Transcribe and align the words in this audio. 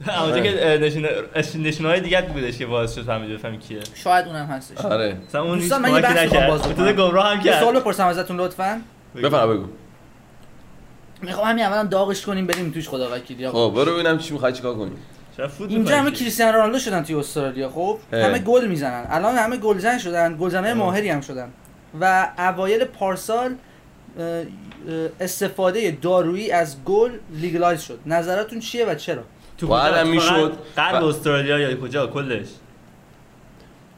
اونجا 0.00 0.40
که 0.40 0.78
نشونه 0.82 1.08
نشونه 1.68 1.88
های 1.88 2.00
دیگه 2.00 2.22
بودش 2.22 2.58
که 2.58 2.66
باعث 2.66 2.94
شد 2.94 3.02
فهمید 3.02 3.30
بفهمی 3.30 3.58
کیه. 3.58 3.80
شاید 3.94 4.26
اونم 4.26 4.46
هستش. 4.46 4.78
آره. 4.78 5.16
مثلا 5.28 5.42
اون 5.42 5.60
هیچ 5.60 5.72
من 5.72 5.90
نکرد. 5.90 6.58
تو 6.76 6.92
گمراه 6.92 7.34
هم 7.34 7.42
کرد. 7.42 7.60
سوال 7.60 7.80
بپرسم 7.80 8.06
ازتون 8.06 8.36
لطفا. 8.36 8.80
بفرما 9.14 9.46
بگو. 9.46 9.66
می‌خوام 11.22 11.46
همین 11.46 11.64
اولا 11.64 11.84
داغش 11.84 12.26
کنیم 12.26 12.46
بریم 12.46 12.70
توش 12.70 12.88
خدا 12.88 13.16
وکیلی. 13.16 13.48
خب 13.48 13.72
برو 13.76 13.94
ببینم 13.94 14.18
چی 14.18 14.32
می‌خوای 14.32 14.52
چیکار 14.52 14.74
کنی. 14.74 14.90
چرا 15.36 15.48
فوت 15.48 15.70
اینجا 15.70 15.96
همه؟ 15.96 16.10
کریستیانو 16.10 16.52
رونالدو 16.52 16.78
شدن 16.78 17.02
توی 17.02 17.14
استرالیا 17.14 17.68
خب. 17.68 17.98
همه 18.12 18.38
گل 18.38 18.66
می‌زنن. 18.66 19.06
الان 19.10 19.36
همه 19.36 19.56
گلزن 19.56 19.98
شدن 19.98 20.36
گلزنای 20.36 20.70
اه. 20.70 20.76
ماهری 20.76 21.08
هم 21.08 21.20
شدن. 21.20 21.48
و 22.00 22.28
اوایل 22.38 22.84
پارسال 22.84 23.54
استفاده 25.20 25.98
دارویی 26.02 26.50
از 26.50 26.84
گل 26.84 27.10
لیگلایز 27.32 27.80
شد. 27.80 27.98
نظراتون 28.06 28.60
چیه 28.60 28.86
و 28.86 28.94
چرا؟ 28.94 29.22
تو؟ 29.58 29.74
هم 29.74 30.08
می‌شد. 30.08 30.52
و- 30.76 30.80
استرالیا 30.80 31.58
یا 31.58 31.76
کجا؟ 31.76 32.06
کلش. 32.06 32.46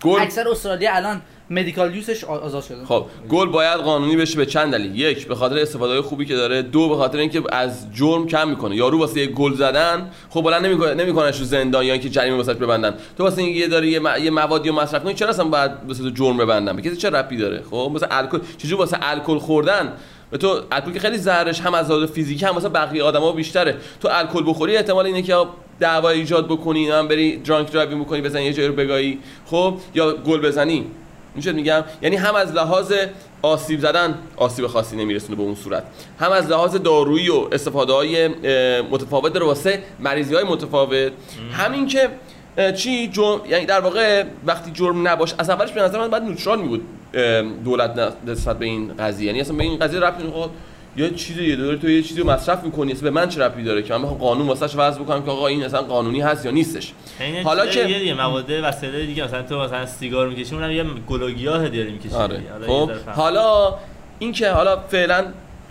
گل 0.02 0.20
اکثر 0.20 0.48
استرالیا 0.48 0.96
الان 0.96 1.20
مدیکال 1.50 1.96
یوزش 1.96 2.24
آزاد 2.24 2.62
شده. 2.62 2.84
خب 2.84 3.06
گل 3.28 3.48
باید 3.48 3.80
قانونی 3.80 4.16
بشه 4.16 4.36
به 4.36 4.46
چند 4.46 4.72
دلیل. 4.72 4.98
یک 4.98 5.28
به 5.28 5.34
خاطر 5.34 5.58
استفاده 5.58 5.92
های 5.92 6.00
خوبی 6.00 6.24
که 6.24 6.36
داره. 6.36 6.62
دو 6.62 6.88
به 6.88 6.96
خاطر 6.96 7.18
اینکه 7.18 7.42
از 7.52 7.86
جرم 7.94 8.26
کم 8.26 8.48
می‌کنه. 8.48 8.76
یارو 8.76 8.98
واسه 8.98 9.26
گل 9.26 9.54
زدن 9.54 10.10
خب 10.30 10.42
بلند 10.42 10.66
نمی‌کنه 10.66 10.94
نمیکنش 10.94 11.38
رو 11.38 11.44
زندان 11.44 11.84
یا 11.84 11.92
اینکه 11.92 12.08
جریمه 12.08 12.36
واسش 12.36 12.54
ببندن. 12.54 12.94
تو 13.18 13.24
واسه 13.24 13.42
اینکه 13.42 13.60
یه 13.60 13.68
داری 13.68 13.88
یه, 13.88 14.00
م... 14.00 14.08
یه 14.22 14.30
موادی 14.30 14.68
رو 14.68 14.74
مصرف 14.74 15.04
کنی 15.04 15.14
چرا 15.14 15.28
اصلا 15.28 15.44
باید 15.44 15.70
واسه 15.88 16.02
تو 16.02 16.10
جرم 16.10 16.36
ببندن؟ 16.36 16.76
به 16.76 16.82
کسی 16.82 16.96
چه 16.96 17.10
ربطی 17.10 17.36
داره؟ 17.36 17.62
خب 17.70 17.90
مثلا 17.94 18.08
الکل 18.10 18.38
چجوری 18.58 18.74
واسه 18.74 18.98
الکل 19.02 19.38
خوردن 19.38 19.92
به 20.30 20.38
تو 20.38 20.60
الکل 20.72 20.92
که 20.92 21.00
خیلی 21.00 21.18
زهرش 21.18 21.60
هم 21.60 21.74
از 21.74 21.90
لحاظ 21.90 22.10
فیزیکی 22.10 22.46
هم 22.46 22.54
واسه 22.54 22.68
بقیه 22.68 23.02
آدما 23.02 23.32
بیشتره. 23.32 23.76
تو 24.00 24.08
الکل 24.12 24.42
بخوری 24.46 24.76
احتمال 24.76 25.06
اینه 25.06 25.22
که 25.22 25.36
دعوا 25.80 26.10
ایجاد 26.10 26.46
بکنی 26.46 26.90
هم 26.90 27.08
بری 27.08 27.36
drunk 27.36 27.72
driving 27.72 28.04
بکنی 28.04 28.20
بزنی 28.20 28.44
یه 28.44 28.52
جایی 28.52 28.68
رو 28.68 28.74
بگایی 28.74 29.18
خب؟ 29.46 29.74
یا 29.94 30.12
گل 30.12 30.40
بزنی. 30.40 30.86
میشه 31.34 31.52
میگم؟ 31.52 31.84
یعنی 32.02 32.16
هم 32.16 32.34
از 32.34 32.52
لحاظ 32.52 32.92
آسیب 33.42 33.80
زدن 33.80 34.18
آسیب 34.36 34.66
خاصی 34.66 34.96
نمیرسونه 34.96 35.36
به 35.36 35.42
اون 35.42 35.54
صورت. 35.54 35.82
هم 36.20 36.32
از 36.32 36.50
لحاظ 36.50 36.76
دارویی 36.76 37.28
و 37.28 37.48
استفاده 37.52 37.92
های 37.92 38.28
متفاوت 38.82 39.32
داره 39.32 39.46
واسه 39.46 39.82
مریضی 40.00 40.34
های 40.34 40.44
متفاوت 40.44 41.12
همین 41.52 41.86
که 41.86 42.10
چی 42.76 43.08
جرم 43.08 43.40
یعنی 43.48 43.66
در 43.66 43.80
واقع 43.80 44.24
وقتی 44.46 44.70
جرم 44.70 45.08
نباشه 45.08 45.34
از 45.38 45.50
اولش 45.50 45.72
به 45.72 45.82
نظر 45.82 45.98
من 45.98 46.08
باید 46.08 46.22
neutral 46.22 46.60
می 46.60 46.68
بود 46.68 46.82
دولت 47.64 48.12
نسبت 48.26 48.58
به 48.58 48.64
این 48.66 48.92
قضیه. 48.98 49.26
یعنی 49.26 49.40
اصلا 49.40 49.56
به 49.56 49.62
این 49.64 49.78
قضیه 49.78 50.00
ربطی 50.00 50.22
نمی‌خواد 50.22 50.50
یه 50.96 51.10
چیزی 51.10 51.44
یه 51.44 51.56
داره 51.56 51.76
تو 51.76 51.90
یه 51.90 52.02
چیزی 52.02 52.20
رو 52.20 52.30
مصرف 52.30 52.64
می‌کنی 52.64 52.92
اصلا 52.92 53.02
به 53.02 53.10
من 53.10 53.28
چه 53.28 53.42
ربطی 53.42 53.62
داره 53.62 53.82
که 53.82 53.94
من 53.94 54.02
بخوام 54.02 54.18
قانون 54.18 54.46
واسش 54.46 54.76
وضع 54.76 55.00
بکنم 55.00 55.22
که 55.22 55.30
آقا 55.30 55.46
این 55.46 55.64
اصلا 55.64 55.82
قانونی 55.82 56.20
هست 56.20 56.44
یا 56.44 56.50
نیستش؟ 56.50 56.92
یعنی 57.20 57.40
حالا 57.40 57.66
که- 57.66 57.88
یه 57.88 57.98
دیگه 57.98 58.14
مواد 58.14 58.50
وسیله 58.62 59.06
دیگه 59.06 59.24
مثلا 59.24 59.42
تو 59.42 59.58
مثلا 59.58 59.86
سیگار 59.86 60.28
می‌کشی 60.28 60.54
اونم 60.54 60.70
یه 60.70 60.84
گلوگیاه 61.08 61.68
داری 61.68 61.92
می‌کشی. 61.92 62.14
آره. 62.14 62.40
خب. 62.66 62.90
حالا 63.16 63.74
این 64.18 64.32
که 64.32 64.50
حالا 64.50 64.76
فعلا 64.76 65.24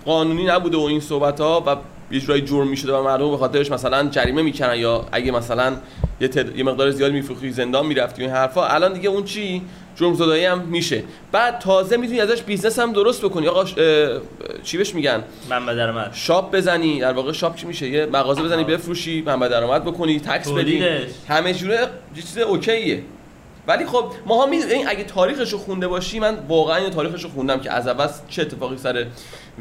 قانونی 0.05 0.45
نبوده 0.45 0.77
و 0.77 0.81
این 0.81 0.99
صحبت 0.99 1.41
ها 1.41 1.63
و 1.67 1.75
یه 2.11 2.19
جورایی 2.19 2.41
جرم 2.41 2.67
می‌شده 2.67 2.93
و 2.93 3.03
مردم 3.03 3.31
به 3.31 3.37
خاطرش 3.37 3.71
مثلا 3.71 4.09
جریمه 4.09 4.41
می‌کنن 4.41 4.75
یا 4.75 5.05
اگه 5.11 5.31
مثلا 5.31 5.77
یه, 6.21 6.27
تد... 6.27 6.57
یه 6.57 6.63
مقدار 6.63 6.91
زیاد 6.91 7.11
میفروخی 7.11 7.51
زندان 7.51 7.85
می‌رفتی 7.85 8.21
این 8.21 8.31
حرفا. 8.31 8.65
الان 8.67 8.93
دیگه 8.93 9.09
اون 9.09 9.23
چی؟ 9.23 9.61
جرم 9.95 10.13
زدایی 10.13 10.45
هم 10.45 10.59
میشه. 10.59 11.03
بعد 11.31 11.59
تازه 11.59 11.97
می‌تونی 11.97 12.19
ازش 12.19 12.41
business 12.41 12.79
هم 12.79 12.93
درست 12.93 13.25
بکنی. 13.25 13.47
آقا 13.47 13.65
ش- 13.65 13.77
اه، 13.77 14.19
چی 14.63 14.77
بهش 14.77 14.95
میگن؟ 14.95 15.23
منبع 15.49 15.75
درآمد. 15.75 16.11
shop 16.13 16.55
بزنی. 16.55 16.99
در 16.99 17.13
واقع 17.13 17.31
shop 17.31 17.55
چی 17.55 17.67
میشه؟ 17.67 17.89
یه 17.89 18.05
مغازه 18.05 18.41
بزنی 18.43 18.63
آها. 18.63 18.71
بفروشی 18.71 19.21
منبع 19.21 19.47
درآمد 19.47 19.85
بکنی 19.85 20.19
tax 20.19 20.51
بدی. 20.51 20.83
همه 21.27 21.53
جوره 21.53 21.79
یه 22.15 22.21
چیز 22.21 22.37
اوکیه. 22.37 23.03
ولی 23.67 23.85
خب 23.85 24.05
ما 24.25 24.35
ها 24.35 24.51
این 24.51 24.87
اگه 24.87 25.03
تاریخش 25.03 25.53
رو 25.53 25.57
خونده 25.57 25.87
باشی 25.87 26.19
من 26.19 26.37
واقعا 26.47 26.75
این 26.75 26.89
تاریخش 26.89 27.23
رو 27.23 27.29
خوندم 27.29 27.59
که 27.59 27.71
از 27.71 27.87
اول 27.87 28.07
چه 28.29 28.41
اتفاقی 28.41 28.77
سر 28.77 29.05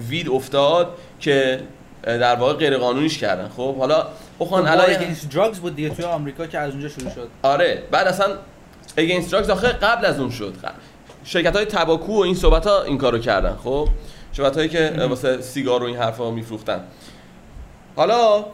weed 0.09 0.29
افتاد 0.29 0.97
که 1.21 1.61
در 2.07 2.37
واقع 2.37 2.53
غیر 2.53 2.79
قانونیش 2.79 3.19
کردن. 3.19 3.49
خب 3.57 3.77
حالا 3.77 4.07
اخوان 4.41 4.69
الان 4.69 4.87
دراگز 5.33 5.59
بود 5.59 5.77
دیگه 5.77 5.89
توی 5.89 6.05
آمریکا 6.05 6.47
که 6.47 6.59
از 6.59 6.71
اونجا 6.73 6.89
شروع 6.89 7.11
شد. 7.11 7.29
آره 7.43 7.83
بعد 7.91 8.07
اصلا 8.07 8.27
against 8.97 9.33
drugs 9.33 9.51
آخه 9.51 9.69
قبل 9.69 10.05
از 10.05 10.21
اون 10.21 10.31
شد. 10.31 10.55
شرکت 11.25 11.57
های 11.57 11.65
tobacco 11.65 12.13
و 12.13 12.21
این 12.21 12.35
صحبت 12.35 12.67
ها 12.67 12.83
این 12.83 12.99
کارو 12.99 13.19
کردن. 13.19 13.57
خب 13.65 13.89
شرکت 14.33 14.57
هایی 14.57 14.69
که 14.69 14.93
واسه 15.09 15.41
سیگار 15.41 15.83
و 15.83 15.87
این 15.87 15.97
حرفا 15.97 16.31
میفروختن. 16.31 16.81
حالا 17.97 18.45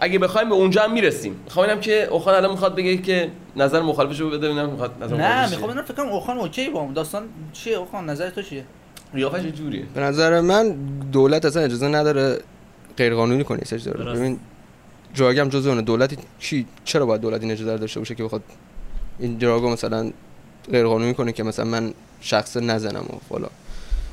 اگه 0.00 0.18
بخوایم 0.18 0.48
به 0.48 0.54
اونجا 0.54 0.82
هم 0.82 0.92
می‌رسیم. 0.92 1.40
می‌خوام 1.44 1.66
ببینم 1.66 1.80
که 1.80 2.04
اوخان 2.10 2.34
الان 2.34 2.50
می‌خواد 2.50 2.74
بگه 2.74 2.96
که 2.96 3.30
نظر 3.56 3.80
مخالفش 3.80 4.20
رو 4.20 4.30
بده 4.30 4.38
ببینم 4.38 4.68
می‌خواد 4.68 4.90
نظر 5.02 5.16
نه 5.16 5.50
می‌خوام 5.50 5.70
ببینم 5.70 5.84
فکر 5.84 5.94
کنم 5.94 6.08
اوخان 6.08 6.38
okay 6.38 6.68
با 6.68 6.80
اون. 6.80 6.92
داستان 6.92 7.22
چیه 7.52 7.76
اوخان؟ 7.76 8.10
نظر 8.10 8.30
تو 8.30 8.42
چیه؟ 8.42 8.64
قیافش 9.14 9.44
یه 9.44 9.50
جوریه 9.50 9.84
به 9.94 10.00
نظر 10.00 10.40
من 10.40 10.76
دولت 11.12 11.44
اصلا 11.44 11.62
اجازه 11.62 11.88
نداره 11.88 12.38
غیرقانونی 12.96 13.44
کنه 13.44 13.58
اجازه 13.62 13.90
داره 13.90 14.04
درست. 14.04 14.20
ببین 14.20 14.38
drug 15.16 15.38
هم 15.38 15.48
جزء 15.48 15.68
اونه 15.68 15.82
دولتی 15.82 16.16
چی 16.38 16.66
چرا 16.84 17.06
باید 17.06 17.20
دولت 17.20 17.42
این 17.42 17.50
اجازه 17.50 17.72
رو 17.72 17.78
داشته 17.78 18.00
باشه 18.00 18.14
که 18.14 18.24
بخواد 18.24 18.42
این 19.18 19.34
drug 19.34 19.63
و 19.63 19.70
مثلا 19.70 20.12
غیرقانونی 20.72 21.14
کنه 21.14 21.32
که 21.32 21.42
مثلا 21.42 21.64
من 21.64 21.94
شخص 22.20 22.56
نزنم 22.56 23.02
و 23.02 23.18
فلان 23.28 23.50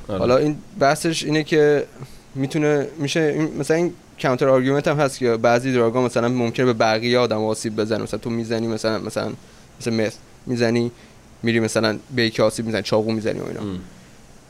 آره. 0.08 0.18
حالا 0.18 0.36
این 0.36 0.56
بحثش 0.78 1.24
اینه 1.24 1.44
که 1.44 1.86
می‌تونه 2.34 2.88
میشه 2.98 3.20
این 3.20 3.58
مثلا 3.58 3.76
این 3.76 3.92
counter 4.22 4.48
argument 4.48 4.88
هم 4.88 4.96
هست 4.96 5.18
که 5.18 5.36
بعضی 5.36 5.72
drug 5.72 5.96
ا 5.96 6.02
مثلا 6.02 6.28
ممکنه 6.28 6.66
به 6.66 6.72
بقیه 6.72 7.18
آدم 7.18 7.44
آسیب 7.44 7.76
بزنه 7.76 8.02
مثلا 8.02 8.18
تو 8.18 8.30
می‌زنی 8.30 8.66
مثلا 8.66 8.98
مثلا 8.98 9.32
مثلا 9.80 9.94
meth 9.94 10.18
می‌زنی 10.46 10.90
میری 11.42 11.60
مثلا 11.60 11.98
به 12.16 12.22
یکی 12.22 12.42
آسیب 12.42 12.66
می‌زنی 12.66 12.82
چاقو 12.82 13.12
می‌زنی 13.12 13.40
و 13.40 13.44
اینا 13.48 13.60
ام. 13.60 13.80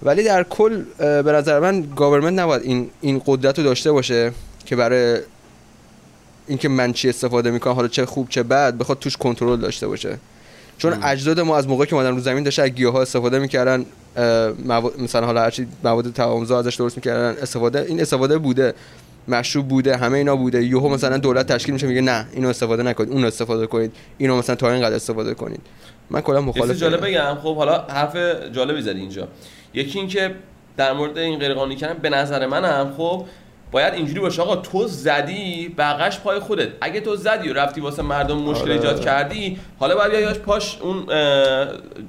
ولی 0.04 0.22
در 0.22 0.42
کل 0.42 0.82
به 0.98 1.32
نظر 1.32 1.60
من 1.60 1.84
government 1.96 2.38
نباید 2.38 2.62
این 2.62 2.90
این 3.00 3.22
قدرت 3.26 3.58
رو 3.58 3.64
داشته 3.64 3.92
باشه 3.92 4.32
که 4.66 4.76
برای 4.76 5.20
اینکه 6.46 6.68
من 6.68 6.92
چی 6.92 7.08
استفاده 7.08 7.50
می‌کنم 7.50 7.72
حالا 7.72 7.88
چه 7.88 8.06
خوب 8.06 8.28
چه 8.28 8.42
بد 8.42 8.74
بخواد 8.74 8.98
توش 8.98 9.16
کنترل 9.16 9.60
داشته 9.60 9.88
باشه. 9.88 10.18
چون. 10.78 10.98
اجداد 11.02 11.40
ما 11.40 11.56
از 11.56 11.68
موقعی 11.68 11.86
که 11.86 11.94
اومدن 11.94 12.14
رو 12.14 12.20
زمین 12.20 12.44
داشته 12.44 12.62
از 12.62 12.68
گیاها 12.68 13.02
استفاده 13.02 13.38
می‌کردن 13.38 13.86
مثلا 14.98 15.26
حالا 15.26 15.42
هرچی 15.42 15.66
مواد 15.84 16.12
تعامزا 16.12 16.58
ازش 16.58 16.74
درست 16.74 16.96
می‌کردن 16.96 17.36
استفاده 17.42 17.80
این 17.88 18.00
استفاده 18.00 18.38
بوده 18.38 18.74
مشروب 19.28 19.68
بوده 19.68 19.96
همه 19.96 20.18
اینا 20.18 20.36
بوده. 20.36 20.64
یهو 20.64 20.88
مثلا 20.88 21.18
دولت 21.18 21.52
تشکیل 21.52 21.74
میشه 21.74 21.86
میگه 21.86 22.00
نه 22.00 22.26
اینو 22.32 22.48
استفاده 22.48 22.82
نکنید 22.82 23.10
اونو 23.10 23.26
استفاده 23.26 23.66
کنید 23.66 23.92
اینو 24.18 24.36
مثلا 24.36 24.56
تا 24.56 24.70
اینقدر 24.70 24.94
استفاده 24.94 25.34
کنید. 25.34 25.60
من 26.10 26.20
کلا 26.20 26.40
مخالف 26.40 26.76
جالب. 26.76 27.06
بگم. 27.06 27.38
خب 27.42 27.56
حالا 27.56 27.80
حرف 27.80 28.16
جالبی 28.52 28.82
زدی 28.82 29.00
اینجا. 29.00 29.28
یکی 29.74 29.98
اینکه 29.98 30.34
در 30.76 30.92
مورد 30.92 31.18
این 31.18 31.38
غیر 31.38 31.54
قانونی 31.54 31.76
کردن 31.76 31.94
به 31.94 32.10
نظر 32.10 32.46
منم 32.46 32.94
خب 32.96 33.24
باید 33.72 33.94
اینجوری 33.94 34.20
باشه. 34.20 34.42
آقا 34.42 34.56
تو 34.56 34.86
زدی 34.86 35.74
بقش 35.78 36.18
پای 36.20 36.38
خودت. 36.38 36.68
اگه 36.80 37.00
تو 37.00 37.16
زدی 37.16 37.48
و 37.48 37.52
رفتی 37.52 37.80
واسه 37.80 38.02
مردم 38.02 38.38
مشکل 38.38 38.62
آره. 38.62 38.72
ایجاد 38.72 39.00
کردی 39.00 39.58
حالا 39.78 39.94
باید 39.94 40.12
بیاش 40.16 40.38
پاش 40.38 40.78
اون 40.80 41.06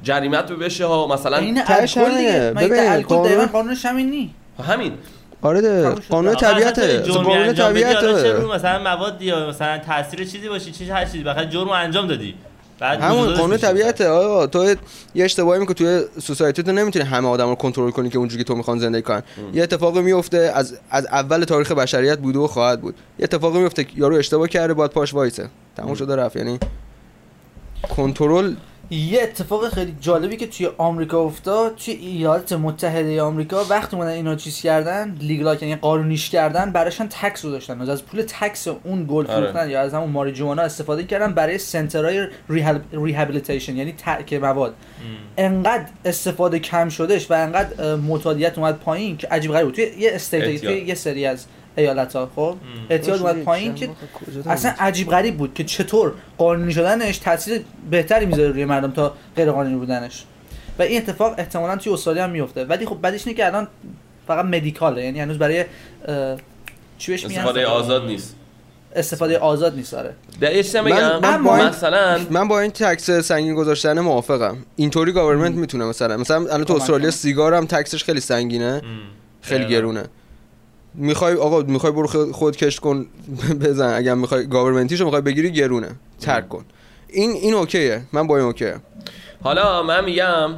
جریمت 0.03 0.51
رو 0.51 0.57
بشه 0.57 0.85
ها. 0.85 1.07
مثلا 1.07 1.37
این 1.37 1.61
الکل 1.67 2.17
دیگه. 2.17 2.53
ببین، 2.57 2.79
الکل 2.79 3.07
قانون- 3.15 3.27
دقیقاً 3.27 3.45
قانونش 3.45 3.85
همین 3.85 4.09
نی 4.09 4.33
همین. 4.67 4.93
آره. 5.41 5.89
قانون 6.09 6.35
طبیعته. 6.35 7.01
جرمی 7.03 7.23
قانون 7.23 7.53
طبیعته. 7.53 8.33
رو 8.33 8.53
مثلا 8.53 8.79
موادی 8.79 9.25
یا 9.25 9.49
مثلا 9.49 9.77
تاثیر 9.77 10.19
چیزی 10.19 10.49
باشی 10.49 10.71
چه 10.71 10.93
هر 10.93 11.05
چیزی. 11.05 11.23
بخاطر 11.23 11.45
جرم 11.45 11.69
انجام 11.69 12.07
دادی. 12.07 12.35
بعد 12.83 13.01
همون 13.01 13.33
قانون 13.33 13.49
میشه. 13.49 13.67
طبیعته 13.67 14.07
آقا. 14.07 14.47
تو 14.47 14.75
یه 15.15 15.25
اشتباهی 15.25 15.59
می‌کنی 15.59 15.75
توی 15.75 16.03
سوسایتی 16.21 16.63
تو 16.63 16.71
نمی‌تونی 16.71 17.05
همه 17.05 17.27
آدم 17.27 17.49
رو 17.49 17.55
کنترل 17.55 17.91
کنی 17.91 18.09
که 18.09 18.17
اونجوری 18.17 18.43
که 18.43 18.47
تو 18.47 18.55
می‌خوان 18.55 18.79
زندگی 18.79 19.01
کنن. 19.01 19.23
یه 19.53 19.63
اتفاقی 19.63 20.01
میفته 20.01 20.51
از 20.55 20.77
از 20.89 21.05
اول 21.05 21.43
تاریخ 21.43 21.71
بشریت 21.71 22.19
بوده 22.19 22.39
و 22.39 22.47
خواهد 22.47 22.81
بود. 22.81 22.95
یه 23.19 23.23
اتفاقی 23.23 23.59
میفته 23.59 23.85
یارو 23.95 24.15
اشتباه 24.15 24.47
کرده 24.47 24.73
باید 24.73 24.91
پاش 24.91 25.13
وایسه. 25.13 25.49
تموم 25.77 25.95
شده 25.95 26.15
رفت. 26.15 26.35
یعنی 26.35 26.59
کنترل 27.95 28.53
یه 28.89 29.23
اتفاق 29.23 29.69
خیلی 29.69 29.95
جالبی 30.01 30.37
که 30.37 30.47
توی 30.47 30.69
آمریکا 30.77 31.21
افتاد 31.21 31.75
توی 31.75 31.93
ایالات 31.93 32.53
متحده 32.53 33.21
آمریکا 33.21 33.63
وقتی 33.69 33.95
اومدن 33.95 34.11
اینا 34.11 34.35
چیز 34.35 34.61
کردن 34.61 35.17
لیگلا 35.19 35.55
یعنی 35.55 35.75
قانونیش 35.75 36.29
کردن 36.29 36.71
براشون 36.71 37.07
تکس 37.07 37.45
رو 37.45 37.51
داشتن 37.51 37.81
از 37.81 38.05
پول 38.05 38.21
تکس 38.21 38.67
اون 38.67 39.05
گل 39.09 39.27
آره. 39.27 39.35
فروختن 39.35 39.69
یا 39.69 39.81
از 39.81 39.93
همون 39.93 40.09
ماریجوانا 40.09 40.61
استفاده 40.61 41.03
کردن 41.03 41.33
برای 41.33 41.57
سنترهای 41.57 42.27
rehabilitation 42.93 43.77
یعنی 43.77 43.91
ترک 43.91 44.33
مواد 44.33 44.73
ام. 45.37 45.53
انقدر 45.53 45.85
استفاده 46.05 46.59
کم 46.59 46.89
شدش 46.89 47.31
و 47.31 47.33
انقدر 47.33 47.83
اه، 47.83 47.95
معتادیت 47.95 48.57
اومد 48.57 48.79
پایین 48.79 49.17
که 49.17 49.27
عجیب 49.27 49.51
غریب 49.51 49.65
بود 49.65 49.75
توی 49.75 49.85
یه 49.97 50.11
state 50.13 50.61
توی. 50.61 50.81
یه 50.81 50.95
سری 50.95 51.25
از 51.25 51.45
ایالت 51.75 52.15
ها 52.15 52.29
خب 52.35 52.55
اعتیاد 52.89 53.21
اومد 53.21 53.43
پایین 53.43 53.75
که 53.75 53.89
اصلا 54.45 54.73
عجیب 54.79 55.09
غریب 55.09 55.37
بود 55.37 55.53
که 55.53 55.63
چطور 55.63 56.13
قانونی 56.37 56.73
شدنش 56.73 57.17
تاثیر 57.17 57.61
بهتری 57.89 58.25
می‌ذاره 58.25 58.47
روی 58.49 58.65
مردم 58.65 58.91
تا 58.91 59.13
غیر 59.35 59.51
قانونی 59.51 59.75
بودنش. 59.75 60.25
و 60.79 60.81
این 60.81 60.97
اتفاق 61.01 61.35
احتمالا 61.37 61.75
توی 61.75 61.93
استرالیا 61.93 62.23
هم 62.23 62.29
میفته 62.29 62.65
ولی 62.65 62.85
خب 62.85 62.95
بعدش 63.01 63.27
اینه 63.27 63.37
که 63.37 63.45
الان 63.45 63.67
فقط 64.27 64.45
medical 64.45 64.96
ه 64.96 65.03
یعنی 65.03 65.19
هنوز 65.19 65.37
برای 65.37 65.65
چی 66.97 67.11
بهش 67.11 67.23
میگن؟ 67.25 67.35
استفاده 67.39 67.65
آزاد 67.65 68.05
نیست. 68.05 68.35
استفاده 68.95 69.37
آزاد 69.39 69.75
نیست 69.75 69.93
آره. 69.93 70.13
من- 70.81 71.19
من 71.19 71.43
با 71.43 71.55
این- 71.57 71.65
مثلا 71.67 72.19
من 72.29 72.47
با 72.47 72.59
این 72.59 72.71
tax 72.71 73.11
سنگین 73.11 73.55
گذاشتن 73.55 73.99
موافقم. 73.99 74.57
اینطوری 74.75 75.11
government 75.11 75.55
می‌تونه 75.55 75.85
مثلا 75.85 76.17
مثلا 76.17 76.37
الان 76.37 76.63
تو 76.63 76.73
استرالیا. 76.75 77.11
سیگار 77.11 77.53
هم 77.53 77.65
tax 77.65 77.88
ش 77.88 78.03
خیلی 78.03 78.19
سنگینه. 78.19 78.81
خیلی. 79.41 79.65
گرونه. 79.67 80.03
می‌خوای 80.95 81.33
آقا 81.33 81.61
می‌خوای 81.61 81.91
برو 81.93 82.07
خود- 82.31 82.55
کشت 82.55 82.79
کن 82.79 83.05
بزن. 83.63 83.93
اگر 83.95 84.13
می‌خوای 84.13 84.47
government 84.47 84.87
یشو 84.87 85.03
می‌خوای 85.03 85.21
بگیری 85.21 85.51
گرونه. 85.51 85.89
ترک 86.21 86.49
کن. 86.49 86.65
این 87.09 87.31
این 87.31 87.53
okay 87.53 87.85
ه. 87.85 88.01
من 88.13 88.27
با 88.27 88.37
این 88.37 88.45
okay 88.45 88.65
ه. 88.65 88.75
حالا 89.43 89.83
من 89.83 90.05
میگم 90.05 90.49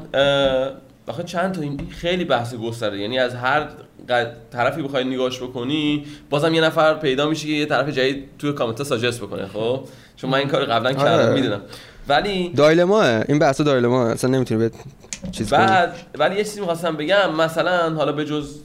آخه 1.08 1.24
چند 1.24 1.52
تا 1.54 1.62
این 1.62 1.80
خیلی 1.90 2.26
بحث 2.26 2.56
گسترده. 2.56 2.98
یعنی 2.98 3.20
از 3.20 3.36
هر 3.36 3.68
طرفی 4.52 4.82
بخوای 4.82 5.04
نگاش 5.04 5.42
بکنی 5.44 6.06
بازم 6.30 6.54
یه 6.54 6.62
نفر 6.62 6.94
پیدا 6.94 7.30
میشه 7.30 7.48
که 7.48 7.54
یه 7.54 7.66
طرف 7.66 7.90
جدید 7.90 8.24
توی 8.40 8.54
comment 8.54 8.84
suggest 8.84 9.22
بکنه 9.22 9.48
خب؟ 9.48 9.80
چون 10.16 10.30
من 10.30 10.38
این 10.38 10.48
کار 10.48 10.66
قبلا 10.66 10.94
کردم 10.94 11.24
آره. 11.26 11.34
می‌دونم. 11.34 11.62
ولی 12.08 12.50
dilemma 12.50 13.15
ه 13.15 13.24
این 13.28 13.40
بحث 13.40 13.62
dilemma 13.62 14.06
ه 14.06 14.12
اصلا 14.12 14.30
نمی‌تونی 14.30 14.60
به 14.60 14.72
چیز 15.32 15.50
کنی. 15.50 15.60
بعد 15.60 15.96
ولی 16.18 16.36
یه 16.36 16.44
چیزی 16.44 16.60
می‌خواستم 16.60 16.96
بگم 16.96 17.36
مثلا 17.36 17.96
حالا 17.96 18.12
به 18.12 18.26
جز 18.26 18.60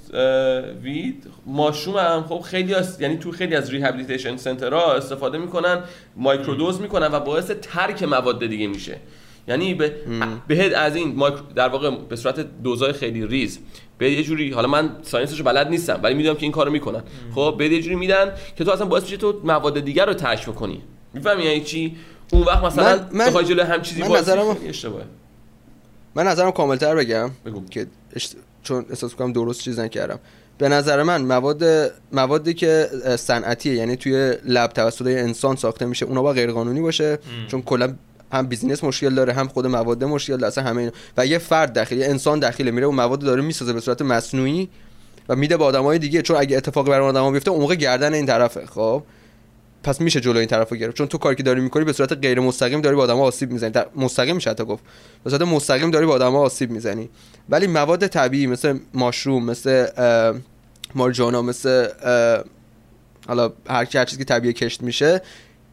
weed 0.82 1.26
mushroom 1.46 1.96
هم 1.96 2.24
خب 2.28 2.40
خیلی 2.40 2.74
از 2.74 3.00
یعنی 3.00 3.16
تو 3.16 3.32
خیلی 3.32 3.56
از 3.56 3.70
rehabilitation 3.70 4.36
center 4.36 4.86
ها 4.86 4.94
استفاده 4.94 5.38
می‌کنن 5.38 5.82
microdose 6.16 6.80
می‌کنن 6.80 7.06
و 7.06 7.20
باعث 7.20 7.50
ترک 7.50 8.02
مواد 8.02 8.46
دیگه 8.46 8.66
میشه. 8.66 8.96
یعنی 9.48 9.74
به 9.74 9.92
بهت 10.48 10.74
از 10.74 10.96
این 10.96 11.22
در 11.54 11.68
واقع 11.68 11.90
به 12.08 12.16
صورت 12.16 12.40
دوزای 12.62 12.92
خیلی 12.92 13.26
ریز 13.26 13.58
به 13.98 14.12
یه 14.12 14.22
جوری 14.22 14.52
حالا 14.52 14.68
من 14.68 14.90
ساینسشو 15.02 15.44
بلد 15.44 15.68
نیستم 15.68 16.00
ولی 16.02 16.14
می‌دونم 16.14 16.34
که 16.34 16.42
این 16.42 16.52
کارو 16.52 16.70
می‌کنن. 16.70 17.02
خب 17.34 17.54
به 17.58 17.68
یه 17.68 17.82
جوری 17.82 17.96
میدن 17.96 18.32
که 18.56 18.64
تو 18.64 18.70
اصلا 18.70 18.86
باعث 18.86 19.02
میشه 19.02 19.16
تو 19.16 19.40
مواد 19.44 19.80
دیگر 19.80 20.06
رو 20.06 20.14
ترک 20.14 20.46
بکنی. 20.46 20.82
می‌فهمی 21.14 21.44
یعنی 21.44 21.60
چی؟ 21.60 21.96
اون 22.32 22.42
وقت 22.42 22.64
مثلا 22.64 23.06
من- 23.12 23.32
من- 23.32 23.44
جلو 23.44 23.62
هم 23.64 23.82
چیزی 23.82 24.00
من 24.02 24.08
خیلی 24.54 24.68
اشتباهه. 24.68 25.04
من 26.14 26.26
نظرم 26.26 26.50
کاملتر 26.50 26.94
بگم 26.94 27.30
بگو. 27.46 27.64
که 27.70 27.86
اشت- 28.16 28.36
چون 28.62 28.84
احساس 28.90 29.14
کنم 29.14 29.32
درست 29.32 29.60
چیز 29.60 29.78
نکردم. 29.80 30.18
به 30.58 30.68
نظر 30.68 31.02
من 31.02 31.22
مواد 31.22 31.64
موادی 32.12 32.54
که 32.54 32.88
صنعتیه 33.18 33.74
یعنی 33.74 33.96
توی 33.96 34.34
لب 34.44 34.70
توسط 34.72 35.06
انسان 35.06 35.56
ساخته 35.56 35.86
میشه 35.86 36.06
اونا 36.06 36.22
با 36.22 36.32
غیر 36.32 36.52
قانونی 36.52 36.80
باشه 36.80 37.18
چون 37.48 37.62
کلا 37.62 37.94
هم 38.32 38.46
بیزینس 38.46 38.84
مشکل 38.84 39.14
داره 39.14 39.32
هم 39.32 39.48
خود 39.48 39.66
مواد 39.66 40.04
مشکل 40.04 40.32
داره 40.36 40.46
اصلا 40.46 40.64
همه 40.64 40.80
اینا. 40.80 40.92
و 41.16 41.26
یه 41.26 41.38
فرد 41.38 41.72
داخل 41.72 41.96
یه 41.96 42.06
انسان 42.06 42.40
داخل 42.40 42.70
میره 42.70 42.86
اون 42.86 42.96
مواد 42.96 43.18
داره 43.20 43.42
می‌سازه 43.42 43.72
به 43.72 43.80
صورت 43.80 44.02
مصنوعی 44.02 44.68
و 45.28 45.36
میده 45.36 45.56
به 45.56 45.64
آدمای 45.64 45.98
دیگه. 45.98 46.22
چون 46.22 46.36
اگه 46.36 46.56
اتفاقی 46.56 46.90
برای 46.90 47.08
آدما 47.08 47.30
بیفته 47.30 47.50
اون 47.50 47.60
موقع 47.60 47.74
گردن 47.74 48.14
این 48.14 48.26
طرفه 48.26 48.66
خب؟ 48.66 49.02
پس 49.82 50.00
میشه 50.00 50.20
جلو 50.20 50.38
این 50.38 50.48
طرفو 50.48 50.76
گرفت. 50.76 50.96
چون 50.96 51.06
تو 51.06 51.18
کاری 51.18 51.36
که 51.36 51.42
داری 51.42 51.60
می‌کنی 51.60 51.84
به 51.84 51.92
صورت 51.92 52.12
غیر 52.12 52.40
مستقیم 52.40 52.80
داری 52.80 52.96
به 52.96 53.02
آدما 53.02 53.22
آسیب 53.22 53.50
می‌زنی. 53.50 53.70
در 53.70 53.86
مستقیم 53.96 54.34
میشه 54.34 54.50
حتی 54.50 54.64
گفت. 54.64 54.84
به 55.24 55.30
صورت 55.30 55.42
مستقیم 55.42 55.90
داری 55.90 56.06
به 56.06 56.12
آدما 56.12 56.40
آسیب 56.40 56.70
می‌زنی. 56.70 57.08
ولی 57.48 57.66
مواد 57.66 58.06
طبیعی 58.06 58.46
مثل 58.46 58.78
ماشروم 58.94 59.44
مثل 59.44 59.86
مارجانا 60.94 61.42
مثل 61.42 61.88
حالا 63.28 63.52
هر 63.68 63.86
هر 63.94 64.04
چیزی 64.04 64.18
که 64.18 64.24
طبیعی 64.24 64.54
کشت 64.54 64.82
میشه 64.82 65.22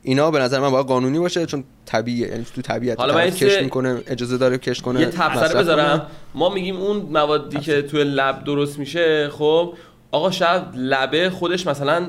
اینا 0.03 0.31
به 0.31 0.39
نظر 0.39 0.59
من 0.59 0.69
باید 0.69 0.85
قانونی 0.85 1.19
باشه 1.19 1.45
چون 1.45 1.63
طبیعیه. 1.85 2.27
یعنی 2.27 2.45
تو 2.55 2.61
طبیعت 2.61 2.99
حالا 2.99 3.13
من 3.15 3.29
کشت 3.29 3.61
می‌کنه 3.61 4.01
اجازه 4.07 4.37
داره 4.37 4.57
کشت 4.57 4.81
کنه 4.81 4.99
یه 4.99 5.05
تبصره 5.05 5.49
کنه. 5.49 5.61
بذارم. 5.61 6.07
ما 6.35 6.49
میگیم 6.49 6.75
اون 6.75 6.97
موادی 6.97 7.59
که 7.59 7.81
توی 7.81 8.03
لب 8.03 8.43
درست 8.43 8.79
میشه 8.79 9.29
خب 9.29 9.73
آقا 10.11 10.31
شاید 10.31 10.63
لبه 10.75 11.29
خودش 11.29 11.67
مثلا 11.67 11.99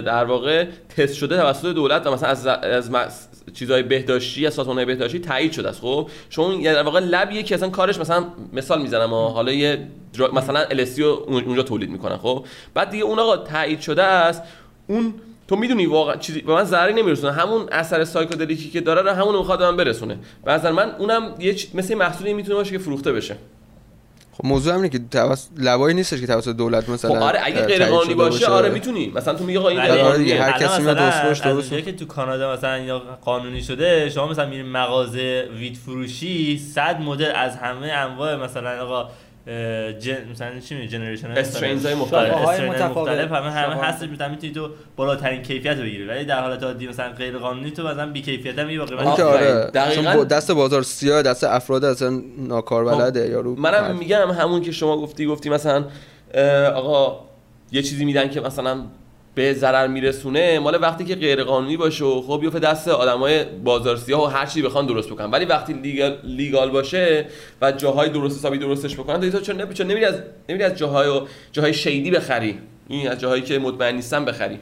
در 0.00 0.24
واقع 0.24 0.64
تست 0.96 1.14
شده 1.14 1.36
توسط 1.36 1.66
دولت 1.66 2.06
و 2.06 2.12
مثلا 2.12 2.28
از 2.28 2.46
از 2.46 2.90
چیزای 3.54 3.82
بهداشتی 3.82 4.46
از 4.46 4.54
سازمان‌های 4.54 4.84
بهداشتی 4.84 5.18
تایید 5.18 5.52
شده 5.52 5.68
است. 5.68 5.80
خب؟ 5.80 6.08
چون 6.28 6.62
در 6.62 6.82
واقع 6.82 7.00
لبیه 7.00 7.42
که 7.42 7.54
اصلا 7.54 7.68
کارش 7.68 7.98
مثلا 7.98 8.24
مثال 8.52 8.82
می‌زنم 8.82 9.10
ها 9.10 9.28
حالا 9.28 9.52
یه 9.52 9.86
درا- 10.18 10.34
مثلا 10.34 10.60
رو 10.98 11.24
اون- 11.26 11.44
اونجا 11.44 11.62
تولید 11.62 11.90
می‌کنن. 11.90 12.16
خب؟ 12.16 12.44
بعد 12.74 12.90
دیگه 12.90 13.04
اون 13.04 13.18
آقا 13.18 13.36
تایید 13.36 13.80
شده 13.80 14.02
است. 14.02 14.42
اون 14.86 15.14
تو 15.48 15.56
می‌دونی 15.56 15.86
واقعا 15.86 16.16
چیزی 16.16 16.40
به 16.40 16.52
من 16.52 16.64
ضرری 16.64 16.92
نمیرسونه. 16.92 17.32
همون 17.32 17.68
اثر 17.72 18.04
سایکودلیکی 18.04 18.70
که 18.70 18.80
داره 18.80 19.02
رو 19.02 19.10
همون 19.10 19.36
می‌خواد 19.38 19.62
من 19.62 19.76
برسونه. 19.76 20.18
به 20.44 20.70
من 20.70 20.90
اونم 20.98 21.34
یه 21.38 21.56
چ- 21.58 21.66
مثل 21.74 21.94
محصولی 21.94 22.34
می‌تونه 22.34 22.54
باشه 22.54 22.70
که 22.70 22.78
فروخته 22.78 23.12
بشه. 23.12 23.36
خب 24.36 24.46
موضوع 24.46 24.74
اینه 24.74 24.88
که 24.88 25.00
توسط 25.10 25.48
لبایی 25.56 25.94
نیستش 25.94 26.20
که 26.20 26.26
توسط 26.26 26.56
دولت 26.56 26.88
مثلا 26.88 27.10
خب 27.10 27.22
آره 27.22 27.40
اگه 27.42 27.62
غیر 27.62 27.86
قانونی 27.86 28.14
باشه 28.14 28.46
آره 28.46 28.70
می‌تونی 28.70 29.12
مثلا 29.14 29.34
تو 29.34 29.44
میگه 29.44 29.58
آقا 29.58 29.68
این 29.68 29.80
آره. 29.80 30.18
دیگه، 30.18 30.42
هر 30.42 30.52
کسی 30.52 30.82
میاد 30.82 30.96
درست 30.96 31.44
درست 31.44 31.70
که 31.70 31.92
تو 31.92 32.06
کانادا 32.06 32.52
مثلا 32.52 32.74
اینا 32.74 32.98
قانونی 32.98 33.62
شده 33.62 34.10
شما 34.10 34.26
مثلا 34.26 34.48
میرین 34.48 34.66
مغازه 34.66 35.48
وید 35.58 35.76
فروشی 35.76 36.58
صد 36.58 37.00
مدل 37.00 37.32
از 37.34 37.56
همه 37.56 37.86
انواع 37.86 38.36
مثلا 38.36 38.82
آقا 38.82 39.10
جن... 39.98 40.16
مثلا 40.32 40.60
چی 40.60 40.74
میگه 40.74 40.88
جنریشن 40.88 41.30
استرینز 41.30 41.86
های 41.86 41.94
مختلف. 41.94 42.34
مختلف 42.34 42.60
متفاوت. 42.60 43.08
همه 43.08 43.50
همه. 43.50 43.74
هستش 43.74 44.08
مثلا 44.08 44.28
می‌تونی 44.28 44.52
تو 44.52 44.68
بالاترین 44.96 45.42
کیفیت 45.42 45.76
رو 45.76 45.82
بگیری 45.82 46.06
ولی 46.06 46.24
در 46.24 46.40
حالت 46.40 46.62
عادی 46.62 46.88
مثلا 46.88 47.12
غیر 47.12 47.38
قانونی 47.38 47.70
تو 47.70 47.88
مثلا 47.88 48.12
بی 48.12 48.22
کیفیت 48.22 48.58
هم 48.58 48.80
آفرین. 48.80 49.20
آره 49.20 49.70
دقیقاً. 49.74 50.24
دست 50.24 50.50
بازار 50.50 50.82
سیاه 50.82 51.22
دست 51.22 51.44
افراد 51.44 51.84
اصلا 51.84 52.22
ناکاربلده 52.38 53.28
یارو 53.28 53.56
منم 53.56 53.96
میگم 53.96 54.30
همون 54.30 54.62
که 54.62 54.72
شما 54.72 54.96
گفتی 54.96 55.26
گفتی 55.26 55.50
مثلا 55.50 55.84
آقا 56.74 57.20
یه 57.72 57.82
چیزی 57.82 58.04
میدن 58.04 58.30
که 58.30 58.40
مثلا 58.40 58.82
به 59.36 59.54
ضرر 59.54 59.86
میرسونه 59.86 60.58
مال 60.58 60.78
وقتی 60.82 61.04
که 61.04 61.14
غیر 61.14 61.44
قانونی 61.44 61.76
باشه 61.76 62.04
و 62.04 62.22
خب 62.22 62.40
بیفته 62.40 62.58
دست 62.58 62.88
آدمای 62.88 63.44
بازار 63.44 63.96
سیاه 63.96 64.22
و 64.22 64.26
هر 64.26 64.46
چی 64.46 64.62
بخوان 64.62 64.86
درست 64.86 65.10
بکنن. 65.10 65.30
ولی 65.30 65.44
وقتی 65.44 65.72
لیگال, 65.72 66.18
لیگال 66.24 66.70
باشه 66.70 67.26
و 67.62 67.72
جاهای 67.72 68.08
درست 68.08 68.38
حسابی 68.38 68.58
درستش 68.58 68.94
بکنن 68.94 69.20
دیگه 69.20 69.32
تو 69.32 69.40
چون 69.40 69.72
چون 69.72 69.86
نمیری 69.86 70.04
از 70.04 70.14
نمیری 70.48 70.64
از 70.64 70.74
جاهای 70.74 71.08
و 71.08 71.20
جاهای 71.52 71.74
شیدی 71.74 72.10
بخری. 72.10 72.58
این 72.88 73.08
از 73.08 73.20
جاهایی 73.20 73.42
که 73.42 73.58
مطمئن 73.58 73.94
نیستن 73.94 74.24
بخری. 74.24 74.58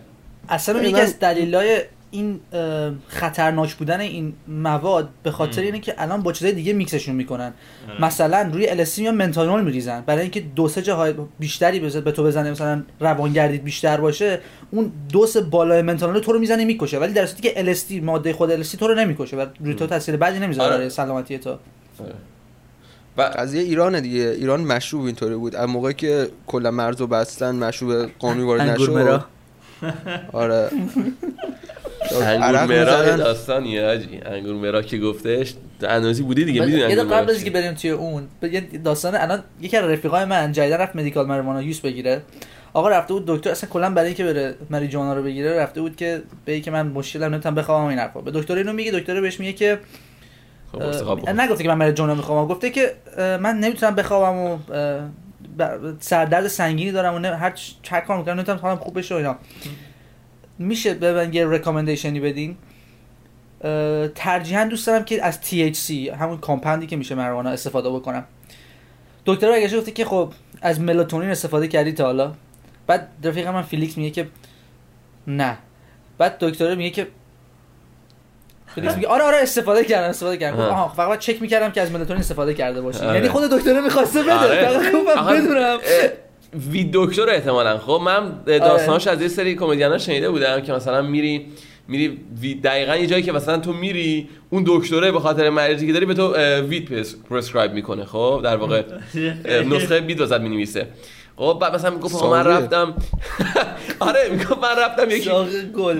اصلا 0.49 0.83
یکی 0.83 1.01
از 1.01 1.19
دلایل 1.19 1.81
این 2.15 2.41
اه، 2.53 2.93
خطرناک 3.09 3.75
بودن 3.75 4.01
این 4.01 4.33
مواد 4.49 5.09
به 5.23 5.31
خاطر 5.31 5.63
اینه 5.63 5.81
که 5.81 5.95
الان 5.99 6.23
با 6.23 6.33
چیزای 6.33 6.53
دیگه 6.53 6.73
میکسشون 6.73 7.15
می‌کنن. 7.15 7.53
مثلا 8.01 8.51
روی 8.53 8.69
الستی 8.69 9.03
میان 9.03 9.15
منتانول 9.15 9.65
میریزن. 9.65 10.01
برای 10.07 10.23
اینکه 10.23 10.41
دوسه 10.41 10.83
جاهای 10.83 11.15
بیشتری 11.39 11.81
به 11.81 12.13
تو 12.13 12.25
بزنه 12.25 12.51
مثلا 12.51 12.83
روانگردید 13.01 13.65
بیشتر 13.65 14.01
باشه 14.01 14.41
اون 14.71 14.93
دوس 15.13 15.37
بالای 15.37 15.83
منتانول 15.83 16.21
تو 16.21 16.33
رو 16.33 16.39
می‌زنه 16.39 16.65
می‌کشه. 16.65 16.99
ولی 16.99 17.13
در 17.13 17.27
صورتی 17.27 17.43
که 17.43 17.59
الستی 17.59 18.01
ماده 18.01 18.33
خود 18.33 18.51
الستی 18.51 18.79
تو 18.79 18.89
رو 18.89 18.95
نمی‌کشه 18.95 19.37
و 19.37 19.47
روی 19.61 19.75
تو 19.75 19.87
تاثیر 19.87 20.17
بدی 20.17 20.39
نمی‌ذاره 20.39 20.67
آره. 20.67 20.77
برای 20.77 20.91
سلامتی 20.91 21.39
تو. 21.39 21.57
و 23.17 23.23
قضیه 23.23 23.63
ایرانه 23.63 24.01
دیگه. 24.01 24.35
ایران 24.39 24.61
مشروب 24.61 25.05
اینطوری 25.05 25.35
بود. 25.35 25.57
از 25.57 25.69
موقعی 25.69 25.95
که 25.95 26.29
کلا 26.47 26.71
مرز 26.71 27.01
و 27.01 27.07
بستن 27.07 27.55
مشروب 27.55 28.07
قانونی 28.19 28.47
وارد 28.47 28.61
نشد. 28.61 29.25
آره. 30.33 30.71
انگور 32.13 32.67
مرا. 32.67 33.17
داستانیه 33.17 33.87
حاجی 33.87 34.21
انگور 34.27 34.55
مرا 34.55 34.83
که 34.83 34.99
گفتش 34.99 35.55
اندازی 35.83 36.23
بودی 36.23 36.45
دیگه 36.45 36.61
می‌دونی 36.61 36.79
یه 36.79 36.97
قبل 36.97 37.31
از 37.31 37.37
چیه. 37.37 37.45
که 37.45 37.51
بریم 37.51 37.75
توی 37.75 37.91
اون 37.91 38.29
یه 38.43 38.61
داستان 38.61 39.15
الان 39.15 39.43
یکی 39.61 39.77
از 39.77 39.85
رفیقای 39.85 40.25
من 40.25 40.53
جدیدا 40.53 40.77
رفت 40.77 40.97
مدیکال 40.97 41.27
مریوانا 41.27 41.63
یوز 41.63 41.81
بگیره 41.81 42.23
آقا 42.73 42.89
رفته 42.89 43.15
بود 43.15 43.25
دکتر 43.27 43.51
اصلا 43.51 43.71
کلا 43.71 43.91
برای 43.91 44.07
اینکه 44.07 44.25
بره 44.25 44.55
مریجوانا 44.71 45.15
رو 45.15 45.23
بگیره 45.23 45.61
رفته 45.61 45.81
بود 45.81 45.97
که 45.97 46.23
به 46.45 46.61
که 46.61 46.71
من 46.71 46.87
مشکلم 46.87 47.33
نمی‌تونم 47.33 47.55
بخوابم 47.55 47.85
این 47.85 47.99
حرفا 47.99 48.21
به 48.21 48.31
دکتر 48.31 48.57
اینو 48.57 48.73
میگه 48.73 48.93
دکتر 48.93 49.21
بهش 49.21 49.41
میگه 49.41 49.53
که 49.53 49.79
خب. 50.73 51.31
نگفته 51.31 51.63
که 51.63 51.69
من 51.69 51.75
marijuana 51.75 52.15
می‌خوام 52.15 52.49
گفته 52.49 52.71
که 52.71 52.95
من 53.17 53.59
نمی‌تونم 53.59 53.95
بخوابم 53.95 54.37
و 54.39 54.59
سردرد 56.01 56.49
سنگینی 56.49 56.93
دارم 56.93 57.15
و 57.15 57.27
هر 57.27 57.53
هر 57.91 58.01
کار 58.01 58.19
می‌کنم 58.19 58.35
نمی‌تونم 58.35 58.59
حالم 58.59 58.77
خوب 58.77 58.99
بشه 58.99 59.15
و 59.15 59.19
اینا 59.19 59.37
میشه 60.59 60.95
به 60.95 61.13
من 61.13 61.35
یه 61.35 61.47
recommendation 61.47 62.16
ی 62.16 62.21
بدین؟ 62.21 62.57
ترجیحاً 64.15 64.65
دوست 64.65 64.87
دارم 64.87 65.05
که 65.05 65.25
از 65.25 65.39
THC 65.43 65.91
همون 65.91 66.39
compound 66.39 66.81
ی 66.81 66.87
که 66.87 66.97
میشه 66.97 67.15
marijuana 67.15 67.51
استفاده 67.51 67.91
بکنم. 67.91 68.25
دکتر 69.27 69.51
برگشت 69.51 69.77
گفته 69.77 69.91
که 69.91 70.05
خب 70.05 70.33
از 70.63 70.81
ملاتونین 70.81 71.31
استفاده 71.31 71.69
کردی 71.69 71.93
تا 71.93 72.05
حالا. 72.05 72.33
بعد 72.87 73.09
رفیق 73.25 73.49
من 73.49 73.63
فیلیکس 73.63 73.97
میگه 73.99 74.11
که 74.11 74.29
نه. 75.27 75.59
بعد 76.19 76.37
دکتر 76.41 76.75
میگه 76.75 76.91
که 76.91 77.07
فیلیکس 78.75 78.95
میگه 78.95 79.09
آره 79.09 79.25
آره 79.25 79.37
استفاده 79.37 79.85
کردم 79.85 80.09
استفاده 80.09 80.37
کردم. 80.37 80.61
آه. 80.61 80.69
آها 80.71 80.89
فقط 80.89 81.19
چک 81.19 81.43
می‌کردم 81.43 81.71
که 81.71 81.81
از 81.81 81.93
ملاتونین 81.93 82.21
استفاده 82.21 82.55
کرده 82.55 82.81
باشی 82.81 82.99
آره. 82.99 83.15
یعنی 83.15 83.29
خود 83.29 83.51
دکتر 83.51 83.81
می‌خواسته 83.81 84.23
بده. 84.23 84.33
آره. 84.33 84.81
فقط 85.15 85.35
بدونم. 85.35 85.79
وی 86.71 86.91
دکتر 86.93 87.29
احتمالا. 87.29 87.79
خب 87.79 88.01
من 88.05 88.33
داستاناش 88.47 89.07
از 89.07 89.23
یه 89.23 89.29
سری 89.29 89.55
comedian 89.55 89.94
ا 89.94 89.99
شنیده 89.99 90.31
بودم 90.31 90.61
که 90.61 90.73
مثلا 90.73 91.03
میری 91.03 91.47
میری 91.89 92.19
وی 92.41 92.55
دقیقا 92.55 92.97
یه 92.97 93.07
جایی 93.07 93.23
که 93.23 93.33
مثلا 93.33 93.59
تو 93.59 93.73
میری 93.73 94.29
اون 94.51 94.65
دکتره 94.67 95.13
به 95.13 95.21
خاطر 95.21 95.51
مریضی 95.51 95.87
که 95.87 95.93
داری 95.93 96.07
به 96.07 96.15
تو 96.15 96.35
weed 96.61 96.85
pres- 96.89 97.15
prescribe 97.31 97.73
می‌کنه. 97.73 98.05
خب 98.05 98.41
در 98.45 98.57
واقع 98.57 98.83
نسخه 99.47 100.01
weed 100.01 100.21
واست 100.21 100.41
می‌نویسه. 100.41 100.87
خب 101.37 101.59
بعد 101.61 101.75
مثلا 101.75 101.91
می‌گفت 101.91 102.23
من 102.23 102.45
رفتم 102.45 102.95
آره 104.01 104.29
می‌گفت 104.31 104.59
من 104.63 104.79
رفتم 104.79 105.11
یکی 105.11 105.31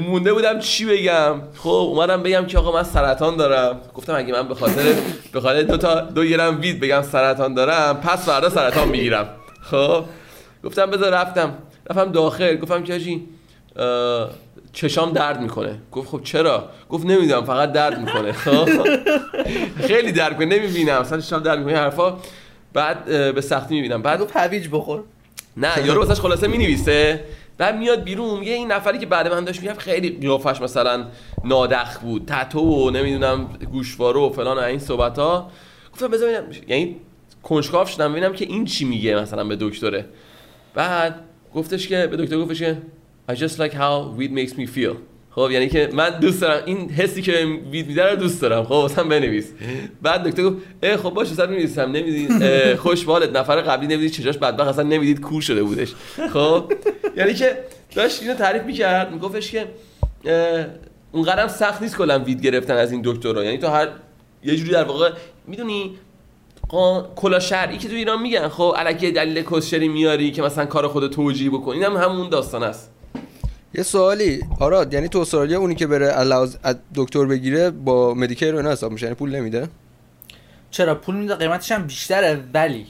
مونده 0.09 0.33
بودم 0.33 0.59
چی 0.59 0.85
بگم. 0.85 1.35
خب 1.55 1.69
اومدم 1.69 2.23
بگم 2.23 2.47
که 2.47 2.59
آقا 2.59 2.73
من 2.73 2.83
سرطان 2.83 3.37
دارم. 3.37 3.81
گفتم 3.95 4.15
اگه 4.17 4.33
من 4.33 4.49
به 4.49 4.55
خاطر 4.55 4.83
به 5.33 5.41
خاطر 5.41 5.63
دو 5.63 5.77
تا 5.77 6.01
دو 6.01 6.25
گرم 6.25 6.61
وید 6.61 6.81
بگم 6.81 7.03
سرطان 7.03 7.55
دارم 7.55 8.01
پس 8.01 8.27
فردا 8.27 8.49
سرطان 8.49 8.89
می‌گیرم. 8.89 9.29
خب 9.63 10.05
گفتم 10.65 10.91
بذار 10.91 11.13
رفتم. 11.13 11.55
رفتم 11.91 12.13
داخل. 12.13 12.57
گفتم 12.57 12.83
که 12.83 13.21
اه، 13.77 14.31
چشام 14.73 15.13
درد 15.13 15.41
می‌کنه. 15.41 15.79
گفت 15.93 16.09
خب 16.09 16.21
چرا؟ 16.25 16.69
گفت 16.89 17.07
نمی‌دونم 17.07 17.45
فقط 17.45 17.73
درد 17.73 18.01
می‌کنه. 18.01 18.33
خیلی 19.89 20.13
درد 20.13 20.39
می‌کنه. 20.39 20.59
نمی‌بینم. 20.59 21.01
اصلا 21.01 21.21
چشام 21.21 21.43
درد 21.43 21.59
می‌کنه. 21.59 21.77
حرفا 21.77 22.17
بعد 22.73 23.05
به 23.35 23.41
سختی 23.41 23.75
می‌بینم. 23.75 24.03
بعد 24.03 24.21
گفت 24.21 24.37
هویج 24.37 24.69
بخور. 24.73 25.03
نه 25.57 25.71
یارو 25.87 26.05
واسش 26.05 26.21
خلاصه 26.21 26.47
می‌نویسه. 26.47 27.25
بعد 27.59 27.77
میاد 27.77 28.03
بیرون. 28.03 28.39
میگه 28.39 28.53
این 28.53 28.73
نفری 28.73 28.99
که 28.99 29.07
بعد 29.07 29.33
من 29.33 29.45
داشت 29.45 29.63
میگم 29.63 29.75
خیلی 29.75 30.11
قیافش 30.11 30.61
مثلا 30.61 31.05
نادخ 31.45 31.99
بود. 31.99 32.25
تتو 32.27 32.61
و 32.61 32.91
نمی‌دونم 32.91 33.49
گوشواره 33.73 34.21
و 34.21 34.31
فلان 34.31 34.59
و 34.59 34.61
این 34.61 34.79
صحبت 34.79 35.19
ها 35.19 35.51
گفتم 35.93 36.09
بذار 36.09 36.29
ببینم. 36.29 36.45
یعنی 36.69 36.97
کنجکاو 37.43 37.87
شدم. 37.87 38.13
ببینم 38.13 38.33
که 38.33 38.45
این 38.45 38.65
چی 38.65 38.85
میگه 38.85 39.17
مثلا 39.17 39.45
به 39.45 39.57
دکتره. 39.61 40.05
بعد 40.75 41.15
گفتش 41.55 41.89
که 41.89 42.07
به 42.07 42.17
دکتر 42.17 42.37
گفتش 42.37 42.59
که 42.59 42.77
I 43.31 43.35
just 43.35 43.59
like 43.59 43.73
how 43.73 44.19
weed 44.19 44.31
makes 44.31 44.53
me 44.53 44.67
feel. 44.77 44.97
خب 45.31 45.49
یعنی 45.51 45.69
که 45.69 45.89
من 45.93 46.11
دوست 46.21 46.41
دارم. 46.41 46.63
این 46.67 46.91
حسی 46.91 47.23
که 47.23 47.47
وید 47.71 47.87
میده 47.87 48.11
رو 48.11 48.17
دوست 48.17 48.43
دارم. 48.43 48.65
خب 48.65 48.71
واسم 48.71 49.09
بنویس. 49.09 49.53
بعد 50.03 50.29
دکتر 50.29 50.43
گفت 50.43 50.57
اه 50.83 50.97
خب 50.97 51.11
باشه 51.11 51.35
صد 51.35 51.51
می‌نویسم. 51.51 51.83
نمی‌دید. 51.83 52.75
خوش 52.75 53.05
بالت. 53.05 53.37
نفر 53.37 53.61
قبلی 53.61 53.87
نمی‌دید. 53.87 54.11
چشاش 54.11 54.39
بدبخت. 54.39 54.69
اصلا 54.69 54.85
نمی‌دید. 54.85 55.21
کور 55.21 55.43
شده 55.43 55.63
بودش. 55.63 55.95
خب 56.33 56.73
یعنی 57.17 57.35
که 57.35 57.59
داشت 57.95 58.23
اینو 58.23 58.35
تعریف 58.35 58.63
می‌کرد. 58.63 59.13
میگفتش 59.13 59.51
که 59.51 59.67
اونقدرم 61.13 61.49
سخت 61.49 61.83
نیست 61.83 61.97
کلا 61.97 62.19
وید 62.19 62.43
گرفتن 62.43 62.75
از 62.75 62.93
این 62.93 63.03
دکترا 63.05 63.45
یعنی 63.45 63.59
تو 63.59 63.69
هر 63.69 63.89
یه 64.45 64.57
جوری 64.57 64.71
در 64.71 64.85
واقع 64.85 65.11
می‌دونی؟ 65.47 65.99
کلا 67.17 67.39
شرعی 67.39 67.79
که 67.79 67.89
تو 67.89 67.95
ایران 67.95 68.23
میگن 68.23 68.49
خب 68.49 68.75
الکی 68.77 69.11
دلیل 69.11 69.43
کسشری 69.43 69.89
میاری 69.89 70.31
که 70.33 70.43
مثلا 70.43 70.67
کار 70.67 70.89
خودت 70.89 71.11
توجیه 71.11 71.51
بکن 71.51 71.73
اینم 71.73 71.97
همون 71.97 72.29
داستان 72.29 72.63
است. 72.63 72.91
یه 73.75 73.83
سوالی. 73.83 74.41
آراد 74.61 74.95
یعنی 74.95 75.09
تو 75.09 75.19
استرالیا 75.19 75.59
اونی 75.59 75.75
که 75.75 75.87
بره 75.87 76.07
از 76.07 76.59
دکتر 76.95 77.25
بگیره 77.25 77.71
با 77.71 78.15
مدیکر 78.15 78.55
و 78.55 78.57
اینا 78.57 78.73
حساب 78.73 78.93
میشه 78.93 79.07
یعنی 79.07 79.15
پول 79.15 79.37
نمیده؟ 79.37 79.69
چرا؟ 80.71 80.95
پول 80.95 81.15
میده 81.15 81.35
قیمتش 81.35 81.73
هم 81.73 81.87
بیشتره 81.87 82.45
ولی 82.55 82.87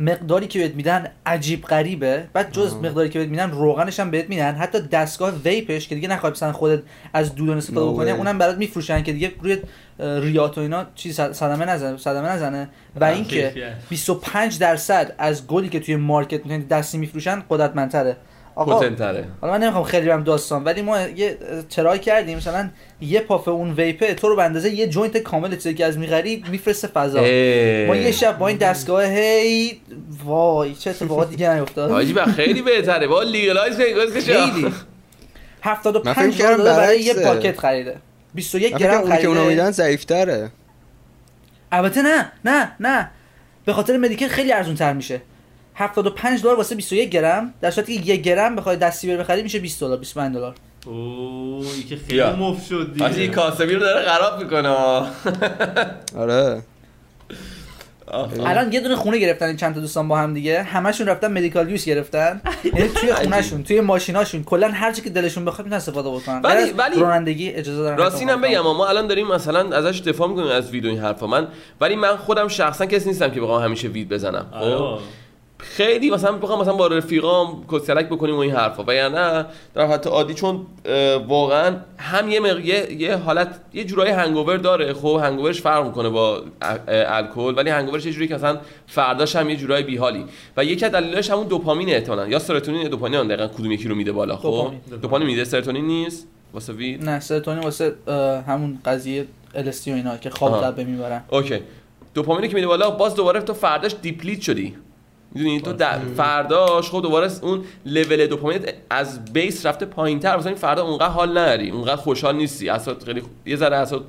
مقداری 0.00 0.46
که 0.46 0.58
بهت 0.58 0.74
میدن 0.74 1.06
عجیب 1.26 1.62
غریبه. 1.62 2.28
بعد 2.32 2.52
جز 2.52 2.74
مقداری 2.74 3.08
که 3.08 3.18
بهت 3.18 3.28
میدن 3.28 3.50
روغنش 3.50 4.00
هم 4.00 4.10
بهت 4.10 4.28
میدن. 4.28 4.54
حتی 4.54 4.80
دستگاه 4.80 5.34
ویپش 5.44 5.88
که 5.88 5.94
دیگه 5.94 6.08
نخوای 6.08 6.32
مثلا 6.32 6.52
خودت 6.52 6.82
از 7.12 7.34
دودن 7.34 7.56
استفاده 7.56 7.86
بکنی. 7.92 8.10
اونم 8.10 8.38
برات 8.38 8.56
میفروشن 8.56 9.02
که 9.02 9.12
دیگه 9.12 9.32
روی 9.40 9.58
ریات 9.98 10.58
و 10.58 10.60
اینا 10.60 10.86
چیز 10.94 11.20
صدمه 11.20 11.64
نزنه 11.64 11.96
صدمه 11.96 12.28
نزنه. 12.28 12.68
و 13.00 13.04
آه، 13.04 13.10
اینکه 13.10 13.42
کیفیت. 13.42 13.72
25 13.88 14.58
درصد 14.58 15.14
از 15.18 15.46
گلی 15.46 15.68
که 15.68 15.80
توی 15.80 15.96
مارکت 15.96 16.46
می‌تونی 16.46 16.64
دستی 16.64 16.98
میفروشن 16.98 17.42
قدرتمندتره. 17.50 18.16
آقا 18.56 18.78
پتنتره 18.78 19.24
حالا 19.40 19.52
من 19.52 19.62
نمی‌خوام 19.62 19.84
خیلی 19.84 20.06
برم 20.06 20.24
داستان 20.24 20.64
ولی 20.64 20.82
ما 20.82 21.00
یه 21.00 21.38
ترای 21.70 21.98
کردیم 21.98 22.36
مثلا 22.36 22.70
یه 23.00 23.20
پافه 23.20 23.50
اون 23.50 23.72
ویپه 23.72 24.14
تو 24.14 24.28
رو 24.28 24.36
به 24.36 24.42
اندازه 24.42 24.70
یه 24.70 24.86
جوینت 24.86 25.16
کامل 25.16 25.50
چیزی 25.56 25.74
که 25.74 25.84
از 25.84 25.98
می‌خری 25.98 26.44
میفرسته 26.50 26.88
فضا. 26.88 27.20
ما 27.20 27.96
یه 27.96 28.12
شب 28.12 28.38
با 28.38 28.48
این 28.48 28.56
دستگاه 28.56 29.04
هی 29.04 29.80
وای 30.24 30.74
چه 30.74 30.90
اتفاقات 30.90 31.30
دیگه 31.30 31.54
نیفتاد. 31.54 31.90
حاجی 31.90 32.12
با 32.12 32.24
خیلی 32.24 32.62
بهتره. 32.62 33.06
با 33.06 33.22
لیگلایز 33.22 33.76
خیلی. 33.76 34.62
من 34.62 34.72
75 35.62 36.34
فکر 36.34 36.56
دلار 36.56 36.76
برای 36.76 37.00
یه. 37.00 37.14
پاکت 37.14 37.58
خریده. 37.58 37.96
21 38.34 38.72
من 38.72 38.78
فکر 38.78 38.88
گرم 38.88 39.00
کنم 39.00 39.10
اونی 39.10 39.22
که 39.22 39.28
اونا 39.28 39.40
خریده. 39.40 39.54
میدن 39.54 39.70
ضعیفتره. 39.70 40.50
البته 41.72 42.02
نه 42.02 42.32
نه 42.44 42.72
نه. 42.80 43.10
به 43.64 43.72
خاطر 43.72 43.96
مدیکل 43.96 44.28
خیلی 44.28 44.52
ارزون 44.52 44.74
تر 44.74 44.92
میشه. 44.92 45.20
75 45.78 46.42
دلار 46.42 46.54
واسه 46.56 46.74
21 46.74 47.10
گرم. 47.10 47.54
در 47.60 47.70
صورتی 47.70 47.98
که 47.98 48.12
1 48.12 48.22
گرم 48.22 48.56
بخوای 48.56 48.76
دستی 48.76 49.06
بری 49.08 49.16
بخری 49.16 49.42
میشه 49.42 49.58
20 49.58 49.80
دلار 49.80 49.96
25 49.98 50.34
دلار. 50.36 50.54
اوه 50.86 51.66
این 51.74 51.86
که 51.88 51.96
خیلی. 51.96 52.22
مفت 52.22 52.66
شد 52.66 52.92
دیگه. 52.92 53.28
کاسبی 53.28 53.74
رو 53.74 53.80
داره 53.80 54.08
خراب 54.08 54.42
می‌کنه. 54.42 54.68
آره. 56.22 56.62
الان 58.46 58.72
یه 58.72 58.80
دونه 58.80 58.96
خونه 58.96 59.18
گرفتن 59.18 59.46
این 59.46 59.56
چند 59.56 59.74
تا 59.74 59.80
دوستان 59.80 60.08
با 60.08 60.18
هم 60.18 60.34
دیگه. 60.34 60.62
همشون 60.62 61.06
رفتن 61.06 61.32
مدیکال 61.32 61.70
یوز 61.70 61.84
گرفتن. 61.84 62.40
یعنی 62.74 62.88
توی 62.88 63.12
خونهشون 63.12 63.62
توی 63.62 63.80
ماشیناشون 63.80 64.44
کلا 64.44 64.68
هر 64.68 64.92
چی 64.92 65.02
که 65.02 65.10
دلشون 65.10 65.44
بخواد 65.44 65.58
می‌تونن 65.66 65.76
استفاده 65.76 66.10
بکنن. 66.10 66.40
ولی- 66.44 66.70
ولی- 66.70 67.00
رانندگی 67.00 67.50
اجازه 67.50 67.82
دارن 67.82 67.96
راستی 67.96 68.20
اینم 68.20 68.34
استفاده 68.44 68.62
بگم. 68.62 68.76
ما 68.76 68.86
الان 68.86 69.06
داریم 69.06 69.26
مثلا 69.26 69.76
ازش 69.76 70.00
دفاع 70.00 70.28
می‌کنیم 70.28 70.48
از 70.48 70.70
ویدیو 70.70 70.90
این 70.90 71.00
حرفا. 71.00 71.26
من 71.26 71.48
ولی 71.80 71.96
من 71.96 72.16
خودم 72.16 72.48
شخصا 72.48 72.86
کسی 72.86 73.08
نیستم 73.08 73.30
که 73.30 73.40
بخوام 73.40 73.62
همیشه 73.62 73.88
وید 73.88 74.08
بزنم. 74.08 74.46
خب؟ 74.50 74.56
آره. 74.56 75.00
خیلی 75.68 76.10
مثلا 76.10 76.32
بخوام 76.32 76.60
مثلا 76.60 76.74
با 76.74 76.86
رفیقام 76.86 77.64
کسلک 77.72 78.06
بکنیم 78.06 78.34
و 78.36 78.38
این 78.38 78.52
حرفا. 78.52 78.84
و 78.86 78.94
یا 78.94 79.08
نه 79.08 79.46
در 79.74 79.86
حالت 79.86 80.06
عادی 80.06 80.34
چون 80.34 80.66
واقعا 81.28 81.76
هم 81.98 82.28
یه, 82.28 82.40
مق... 82.40 82.64
یه... 82.64 82.92
یه 82.92 83.16
حالت 83.16 83.60
یه 83.74 83.84
جورایی 83.84 84.12
hangover 84.12 84.56
داره. 84.56 84.92
خب 84.92 85.20
hangover 85.22 85.52
ش 85.52 85.60
فرق 85.60 85.86
می‌کنه 85.86 86.08
با 86.08 86.42
الکل 86.88 87.54
ولی 87.56 87.70
hangover 87.70 87.99
ش 87.99 88.06
یه 88.06 88.12
جوری 88.12 88.28
که 88.28 88.34
مثلا 88.34 88.58
فرداش 88.86 89.36
هم 89.36 89.50
یه 89.50 89.56
جورایی 89.56 89.84
بیحالی. 89.84 90.24
و 90.56 90.64
یکی 90.64 90.84
از 90.84 90.92
دلایلش 90.92 91.30
همون 91.30 91.46
دوپامین 91.46 91.88
احتمالاً. 91.88 92.28
یا 92.28 92.38
سروتونین 92.38 92.80
یا 92.82 92.88
دوپامین 92.88 93.20
هم 93.20 93.28
دقیقاً 93.28 93.46
کدوم 93.48 93.72
یکی 93.72 93.88
رو 93.88 93.94
میده 93.94 94.12
بالا 94.12 94.36
خب؟ 94.36 94.42
دوپامین. 94.42 94.80
دوپامین. 95.02 95.28
میده. 95.28 95.44
سروتونین 95.44 95.86
نیست؟ 95.86 96.26
واسه 96.54 96.72
weed 96.72 97.04
نه 97.04 97.20
سروتونین 97.20 97.62
واسه 97.62 97.94
همون 98.46 98.78
قضیه 98.84 99.26
LSD 99.54 99.88
و 99.88 99.90
اینا 99.90 100.16
که 100.16 100.30
خواب. 100.30 100.64
قبه 100.64 100.84
می‌برن. 100.84 101.22
اوکی. 101.28 101.58
دوپامینی 102.14 102.48
که 102.48 102.54
میده 102.54 102.66
بالا 102.66 102.90
باز 102.90 103.14
دوباره 103.14 103.40
تو 103.40 103.54
فرداش 103.54 103.94
deplete 104.02 104.40
شدی. 104.40 104.74
می‌دونی؟ 105.34 105.60
تو 105.60 105.72
در 105.72 105.98
فرداش 106.16 106.90
خب 106.90 107.02
دوباره 107.02 107.30
اون 107.42 107.64
لول 107.86 108.26
دوپامینت 108.26 108.74
از 108.90 109.24
بیس 109.24 109.66
رفته 109.66 109.86
پایین 109.86 110.20
تر 110.20 110.36
مثلا 110.36 110.48
این 110.48 110.58
فردا 110.58 110.84
اونقدر 110.84 111.08
حال 111.08 111.38
نداری. 111.38 111.70
اونقدر 111.70 111.96
خوشحال 111.96 112.36
نیستی. 112.36 112.68
اصلا 112.68 112.94
خیلی 113.06 113.22
یه 113.46 113.56
ذره 113.56 113.76
اصلا 113.76 114.00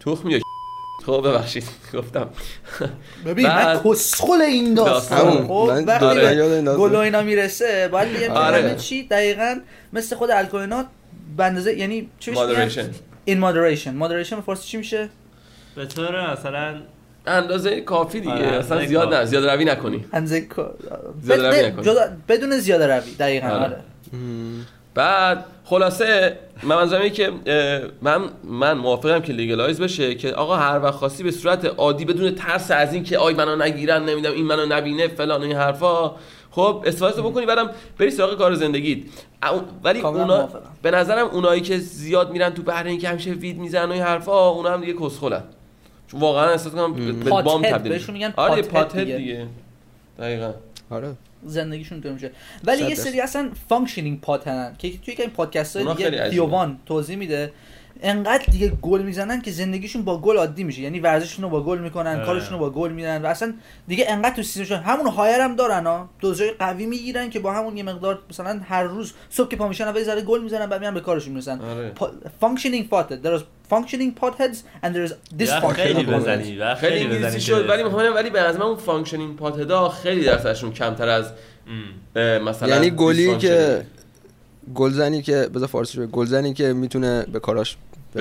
تخم 0.00 0.30
یا 0.30 0.38
خب 1.06 1.22
ببخشید. 1.28 1.64
گفتم. 1.94 2.28
ببین 3.26 3.46
من 3.46 3.80
کسخل 3.84 4.42
این 4.42 4.74
داستان. 4.74 5.46
خب 5.46 5.72
وقتی 5.86 6.04
داره. 6.04 6.28
به 6.28 6.36
یاد 6.36 6.52
این 6.52 6.64
داستان. 6.64 6.88
گل 6.88 6.94
و 6.94 6.98
اینا 6.98 7.22
می‌رسه 7.22 7.88
باید 7.88 8.12
بگم 8.12 8.32
آره. 8.32 8.76
چی 8.76 9.02
دقیقا 9.08 9.60
مثل 9.92 10.16
خود 10.16 10.30
الکل 10.30 10.56
اینا 10.56 10.84
به 11.36 11.44
اندازه 11.44 11.78
یعنی 11.78 12.08
چی؟ 12.18 12.30
مادریشن 12.30 12.90
in 13.28 13.40
moderation. 13.40 14.02
Moderation 14.02 14.40
فارسی 14.46 14.68
چی 14.68 14.76
میشه؟ 14.76 15.08
به 15.74 15.86
طور 15.86 16.32
مثلا 16.32 16.74
اندازه 17.28 17.80
کافی 17.80 18.20
دیگه 18.20 18.32
آره، 18.32 18.46
اصلا 18.46 18.86
زیاد 18.86 19.14
نه. 19.14 19.24
زیاد 19.24 19.44
روی 19.48 19.64
نکنی 19.64 20.04
اندازه 20.12 20.46
زیاده 21.22 21.48
روی 21.48 21.58
بد- 21.62 21.64
نکنی. 21.72 21.84
جدا- 21.84 22.08
بدون 22.28 22.58
زیاده 22.58 22.86
روی 22.86 23.14
دقیقا 23.18 23.46
آره. 23.48 23.64
آره 23.64 23.76
بعد 24.94 25.44
خلاصه 25.64 26.38
من 26.62 26.76
منظورم 26.76 27.02
اینه 27.02 27.14
که 27.14 27.32
من 28.02 28.20
من 28.44 28.72
موافقم 28.72 29.20
که 29.20 29.32
legalize 29.32 29.80
بشه 29.80 30.14
که 30.14 30.32
آقا 30.32 30.56
هر 30.56 30.78
وقت 30.82 30.94
خواستی 30.94 31.22
به 31.22 31.30
صورت 31.30 31.64
عادی 31.64 32.04
بدون 32.04 32.34
ترس 32.34 32.70
از 32.70 32.94
این 32.94 33.04
که 33.04 33.18
آی 33.18 33.34
منو 33.34 33.56
نگیرن 33.56 34.04
نمی‌دونم 34.04 34.34
این 34.34 34.44
منو 34.46 34.66
نبینه 34.66 35.08
فلان 35.08 35.40
و 35.40 35.44
این 35.44 35.56
حرفا 35.56 36.14
خب 36.50 36.82
استفاده 36.86 37.22
بکنی 37.22 37.46
بعدم 37.46 37.70
بری 37.98 38.10
سراغ 38.10 38.38
کار 38.38 38.54
زندگیت 38.54 38.98
ولی 39.84 40.00
اونا. 40.00 40.48
به 40.82 40.90
نظرم 40.90 41.26
اونایی 41.26 41.60
که 41.60 41.78
زیاد 41.78 42.30
میرن 42.32 42.50
تو 42.50 42.62
بحر 42.62 42.84
این 42.84 42.98
که 42.98 43.08
همیشه 43.08 43.30
weed 43.30 43.58
می‌زنن 43.58 43.88
و 43.88 43.92
این 43.92 44.02
حرفا 44.02 44.48
اونا 44.48 44.70
هم 44.70 44.80
دیگه 44.80 44.92
کسخلن 44.92 45.42
چون 46.08 46.20
واقعا 46.20 46.50
احساس 46.50 46.72
کنم 46.72 46.94
به 46.94 47.30
bum 47.30 47.62
تبدیل 47.62 47.92
بهشون 47.92 48.12
میگن 48.12 48.34
آره 48.36 48.62
pothead 48.62 48.96
دیگه. 48.96 49.16
دیگه. 49.16 49.46
دقیقاً. 50.18 50.52
آره. 50.90 51.14
زندگیشون 51.44 51.96
اینطور 51.96 52.12
میشه. 52.12 52.30
ولی 52.64 52.84
یه. 52.84 52.94
سری 52.94 53.20
اصلا 53.20 53.50
functioning 53.68 54.20
pothead 54.20 54.67
ان 54.67 54.74
که 54.78 54.98
توی 54.98 55.14
این 55.18 55.30
پادکست 55.30 55.76
های 55.76 55.94
دیگه. 55.94 56.30
تیووان 56.30 56.78
توضیح 56.86 57.16
میده. 57.16 57.52
انقدر 58.02 58.44
دیگه 58.50 58.68
گل 58.68 59.02
می‌زنن 59.02 59.42
که 59.42 59.50
زندگیشون 59.50 60.02
با 60.02 60.20
گل 60.20 60.36
عادی 60.36 60.64
میشه. 60.64 60.80
یعنی 60.80 61.00
ورزششون 61.00 61.44
رو 61.44 61.50
با 61.50 61.62
گل 61.62 61.78
می‌کنن. 61.78 62.24
کارشون 62.24 62.52
رو 62.52 62.58
با 62.58 62.70
گل 62.70 62.92
میدن 62.92 63.22
و 63.22 63.26
اصلا 63.26 63.54
دیگه 63.88 64.04
انقدر 64.08 64.36
تو 64.36 64.42
سیستمشون 64.42 64.78
همون 64.78 65.06
high 65.06 65.29
رو 65.29 65.40
هم 65.40 65.56
دارن 65.56 65.86
ها. 65.86 66.08
دوزای 66.20 66.50
قوی 66.50 66.86
می‌گیرن 66.86 67.30
که 67.30 67.40
با 67.40 67.52
همون 67.52 67.76
یه 67.76 67.82
مقدار 67.82 68.18
مثلا 68.30 68.60
هر 68.64 68.82
روز 68.82 69.12
صبح 69.30 69.48
که 69.48 69.56
پا 69.56 69.68
میشن 69.68 69.84
اول 69.84 69.98
یه 69.98 70.04
ذره 70.04 70.20
گل 70.20 70.42
می‌زنن 70.42 70.66
بعد 70.66 70.80
میان 70.80 70.94
به 70.94 71.00
کارشون 71.00 71.32
می‌رسن. 71.32 71.60
functioning 72.42 72.84
pothead. 72.90 73.24
There 73.24 73.40
functioning 73.70 74.12
potheads 74.22 74.58
and 74.82 74.94
there 74.94 75.06
is 75.40 75.50
وقت 75.50 75.72
خیلی 75.72 76.04
بزنی 76.04 76.44
خیلی 76.74 76.98
انگلیسی 76.98 77.26
بزنی 77.26 77.40
شد. 77.40 77.68
ولی 77.68 77.82
می‌خوام 77.82 78.14
ولی 78.14 78.30
به 78.30 78.40
نظر 78.40 78.58
من 78.58 78.64
اون 78.64 78.76
فانکشنینگ 78.76 79.36
پاتدا 79.36 79.88
خیلی 79.88 80.24
درصدشون 80.24 80.72
کمتر 80.72 81.08
از 81.08 81.32
مثلا 82.16 82.68
یعنی 82.68 82.90
گلی. 82.90 83.36
که 83.36 83.84
گلزنی 84.74 85.22
که 85.22 85.48
بذار 85.54 85.68
فارسی 85.68 85.98
بگم 85.98 86.10
گلزنی 86.10 86.54
که 86.54 86.72
می‌تونه 86.72 87.26
به 87.32 87.40
کاراش 87.40 87.76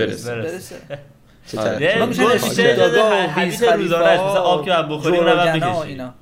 برسه. 0.05 0.35
برسه. 0.35 0.51
برسه. 0.51 0.75
چه 1.47 1.59
آره. 1.59 1.69
طرف؟ 1.69 1.81
نه 1.81 1.93
اونا 1.93 2.05
میشن 2.05 2.23
گل 2.23 2.31
اسم 2.31 2.47
بیشتر 2.47 2.75
دادا 2.75 3.09
و 3.09 3.13
حدیث 3.13 3.61
ویز 3.61 3.71
روزانه 3.71 4.05
است. 4.05 4.23
مثل 4.23 4.33
خلیفه 4.33 4.39
آب 4.39 4.65
که 4.65 4.71
بخوری 4.71 5.17
اونم 5.17 6.13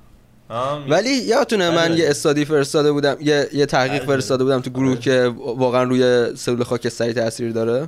ولی 0.90 1.10
یادتونه 1.10 1.70
من. 1.70 1.98
یه 1.98 2.10
استادی 2.10 2.46
فرستاده 2.46 2.92
بودم 2.92 3.18
یه 3.22 3.48
یه 3.54 3.66
تحقیق. 3.66 4.06
فرستاده 4.06 4.44
بودم 4.44 4.62
تو 4.62 4.70
گروه 4.70 5.00
که 5.00 5.34
واقعا 5.58 5.84
روی 5.84 6.36
سلول 6.36 6.64
خاکستری 6.64 7.14
تاثیر 7.14 7.52
داره. 7.52 7.88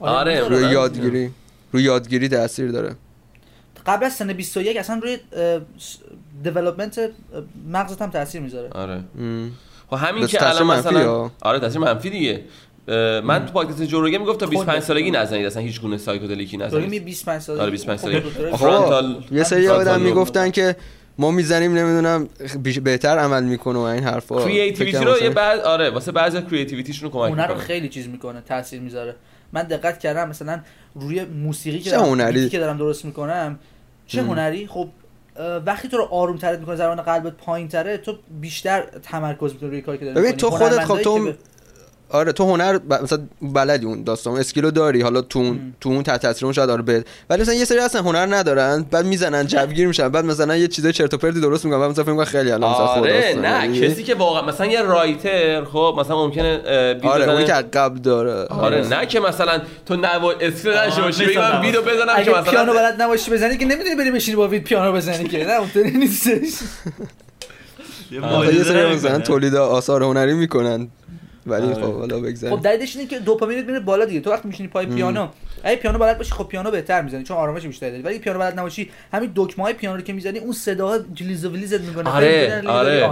آره. 0.00 0.48
روی 0.48 0.72
یادگیری. 0.72 1.30
روی 1.72 1.82
یادگیری 1.82 2.28
تاثیر 2.28 2.70
داره. 2.70 2.96
قبل 3.86 4.06
از 4.06 4.12
سن 4.12 4.32
21 4.32 4.76
اصلا 4.76 5.00
روی 5.02 5.18
development 6.42 7.10
مغزت 7.72 8.02
هم 8.02 8.10
تاثیر 8.10 8.40
می‌ذاره. 8.40 8.68
آره. 8.68 9.00
خب 9.90 9.96
همین 9.96 10.26
که 10.26 10.48
الان 10.48 10.66
مثلا 10.66 11.30
آره 11.42 11.60
تاثیر 11.60 11.80
منفی 11.80 12.10
دیگه. 12.10 12.40
من 13.24 13.46
تو 13.46 13.52
پادکست 13.52 13.82
جو 13.82 13.94
روگن 13.94 14.18
می‌گفت 14.18 14.40
تا 14.40 14.46
25 14.46 14.82
سالگی 14.82 15.10
نزنید 15.10 15.46
اصلا 15.46 15.62
هیچ 15.62 15.80
گونه 15.80 15.98
psychedelic 15.98 16.51
ی 16.51 16.56
نزنید. 16.56 16.90
می 16.90 17.00
25 17.00 17.40
سالگی 17.42 17.62
آره 17.62 17.70
25 17.70 17.98
خب، 17.98 18.04
سالگی. 18.04 18.56
frontal 18.56 19.24
یه 19.32 19.42
سری 19.42 19.68
آدم 19.68 20.00
می‌گفتن 20.00 20.50
که 20.50 20.76
ما 21.18 21.30
می‌زنیم 21.30 21.74
نمی‌دونم 21.74 22.28
بهتر 22.84 23.18
عمل 23.18 23.44
می‌کنه 23.44 23.78
و 23.78 23.82
این 23.82 24.04
حرفا. 24.04 24.44
creativity 24.44 25.04
رو 25.04 25.22
یه 25.22 25.30
بعد 25.30 25.60
آره 25.60 25.90
واسه 25.90 26.12
بعضی 26.12 26.42
creativity 26.42 26.91
شون 26.91 27.10
کمک 27.10 27.30
می‌کنه 27.30 27.46
رو 27.46 27.54
خیلی 27.54 27.88
چیز 27.88 28.08
می‌کنه 28.08 28.40
تاثیر 28.40 28.80
می‌ذاره. 28.80 29.14
من 29.52 29.62
دقت 29.62 29.98
کردم 29.98 30.28
مثلا 30.28 30.60
روی 30.94 31.24
موسیقی 31.24 31.78
که 31.78 31.90
دارم 31.90 32.48
که 32.48 32.58
دارم 32.58 32.78
درست 32.78 33.04
می‌کنم 33.04 33.58
چه 34.06 34.22
هنری؟ 34.22 34.66
خب 34.66 34.88
وقتی 35.66 35.88
تو 35.88 35.96
رو 35.96 36.04
آروم 36.04 36.36
ترت 36.36 36.58
می‌کنه 36.58 36.76
ضربان 36.76 36.96
قلبت 36.96 37.32
پایین 37.32 37.68
تره 37.68 37.96
تو 37.96 38.18
بیشتر 38.40 38.82
تمرکز 39.02 39.52
می‌کنی 39.52 39.70
روی 39.70 39.80
کاری 39.80 39.98
که 39.98 40.04
داری 40.04 40.20
ببین 40.20 40.32
تو 40.32 40.50
خودت 40.50 40.84
خب 40.84 41.02
تو 41.02 41.32
آره 42.12 42.32
تو 42.32 42.44
هنر 42.44 42.78
ب... 42.78 42.94
مثلا 42.94 43.18
بلدی 43.42 43.86
اون 43.86 44.04
داستان 44.04 44.38
skill 44.38 44.65
و 44.65 44.70
داری 44.70 45.00
حالا 45.00 45.20
تو 45.20 45.38
اون 45.38 45.74
تو 45.80 45.88
اون 45.88 46.02
تحت 46.02 46.22
تاثیر 46.22 46.44
اون 46.44 46.52
شاید 46.52 46.70
آره 46.70 46.82
بد 46.82 47.04
ولی 47.30 47.42
مثلا 47.42 47.54
یه 47.54 47.64
سری 47.64 47.78
اصلا 47.78 48.02
هنر 48.02 48.36
ندارن 48.36 48.86
بعد 48.90 49.06
می‌زنن 49.06 49.46
جوگیر 49.46 49.86
میشن 49.86 50.08
بعد 50.08 50.24
مثلا 50.24 50.56
یه 50.56 50.68
چیزای 50.68 50.92
چرت 50.92 51.14
و 51.14 51.16
پرتی 51.16 51.40
درست 51.40 51.64
می‌کنن 51.64 51.80
بعد 51.80 51.90
مثلا 51.90 52.04
فکر 52.04 52.24
خیلی 52.24 52.52
الان 52.52 52.70
مثلا 52.70 52.84
آره 52.84 53.34
نه 53.42 53.48
یعنی 53.48 53.80
کسی 53.80 54.02
که 54.02 54.14
واقعا 54.14 54.42
مثلا 54.42 54.66
یه 54.66 54.82
رایتر 54.82 55.64
خب 55.64 55.96
مثلا 55.98 56.16
ممکنه 56.16 56.60
آره 57.02 57.32
اون 57.32 57.44
که 57.44 57.52
قبل 57.52 57.98
داره. 57.98 58.44
آره 58.44 58.88
نه 58.88 59.06
که 59.06 59.20
مثلا 59.20 59.60
تو 59.86 59.96
نو 59.96 60.32
اسکیل 60.40 60.72
نشه 60.72 61.02
باشی 61.02 61.26
بگم 61.26 61.60
ویدیو 61.60 61.82
بزنم 61.82 62.24
که 62.24 62.30
مثلا 62.30 62.42
پیانو 62.42 62.72
بلد 62.72 63.02
نباشی 63.02 63.30
بزنی 63.30 63.56
که 63.56 63.64
نمی‌تونی 63.64 63.94
بری 63.94 64.10
بشینی 64.10 64.36
با 64.36 64.48
وید 64.48 64.64
پیانو 64.64 64.92
بزنی 64.92 65.28
که 65.28 65.46
نه 65.46 65.52
اونطوری 65.52 65.90
نیستش. 65.90 66.52
یه 68.10 68.64
سری 68.64 68.94
مثلا 68.94 69.18
تولید 69.18 69.54
آثار 69.54 70.02
هنری 70.02 70.34
می‌کنن. 70.34 70.88
ولی 71.46 71.66
آره. 71.66 71.74
خب 71.74 71.94
حالا 71.94 72.20
بگذاریم. 72.20 72.56
خب 72.56 72.62
دلیلش 72.62 72.96
اینه 72.96 73.08
که 73.08 73.18
دوپامینت 73.18 73.66
میره 73.66 73.80
بالا 73.80 74.04
دیگه. 74.04 74.20
تو 74.20 74.30
وقتی 74.30 74.48
میشینی 74.48 74.68
پای 74.68 74.86
پیانو 74.86 75.28
اگه 75.62 75.76
پیانو 75.76 75.98
بلد 75.98 76.18
باشی 76.18 76.32
خب 76.32 76.44
پیانو 76.48 76.70
بهتر 76.70 77.02
می‌زنی 77.02 77.24
چون 77.24 77.36
آرامش 77.36 77.66
بیشتری 77.66 77.90
داری. 77.90 78.02
ولی 78.02 78.18
پیانو 78.18 78.38
بلد 78.38 78.58
نباشی 78.58 78.90
همین 79.12 79.32
دکمه 79.36 79.64
های 79.64 79.74
پیانو 79.74 79.96
رو 79.96 80.02
که 80.02 80.12
می‌زنی 80.12 80.38
اون 80.38 80.52
صداها 80.52 80.98
جلیز 81.14 81.44
و 81.44 81.50
ولیزت 81.50 81.80
می‌کنه. 81.80 82.10
آره 82.10 82.62
آره. 82.66 83.06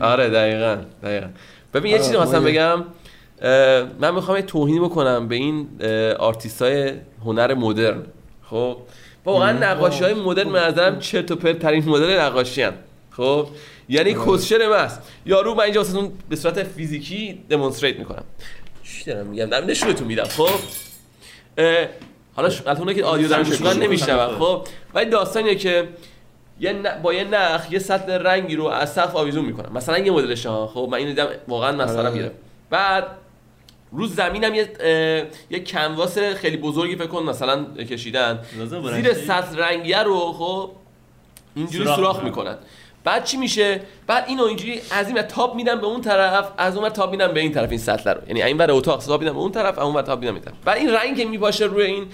آره 0.00 0.30
دقیقاً 0.30 0.76
دقیقاً. 1.02 1.26
ببین 1.74 1.92
یه 1.92 1.98
چیزی 1.98 2.16
خواستم 2.16 2.44
بگم. 2.44 2.84
من 4.00 4.14
می‌خوام 4.14 4.40
توهین 4.40 4.84
بکنم 4.84 5.28
به 5.28 5.34
این 5.34 5.68
آرتیست 6.18 6.62
های 6.62 6.92
هنر 7.24 7.54
مدرن. 7.54 8.02
خب؟ 8.42 8.76
واقعا 9.24 9.52
نقاشی 9.52 10.04
های 10.04 10.14
مدرن 10.14 10.52
به 10.52 10.60
نظرم 10.60 10.98
چرت 10.98 11.30
و 11.30 11.36
پرت 11.36 11.58
ترین 11.58 11.88
مدل 11.88 12.20
نقاشی 12.20 12.62
هن. 12.62 12.72
خب 13.16 13.48
یعنی 13.88 14.14
کسشر 14.26 14.68
ماست 14.68 15.02
یارو 15.26 15.54
من 15.54 15.64
اینجا 15.64 15.80
واسهتون 15.80 16.12
به 16.28 16.36
صورت 16.36 16.62
فیزیکی 16.62 17.44
demonstrate 17.48 17.98
می‌کنم. 17.98 18.24
چی 18.84 19.04
دارم 19.04 19.26
میگم؟ 19.26 19.46
دارم 19.46 19.66
نشونتون 19.66 20.06
میدم 20.06 20.24
خب؟ 20.24 20.50
حالا 22.36 22.50
البته 22.66 22.94
که 22.94 23.04
audio 23.04 23.28
دارم 23.28 23.44
شما 23.44 23.72
نمیشنوم 23.72 24.38
خب؟ 24.38 24.66
ولی 24.94 25.10
داستانیه 25.10 25.54
که 25.54 25.88
یه 26.60 26.82
با 27.02 27.14
یه 27.14 27.24
نخ 27.24 27.72
یه 27.72 27.78
سطل 27.78 28.12
رنگی 28.12 28.56
رو 28.56 28.64
از 28.64 28.92
سقف 28.92 29.16
آویزون 29.16 29.44
می‌کنم. 29.44 29.72
مثلا 29.72 29.98
یه 29.98 30.12
مدلش 30.12 30.46
ها 30.46 30.66
خب؟ 30.66 30.88
من 30.90 30.98
اینو 30.98 31.10
دیدم 31.10 31.26
واقعا 31.48 31.72
مثلا 31.72 32.10
میره 32.10 32.30
بعد 32.70 33.06
رو 33.92 34.06
زمینم 34.06 34.54
یه 34.54 34.72
یه 35.50 35.64
canvas 35.64 36.18
خیلی 36.18 36.56
بزرگی 36.56 36.96
فکر 36.96 37.06
کن 37.06 37.22
مثلا 37.22 37.64
کشیدن. 37.64 38.44
زیر 38.94 39.14
سطل 39.14 39.58
رنگیه 39.58 40.02
رو 40.02 40.32
خب؟ 40.32 40.70
اینجوری 41.56 41.84
سوراخ 41.84 42.22
می‌کنن. 42.22 42.56
بعد 43.04 43.24
چی 43.24 43.36
میشه؟ 43.36 43.80
بعد 44.06 44.24
اینو 44.28 44.42
اینجوری 44.42 44.80
از 44.90 45.08
این 45.08 45.22
تاب 45.22 45.54
میدم 45.54 45.80
به 45.80 45.86
اون 45.86 46.00
طرف 46.00 46.48
از 46.58 46.76
اون 46.76 46.88
تاب 46.88 47.10
میدم 47.10 47.28
به 47.28 47.40
این 47.40 47.52
طرف 47.52 47.70
این 47.70 47.78
سطل 47.78 48.10
رو. 48.10 48.20
یعنی 48.28 48.42
این 48.42 48.58
ور 48.58 48.70
اتاق 48.70 49.04
تاب 49.04 49.20
میدم 49.20 49.32
به 49.32 49.38
اون 49.38 49.52
طرف 49.52 49.78
اون 49.78 49.94
ور 49.94 50.02
تاب 50.02 50.20
میدم 50.20 50.34
این 50.34 50.42
طرف. 50.42 50.54
بعد 50.64 50.78
این 50.78 50.90
رنگ 50.90 51.16
که 51.16 51.24
میپاشه 51.24 51.64
روی 51.64 51.84
این 51.84 52.06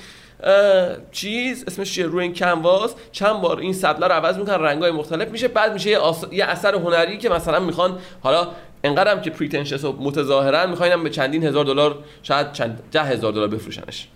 چیز 1.13 1.65
اسمش 1.67 1.95
چیه؟ 1.95 2.07
روی 2.07 2.23
این 2.23 2.35
کنواس 2.35 2.95
چند 3.13 3.41
بار 3.41 3.59
این 3.59 3.73
سطل 3.73 4.05
رو 4.05 4.13
عوض 4.13 4.39
می‌کنن 4.39 4.55
رنگای 4.55 4.91
مختلف 4.91 5.29
میشه. 5.29 5.49
بعد 5.49 5.73
میشه 5.73 5.91
یه, 5.91 6.45
اثر 6.45 6.75
هنری 6.75 7.19
که 7.19 7.29
مثلا 7.29 7.61
می‌خوان 7.61 7.99
حالا 8.23 8.49
انقدرم 8.85 9.21
که 9.21 9.31
پریتنشس 9.31 9.85
و 9.85 9.93
متظاهرن 9.93 10.71
می‌خواین 10.71 11.03
به 11.03 11.11
چندین 11.11 11.45
هزار 11.45 11.65
دلار 11.65 11.99
شاید 12.23 12.53
چند 12.53 12.83
ده 12.93 13.03
هزار 13.03 13.33
دلار 13.33 13.49
بفروشنش. 13.49 14.09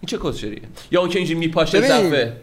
این 0.00 0.06
چه 0.06 0.18
کسچریه 0.18 0.62
یا 0.90 1.00
اون 1.00 1.10
که 1.10 1.18
اینجوری 1.18 1.40
میپاشه 1.40 1.80
صفحه. 1.80 2.36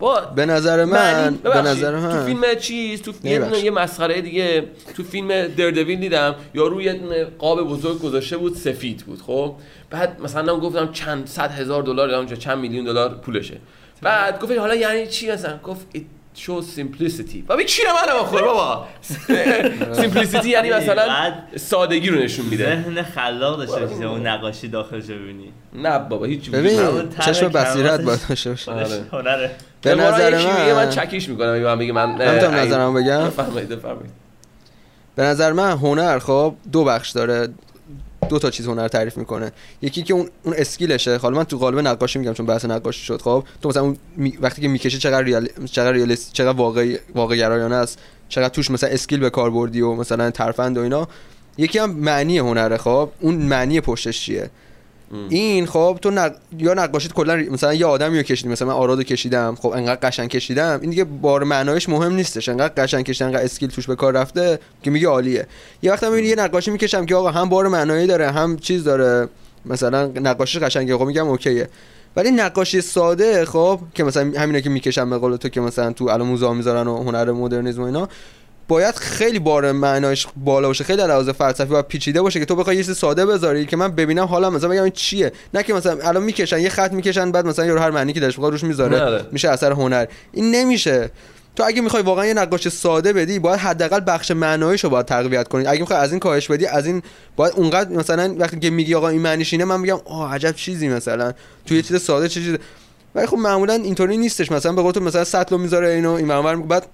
با 0.00 0.20
به 0.20 0.46
نظر 0.46 0.84
من 0.84 1.38
به 1.42 1.62
نظر 1.62 1.96
من 1.96 2.12
تو 2.12 2.24
فیلم 2.24 2.54
چیز 2.60 3.02
تو 3.02 3.12
فیلم 3.12 3.54
یه 3.54 3.70
مسخره 3.70 4.20
دیگه 4.20 4.64
تو 4.96 5.02
فیلم 5.02 5.46
دردویل 5.46 6.00
دیدم 6.00 6.34
یا 6.54 6.66
روی 6.66 6.92
قاب 7.38 7.62
بزرگ 7.62 8.02
گذاشته 8.02 8.36
بود 8.36 8.54
سفید 8.54 9.02
بود 9.06 9.22
خب؟ 9.22 9.54
بعد 9.90 10.20
مثلا 10.20 10.60
گفتم 10.60 10.92
چند 10.92 11.26
صد 11.26 11.50
هزار 11.50 11.82
دلار 11.82 12.10
یا 12.10 12.24
چند 12.24 12.58
میلیون 12.58 12.84
دلار 12.84 13.14
پولشه. 13.14 13.56
بعد 14.02 14.40
گفت 14.40 14.52
حالا 14.52 14.74
یعنی 14.74 15.06
چی 15.06 15.30
مثلا؟ 15.30 15.58
گفت 15.58 15.86
show 16.34 16.62
simplicity 16.62 17.42
بابا 17.42 17.62
چی 17.62 17.82
رو 17.82 17.88
منو 17.92 18.22
بخور 18.22 18.42
بابا؟ 18.42 18.86
simplicity 20.00 20.48
یعنی 20.48 20.70
مثلا 20.70 21.32
سادگی 21.56 22.08
رو 22.10 22.18
نشون 22.18 22.46
میده. 22.46 22.64
ذهن 22.64 23.02
خلاق 23.02 23.58
داشته 23.58 23.86
باشی 23.86 24.04
اون 24.04 24.26
نقاشی 24.26 24.68
داخل 24.68 25.00
ببینی. 25.00 25.52
نه 25.72 25.98
بابا 25.98 26.26
هیچ 26.26 26.50
ببین 26.50 27.08
چشم 27.20 27.48
بصیرت 27.48 28.00
باید 28.00 28.20
داشته 28.28 28.50
باشی 28.50 28.70
هنره. 29.12 29.50
به 29.82 29.94
نظر 29.94 30.46
من 30.46 30.72
من 30.72 30.90
چکیش 30.90 31.28
می‌کنم 31.28 31.52
میگم 31.52 31.78
میگه 31.78 31.92
من 31.92 32.06
من 32.06 32.54
نظرم 32.54 32.94
بگم. 32.94 33.24
بفرمایید 33.26 33.68
بفرمایید. 33.68 34.10
به 35.16 35.22
نظر 35.22 35.52
من 35.52 35.70
هنر 35.70 36.18
خب 36.18 36.54
دو 36.72 36.84
بخش 36.84 37.10
داره. 37.10 37.48
دو 38.28 38.38
تا 38.38 38.50
چیز 38.50 38.66
هنر 38.66 38.88
تعریف 38.88 39.16
می‌کنه. 39.16 39.52
یکی 39.82 40.02
که 40.02 40.14
اون 40.14 40.28
اون 40.42 40.54
skill 40.58 40.90
شه. 40.90 41.16
حالا 41.16 41.36
من 41.36 41.44
تو 41.44 41.58
قالب 41.58 41.78
نقاشی 41.78 42.18
میگم 42.18 42.32
چون 42.32 42.46
بحث 42.46 42.64
نقاشی 42.64 43.04
شد 43.04 43.22
خب؟ 43.22 43.44
تو 43.62 43.68
مثلا 43.68 43.82
اون 43.82 43.96
وقتی 44.40 44.62
که 44.62 44.68
می‌کشه 44.68 44.98
چقدر 44.98 45.22
real 45.22 45.48
چقدر 45.64 45.92
realist 45.92 46.32
چقدر 46.32 46.56
واقعی 46.56 46.98
واقع 47.14 47.36
گرایانه 47.36 47.74
است. 47.74 47.98
چقدر 48.28 48.48
توش 48.48 48.70
مثلا 48.70 48.90
skill 48.90 49.20
به 49.20 49.30
کار 49.30 49.50
بردی 49.50 49.80
و 49.80 49.94
مثلا 49.94 50.30
ترفند 50.30 50.78
و 50.78 50.80
اینا. 50.80 51.08
یکی 51.58 51.78
هم 51.78 51.90
معنی 51.90 52.38
هنره 52.38 52.76
خب؟ 52.76 53.08
اون 53.20 53.34
معنی 53.34 53.80
پشتش 53.80 54.20
چیه؟ 54.20 54.50
این 55.28 55.66
خب 55.66 55.98
تو 56.02 56.10
نق... 56.10 56.32
یا 56.58 56.74
نقاشیت 56.74 57.12
کلا 57.12 57.36
مثلا 57.36 57.74
یه 57.74 57.86
آدمی 57.86 58.16
رو 58.16 58.22
کشیدی 58.22 58.48
مثلا 58.48 58.68
من 58.68 58.74
آرادو 58.74 59.02
کشیدم 59.02 59.54
خب 59.54 59.68
انقدر 59.68 60.08
قشنگ 60.08 60.30
کشیدم 60.30 60.78
این 60.80 60.90
دیگه 60.90 61.04
بار 61.04 61.44
معنایش 61.44 61.88
مهم 61.88 62.14
نیستش. 62.14 62.48
انقدر 62.48 62.82
قشنگ 62.84 63.04
کشیدن 63.04 63.26
انقدر 63.26 63.44
skill 63.44 63.70
توش 63.70 63.86
به 63.86 63.96
کار 63.96 64.14
رفته 64.14 64.58
که 64.82 64.90
میگه 64.90 65.08
عالیه. 65.08 65.46
یه 65.82 65.92
وقت 65.92 66.04
می‌بینی 66.04 66.28
یه 66.28 66.36
نقاشی 66.36 66.70
می‌کشم 66.70 67.06
که 67.06 67.14
آقا 67.14 67.30
هم 67.30 67.48
بار 67.48 67.68
معنایی 67.68 68.06
داره 68.06 68.30
هم 68.30 68.58
چیز 68.58 68.84
داره. 68.84 69.28
مثلا 69.66 70.06
نقاشی 70.06 70.58
قشنگه 70.58 70.96
خب 70.96 71.04
میگم 71.04 71.28
اوکیه. 71.28 71.68
ولی 72.16 72.30
نقاشی 72.30 72.80
ساده 72.80 73.44
خب 73.44 73.80
که 73.94 74.04
مثلا 74.04 74.32
همینا 74.36 74.60
که 74.60 74.70
می‌کشم 74.70 75.10
به 75.10 75.18
قول 75.18 75.36
تو 75.36 75.48
که 75.48 75.60
مثلا 75.60 75.92
تو 75.92 76.04
الان 76.04 76.26
موزه 76.26 76.52
می‌ذارن 76.52 76.86
و 76.86 77.02
هنر 77.02 77.32
مدرنیسم 77.32 77.82
و 77.82 77.84
اینا 77.84 78.08
باید 78.70 78.94
خیلی 78.94 79.38
بار 79.38 79.72
معناش 79.72 80.26
بالا 80.36 80.68
باشه 80.68 80.84
خیلی 80.84 81.02
علاوه 81.02 81.32
فلسفی 81.32 81.74
و 81.74 81.82
پیچیده 81.82 82.22
باشه 82.22 82.38
که 82.40 82.44
تو 82.44 82.56
بخوای 82.56 82.76
یه 82.76 82.84
چیز 82.84 82.96
ساده 82.96 83.26
بذاری 83.26 83.66
که 83.66 83.76
من 83.76 83.88
ببینم 83.88 84.24
حالا 84.24 84.50
مثلا 84.50 84.68
بگم 84.68 84.82
این 84.82 84.92
چیه؟ 84.92 85.32
نه 85.54 85.62
که 85.62 85.74
مثلا 85.74 85.98
الان 86.02 86.22
می‌کشن 86.22 86.58
یه 86.58 86.68
خط 86.68 86.92
می‌کشن 86.92 87.32
بعد 87.32 87.46
مثلا 87.46 87.66
یه 87.66 87.78
هر 87.80 87.90
معنی 87.90 88.12
که 88.12 88.20
داشت 88.20 88.38
روش 88.38 88.64
می‌ذاره 88.64 89.24
میشه 89.32 89.48
اثر 89.48 89.72
هنر. 89.72 90.06
این 90.32 90.54
نمیشه. 90.54 91.10
تو 91.56 91.64
اگه 91.66 91.80
می‌خوای 91.80 92.02
واقعا 92.02 92.26
یه 92.26 92.34
نقاش 92.34 92.68
ساده 92.68 93.12
بدی 93.12 93.38
باید 93.38 93.60
حداقل 93.60 94.00
بخش 94.06 94.30
معناییشو 94.30 94.88
باید 94.88 95.06
تقویت 95.06 95.48
کنی. 95.48 95.66
اگه 95.66 95.80
می‌خوای 95.80 95.98
از 95.98 96.10
این 96.10 96.20
کاهش 96.20 96.48
بدی 96.48 96.66
از 96.66 96.86
این 96.86 97.02
باید 97.36 97.52
اونقدر 97.56 97.90
مثلا 97.90 98.34
وقتی 98.38 98.58
که 98.58 98.70
میگی 98.70 98.94
آقا 98.94 99.08
این 99.08 99.22
معنیش 99.22 99.52
اینه 99.52 99.64
من 99.64 99.80
میگم 99.80 100.00
آه 100.04 100.34
عجب 100.34 100.52
چیزی 100.52 100.88
مثلا. 100.88 101.32
تو 101.66 101.74
یه 101.74 101.82
چیز 101.82 102.02
ساده 102.02 102.28
چه 102.28 102.40
چیز. 102.40 102.56
ولی 103.14 103.26
خب 103.26 103.36
معمولا 103.36 103.74
اینطوری 103.74 104.16
نیستش. 104.16 104.52
مثلا 104.52 104.72
به 104.72 104.82
قول 104.82 104.92
تو 104.92 105.00
مثلا 105.00 105.24
سطلو 105.24 105.58
می‌ذاره 105.58 105.88
اینو 105.88 106.12
این 106.12 106.62
بعد 106.62 106.86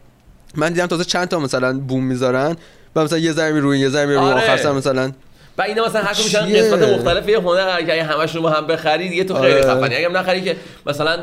من 0.57 0.69
دیدم 0.73 0.87
تازه 0.87 1.05
چند 1.05 1.29
تا 1.29 1.39
مثلا 1.39 1.79
بوم 1.79 2.05
می‌ذارن 2.05 2.57
و 2.97 3.05
مثلا 3.05 3.19
یه 3.19 3.33
ذره 3.33 3.61
روی 3.61 3.79
یه 3.79 3.89
ذره 3.89 4.15
رو 4.15 4.21
آره. 4.21 4.53
آخر 4.53 4.73
مثلا 4.73 5.13
و 5.59 5.63
اینا 5.63 5.87
مثلا 5.87 6.03
هر 6.03 6.17
میشن 6.25 6.53
قسمت 6.53 6.99
مختلف 6.99 7.29
یه 7.29 7.39
هنر 7.39 7.75
اگه 7.77 8.03
همشون 8.03 8.43
رو 8.43 8.49
هم 8.49 8.67
بخرید 8.67 9.13
یه 9.13 9.25
تو 9.25 9.35
خیلی 9.35 9.53
آره. 9.53 9.63
خفنی 9.63 9.97
اگه 9.97 10.09
نخری 10.09 10.43
که 10.43 10.57
مثلا 10.87 11.17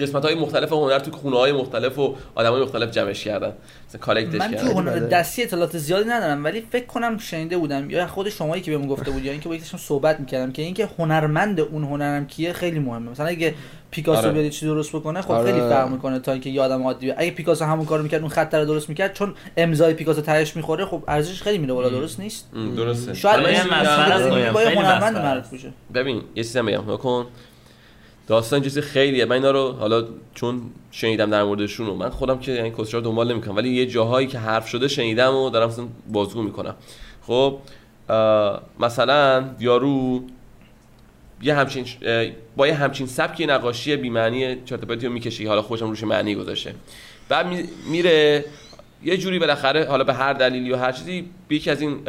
قسمت 0.00 0.24
های 0.24 0.34
مختلف 0.34 0.72
هنر 0.72 0.98
تو 0.98 1.10
خونه 1.10 1.36
های 1.36 1.52
مختلف 1.52 1.98
و 1.98 2.14
آدم 2.34 2.50
های 2.50 2.62
مختلف 2.62 2.90
جمعش 2.90 3.24
کردن. 3.24 3.52
مثلا 3.94 4.38
من 4.38 4.54
تو 4.54 4.66
هنر 4.66 4.98
دستی 4.98 5.42
اطلاعات 5.42 5.78
زیادی 5.78 6.08
ندارم 6.08 6.44
ولی 6.44 6.64
فکر 6.72 6.86
کنم 6.86 7.18
شنیده 7.18 7.58
بودم 7.58 7.90
یا 7.90 8.06
خود 8.06 8.28
شمایی 8.28 8.62
که 8.62 8.70
بهم 8.70 8.86
گفته 8.86 9.10
بود 9.10 9.24
یا 9.24 9.32
اینکه 9.32 9.48
با 9.48 9.54
یکیشون 9.54 9.80
صحبت 9.80 10.20
می‌کردم 10.20 10.52
که 10.52 10.62
اینکه 10.62 10.88
هنرمند 10.98 11.60
اون 11.60 11.84
هنرم 11.84 12.26
کیه 12.26 12.52
خیلی 12.52 12.78
مهمه. 12.78 13.10
مثلا 13.10 13.26
اگه 13.26 13.54
پیکاسو 13.90 14.28
آره. 14.28 14.50
چیزی 14.50 14.66
درست 14.66 14.96
بکنه؟ 14.96 15.22
خب 15.22 15.30
آره. 15.30 15.52
خیلی 15.52 15.60
فرق 15.68 15.90
می‌کنه 15.90 16.18
تا 16.18 16.32
اینکه 16.32 16.50
یادم 16.50 16.82
عادی 16.82 17.10
اگه 17.10 17.30
پیکاسو 17.30 17.64
همون 17.64 17.86
کارو 17.86 18.02
می‌کرد 18.02 18.20
اون 18.20 18.30
خط 18.30 18.54
رو 18.54 18.64
درست 18.64 18.88
می‌کرد 18.88 19.12
چون 19.12 19.34
امضای 19.56 19.94
پیکاسو 19.94 20.20
تهش 20.20 20.56
می‌خوره 20.56 20.84
خب 20.84 21.02
ارزشش 21.08 21.42
خیلی 21.42 21.58
میره 21.58 21.74
بالا. 21.74 21.88
درست 21.88 22.20
نیست؟ 22.20 22.48
درسته. 22.76 23.14
شاید 23.14 23.42
با 24.52 24.60
هنرمند 24.60 25.50
بشه 25.52 25.72
ببین 25.94 26.16
یه 26.34 26.44
چیزی 26.44 26.60
میگم 26.60 26.90
نکن. 26.90 27.26
داستان 28.26 28.62
چیزی 28.62 28.80
خیلیه. 28.80 29.24
من 29.24 29.32
اینا 29.32 29.50
رو 29.50 29.72
حالا 29.72 30.04
چون 30.34 30.62
شنیدم 30.90 31.30
در 31.30 31.42
موردشون 31.44 31.86
من 31.86 32.08
خودم 32.08 32.38
که 32.38 32.52
یعنی 32.52 32.72
رو 32.92 33.00
دنبال 33.00 33.32
نمی‌کنم. 33.32 33.56
ولی 33.56 33.68
یه 33.68 33.86
جاهایی 33.86 34.26
که 34.26 34.38
حرف 34.38 34.68
شده 34.68 34.88
شنیدم 34.88 35.34
و 35.34 35.50
دارم 35.50 35.68
مثلا 35.68 35.84
بازگو 36.12 36.42
می‌کنم. 36.42 36.74
خب 37.26 37.58
مثلا 38.80 39.44
یارو 39.60 40.22
یه 41.42 41.54
همچین 41.54 41.86
با 42.56 42.66
یه 42.66 42.74
همچین 42.74 43.06
سبکی 43.06 43.46
نقاشی 43.46 43.96
بی 43.96 44.10
معنی 44.10 44.56
چرتپتی 44.64 45.06
رو 45.06 45.12
می‌کشی. 45.12 45.46
حالا 45.46 45.62
خوشم 45.62 45.88
روش 45.88 46.02
معنی 46.04 46.34
گذاشته. 46.34 46.74
بعد 47.28 47.46
میره 47.90 48.44
یه 49.04 49.16
جوری 49.16 49.38
بالاخره 49.38 49.84
حالا 49.84 50.04
به 50.04 50.14
هر 50.14 50.32
دلیلی 50.32 50.72
و 50.72 50.76
هر 50.76 50.92
چیزی 50.92 51.28
یکی 51.50 51.70
از 51.70 51.80
این 51.80 52.00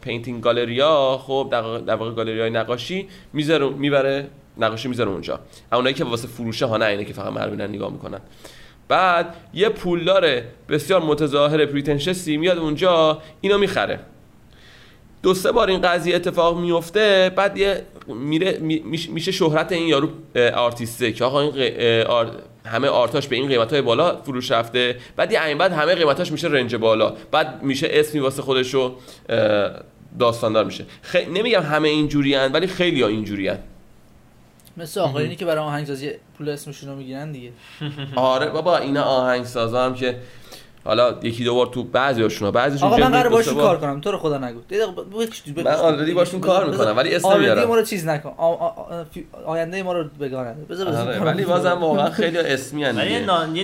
painting 0.00 0.40
gallery 0.40 1.10
ها 1.10 1.20
خب 1.22 1.48
در 1.86 1.94
واقع 1.94 2.10
گالری 2.10 2.40
های 2.40 2.50
نقاشی 2.50 3.08
می‌ذاره 3.32 3.68
می‌بره 3.68 4.28
نقاشی 4.58 4.88
می‌ذاره 4.88 5.10
اونجا. 5.10 5.40
اونایی 5.72 5.94
که 5.94 6.04
واسه 6.04 6.28
فروشه 6.28 6.66
ها 6.66 6.76
نه 6.76 6.84
اینه 6.84 7.04
که 7.04 7.12
فقط 7.12 7.32
مردم 7.32 7.62
نگاه 7.62 7.92
می‌کنن. 7.92 8.20
بعد 8.88 9.34
یه 9.54 9.68
پولدار 9.68 10.42
بسیار 10.68 11.02
متظاهر 11.02 11.66
pretentious 11.66 12.30
ی 12.30 12.36
میاد 12.36 12.58
اونجا 12.58 13.22
اینو 13.40 13.58
می‌خره. 13.58 14.00
دو 15.26 15.34
سه 15.34 15.52
بار 15.52 15.68
این 15.68 15.80
قضیه 15.80 16.16
اتفاق 16.16 16.58
میفته 16.58 17.32
بعد 17.36 17.56
یه 17.56 17.82
میره 18.06 18.58
میشه 18.88 19.32
شهرت 19.32 19.72
این 19.72 19.88
یارو 19.88 20.08
آرتیسته 20.54 21.12
که 21.12 21.24
آقا 21.24 21.40
این 21.40 21.52
همه 22.64 22.88
art 22.88 23.08
هاش 23.08 23.28
به 23.28 23.36
این 23.36 23.48
قیمت 23.48 23.72
های 23.72 23.82
بالا 23.82 24.16
فروش 24.16 24.50
رفته 24.50 24.96
بعد 25.16 25.32
یه 25.32 25.54
بعد 25.54 25.72
همه 25.72 25.94
قیمتاش 25.94 26.32
میشه 26.32 26.48
range 26.48 26.74
بالا 26.74 27.14
بعد 27.30 27.62
میشه 27.62 27.88
اسمی 27.90 28.20
واسه 28.20 28.42
خودشو 28.42 28.96
داستاندار 30.18 30.64
میشه. 30.64 30.84
خی... 31.02 31.26
نمیگم 31.26 31.62
همه 31.62 31.88
اینجوری 31.88 32.36
ولی 32.36 32.66
خیلی 32.66 33.02
ها 33.02 33.08
اینجوری 33.08 33.50
مثل 34.76 35.00
آقایونی 35.00 35.36
که 35.36 35.44
برای 35.44 35.64
آهنگسازی 35.64 36.10
پول 36.38 36.48
اسمشون 36.48 36.90
رو 36.90 36.96
می‌گیرن 36.96 37.32
دیگه. 37.32 37.50
آره 38.16 38.50
بابا 38.50 38.78
اینا 38.78 39.02
آهنگسازا 39.02 39.84
هم 39.84 39.94
که 39.94 40.16
حالا 40.86 41.14
یکی 41.22 41.44
دو 41.44 41.54
بار 41.54 41.66
تو 41.66 41.84
بعضی 41.84 42.22
هاشون 42.22 42.50
بعضیشون 42.50 42.88
آقا 42.88 42.96
من 42.96 43.08
قرار 43.08 43.28
باشون 43.28 43.54
کار 43.54 43.78
کنم 43.78 44.00
تو 44.00 44.10
رو 44.10 44.18
خدا 44.18 44.38
نگو. 44.38 44.60
من 45.56 45.66
آلردی 45.66 46.14
باشون 46.14 46.40
کار 46.40 46.70
می‌کنم 46.70 46.96
ولی 46.96 47.14
اسم 47.14 47.40
میارم. 47.40 47.68
ما 47.68 47.76
رو 47.76 47.82
چیز 47.82 48.06
نکن. 48.06 48.32
آینده 49.46 49.82
ما 49.82 49.92
رو 49.92 50.04
بگانه 50.20 50.54
بذار 50.70 50.88
آره، 50.88 51.20
ولی 51.20 51.44
بازم 51.44 51.78
واقعا 51.80 52.10
خیلی 52.10 52.38
اسمی 52.38 52.84
ان 52.84 53.00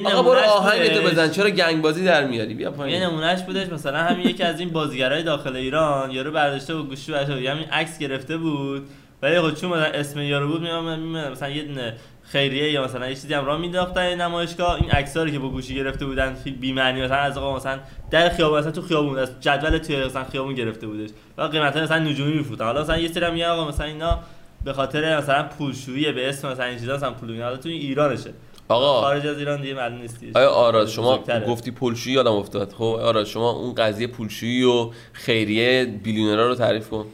آقا 0.07 0.23
برو 0.23 0.39
آهنگ 0.39 0.89
تو 0.89 1.03
بزن 1.03 1.31
چرا 1.31 1.51
گنگ 1.51 1.83
بازی 1.83 2.05
در 2.05 2.27
میاری؟ 2.27 2.55
بیا 2.55 2.71
پایین. 2.71 3.01
یه 3.01 3.09
نمونهش 3.09 3.43
بودش 3.43 3.69
مثلا 3.69 3.99
همین 3.99 4.27
یکی 4.27 4.43
از 4.43 4.61
این 4.61 4.71
بازیگرای 4.71 5.23
داخل 5.23 5.57
ایران 5.57 6.11
یارو 6.11 6.31
برداشته 6.33 6.75
و 6.75 6.83
گوشی 6.83 7.13
برداشته 7.13 7.51
همین 7.51 7.65
عکس 7.73 7.99
گرفته 7.99 8.37
بود. 8.37 8.89
ولی 9.23 9.41
خب 9.41 9.55
چون 9.55 9.71
مثلا 9.71 9.85
اسم 9.85 10.21
یارو 10.21 10.49
بود 10.49 10.61
میام 10.61 10.99
مثلا 11.33 11.49
یه 11.49 11.63
دونه 11.63 11.95
خیریه 12.23 12.71
یا 12.71 12.85
مثلا 12.85 13.09
یه 13.09 13.15
چیزی 13.15 13.35
هم 13.35 13.45
راه 13.45 13.61
مینداختن 13.61 14.21
نمایشگاه. 14.21 14.75
این 14.75 14.91
عکساری 14.91 15.33
که 15.33 15.39
با 15.39 15.49
گوشی 15.49 15.75
گرفته 15.75 16.07
بودن 16.07 16.37
بی 16.61 16.73
معنی 16.73 17.03
مثلا 17.03 17.17
از 17.17 17.39
آقا 17.39 17.57
مثلا 17.57 17.79
در 18.11 18.29
خیابون 18.29 18.59
مثلا 18.59 18.71
تو 18.71 18.83
خیابون 18.83 19.19
از 19.19 19.41
جدول 19.41 19.79
توی 19.79 20.05
مثلا 20.05 20.25
خیابون 20.25 20.55
گرفته 20.55 20.87
بودش. 20.87 21.11
و 21.39 21.43
قیمتا 21.43 21.81
مثلا 21.81 21.99
نجومی 21.99 22.33
میفروختن. 22.33 22.65
حالا 22.65 22.83
مثلا 22.83 22.99
یه 22.99 23.09
سری 23.09 23.31
میگه 23.31 23.47
آقا 23.47 23.69
مثلا 23.69 23.87
اینا 23.87 24.19
به 24.65 24.73
خاطر 24.73 25.19
مثلا 25.19 25.43
پولشویی 25.43 26.13
به 26.13 26.29
اسم 26.29 26.53
مثلا 26.53 26.65
این 26.65 26.79
چیزا 26.79 26.97
مثلا 26.97 27.11
پول 27.11 27.43
حالا 27.43 27.57
تو 27.57 27.69
ایرانشه. 27.69 28.31
آقا 28.69 29.01
خارج 29.01 29.27
از 29.27 29.39
ایران 29.39 29.61
دیگه 29.61 29.75
معلوم 29.75 30.01
نیستی 30.01 30.33
آیا 30.35 30.51
آراد 30.51 30.89
شما 30.89 31.19
گفتی 31.49 31.71
پولشویی 31.71 32.15
یادم 32.15 32.33
افتاد. 32.33 32.73
خب 32.73 32.85
آراد 32.85 33.27
شما 33.27 33.51
اون 33.51 33.75
قضیه 33.75 34.07
پولشویی 34.07 34.63
و 34.65 34.91
خیریه 35.13 35.85
بیلیونرها 35.85 36.47
رو 36.47 36.55
تعریف 36.55 36.89
کن. 36.89 37.07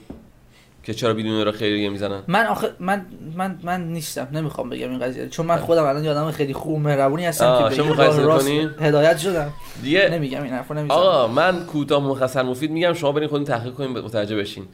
که 0.89 0.95
چرا 0.95 1.15
بدون 1.15 1.45
رو 1.45 1.53
خیریه 1.53 1.89
می‌زنن؟ 1.89 2.23
من 2.29 2.47
آخه 2.47 2.71
من 2.81 3.07
من 3.37 3.59
من 3.63 3.89
نیستم. 3.89 4.29
نمی‌خوام 4.33 4.71
بگم 4.71 4.91
این 4.91 4.99
قضیه. 4.99 5.29
چون 5.29 5.47
من 5.47 5.57
خودم 5.57 5.85
الان 5.85 6.05
یادم 6.05 6.31
خیلی 6.31 6.53
خوب 6.53 6.81
مهربونی 6.81 7.25
هستم 7.25 7.71
که 7.77 7.83
به 7.83 8.23
راست 8.23 8.49
هدایت 8.81 9.19
شدم. 9.19 9.53
دیگه 9.83 10.09
نمیگم 10.13 10.43
این 10.43 10.53
حرفو 10.53 10.75
نمی‌زنم 10.75 10.99
آقا 10.99 11.27
من 11.27 11.67
کوتاه 11.67 12.05
مختصر 12.05 12.43
مفید 12.43 12.71
میگم. 12.71 12.93
شما 12.93 13.13
برین 13.13 13.29
خودتون 13.29 13.45
تحقیق 13.45 13.75
کنین 13.75 13.91
متوجه 13.91 14.37
بشین. 14.37 14.65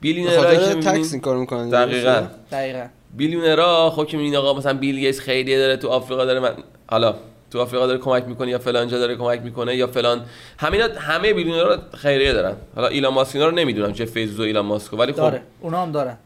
بیلیونرها 0.00 0.54
که 0.54 0.74
تکس 0.74 1.12
این 1.12 1.20
کار 1.20 1.36
می‌کنن. 1.36 1.68
دقیقاً. 1.68 2.22
دقیقاً. 2.52 2.86
billionaire 3.16 3.84
ها 3.84 3.90
خب 3.90 4.06
که 4.06 4.16
می‌بینین 4.16 4.38
آقا 4.38 4.58
مثلا 4.58 4.74
بیل 4.74 4.98
گیتس 4.98 5.20
خیریه 5.20 5.58
داره 5.58 5.76
تو 5.76 5.88
آفریقا 5.88 6.24
داره 6.24 6.40
من 6.40 6.52
حالا 6.86 7.14
تو 7.50 7.60
آفریقا 7.60 7.86
داره 7.86 7.98
کمک 7.98 8.24
می‌کنه 8.24 8.50
یا 8.50 8.58
فلان 8.58 8.88
جا 8.88 8.98
داره 8.98 9.16
کمک 9.16 9.40
می‌کنه 9.42 9.76
یا 9.76 9.86
فلان. 9.86 10.24
همینا 10.58 10.88
همه 10.98 11.32
billionaire 11.32 11.71
ها 11.71 11.74
رو 11.74 11.80
خیریه 11.96 12.32
دارن. 12.32 12.56
حالا 12.74 12.88
ایلان 12.88 13.12
ماسک 13.12 13.36
رو 13.36 13.50
نمی‌دونم 13.50 13.92
چه 13.92 14.04
فیزو 14.04 14.42
ایلان 14.42 14.66
ماسک 14.66 14.92
ولی 14.92 15.12
خب 15.12 15.18
داره. 15.18 15.42
اونا 15.60 15.82
هم 15.82 15.92
دارن. 15.92 16.16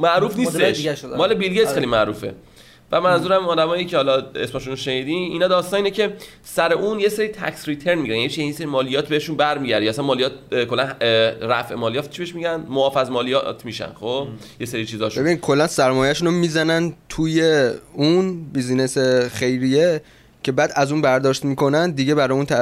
معروف 0.00 0.36
نیستش. 0.36 1.04
مال 1.04 1.34
بیل 1.34 1.52
گیتس 1.52 1.74
خیلی 1.74 1.86
معروفه. 1.86 2.34
و 2.92 3.00
منظورم 3.00 3.48
آدمایی 3.48 3.84
که 3.84 3.96
حالا 3.96 4.26
اسمشون 4.34 4.70
رو 4.70 4.76
شنیدین 4.76 5.32
اینا 5.32 5.48
داستان 5.48 5.90
که 5.90 6.12
سر 6.42 6.72
اون 6.72 7.00
یه 7.00 7.08
سری 7.08 7.28
tax 7.28 7.68
return 7.68 7.98
میگن. 7.98 8.14
یعنی 8.14 8.46
یه 8.46 8.52
سری 8.52 8.66
مالیات 8.66 9.08
بهشون 9.08 9.36
برمیگرده. 9.36 9.84
یا 9.84 9.90
اصلا 9.90 10.04
مالیات 10.04 10.32
کلا 10.70 10.82
رفع 11.42 11.74
مالیات 11.74 12.10
چی 12.10 12.22
بهش 12.22 12.34
میگن؟ 12.34 12.66
معاف 12.68 12.96
از 12.96 13.10
مالیات 13.10 13.64
میشن 13.64 13.92
خب؟ 14.00 14.28
یه 14.60 14.66
سری 14.66 14.86
چیزاشون. 14.86 15.24
ببین 15.24 15.36
کلا 15.36 15.66
سرمایه‌شون 15.66 16.28
رو 16.28 16.34
می‌زنن 16.34 16.94
توی 17.08 17.70
اون 17.94 18.44
بیزینس 18.52 18.98
خیریه. 19.32 20.02
که 20.48 20.52
بعد 20.52 20.72
از 20.74 20.92
اون 20.92 21.02
برداشت 21.02 21.44
می‌کنن 21.44 21.90
دیگه 21.90 22.14
برای 22.14 22.36
اون 22.36 22.46
ت... 22.46 22.52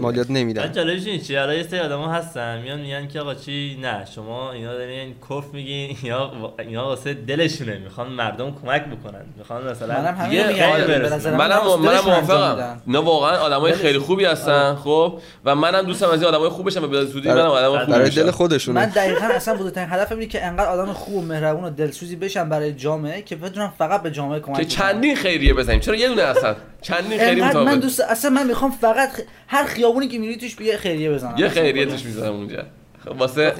مالیات 0.00 0.30
نمیدن. 0.30 0.72
جالبش 0.72 1.06
این 1.06 1.20
چیه 1.20 1.40
الان 1.40 1.56
یه 1.56 1.62
سری 1.62 1.80
آدما 1.80 2.12
هستن 2.12 2.60
میان 2.62 2.80
میگن 2.80 3.08
که 3.08 3.20
آقا 3.20 3.34
چی 3.34 3.78
نه 3.82 4.04
شما 4.14 4.52
اینا 4.52 4.72
دارین 4.72 5.14
کف 5.30 5.44
میگین 5.52 5.96
یا 6.02 6.32
اینا 6.58 6.84
واسه 6.84 7.14
دلشونه 7.14 7.78
می‌خوان 7.78 8.08
مردم 8.08 8.56
کمک 8.62 8.84
بکنن. 8.84 9.24
می‌خوان 9.36 9.70
مثلا 9.70 10.02
منم 10.02 10.14
همین 10.14 10.46
میگم. 10.46 11.36
منم 11.36 11.60
منم 11.80 12.04
موافقم. 12.04 12.82
نه 12.86 12.98
واقعا 12.98 13.38
آدمای 13.38 13.72
خیلی 13.72 13.98
خوبی 13.98 14.24
هستن 14.24 14.74
خب؟ 14.74 15.18
و 15.44 15.54
منم 15.54 15.82
دوستم 15.82 16.08
از 16.08 16.22
این 16.22 16.24
آدمای 16.24 16.48
خوب 16.48 16.66
بشم 16.66 16.90
به 16.90 17.04
زودی 17.04 17.28
منم 17.28 17.38
آدم 17.38 17.78
خوب 17.78 17.94
برای 17.94 18.10
دل 18.10 18.30
خودشون 18.30 18.74
من 18.74 18.86
دقیقاً 18.86 19.26
اصلا 19.26 19.54
بزرگترین 19.54 19.88
هدفم 19.90 20.14
اینه 20.14 20.26
که 20.26 20.46
انقدر 20.46 20.68
آدم 20.68 20.92
خوب 20.92 21.14
و 21.14 21.22
مهربون 21.22 21.64
و 21.64 21.70
دلسوزی 21.70 22.16
بشم 22.16 22.48
برای 22.48 22.72
جامعه 22.72 23.22
که 23.22 23.36
بدونم 23.36 23.72
فقط 23.78 24.02
به 24.02 24.10
جامعه 24.10 24.40
کمک 24.40 24.56
که 24.56 24.64
چندین 24.64 25.16
خیریه 25.16 25.54
بزنیم. 25.54 25.80
چرا 25.80 25.94
یه 25.94 26.08
دونه 26.08 26.22
هستن 26.22 26.56
چندین 26.82 27.18
خیریه 27.18 27.48
مطابق 27.48 27.66
من 27.66 27.80
دوست 27.80 28.00
اصلا 28.00 28.30
من 28.30 28.46
می‌خوام 28.46 28.70
فقط 28.70 29.10
هر 29.48 29.64
خیابونی 29.64 30.08
که 30.08 30.18
میری 30.18 30.36
توش 30.36 30.60
یه 30.60 30.76
خیریه 30.76 31.10
بزنم. 31.10 31.34
یه 31.38 31.48
خیریه 31.48 31.86
توش 31.86 32.04
می‌زنم 32.04 32.32
اونجا. 32.32 32.62
خب 33.04 33.20
واسه 33.20 33.54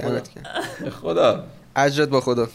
خدا. 1.03 1.45
اجرت 1.77 2.09
با 2.09 2.21
خدا. 2.21 2.49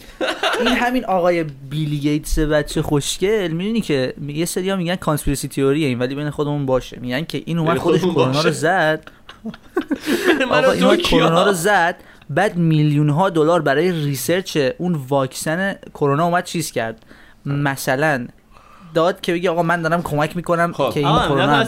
این 0.60 0.68
همین 0.68 1.04
آقای 1.04 1.44
بیلی 1.44 1.98
گیتس 1.98 2.38
بچه 2.38 2.82
خوشگل 2.82 3.48
می‌دونی 3.48 3.80
که 3.80 4.14
یه 4.28 4.44
سری 4.44 4.70
ها 4.70 4.76
میگن 4.76 4.96
کانسپیرسی 4.96 5.48
تئوری 5.48 5.84
این 5.84 5.98
ولی 5.98 6.14
بین 6.14 6.30
خودمون 6.30 6.66
باشه. 6.66 6.98
میگن 7.00 7.24
که 7.24 7.42
این 7.46 7.58
اومد 7.58 7.78
خودش 7.78 8.00
کرونا 8.00 8.42
رو 8.42 8.50
زد. 8.50 9.10
آقا 10.50 10.70
این 10.70 10.96
کرونا 10.96 11.46
رو 11.46 11.52
زد 11.52 11.96
بعد 12.30 12.56
میلیون 12.56 13.10
ها 13.10 13.30
دلار 13.30 13.62
برای 13.62 13.92
research 13.92 14.58
اون 14.78 15.00
واکسن 15.08 15.74
کرونا 15.94 16.24
اومد 16.24 16.44
چیز 16.44 16.72
کرد؟ 16.72 17.06
مثلا 17.46 18.26
داد 18.94 19.20
که 19.20 19.32
بگی 19.32 19.48
آقا 19.48 19.62
من 19.62 19.82
دارم 19.82 20.02
کمک 20.02 20.36
می‌کنم 20.36 20.72
خب. 20.72 20.90
که 20.94 21.00
این 21.00 21.18
کرونا 21.18 21.64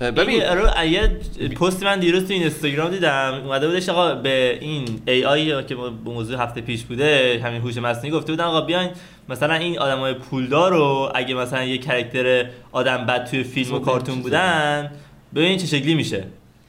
ببین 0.00 0.42
یه 0.90 1.08
پست 1.48 1.82
من 1.82 2.00
دیروز 2.00 2.26
تو 2.26 2.32
اینستاگرام 2.32 2.90
دیدم 2.90 3.40
اومده 3.44 3.68
بودش 3.68 3.88
آقا 3.88 4.14
به 4.14 4.58
این 4.60 4.84
AI 5.08 5.64
که 5.64 5.74
به 5.74 5.90
موضوع 6.04 6.42
هفته 6.42 6.60
پیش 6.60 6.82
بوده 6.82 7.40
همین 7.44 7.60
هوش 7.60 7.76
مصنوعی 7.76 8.10
گفته 8.10 8.32
بودن 8.32 8.44
آقا 8.44 8.60
بیاین 8.60 8.90
مثلا 9.28 9.54
این 9.54 9.78
آدمای 9.78 10.14
پولدار 10.14 10.72
رو 10.72 11.12
اگه 11.14 11.34
مثلا 11.34 11.64
یه 11.64 11.78
character 11.78 12.46
آدم 12.72 13.06
بد 13.06 13.24
توی 13.24 13.44
فیلم 13.44 13.74
و 13.74 13.78
کارتون 13.78 14.22
بودن 14.22 14.90
ببین 15.34 15.58
چه 15.58 15.66
شکلی 15.66 15.94
میشه. 15.94 16.24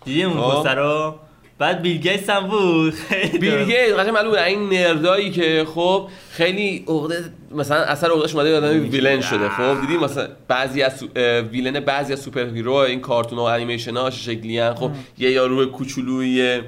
دیدی 0.05 0.23
اون 0.23 0.41
خب. 0.41 0.59
پست 0.59 0.67
رو؟ 0.67 1.15
بعد 1.59 1.81
بیل 1.81 1.97
گیتس 1.97 2.29
هم 2.29 2.47
بود. 2.47 2.93
بیل 3.41 3.65
گیتس 3.65 3.93
قشنگ 3.93 4.13
معلومه. 4.13 4.41
این 4.41 4.69
nerd 4.69 5.04
هایی 5.04 5.31
که 5.31 5.65
خب 5.75 6.07
خیلی 6.31 6.85
عقده 6.87 7.15
مثلا 7.51 7.77
اثر 7.77 8.11
عقدهش 8.11 8.35
اومده 8.35 8.57
آدم 8.57 8.89
villain 8.89 9.21
شده. 9.21 9.49
خب 9.49 9.81
دیدی 9.81 9.97
مثلا 9.97 10.27
بعضی 10.47 10.81
از 10.81 11.03
villain 11.51 11.79
بعضی 11.79 12.13
از 12.13 12.19
superhero 12.19 12.73
این 12.73 13.01
کارتون 13.01 13.39
و 13.39 13.41
انیمیشن 13.41 13.97
ها 13.97 14.09
شکلی 14.09 14.73
خب 14.73 14.91
یه 15.17 15.31
یارو 15.31 15.65
کوچولوی 15.65 16.61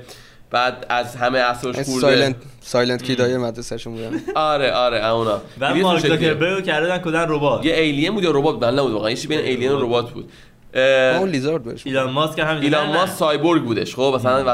بعد 0.52 0.86
از 0.90 1.16
همه 1.16 1.40
اساس 1.40 1.76
خورده. 1.76 2.02
سایلنت 2.02 2.36
سایلنت 2.62 3.04
کیدای 3.04 3.38
مدرسهشون 3.38 3.94
بودن 3.94 4.22
آره 4.36 4.72
آره 4.72 5.08
اونا. 5.08 5.42
و 5.60 5.76
مارک؟ 5.76 6.08
زاکربرگ 6.08 6.66
کردن 6.66 6.98
کدن 6.98 7.26
ربات؟ 7.30 7.66
یه 7.66 7.74
alien 7.74 8.14
بود 8.14 8.24
یا 8.24 8.32
ربات 8.32 8.54
بود؟ 8.54 8.66
من 8.66 8.80
نبود 8.80 8.92
واقعا. 8.92 9.10
یه 9.10 9.16
چیزی 9.16 9.28
بین 9.28 9.40
alien 9.40 9.72
و 9.72 9.86
ربات 9.86 10.12
بود. 10.12 10.32
اه، 10.74 11.18
اون 11.18 11.30
لیزارد 11.30 11.66
میگن. 11.66 11.80
ایلان 11.84 12.12
ماسک 12.12 12.40
هم 12.40 12.60
ایلان 12.62 12.86
نه، 12.88 12.92
نه. 12.92 12.98
ماسک 12.98 13.14
سایبورگ 13.14 13.64
بودش. 13.64 13.96
خب 13.96 14.14
مثلا 14.16 14.54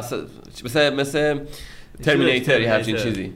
مثل 0.63 0.93
مثل 0.93 1.39
ترمینیتر 2.03 2.61
یه 2.61 2.73
همچین. 2.73 2.97
چیزی. 2.97 3.33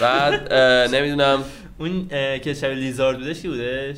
بعد 0.00 0.52
نمی‌دونم. 0.94 1.44
اون 1.84 2.08
که 2.38 2.54
شبیه 2.54 2.74
لیزارد 2.74 3.18
بودش 3.18 3.42
کی 3.42 3.48
بودش؟ 3.48 3.96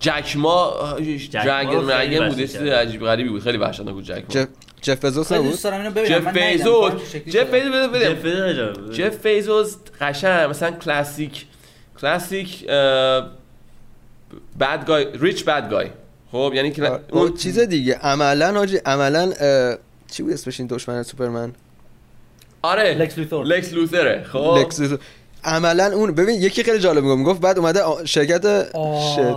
جک 0.00 0.36
ما 0.36 0.96
جک 1.00 1.30
درگن 1.30 1.62
ما 1.64 1.70
خیلی 1.70 2.18
مرگن 2.18 2.18
وحشی 2.18 2.36
بود. 2.36 2.46
چیز. 2.46 2.56
عجیب 2.56 3.04
غریبی 3.04 3.28
بود 3.28 3.42
خیلی 3.42 3.58
وحشتناک 3.58 3.94
بود 3.94 4.04
جک 4.04 4.14
ما. 4.14 4.22
جف 4.28 4.48
جف 4.82 5.04
بزوس 5.04 5.32
نبود؟ 5.32 5.50
دوست 5.50 5.64
دارم 5.64 5.80
اینو 5.80 5.90
ببینم 5.90 6.18
جف 6.18 7.08
شکلی 7.08 7.32
جف 7.32 7.54
جف 7.54 7.54
بزوس 7.54 8.76
بود. 8.76 8.94
جف 8.94 9.26
بیزوس 9.26 9.76
قشنگ 10.00 10.50
مثلا 10.50 10.70
کلاسیک 10.70 11.46
کلاسیک 12.00 12.66
bad 14.60 14.86
guy 14.86 15.06
rich 15.14 15.44
bad 15.44 15.70
guy 15.70 15.90
خب 16.32 16.52
یعنی 16.54 16.70
که 16.70 17.00
اون 17.10 17.34
چیز 17.34 17.58
دیگه. 17.58 17.94
عملا 17.94 18.52
حاجی 18.52 18.76
عملا 18.76 19.32
چی 20.10 20.22
بود 20.22 20.32
اسمش 20.32 20.60
این 20.60 20.66
دشمن 20.66 21.02
سوپرمن؟ 21.02 21.52
آره. 22.62 22.94
لکس 22.94 23.18
لوثور. 23.18 23.46
لکس 23.46 23.72
لوثره. 23.72 24.24
خب. 24.32 24.56
لکس 24.58 24.80
لوثور. 24.80 24.98
عملا 25.44 25.92
اون 25.92 26.12
ببین 26.12 26.42
یکی 26.42 26.62
خیلی 26.64 26.78
جالب 26.78 27.04
می‌گفت 27.04 27.18
می‌گفت 27.18 27.40
بعد 27.40 27.58
اومده 27.58 27.80
شرکت. 28.04 28.68
shit. 29.16 29.36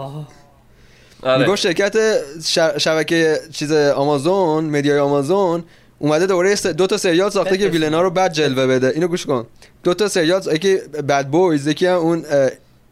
آره. 1.23 1.41
می‌گفت 1.41 1.61
شرکت 1.61 1.95
ش- 2.43 2.59
شبکه 2.83 3.39
چیز 3.51 3.71
آمازون 3.71 4.65
media 4.65 4.93
ی 4.93 4.99
آمازون 4.99 5.63
اومده 5.99 6.55
س- 6.55 6.65
دو 6.67 6.87
تا 6.87 6.97
سریال 6.97 7.29
ساخته 7.29 7.57
که 7.57 7.67
villain 7.67 7.97
ا 7.97 8.01
رو 8.01 8.09
بعد 8.09 8.33
جلوه 8.33 8.67
بده. 8.67 8.87
اینو 8.89 9.07
گوش 9.07 9.25
کن. 9.25 9.45
دو 9.83 9.93
تا 9.93 10.07
سریال 10.07 10.41
یکی 10.53 10.77
The 11.07 11.27
Boys 11.27 11.67
یکی 11.67 11.85
هم 11.85 11.97
اون 11.97 12.23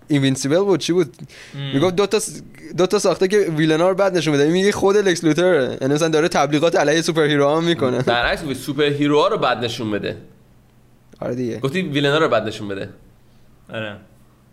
Invincible 0.07 0.59
بود. 0.59 0.79
چی 0.79 0.93
بود؟ 0.93 1.15
می‌گفت 1.73 1.95
دو 1.95 2.05
تا 2.07 2.19
دو 2.77 2.87
تا 2.87 2.99
ساخته 2.99 3.27
که 3.27 3.37
villain 3.37 3.83
ا 3.83 3.89
رو 3.89 3.95
بعد 3.95 4.17
نشون 4.17 4.33
بده 4.33 4.49
میگه 4.49 4.71
خود 4.71 4.97
لکس 4.97 5.23
لوثر. 5.23 5.77
یعنی 5.81 5.93
مثلا 5.93 6.07
داره 6.07 6.27
تبلیغات 6.27 6.75
علیه 6.75 7.01
superhero 7.01 7.49
هم 7.55 7.63
می‌کنه. 7.63 8.01
برعکس 8.01 8.41
superhero 8.65 8.83
ها 8.83 9.27
رو 9.27 9.37
بد 9.37 9.57
نشون 9.65 9.91
بده. 9.91 10.17
آره 11.21 11.35
دیگه. 11.35 11.59
گفتی 11.59 11.81
villain 11.81 12.13
ا 12.13 12.17
رو 12.17 12.29
بد 12.29 12.47
نشون 12.47 12.67
بده. 12.67 12.89
آره. 13.73 13.95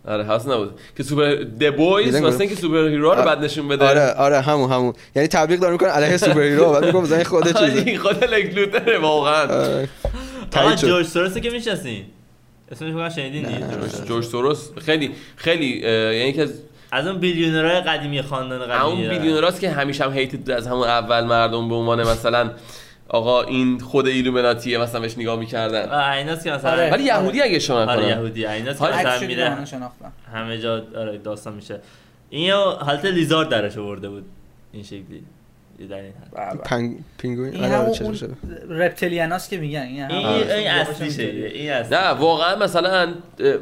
آره 0.07 0.23
هاست 0.23 0.47
نبود. 0.47 0.79
که 0.97 1.03
super 1.03 1.35
The 1.35 1.75
Boys 1.75 2.07
villain 2.07 2.23
واسه. 2.23 2.41
اینکه 2.41 2.55
superhero 2.55 3.13
رو 3.13 3.21
بد 3.21 3.43
نشون 3.43 3.67
بده. 3.67 3.85
آره 3.85 4.13
آره 4.13 4.41
همون 4.41 4.71
همون. 4.71 4.93
یعنی 5.15 5.27
تبلیغ 5.27 5.59
داره 5.59 5.73
می‌کنه 5.73 5.89
علیه 5.89 6.17
superhero 6.17 6.71
بعد 6.71 6.85
میگم 6.85 7.01
مثلا 7.01 7.15
این 7.15 7.25
خود 7.25 7.47
چیزه. 7.47 7.81
آره، 7.81 7.97
خود 7.97 8.23
لکس 8.23 8.55
لوتره 8.55 8.97
واقعا. 8.97 9.41
آره. 9.43 9.89
شد. 10.77 10.87
جورج 10.87 11.05
سورس 11.05 11.37
که 11.37 11.49
می‌شناسین 11.49 12.05
اسمش 12.71 12.93
فقط 12.93 13.11
شنیدین 13.11 13.43
جورج 13.43 13.71
سوروس. 13.71 14.05
جورج 14.07 14.25
سوروس 14.25 14.69
خیلی 14.85 15.11
خیلی 15.35 15.65
یعنی 15.65 16.29
یکی 16.29 16.41
از 16.41 16.53
از 16.91 17.07
اون 17.07 17.19
بیلیونرهای 17.19 17.81
قدیمی 17.81 18.21
خاندان 18.21 18.71
اون 18.71 18.95
قدیمی 18.95 19.09
بیلیونراست 19.09 19.59
که 19.59 19.69
همیشه 19.69 20.03
هم 20.03 20.13
هیتد 20.13 20.51
از 20.51 20.67
همون 20.67 20.87
اول 20.87 21.23
مردم 21.23 21.69
به 21.69 21.75
عنوان 21.75 22.01
مثلا 22.01 22.51
آقا 23.13 23.43
این 23.43 23.79
خود 23.79 24.07
ایلومیناتیه 24.07 24.77
مثلا 24.77 25.01
بهش 25.01 25.17
نگاه 25.17 25.39
می‌کردن. 25.39 25.91
ایناست 26.11 26.43
که 26.43 26.51
مثلا 26.51 26.71
آره. 26.71 26.91
ولی 26.91 27.03
یهودی 27.03 27.41
اگه 27.41 27.59
شما 27.59 27.77
آره 27.77 28.07
یهودی. 28.07 28.45
ایناست 28.45 28.79
که 28.79 28.85
مثلا 28.85 29.27
میره. 29.27 29.57
همه 30.33 30.57
جا 30.57 30.83
آره 30.97 31.17
داستان 31.17 31.53
میشه. 31.53 31.79
این 32.29 32.45
یه 32.45 32.55
حالت 32.55 33.05
لیزارد 33.05 33.49
درش 33.49 33.77
آورده 33.77 34.09
بود. 34.09 34.25
این 34.71 34.83
شکلی. 34.83 35.23
در 35.89 35.95
این 35.95 36.13
بله، 36.33 36.45
بله. 36.45 36.61
پنگ 36.63 36.97
پینگوین؟ 37.17 37.53
این 37.53 37.63
آره، 37.65 37.75
آره، 37.75 37.91
چشم 37.91 38.05
اون 38.05 38.13
شده. 38.13 38.33
reptilian 38.69 39.35
است 39.35 39.49
که 39.49 39.57
میگن. 39.57 39.81
این 39.81 40.09
این 40.09 40.67
اصلیشه 40.67 41.23
این 41.23 41.71
اصلی 41.71 41.97
نه 41.97 42.07
واقعا 42.07 42.55
مثلا 42.55 43.13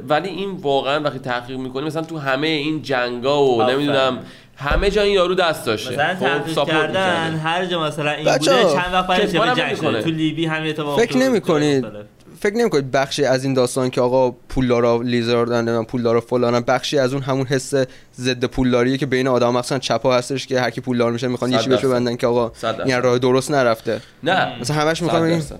ولی 0.08 0.30
این 0.30 0.52
واقعا 0.52 1.00
وقتی 1.00 1.20
تحقیق 1.20 1.58
می‌کنی 1.58 1.86
مثلا 1.86 2.02
تو 2.02 2.18
همه 2.18 2.48
این 2.48 2.82
جنگا 2.82 3.46
و. 3.46 3.64
نمی‌دونم 3.64 4.20
همه 4.60 4.90
جا 4.90 5.02
این 5.02 5.14
یارو 5.14 5.36
دست 5.36 5.66
داشته 5.66 5.94
مثلا 5.94 6.16
خب، 6.16 6.20
تحقیق 6.20 6.56
support 6.56 6.78
کردن. 6.78 7.36
هر 7.36 7.66
جا 7.66 7.84
مثلا 7.84 8.12
این 8.12 8.38
بوده 8.38 8.46
چند 8.46 8.94
وقت 8.94 9.08
بعدش 9.08 9.32
به 9.32 9.42
هم 9.42 9.54
جنگ 9.54 10.02
تو 10.02 10.10
لیبی 10.10 10.46
همین 10.46 10.70
اتفاق 10.70 11.00
فکر. 11.00 11.18
نمی‌کنید؟ 11.18 11.86
مختلف. 11.86 12.06
فکر 12.40 12.56
نمی‌کنید 12.56 12.92
بخشی 12.92 13.26
از 13.26 13.44
این 13.44 13.54
داستان 13.54 13.90
که 13.90 14.02
آقا 14.02 14.32
پولدارا 14.32 15.02
lizard 15.02 15.53
ن 15.53 15.62
نمی‌دونم 15.62 15.86
پولدارا 15.86 16.22
فلانن 16.22 16.60
بخشی 16.60 17.00
از 17.00 17.14
اون 17.14 17.24
همون 17.24 17.46
حس 17.46 17.74
ضد 18.16 18.46
پولداریه 18.46 18.98
که 18.98 19.06
بین 19.06 19.28
آدم 19.28 19.50
مخصوصا 19.50 19.80
چپا 19.80 20.16
هستش 20.16 20.48
که 20.48 20.62
هر 20.62 20.70
کی 20.70 20.82
پولدار 20.82 21.12
میشه 21.12 21.28
می‌خوان 21.28 21.52
یه 21.52 21.58
صد 21.58 21.64
چی 21.64 21.70
بهش. 21.70 21.86
ببندن 21.86 22.16
که 22.16 22.28
آقا. 22.28 22.52
این 22.86 23.02
راه 23.02 23.18
درست 23.18 23.52
نرفته 23.52 24.02
نه 24.24 24.60
مثلا 24.62 24.76
همش 24.76 25.02
درصد. 25.02 25.60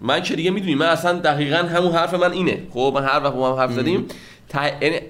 من 0.00 0.22
که 0.22 0.36
دیگه 0.36 0.50
می‌دونی 0.50 0.74
من 0.74 0.86
اصلا 0.86 1.12
دقیقا 1.12 1.56
همون 1.56 1.92
حرف 1.92 2.14
من 2.14 2.32
اینه 2.32 2.62
خب 2.74 2.92
من 2.94 3.04
هر 3.04 3.24
وقت 3.24 3.34
با 3.34 3.52
هم 3.52 3.58
حرف 3.58 3.72
زدیم 3.72 4.06
تا... 4.48 4.60
یعنی 4.80 5.00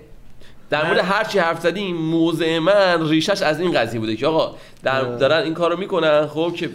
در 0.71 0.87
مورد 0.87 0.99
هر 0.99 1.25
چی 1.25 1.39
حرف 1.39 1.61
زدیم 1.61 1.97
موضع 1.97 2.59
من 2.59 3.09
ریشش 3.09 3.43
از 3.43 3.61
این 3.61 3.73
قضیه 3.73 4.01
بوده 4.01 4.17
که 4.17 4.27
آقا 4.27 4.57
در... 4.83 5.03
دارن 5.03 5.43
این 5.43 5.55
کارو 5.55 5.77
می‌کنن 5.77 6.27
خب 6.27 6.53
که 6.57 6.71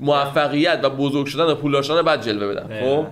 موفقیت 0.00 0.80
و 0.82 0.90
بزرگ 0.90 1.26
شدن 1.26 1.44
و 1.44 1.54
پولدار 1.54 1.82
شدن 1.82 2.02
بعد 2.02 2.22
جلوه 2.22 2.54
بدن. 2.54 2.80
خب 2.80 3.06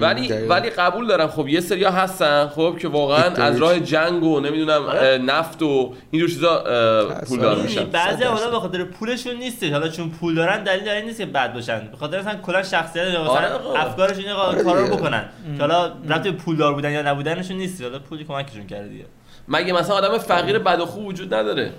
ولی 0.00 0.28
دقیقاً. 0.28 0.54
ولی 0.54 0.70
قبول 0.70 1.06
دارم 1.06 1.28
خب 1.28 1.48
یه 1.48 1.60
سریا 1.60 1.90
هستن 1.90 2.48
خب 2.48 2.76
که 2.80 2.88
واقعا 2.88 3.22
از 3.22 3.58
راه 3.58 3.80
جنگ 3.80 4.22
و 4.22 4.40
نمی‌دونم 4.40 4.82
آره. 4.82 5.18
نفت 5.18 5.62
و 5.62 5.94
اینجور 6.10 6.30
چیزا 6.30 6.58
اه، 6.58 7.12
اصلا. 7.12 7.24
پولدار 7.28 7.56
میشن 7.56 7.84
بعضی. 7.84 8.24
آدم 8.24 8.50
به 8.50 8.60
خاطر 8.60 8.84
پولشون 8.84 9.36
نیستش 9.36 9.70
حالا 9.70 9.88
چون 9.88 10.10
پول 10.10 10.34
دارن 10.34 10.64
دلیل 10.64 10.84
داره 10.84 11.00
نیست 11.00 11.18
که 11.18 11.26
بد 11.26 11.54
باشن 11.54 11.88
به 11.90 11.96
خاطر 11.96 12.20
مثلا 12.20 12.34
کلا 12.34 12.62
شخصیت 12.62 13.12
یا 13.12 13.22
مثلا 13.22 13.34
آره. 13.34 13.80
افکارشون 13.80 14.28
آره 14.28 14.62
کارا 14.62 14.86
رو. 14.86 14.96
بکنن 14.96 15.28
حالا 15.60 15.86
ربط 15.86 16.22
به 16.22 16.32
پولدار 16.32 16.74
بودن 16.74 16.92
یا 16.92 17.02
نبودنشون 17.02 17.56
نیست 17.56 17.82
حالا 17.82 17.98
پولی 17.98 18.24
کمکشون 18.24 18.66
کرده 18.66 18.88
دیگه 18.88 19.04
مگه 19.48 19.72
مثلا 19.72 19.96
آدم 19.96 20.18
فقیر 20.18 20.58
بد 20.58 20.80
و 20.80 20.86
خوب 20.86 21.06
وجود 21.06 21.34
نداره 21.34 21.72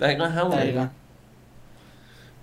دقیقا 0.00 0.24
همونه 0.24 0.56
دقیقاً. 0.56 0.86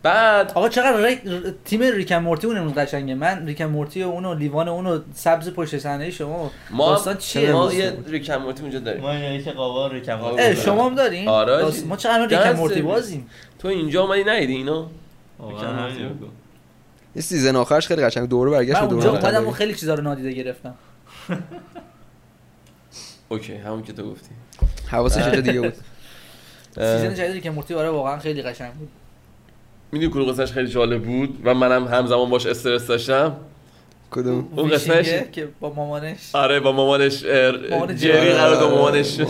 بعد 0.04 0.52
آقا 0.56 0.70
چقدر 0.70 1.06
ری... 1.06 1.20
تیم 1.66 1.82
ریکن 1.82 2.16
مورتی 2.16 2.48
اون 2.48 2.58
امروز 2.58 2.74
قشنگه 2.74 3.16
من 3.16 3.48
ریکن 3.48 3.66
مورتی 3.66 4.04
و 4.04 4.08
اونو 4.08 4.34
لیوان 4.34 4.68
اونو 4.68 5.00
سبز 5.14 5.50
پشت 5.50 5.78
صحنه 5.78 6.12
شما 6.12 6.52
ما 6.70 6.90
داستان 6.90 7.18
چیه 7.18 7.52
ما؟ 7.52 7.74
یه 7.74 7.98
ریکن 8.08 8.36
مورتی 8.36 8.62
اونجا 8.62 8.80
داریم 8.80 9.02
ما 9.02 9.12
اینه 9.12 9.44
که 9.44 9.52
کم 10.06 10.22
آره. 10.22 10.44
اه 10.44 10.56
شما 10.56 10.86
هم 10.90 10.96
دارین 10.96 11.28
آره، 11.28 11.58
داست-. 11.58 11.86
ما 11.86 11.96
چقدر 11.96 12.28
Rick 12.28 12.52
and 12.52 12.60
Morty. 12.60 12.82
بازیم 12.82 13.30
تو 13.60 13.68
اینجا 13.68 14.04
اومدی 14.04 14.24
ندیدی 14.24 14.54
اینو. 14.54 14.86
یه 17.16 17.22
season 17.22 17.56
آخرش 17.56 17.88
خیلی 17.88 18.04
قشنگ 18.04 18.30
دوره 18.30 18.52
برگشت 18.52 18.82
من 18.82 18.88
به 18.88 18.94
اونجا. 18.94 19.52
خیلی 19.52 19.76
چیزا 19.76 19.94
رو 19.94 20.04
نادیده 20.04 20.32
گرفتم 20.32 20.76
اوکی 23.30 23.56
همون 23.56 23.84
که 23.84 23.94
تو 23.94 24.12
گفتی 24.12 24.30
حواسش 24.88 25.26
جا 25.26 25.42
دیگه 25.42 25.62
بود. 25.62 25.74
season 26.74 27.14
جدید 27.14 27.32
Rick 27.32 27.42
and 27.42 27.50
Morty 27.50 27.74
آره 27.74 27.90
واقعا 27.90 28.20
خیلی 28.20 28.42
قشنگ 28.42 28.74
بود. 28.74 28.90
می‌دونی 29.92 30.12
کدوم 30.14 30.32
قصهش 30.32 30.52
خیلی 30.52 30.68
جالب 30.68 31.04
بود؟ 31.04 31.42
و 31.44 31.54
منم 31.54 31.88
همزمان 31.88 32.30
باش 32.30 32.46
استرس 32.46 32.88
داشتم. 32.88 33.36
کدوم؟ 34.12 34.48
اون 34.56 34.70
قسمتش- 34.70 35.24
که 35.32 35.48
با 35.60 35.74
مامانش. 35.74 36.18
آره 36.34 36.60
با 36.60 36.72
مامانش 36.72 37.22
جری. 37.22 38.32
قرار 38.34 38.56
داد 38.56 38.72
مامانش. 38.72 39.20
ریک 39.20 39.28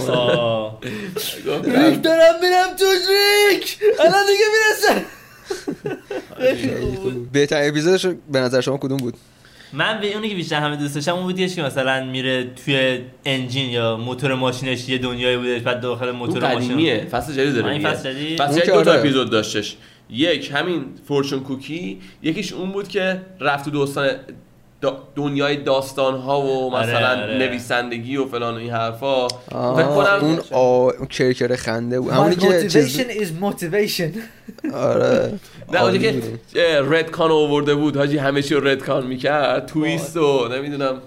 دارم 2.01 2.35
میرم 2.41 2.75
تو 2.79 2.85
ریک! 2.85 3.77
الان 3.99 4.23
دیگه 4.27 4.45
می‌رسه! 4.53 5.05
بهترین 7.33 7.69
اپیزودش 7.69 8.05
به 8.05 8.39
نظر 8.39 8.61
شما 8.61 8.77
کدوم 8.77 8.97
بود؟ 8.97 9.13
من 9.73 10.01
به 10.01 10.13
اونی 10.13 10.29
که 10.29 10.35
بیشتر 10.35 10.59
همه 10.61 10.75
دوست 10.75 10.95
داشتم 10.95 11.13
اون 11.13 11.23
بودیش 11.23 11.55
که 11.55 11.63
مثلا 11.63 12.05
میره 12.05 12.43
توی 12.65 12.99
انجین 13.25 13.69
یا 13.69 13.97
موتور 13.97 14.33
ماشینش 14.33 14.89
یه 14.89 14.97
دنیایی 14.97 15.37
بودش 15.37 15.61
بعد 15.61 15.81
داخل 15.81 16.11
موتور 16.11 16.53
ماشین 16.53 16.69
قدیمیه 16.69 17.07
فصل 17.11 17.33
جدید 17.33 17.53
داره 17.53 17.71
این. 17.71 17.89
فصل 17.89 18.13
جدید؟ 18.13 18.39
فصل 18.39 18.59
جدید 18.59 18.73
دو 18.73 18.83
تا 18.83 18.91
آره. 18.91 18.99
اپیزود 18.99 19.29
داشتش 19.29 19.75
یک 20.09 20.51
همین 20.55 20.85
فورچون 21.07 21.39
کوکی 21.39 21.99
یکیش 22.23 22.53
اون 22.53 22.71
بود 22.71 22.87
که 22.87 23.21
رفت 23.39 23.65
تو 23.65 23.71
دوستان 23.71 24.09
دنیای 25.15 25.57
داستان 25.57 26.17
ها 26.17 26.41
و 26.41 26.73
آره، 26.73 26.85
مثلا 26.85 27.09
آره. 27.09 27.37
نویسندگی 27.37 28.17
و 28.17 28.25
فلان 28.25 28.53
و 28.53 28.57
این 28.57 28.71
حرفا. 28.71 29.27
فکر 29.27 29.55
آه، 29.55 29.95
کنم 29.95 30.25
اون 30.25 30.39
آ 30.51 30.89
اون 30.89 31.07
کرکر 31.07 31.55
خنده 31.55 31.99
بود. 31.99 32.11
همونی 32.11 32.35
که 32.35 32.69
motivation 32.69 33.23
is 33.23 33.27
motivation. 33.43 34.19
آره. 34.73 35.39
نه 35.73 35.91
بوده. 35.91 36.21
که 36.53 36.81
retcon 36.85 37.31
آورده 37.31 37.75
بود 37.75 37.97
حاجی 37.97 38.17
همه 38.17 38.41
چی 38.41 38.55
رو 38.55 38.67
retcon 38.67 39.07
می‌کرد. 39.07 39.65
twist 39.65 40.17
و 40.17 40.47
نمی‌دونم 40.47 41.01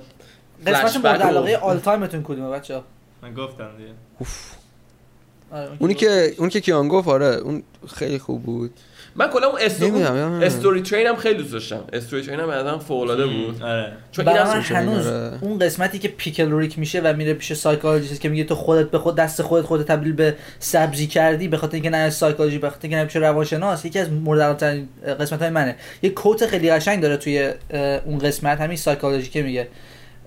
قسمت 0.67 0.97
مورد 0.97 1.23
علاقه 1.23 1.57
all 1.57 1.79
time 1.79 2.04
تون 2.04 2.23
کدومه 2.23 2.51
بچه 2.51 2.81
من 3.23 3.35
گفتم 3.35 3.69
دیگه. 3.79 3.91
آره، 5.53 5.71
اونی 5.79 5.95
که 5.95 6.35
اون 6.39 6.49
که 6.49 6.61
کیان 6.61 6.89
گفت 6.89 7.09
آره 7.09 7.27
اون 7.27 7.63
خیلی 7.95 8.19
خوب 8.19 8.43
بود. 8.43 8.71
من 9.17 9.29
کلا 9.29 9.47
اون 9.47 9.61
story 10.43 10.83
train 10.83 11.07
هم 11.07 11.17
خیلی 11.17 11.39
دوست 11.39 11.53
داشتم. 11.53 11.85
story 11.93 12.23
train 12.23 12.41
هم 12.41 12.47
بعدا 12.47 12.79
فوق 12.79 13.03
العاده 13.03 13.27
بود. 13.27 13.63
آره. 13.63 13.93
چون 14.13 14.29
این 14.29 14.39
هنوز 14.39 15.07
آره. 15.07 15.39
اون 15.41 15.59
قسمتی 15.59 15.99
که 15.99 16.09
Pickle 16.09 16.53
Rick 16.53 16.79
میشه 16.79 17.01
و 17.01 17.13
میره 17.17 17.35
پیش 17.35 17.53
psychologist 17.53 18.21
که 18.21 18.29
میگه 18.29 18.45
تو 18.45 18.55
خودت 18.55 18.91
به 18.91 18.99
خود 18.99 19.17
دست 19.17 19.43
خودت 19.43 19.67
خودت 19.67 19.87
تبدیل 19.87 20.13
به 20.13 20.35
سبزی 20.59 21.07
کردی 21.07 21.49
به 21.49 21.57
خاطر 21.57 21.75
اینکه 21.75 21.91
نه 21.91 22.11
سایکولوژی 22.11 22.59
به 22.59 22.71
خاطر 22.71 22.81
اینکه 22.83 22.97
نه 22.97 23.05
پیش 23.05 23.17
روانشناس 23.17 23.85
یکی 23.85 23.99
از 23.99 24.13
مورد 24.13 24.41
علاقه‌ترین 24.41 24.89
قسمت 25.21 25.43
های 25.43 25.51
منه. 25.51 25.77
یه 26.03 26.11
quote 26.11 26.47
خیلی 26.47 26.71
قشنگ 26.71 27.03
داره 27.03 27.17
توی 27.17 27.51
اون 28.05 28.19
قسمت 28.19 28.61
همین 28.61 28.77
سایکولوژی 28.77 29.31
که 29.31 29.43
میگه. 29.43 29.69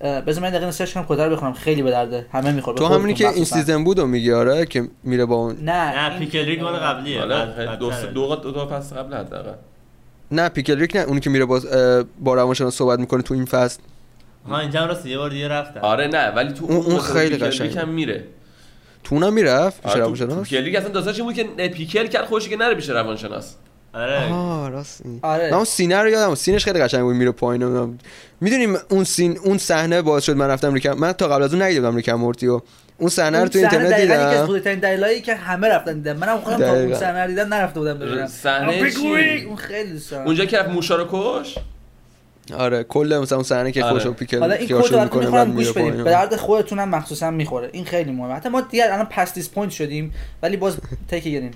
بذار 0.04 0.44
من 0.44 0.50
دقیقاً 0.50 0.72
search 0.72 0.94
کنم 0.94 1.06
quote 1.10 1.22
رو 1.22 1.36
بخونم. 1.36 1.54
خیلی 1.54 1.82
به 1.82 1.92
درده 1.92 2.26
همه 2.32 2.52
می‌خوره. 2.52 2.78
تو 2.78 2.86
همونی 2.86 3.14
که 3.14 3.30
این 3.30 3.46
season 3.46 3.84
بود 3.84 4.00
و 4.00 4.06
میگی 4.08 4.34
آره 4.34 4.66
که 4.66 4.88
میره 5.04 5.26
با 5.26 5.36
اون. 5.36 5.56
نه 5.62 6.10
نه 6.10 6.20
Pickle 6.20 6.46
Rick 6.46 6.62
مال 6.62 6.74
قبلیه 6.74 7.20
حالا 7.20 7.54
خیلی 7.56 7.78
دو. 7.78 7.92
دو 8.14 8.36
دو 8.36 8.52
تا 8.52 8.66
پس 8.66 8.94
قبل 8.94 9.14
حداقل. 9.16 9.54
نه 10.32 10.50
Pickle 10.50 10.80
Rick 10.80 10.96
نه 10.96 11.02
اونی 11.02 11.20
که 11.20 11.30
میره 11.30 11.46
با 11.46 11.62
با 12.20 12.34
روانشناس 12.34 12.76
صحبت 12.76 13.00
می‌کنه 13.00 13.22
تو 13.22 13.34
این 13.34 13.46
فصل. 13.46 13.80
ها 14.50 14.60
اینجا 14.60 14.82
هم 14.82 14.88
راست 14.88 15.06
یه 15.06 15.18
بار 15.18 15.30
دیگه 15.30 15.48
رفتم 15.48 15.80
آره 15.80 16.08
نه 16.08 16.30
ولی 16.32 16.54
تو 16.54 16.66
اون- 16.66 16.86
اون 16.86 17.00
خیلی 17.00 17.38
قشنگه. 17.38 17.70
ریک 17.70 17.78
هم 17.78 17.90
میره. 17.90 18.24
تو 19.04 19.16
اونم 19.16 19.34
می‌رفت 19.34 19.82
پیش 19.84 19.92
آره، 19.92 20.02
روانشناس؟ 20.02 20.50
Pickle 20.50 20.64
Rick 20.64 20.76
اصلا 20.76 20.90
داستانش 20.90 21.20
این 21.20 21.26
بود 21.26 21.36
که 21.36 21.68
pickle 21.68 22.08
کرد 22.08 22.26
خودشو 22.26 22.50
که 22.50 22.58
نره 22.58 22.76
پیش 22.76 22.90
روانشناس. 22.90 23.56
آره. 23.94 24.34
آه 24.34 24.70
راست 24.70 25.02
این. 25.06 25.20
آره. 25.22 25.48
من 25.50 25.56
اون 25.56 25.66
scene 25.66 25.92
ه 25.92 25.98
رو 25.98 26.10
یادم 26.10 26.36
scene 26.36 26.57
ش 26.57 26.66
خیلی 26.66 26.80
قشنگ 26.80 27.02
بود 27.02 27.16
میره 27.16 27.32
پایین 27.32 27.98
می‌دونیم 28.42 28.78
اون 28.90 29.04
scene 29.04 29.38
اون 29.44 29.58
صحنه 29.58 30.02
باعث 30.02 30.24
شد 30.24 30.36
من 30.36 30.48
رفتم 30.48 30.74
ریکم 30.74 30.94
من 30.94 31.12
تا 31.12 31.28
قبل 31.28 31.44
از 31.44 31.54
اون 31.54 31.62
ندیدم 31.62 31.96
Rick 31.96 32.06
and 32.06 32.14
Morty 32.14 32.48
و 32.48 32.62
اون 32.98 33.10
صحنه 33.10 33.38
رو 33.38 33.38
اون 33.38 33.48
تو 33.48 33.60
صحنه 33.60 33.72
اینترنت 33.72 33.92
دقیقاً 33.92 34.14
یکی 34.14 34.24
از 34.24 34.32
دیدم. 34.32 34.46
بزرگترین 34.46 34.80
دلایلی 34.80 35.22
که 35.22 35.36
همه 35.36 35.68
رفتن 35.68 35.94
دیدن. 35.94 36.18
منم 36.18 36.38
خودم 36.38 36.58
تا 36.58 36.74
اون. 36.74 36.96
صحنه 36.96 37.22
رو 37.22 37.28
دیدم 37.28 37.54
نرفته 37.54 37.80
بودم 37.80 38.00
ببینم. 38.00 38.28
صحنه 38.28 38.84
ریک، 38.84 39.48
اون 39.48 39.56
خیلی 39.56 39.92
دوست. 39.92 40.14
اونجا 40.14 40.46
که 40.46 40.58
رفت 40.58 40.70
موشا 40.70 40.96
رو 40.96 41.08
کش؟ 41.12 41.56
آره 42.58 42.84
کل 42.84 43.20
مثلا 43.22 43.38
اون 43.38 43.44
صحنه 43.44 43.72
که 43.72 43.84
آره. 43.84 43.94
خوشو 43.94 44.14
پیکل 44.14 44.40
حالا 44.40 44.54
این 44.54 44.68
کد 44.68 44.94
رو 44.94 45.04
می‌کنه، 45.04 45.26
می‌خوام 45.26 45.48
بعد 45.48 45.56
گوش 45.56 45.72
بدید. 45.72 45.94
به 45.94 46.04
درد 46.04 46.36
خودتونم 46.36 46.90
مخصوصا 46.90 47.32
می‌خوره. 47.32 47.70
این 47.72 47.86
خیلی 47.86 48.12
مهمه. 48.12 48.34
حتی 48.34 48.50
ما 48.50 48.62
دیگه 48.62 48.94
الان 48.94 49.06
پس 49.06 49.34
دیس 49.34 49.50
پوینت 49.50 49.72
شدیم 49.72 50.14
ولی 50.44 50.58
باز 50.58 50.78
it 51.12 51.14
in. 51.14 51.54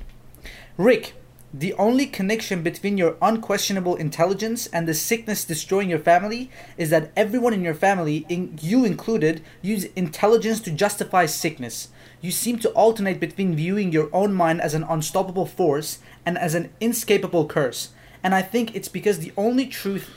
Rick. 0.88 1.06
The 1.54 1.74
only 1.74 2.06
connection 2.06 2.62
between 2.62 2.98
your 2.98 3.16
unquestionable 3.22 3.96
intelligence 3.96 4.68
and 4.68 4.86
the 4.86 4.94
sickness 4.94 5.46
destroying 5.46 5.90
your 5.90 6.00
family 6.00 6.52
is 6.78 6.90
that 6.90 7.12
everyone 7.16 7.54
in 7.54 7.64
your 7.64 7.74
family, 7.74 8.26
in 8.28 8.60
you 8.62 8.84
included, 8.84 9.42
use 9.62 9.86
intelligence 9.96 10.60
to 10.62 10.72
justify 10.72 11.26
sickness. 11.26 11.88
You 12.20 12.32
seem 12.32 12.60
to 12.60 12.70
alternate 12.72 13.22
between 13.22 13.56
viewing 13.56 13.94
your 13.94 14.10
own 14.12 14.34
mind 14.34 14.60
as 14.60 14.74
an 14.74 14.84
unstoppable 14.84 15.46
force 15.46 16.00
and 16.26 16.38
as 16.38 16.54
an 16.54 16.70
inescapable 16.82 17.48
curse. 17.48 17.90
And 18.22 18.36
I 18.36 18.42
think 18.42 18.76
it's 18.76 18.90
because 18.90 19.20
the 19.20 19.32
only 19.38 19.68
truth 19.68 20.10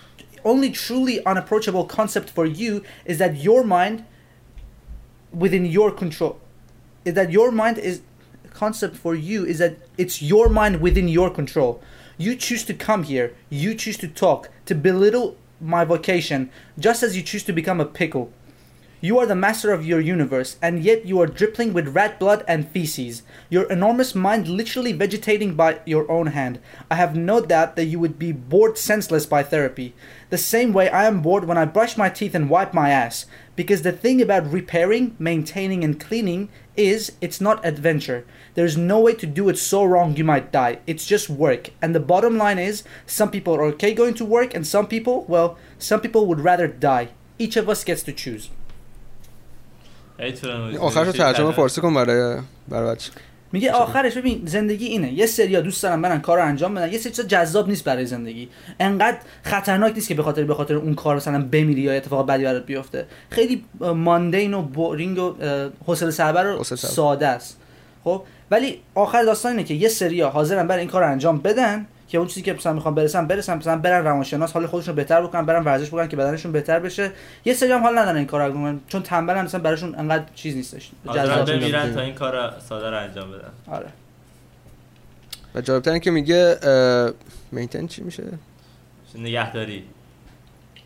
only 0.42 0.70
truly 0.70 1.22
unapproachable 1.26 1.84
concept 1.84 2.30
for 2.30 2.46
you 2.46 2.82
is 3.04 3.18
that 3.18 3.36
your 3.36 3.62
mind 3.62 4.04
within 5.32 5.66
your 5.66 5.92
control 5.92 6.40
is 7.04 7.14
that 7.14 7.30
your 7.30 7.50
mind 7.50 7.78
is 7.78 8.00
concept 8.52 8.96
for 8.96 9.14
you 9.14 9.44
is 9.44 9.58
that 9.58 9.78
it's 9.96 10.22
your 10.22 10.48
mind 10.48 10.80
within 10.80 11.08
your 11.08 11.30
control 11.30 11.82
you 12.18 12.36
choose 12.36 12.64
to 12.64 12.74
come 12.74 13.04
here 13.04 13.34
you 13.48 13.74
choose 13.74 13.96
to 13.96 14.08
talk 14.08 14.48
to 14.66 14.74
belittle 14.74 15.36
my 15.60 15.84
vocation 15.84 16.50
just 16.78 17.02
as 17.02 17.16
you 17.16 17.22
choose 17.22 17.42
to 17.44 17.52
become 17.52 17.80
a 17.80 17.86
pickle 17.86 18.32
you 19.02 19.18
are 19.18 19.24
the 19.24 19.34
master 19.34 19.72
of 19.72 19.86
your 19.86 19.98
universe, 19.98 20.58
and 20.60 20.84
yet 20.84 21.06
you 21.06 21.22
are 21.22 21.26
dripping 21.26 21.72
with 21.72 21.96
rat 21.96 22.20
blood 22.20 22.44
and 22.46 22.68
feces. 22.68 23.22
Your 23.48 23.64
enormous 23.72 24.14
mind 24.14 24.46
literally 24.46 24.92
vegetating 24.92 25.54
by 25.54 25.80
your 25.86 26.10
own 26.10 26.26
hand. 26.26 26.58
I 26.90 26.96
have 26.96 27.16
no 27.16 27.40
doubt 27.40 27.76
that 27.76 27.86
you 27.86 27.98
would 27.98 28.18
be 28.18 28.30
bored 28.30 28.76
senseless 28.76 29.24
by 29.24 29.42
therapy. 29.42 29.94
The 30.28 30.36
same 30.36 30.74
way 30.74 30.90
I 30.90 31.06
am 31.06 31.22
bored 31.22 31.44
when 31.44 31.56
I 31.56 31.64
brush 31.64 31.96
my 31.96 32.10
teeth 32.10 32.34
and 32.34 32.50
wipe 32.50 32.74
my 32.74 32.90
ass. 32.90 33.24
Because 33.59 33.81
the 33.81 33.91
thing 33.91 34.21
about 34.21 34.51
repairing, 34.51 35.15
maintaining, 35.17 35.83
and 35.83 35.99
cleaning 35.99 36.49
is 36.75 37.13
it's 37.21 37.39
not 37.39 37.65
adventure. 37.65 38.25
There's 38.55 38.77
no 38.77 38.99
way 38.99 39.13
to 39.15 39.25
do 39.25 39.49
it 39.49 39.57
so 39.57 39.83
wrong 39.83 40.15
you 40.15 40.23
might 40.23 40.51
die. 40.51 40.79
It's 40.87 41.05
just 41.05 41.29
work. 41.29 41.69
And 41.81 41.95
the 41.95 41.99
bottom 41.99 42.37
line 42.37 42.59
is 42.59 42.83
some 43.05 43.31
people 43.31 43.53
are 43.55 43.63
okay 43.73 43.93
going 43.93 44.15
to 44.15 44.25
work, 44.25 44.53
and 44.55 44.65
some 44.67 44.87
people, 44.87 45.25
well, 45.27 45.57
some 45.79 46.01
people 46.01 46.25
would 46.27 46.41
rather 46.41 46.67
die. 46.67 47.09
Each 47.37 47.55
of 47.57 47.69
us 47.69 47.83
gets 47.83 48.03
to 48.03 48.13
choose. 48.13 48.49
خیلی 50.17 50.31
طولانی 50.31 50.71
بود. 50.71 50.81
آخرش 50.81 51.07
رو 51.07 51.13
ترجمه 51.13 51.51
فارسی 51.51 51.81
کن 51.81 51.93
برای 51.93 52.41
برای 52.67 52.95
بچه 52.95 53.11
میگه 53.52 53.72
آخرش 53.72 54.16
ببین 54.16 54.42
زندگی 54.46 54.86
اینه. 54.86 55.12
یه 55.12 55.26
سریا 55.26 55.60
دوست 55.60 55.82
دارن 55.82 56.02
برن 56.02 56.20
کار 56.20 56.38
رو 56.38 56.44
انجام 56.44 56.74
بدن. 56.74 56.92
یه 56.92 56.98
سری 56.98 57.12
چیزا 57.12 57.28
جذاب 57.28 57.68
نیست 57.68 57.84
برای 57.84 58.06
زندگی. 58.06 58.48
انقدر 58.80 59.18
خطرناک 59.42 59.94
نیست 59.94 60.08
که 60.08 60.14
به 60.14 60.22
خاطر 60.22 60.44
به 60.44 60.54
خاطر 60.54 60.74
اون 60.74 60.94
کار 60.94 61.16
مثلا 61.16 61.42
بمیری 61.42 61.80
یا 61.80 61.92
اتفاق 61.92 62.26
بدی 62.26 62.44
برات 62.44 62.66
بیفته. 62.66 63.06
خیلی 63.30 63.64
ماندین 63.80 64.54
و 64.54 64.62
بورینگ 64.62 65.18
و 65.18 65.34
حوصله 65.86 66.10
سربر 66.10 66.46
و. 66.46 66.64
ساده 66.64 67.26
است. 67.26 67.60
خب؟ 68.04 68.22
ولی 68.50 68.80
آخر 68.94 69.22
داستان 69.22 69.52
اینه 69.52 69.64
که 69.64 69.74
یه 69.74 69.88
سریا 69.88 70.30
حاضرن 70.30 70.66
برن 70.66 70.78
این 70.78 70.88
کار 70.88 71.02
رو 71.02 71.10
انجام 71.10 71.38
بدن. 71.38 71.86
که 72.10 72.18
اون 72.18 72.26
چیزی 72.26 72.42
که 72.42 72.52
مثلا 72.52 72.72
می‌خوان 72.72 72.94
برسن 72.94 73.26
برسن 73.26 73.58
مثلا 73.58 73.78
برن 73.78 74.04
روانشناس 74.04 74.52
حال 74.52 74.66
خودشون 74.66 74.94
بهتر 74.94 75.22
بکنن 75.22 75.46
برن 75.46 75.64
ورزش 75.64 75.88
بکنن 75.88 76.08
که 76.08 76.16
بدنشون 76.16 76.52
بهتر 76.52 76.78
بشه 76.78 77.12
یه 77.44 77.54
سری 77.54 77.72
هم 77.72 77.82
حال 77.82 77.98
ندارن 77.98 78.16
این 78.16 78.26
کارو 78.26 78.52
بکنن 78.52 78.80
چون 78.88 79.02
تنبلن 79.02 79.44
مثلا 79.44 79.60
براشون 79.60 79.94
انقدر 79.94 80.24
چیز 80.34 80.56
نیستش 80.56 80.90
جذاب. 81.14 81.50
بمیرن 81.50 81.94
تا 81.94 82.00
این 82.00 82.14
کار 82.14 82.52
ساده 82.68 82.90
رو 82.90 82.96
انجام 82.98 83.30
بدن 83.30 83.50
آره 83.66 83.86
و 85.54 85.60
جالبتر 85.60 85.90
این 85.90 86.00
که 86.00 86.10
میگه 86.10 86.56
اه، 86.62 87.12
مینتین 87.52 87.88
چی 87.88 88.02
میشه 88.02 88.22
نگهداری 89.14 89.84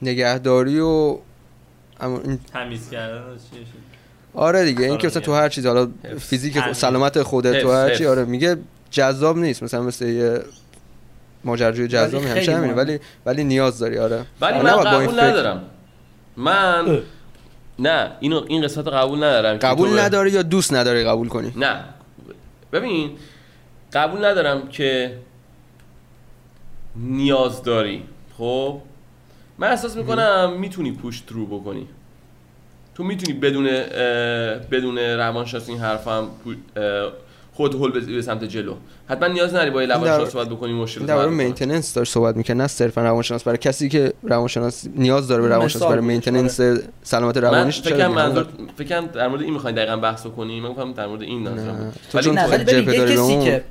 نگهداری 0.02 0.80
و 0.80 1.18
اما 2.00 2.20
این 2.24 2.38
تمیز 2.52 2.90
کردن 2.90 3.20
و 3.20 3.34
چی. 3.36 3.66
آره 4.34 4.64
دیگه 4.64 4.80
این 4.80 4.90
آره 4.90 5.00
که 5.00 5.06
مثلا. 5.06 5.22
تو 5.22 5.34
هر 5.34 5.48
چیز 5.48 5.66
حالا. 5.66 5.90
فیزیک. 6.18 6.72
سلامت 6.72 7.22
خودت 7.22 7.62
تو 7.62 7.72
هر 7.72 7.94
چی. 7.94 8.06
آره 8.06 8.24
میگه 8.24 8.56
جذاب 8.90 9.38
نیست 9.38 9.62
مثلا 9.62 9.82
مثل 9.82 10.08
یه 10.08 10.40
ماجراجوی 11.44 11.88
جذاب 11.88 12.22
ولی 12.22 12.30
همیشه 12.30 12.52
همینه 12.56 12.74
مهمه. 12.74 12.82
ولی 12.82 12.98
ولی 13.26 13.44
نیاز 13.44 13.78
داری 13.78 13.98
آره. 13.98 14.24
ولی 14.40 14.58
آره، 14.58 14.62
من 14.76 14.84
قبول 14.84 15.06
فکر- 15.06 15.22
ندارم. 15.22 15.62
من 16.36 17.02
نه 17.78 18.10
اینو 18.20 18.44
این 18.48 18.62
قسمت 18.62 18.86
رو 18.86 18.92
قبول 18.92 19.18
ندارم 19.18 19.56
قبول 19.56 19.98
نداری 19.98 20.30
یا 20.30 20.42
دوست 20.42 20.74
نداری 20.74 21.04
قبول 21.04 21.28
کنی؟ 21.28 21.52
نه. 21.56 21.84
ببین 22.72 23.10
قبول 23.92 24.24
ندارم 24.24 24.68
که 24.68 25.18
نیاز 26.96 27.62
داری. 27.62 28.02
خب؟ 28.38 28.80
من 29.58 29.68
احساس 29.70 29.96
می‌کنم 29.96 30.52
می‌تونی 30.58 30.92
push 30.92 31.20
through 31.20 31.46
بکنی. 31.46 31.88
تو 32.94 33.04
می‌تونی 33.04 33.38
بدون 33.38 33.64
بدون 34.70 34.98
روانشناسی 34.98 35.72
این 35.72 35.80
حرفم 35.80 36.28
خود 37.54 37.74
هول 37.74 38.14
به 38.16 38.22
سمت 38.22 38.44
جلو 38.44 38.74
حتما 39.08 39.26
نیاز 39.28 39.50
نداری 39.54 39.70
با 39.70 39.86
در- 39.86 39.94
روانشناس 39.94 40.30
صحبت 40.30 40.48
بکنی 40.48 40.72
مشکل 40.72 41.06
کنی. 41.06 41.26
maintenance 41.34 41.94
داشت 41.94 42.12
صحبت 42.12 42.36
می‌کنه 42.36 42.56
نه 42.56 42.66
صرفا 42.66 43.02
روانشناس 43.02 43.44
برای 43.44 43.58
کسی 43.58 43.88
که 43.88 44.12
روانشناس 44.22 44.86
نیاز 44.96 45.28
داره 45.28 45.42
به 45.42 45.48
روانشناس 45.48 45.84
برای 45.84 46.00
maintenance 46.04 46.60
سلامت 47.02 47.36
من 47.36 47.42
روانیش؟ 47.42 47.86
منظور 47.92 48.46
فکرم 48.76 49.06
در 49.06 49.28
مورد 49.28 49.42
این 49.42 49.52
می‌خواین 49.52 49.76
دقیقا 49.76 49.96
بحث 49.96 50.26
کنی 50.26 50.60
من 50.60 50.68
گفتم 50.68 50.92
در 50.92 51.06
مورد 51.06 51.22
این. 51.22 51.48
نظرم. 51.48 51.92
تو 52.12 52.18
ولی 52.18 52.30
نه 52.30 52.46
ولی 52.46 52.84
کسی 53.04 53.16
اون. 53.16 53.44
که 53.44 53.64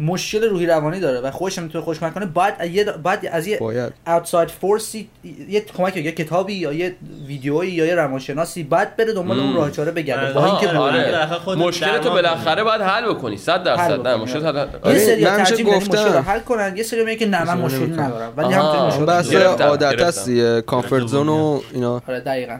مشکل 0.00 0.42
روحی 0.48 0.66
روانی 0.66 1.00
داره 1.00 1.20
و 1.20 1.30
خودش 1.30 1.58
هم 1.58 1.64
می‌تونه 1.64 1.84
خوش 1.84 1.98
کنه. 1.98 2.26
باید 2.26 2.54
یه 2.70 2.84
باید 2.84 3.26
از 3.32 3.46
یه 3.46 3.58
باید. 3.58 3.92
outside 4.06 4.50
فورسی 4.60 5.08
یه 5.48 5.60
کمک 5.60 5.96
یه 5.96 6.12
کتابی 6.12 6.52
یا 6.54 6.72
یه 6.72 6.96
ویدیویی 7.26 7.70
یا 7.70 7.86
یه 7.86 7.94
روانشناسی 7.94 8.62
باید 8.62 8.96
بره 8.96 9.12
دنبال 9.12 9.40
اون. 9.40 9.56
راه 9.56 9.70
چاره 9.70 9.90
بگرده. 9.90 10.22
آره. 10.24 10.32
با 10.34 10.46
اینکه 10.46 10.78
آره. 10.78 11.16
آره. 11.16 11.56
مشکل 11.56 11.98
تو 11.98 12.10
بالاخره 12.10 12.64
باید 12.64 12.80
حل 12.80 13.08
بکنی. 13.14 13.36
100 13.36 13.58
حل 13.58 13.64
درصد 13.64 14.06
نه 14.06 14.16
مشکل 14.16 14.46
آره. 14.46 14.68
حل 14.84 14.92
یه 14.92 14.98
سری 14.98 15.24
من 15.24 15.36
ترجیح 15.36 15.66
میدن 15.66 15.78
گفتم. 15.78 15.98
مشکل 15.98 16.18
حل 16.18 16.38
کنن. 16.40 16.76
یه 16.76 16.82
سری 16.82 17.04
میگن 17.04 17.18
که 17.18 17.26
نه 17.26 17.44
من 17.44 17.58
مشکل 17.60 17.78
مشکل. 17.78 18.00
ندارم. 18.00 18.32
ولی 18.36 18.54
آها. 18.54 18.90
هم 18.90 18.96
اون 18.96 19.06
بحث 19.06 19.30
گرفتم، 19.30 19.64
عادت 19.64 20.24
دیگه 20.24 20.62
کامفورت 20.62 21.06
زون 21.06 21.28
و 21.28 21.60
اینا. 21.72 22.02
آره 22.08 22.20
دقیقاً. 22.20 22.58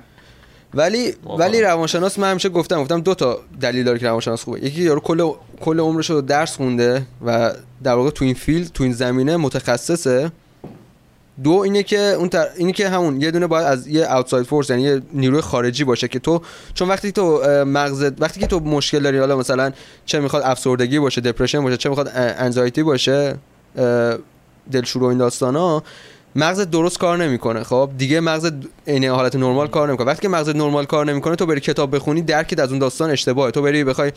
ولی 0.75 1.15
واقعا. 1.25 1.47
ولی 1.49 1.63
روانشناس 1.63 2.19
من 2.19 2.31
همیشه 2.31 2.49
گفتم 2.49 2.81
گفتم 2.81 3.01
دو 3.01 3.15
تا 3.15 3.39
دلیل 3.61 3.85
داره 3.85 3.99
که 3.99 4.07
روانشناس 4.07 4.45
خوبه 4.45 4.65
یکی 4.65 4.83
یارو 4.83 5.01
کل 5.01 5.31
کل 5.61 5.81
عمرش 5.81 6.11
رو 6.11 6.21
درس 6.21 6.57
خونده 6.57 7.07
و 7.27 7.53
در 7.83 7.95
واقع 7.95 8.11
تو 8.11 8.25
این 8.25 8.35
field 8.35 8.71
تو 8.75 8.85
این 8.85 8.93
زمینه 8.93 9.37
متخصصه 9.37 10.33
دو 11.43 11.53
اینه 11.53 11.83
که 11.83 11.99
اون 11.99 12.29
تر... 12.29 12.49
اینه 12.57 12.73
که 12.73 12.89
همون 12.89 13.21
یه 13.21 13.31
دونه 13.31 13.47
باید 13.47 13.67
از 13.67 13.89
یه 13.89 14.13
outside 14.13 14.47
force 14.47 14.71
یعنی 14.71 14.83
یه 14.83 15.03
نیروی 15.13 15.41
خارجی 15.41 15.85
باشه 15.85 16.09
که 16.09 16.19
تو 16.19 16.41
چون 16.75 16.89
وقتی 16.89 17.13
تو 17.13 17.43
مغزت 17.65 18.23
وقتی 18.23 18.41
که 18.41 18.47
تو 18.47 18.61
مشکل 18.61 19.03
داری 19.03 19.19
حالا 19.19 19.37
مثلا 19.37 19.73
چه 20.07 20.21
می‌خواد 20.21 20.43
افسردگی 20.47 20.99
باشه 20.99 21.21
depression 21.21 21.63
باشه 21.63 21.77
چه 21.77 21.89
می‌خواد 21.89 22.11
anxiety 22.15 22.83
باشه 22.83 23.35
اه، 23.77 24.15
دلشوره 24.73 25.03
و 25.03 25.07
این 25.07 25.19
داستانا 25.19 25.83
مغزت 26.37 26.71
درست 26.71 26.99
کار 26.99 27.19
نمی‌کنه. 27.19 27.63
خب؟ 27.63 27.91
دیگه 27.99 28.21
مغزت 28.21 28.53
عین 28.87 29.05
حالت 29.05 29.37
نرمال 29.37 29.69
کار 29.69 29.89
نمی‌کنه. 29.89 30.07
وقتی 30.07 30.23
که 30.23 30.29
مغزت 30.29 30.57
نرمال 30.57 30.85
کار 30.85 31.07
نمی‌کنه 31.07 31.37
تو 31.37 31.47
بری 31.47 31.61
کتاب 31.61 31.95
بخونی 31.95 32.23
درکت 32.23 32.61
از 32.61 32.71
اون 32.71 32.79
داستان 32.79 33.11
اشتباهه. 33.11 33.51
تو 33.51 33.63
بری 33.63 33.85
بخوای 33.85 34.13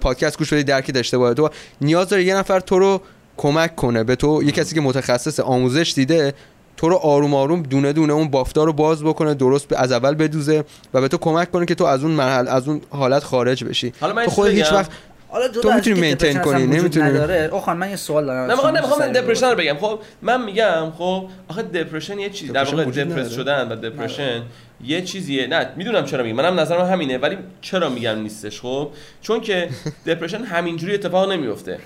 پادکست 0.00 0.38
گوش 0.38 0.52
بدی 0.52 0.62
درکت 0.62 0.96
اشتباهه. 0.96 1.34
تو 1.34 1.48
نیاز 1.80 2.08
داره 2.08 2.24
یه 2.24 2.36
نفر 2.36 2.60
تو 2.60 2.78
رو 2.78 3.00
کمک 3.36 3.76
کنه 3.76 4.04
به 4.04 4.16
تو. 4.16 4.42
یه 4.42 4.52
کسی 4.52 4.74
که 4.74 4.80
متخصص 4.80 5.40
آموزش 5.40 5.92
دیده 5.96 6.34
تو 6.76 6.88
رو 6.88 6.96
آروم 6.96 7.34
آروم 7.34 7.62
دونه 7.62 7.92
دونه 7.92 8.12
اون 8.12 8.28
بافتا 8.28 8.64
رو 8.64 8.72
باز 8.72 9.02
بکنه 9.02 9.34
درست 9.34 9.72
از 9.72 9.92
اول 9.92 10.14
بدوزه 10.14 10.64
و 10.94 11.00
به 11.00 11.08
تو 11.08 11.18
کمک 11.18 11.50
کنه 11.50 11.66
که 11.66 11.74
تو 11.74 11.84
از 11.84 12.02
اون 12.02 12.12
مرحله 12.12 12.50
از 12.50 12.68
اون 12.68 12.80
حالت 12.90 13.24
خارج 13.24 13.64
بشی. 13.64 13.92
حالا 14.00 14.14
من 14.14 14.24
تو 14.24 14.30
خود 14.30 14.48
هیچ 14.48 14.72
وقت 14.72 14.90
حالا 15.30 15.48
تو 15.48 15.72
می‌تونی 15.72 16.00
مینتین 16.00 16.38
کنی 16.38 16.66
نمی‌تونی. 16.66 17.18
آخه 17.46 17.72
من 17.72 17.90
یه 17.90 17.96
سوال 17.96 18.26
دارم 18.26 18.46
نه 18.50 18.54
می‌خوام 18.54 18.76
نمی‌خوام 18.76 19.12
دپرشن 19.12 19.50
رو 19.50 19.56
بگم. 19.56 19.76
خب 19.78 20.00
من 20.22 20.44
میگم 20.44 20.92
خب 20.98 21.28
آخه 21.48 21.62
دپرشن 21.62 22.18
یه 22.18 22.30
چیزی 22.30 22.52
در 22.52 22.64
واقع 22.64 22.84
دپرس 22.84 23.34
شدن 23.34 23.72
و 23.72 23.76
دپرشن 23.76 24.42
یه 24.84 25.02
چیزیه. 25.02 25.46
نه 25.46 25.68
می‌دونم 25.76 26.04
چرا 26.04 26.22
میگم. 26.22 26.36
منم 26.36 26.60
نظرم 26.60 26.86
همینه 26.86 27.18
ولی 27.18 27.38
چرا 27.60 27.88
میگم 27.88 28.18
نیستش 28.18 28.60
خب؟ 28.60 28.90
چون 29.22 29.40
که 29.40 29.68
دپرشن 30.06 30.42
همینجوری 30.42 30.94
اتفاق 30.94 31.32
نمیفته 31.32 31.78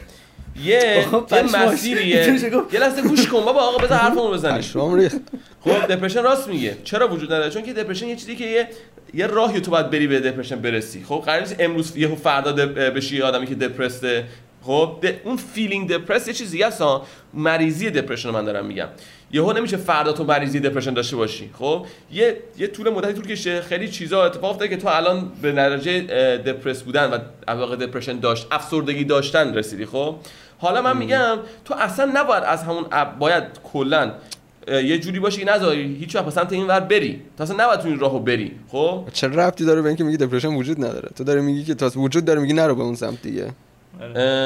یه 0.62 1.07
یه 1.32 1.42
مسیریه. 1.42 2.16
یه 2.72 2.80
لحظه 2.80 3.02
گوش 3.02 3.28
کن 3.28 3.44
بابا 3.44 3.61
آقا 3.61 3.78
بذار 3.78 3.98
حرفمو 3.98 4.30
بزنی 4.30 4.62
خب 5.61 5.86
دپرشن 5.86 6.22
راست 6.22 6.48
میگه. 6.48 6.76
چرا 6.84 7.09
وجود 7.09 7.32
نداره؟ 7.32 7.50
چون 7.50 7.62
که 7.62 7.72
دپرشن 7.72 8.07
یه 8.07 8.16
چیزی 8.16 8.36
که 8.36 8.44
یه 8.44 8.68
یه 9.14 9.26
راهی 9.26 9.61
تو 9.61 9.70
باید 9.70 9.90
بری 9.90 10.07
به 10.07 10.20
دپرشن 10.20 10.57
برسی. 10.57 11.05
خب 11.09 11.22
قرار 11.26 11.40
نیست 11.40 11.57
امروز 11.59 11.96
یه 11.96 12.14
فردا 12.14 12.52
بشی 12.66 13.22
آدمی 13.22 13.46
که 13.46 13.55
دپرسته 13.55 14.24
خب 14.62 15.05
اون 15.24 15.36
feeling 15.36 15.90
depress 15.92 16.28
یه 16.28 16.34
چیز 16.34 16.50
دیگه 16.50 16.66
است 16.66 16.82
مریضی 17.34 17.90
depression 17.90 18.30
من 18.30 18.44
دارم 18.44 18.66
میگم. 18.66 18.88
یهو 19.32 19.52
نمیشه 19.52 19.76
فردا 19.76 20.12
تو 20.12 20.24
مریضی 20.24 20.61
depression 20.61 20.94
داشته 20.94 21.16
باشی. 21.16 21.50
خب 21.59 21.86
یه 22.12 22.36
یه 22.59 22.66
طول 22.66 22.90
مدتی 22.90 23.12
طول 23.12 23.26
کشه. 23.26 23.61
خیلی 23.61 23.88
چیزا 23.88 24.24
اتفاق 24.24 24.50
افتاده 24.50 24.68
که 24.68 24.76
تو 24.76 24.88
الان 24.88 25.32
به 25.42 25.52
درجه 25.52 26.00
دپرس 26.36 26.82
بودن 26.82 27.11
و 27.11 27.18
واقع 27.55 27.76
depression 27.76 28.20
داشت 28.20 28.46
افسردگی 28.50 29.05
داشتن 29.05 29.55
رسیدی. 29.55 29.86
خب 29.86 30.16
حالا 30.64 30.82
من 30.82 30.96
میگم 30.96 31.38
تو 31.64 31.74
اصلا 31.74 32.12
نباید 32.14 32.44
از 32.44 32.62
همون 32.62 32.84
باید 33.18 33.44
کلا 33.72 34.12
یه 34.68 34.98
جوری 34.98 35.20
باشی 35.20 35.44
که 35.44 35.52
نذاری 35.52 35.96
هیچ 36.00 36.16
وقت 36.16 36.30
سمت 36.30 36.52
این 36.52 36.66
ور 36.66 36.80
بری. 36.80 37.22
تا 37.38 37.44
اصلا 37.44 37.64
نباید 37.64 37.80
تو 37.80 37.88
این 37.88 37.98
راهو 37.98 38.18
بری 38.18 38.52
خب؟ 38.68 39.04
چه 39.12 39.28
ربطی 39.28 39.64
داره 39.64 39.82
به 39.82 39.88
اینکه 39.88 40.04
میگی 40.04 40.16
depression 40.16 40.48
وجود 40.48 40.84
نداره؟ 40.84 41.08
تو 41.16 41.24
داره 41.24 41.40
میگی 41.40 41.64
که 41.64 41.74
تا 41.74 41.90
وجود 41.96 42.24
داره 42.24 42.40
میگی 42.40 42.52
نرو 42.52 42.74
به 42.74 42.82
اون 42.82 42.94
سمت 42.94 43.22
دیگه. 43.22 43.50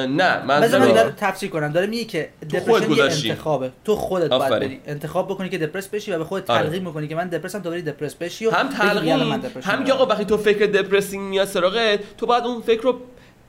نه 0.08 0.44
من 0.44 0.60
بذار 0.60 0.80
من 0.80 0.92
دارم 0.92 1.14
تفسیر 1.16 1.50
کنم. 1.50 1.72
داره 1.72 1.86
میگه 1.86 2.04
که 2.04 2.28
دپرشن 2.54 2.90
یه 2.90 3.02
انتخابه. 3.02 3.70
تو 3.84 3.96
خودت 3.96 4.30
باید 4.30 4.50
بری. 4.50 4.80
انتخاب 4.86 5.28
بکنی 5.28 5.48
که 5.48 5.58
دپرس 5.58 5.88
بشی 5.88 6.12
و 6.12 6.18
به 6.18 6.24
خودت 6.24 6.50
آره. 6.50 6.62
تلقین 6.62 6.84
می‌کنی 6.84 7.08
که 7.08 7.14
من 7.14 7.28
دپرسم 7.28 7.58
تو 7.58 7.70
بری 7.70 7.82
دپرس 7.82 8.14
بشی 8.14 8.46
و 8.46 8.50
هم 8.50 8.68
تلقین 8.68 9.42
هم 9.62 9.84
که 9.84 9.92
آقا 9.92 10.06
وقتی 10.06 10.24
تو 10.24 10.36
فکر 10.36 10.66
دپرسینگ 10.66 11.28
میاد 11.28 11.48
سراغت 11.48 12.16
تو 12.16 12.26
باید 12.26 12.44
اون 12.44 12.60
فکر 12.60 12.82
رو 12.82 12.98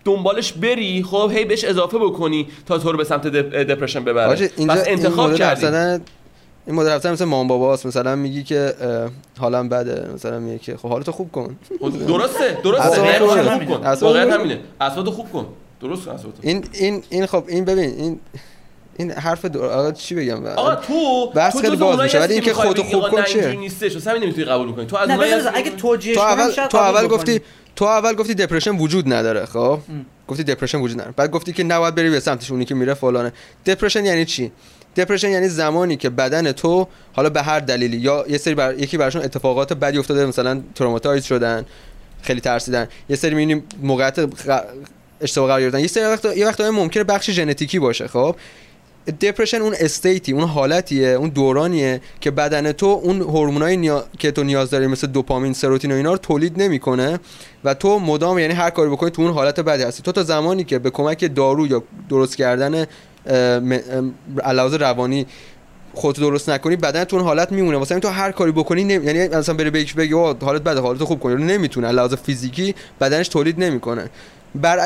دنبالش 0.09 0.53
بری 0.53 1.03
خب 1.03 1.31
هی 1.33 1.45
بهش 1.45 1.63
اضافه 1.63 1.97
بکنی 1.97 2.47
تا 2.65 2.77
تو 2.77 2.91
رو 2.91 2.97
به 2.97 3.03
سمت 3.03 3.27
دپرشن 3.27 4.03
ببره. 4.03 4.47
پس 4.47 4.83
انتخاب 4.87 5.35
کردی. 5.35 5.65
این 6.67 6.75
مدل 6.75 6.89
رفتن 6.89 7.11
مثل 7.11 7.25
مام 7.25 7.47
باباست 7.47 7.85
مثلا 7.85 8.15
میگی 8.15 8.43
که 8.43 8.73
حالم 9.39 9.69
بده 9.69 10.13
مثلا 10.13 10.39
میگه 10.39 10.59
که 10.59 10.77
خب 10.77 10.89
حالتو 10.89 11.11
خوب 11.11 11.31
کن. 11.31 11.55
درسته 12.07 12.57
درسته 12.63 13.19
خوب 13.19 13.65
کن 13.65 13.87
واقعا 14.01 14.33
همینه. 14.33 14.59
اسباتو 14.81 15.11
خوب 15.11 15.31
کن. 15.31 15.45
درست 15.81 16.07
این 16.41 16.63
این 16.73 17.03
این 17.09 17.25
خب 17.25 17.43
این 17.47 17.65
ببین 17.65 17.89
این 17.89 18.19
این 18.99 19.11
حرف 19.11 19.45
دو... 19.45 19.63
آقا 19.63 19.91
چی 19.91 20.15
بگم؟ 20.15 20.45
آقا 20.45 20.75
تو 20.75 21.29
بحث 21.35 21.61
خیلی 21.61 21.75
باز 21.75 21.99
میشه. 21.99 22.19
ولی 22.19 22.33
اینکه 22.33 22.53
خودتو 22.53 22.83
خوب 22.83 23.09
کن 23.09 23.23
چیه؟ 23.23 23.51
نیستش 23.51 24.07
همین 24.07 24.23
نمی‌تونی 24.23 24.45
قبول 24.45 24.71
کنی. 24.71 24.85
تو 24.85 24.97
از 24.97 25.09
اونایی 25.09 25.33
اگه 25.33 25.71
توجیهش 25.71 26.15
تو 26.15 26.21
اول 26.21 26.67
تو 26.67 26.77
اول 26.77 27.07
گفتی 27.07 27.41
تو 27.75 27.85
اول 27.85 28.13
گفتی 28.13 28.33
دپرشن 28.33 28.77
وجود 28.77 29.13
نداره 29.13 29.45
خب؟ 29.45 29.79
گفتی 30.27 30.43
دپرشن 30.43 30.77
وجود 30.77 30.97
نداره. 30.97 31.13
بعد 31.17 31.31
گفتی 31.31 31.53
که 31.53 31.63
نباید 31.63 31.95
بری 31.95 32.09
به 32.09 32.19
سمتش 32.19 32.51
اونی 32.51 32.65
که 32.65 32.75
میره 32.75 32.93
فلانه. 32.93 33.33
دپرشن 33.65 34.05
یعنی 34.05 34.25
چی؟ 34.25 34.51
دپرشن 34.95 35.29
یعنی 35.29 35.47
زمانی 35.47 35.97
که 35.97 36.09
بدن 36.09 36.51
تو 36.51 36.87
حالا 37.13 37.29
به 37.29 37.41
هر 37.41 37.59
دلیلی 37.59 37.97
یا 37.97 38.25
یه 38.29 38.37
سری 38.37 38.55
بر... 38.55 38.73
یکی 38.79 38.97
براشون 38.97 39.21
اتفاقات 39.21 39.73
بدی 39.73 39.97
افتاده 39.97 40.25
مثلا 40.25 40.61
traumatize 40.75 41.25
شدن 41.25 41.65
خیلی 42.21 42.41
ترسیدن. 42.41 42.87
یه 43.09 43.15
سری 43.15 43.35
می‌بینیم 43.35 43.63
موقعیت 43.81 44.19
اشتباه 45.21 45.47
قرار 45.47 45.61
گرفتن. 45.61 45.79
یه 45.79 45.87
سری 45.87 46.03
وقت 46.03 46.37
یه 46.37 46.47
وقت 46.47 46.61
ممکنه 46.61 47.03
بخش 47.03 47.31
ژنتیکی 47.31 47.79
باشه 47.79 48.07
خب؟ 48.07 48.35
depression 49.21 49.61
اون 49.61 49.75
state 49.79 50.22
ی 50.22 50.31
اون 50.31 50.43
حالتیه 50.43 51.07
اون 51.07 51.29
دورانیه 51.29 52.01
که 52.21 52.31
بدن 52.31 52.71
تو 52.71 52.85
اون 52.85 53.21
هورمونای 53.21 53.77
نیا... 53.77 54.03
که 54.19 54.31
تو 54.31 54.43
نیاز 54.43 54.69
داری 54.69 54.87
مثل 54.87 55.07
دوپامین 55.07 55.53
سروتونین 55.53 55.91
و 55.91 55.95
اینا 55.95 56.11
رو 56.11 56.17
تولید 56.17 56.61
نمی‌کنه 56.61 57.19
و 57.63 57.73
تو 57.73 57.99
مدام 57.99 58.39
یعنی 58.39 58.53
هر 58.53 58.69
کاری 58.69 58.89
بکنی 58.89 59.09
تو 59.09 59.21
اون 59.21 59.31
حالت 59.31 59.59
بدی 59.59 59.83
هستی. 59.83 60.03
تو 60.03 60.11
تا 60.11 60.23
زمانی 60.23 60.63
که 60.63 60.79
به 60.79 60.89
کمک 60.89 61.35
دارو 61.35 61.67
یا 61.67 61.83
درست 62.09 62.35
کردن 62.35 62.85
علاوه 64.43 64.77
روانی 64.77 65.25
خودت 65.93 66.19
درست 66.19 66.49
نکنی 66.49 66.75
بدن 66.75 67.03
تو 67.03 67.15
اون 67.15 67.25
حالت 67.25 67.51
میمونه. 67.51 67.77
واسه 67.77 67.99
تو 67.99 68.07
هر 68.07 68.31
کاری 68.31 68.51
بکنی 68.51 68.83
نمی... 68.83 69.05
یعنی 69.05 69.27
مثلا 69.27 69.55
بره 69.55 69.69
بگی 69.69 69.93
بگی 69.93 70.13
حالت 70.13 70.61
بده 70.61 70.79
حالت 70.79 71.03
خوب 71.03 71.19
کنی 71.19 71.43
نمی‌تونه. 71.43 71.91
لحاظ 71.91 72.13
فیزیکی 72.13 72.75
بدنش 73.01 73.27
تولید 73.27 73.63
نمی‌کنه. 73.63 74.09
بر 74.55 74.79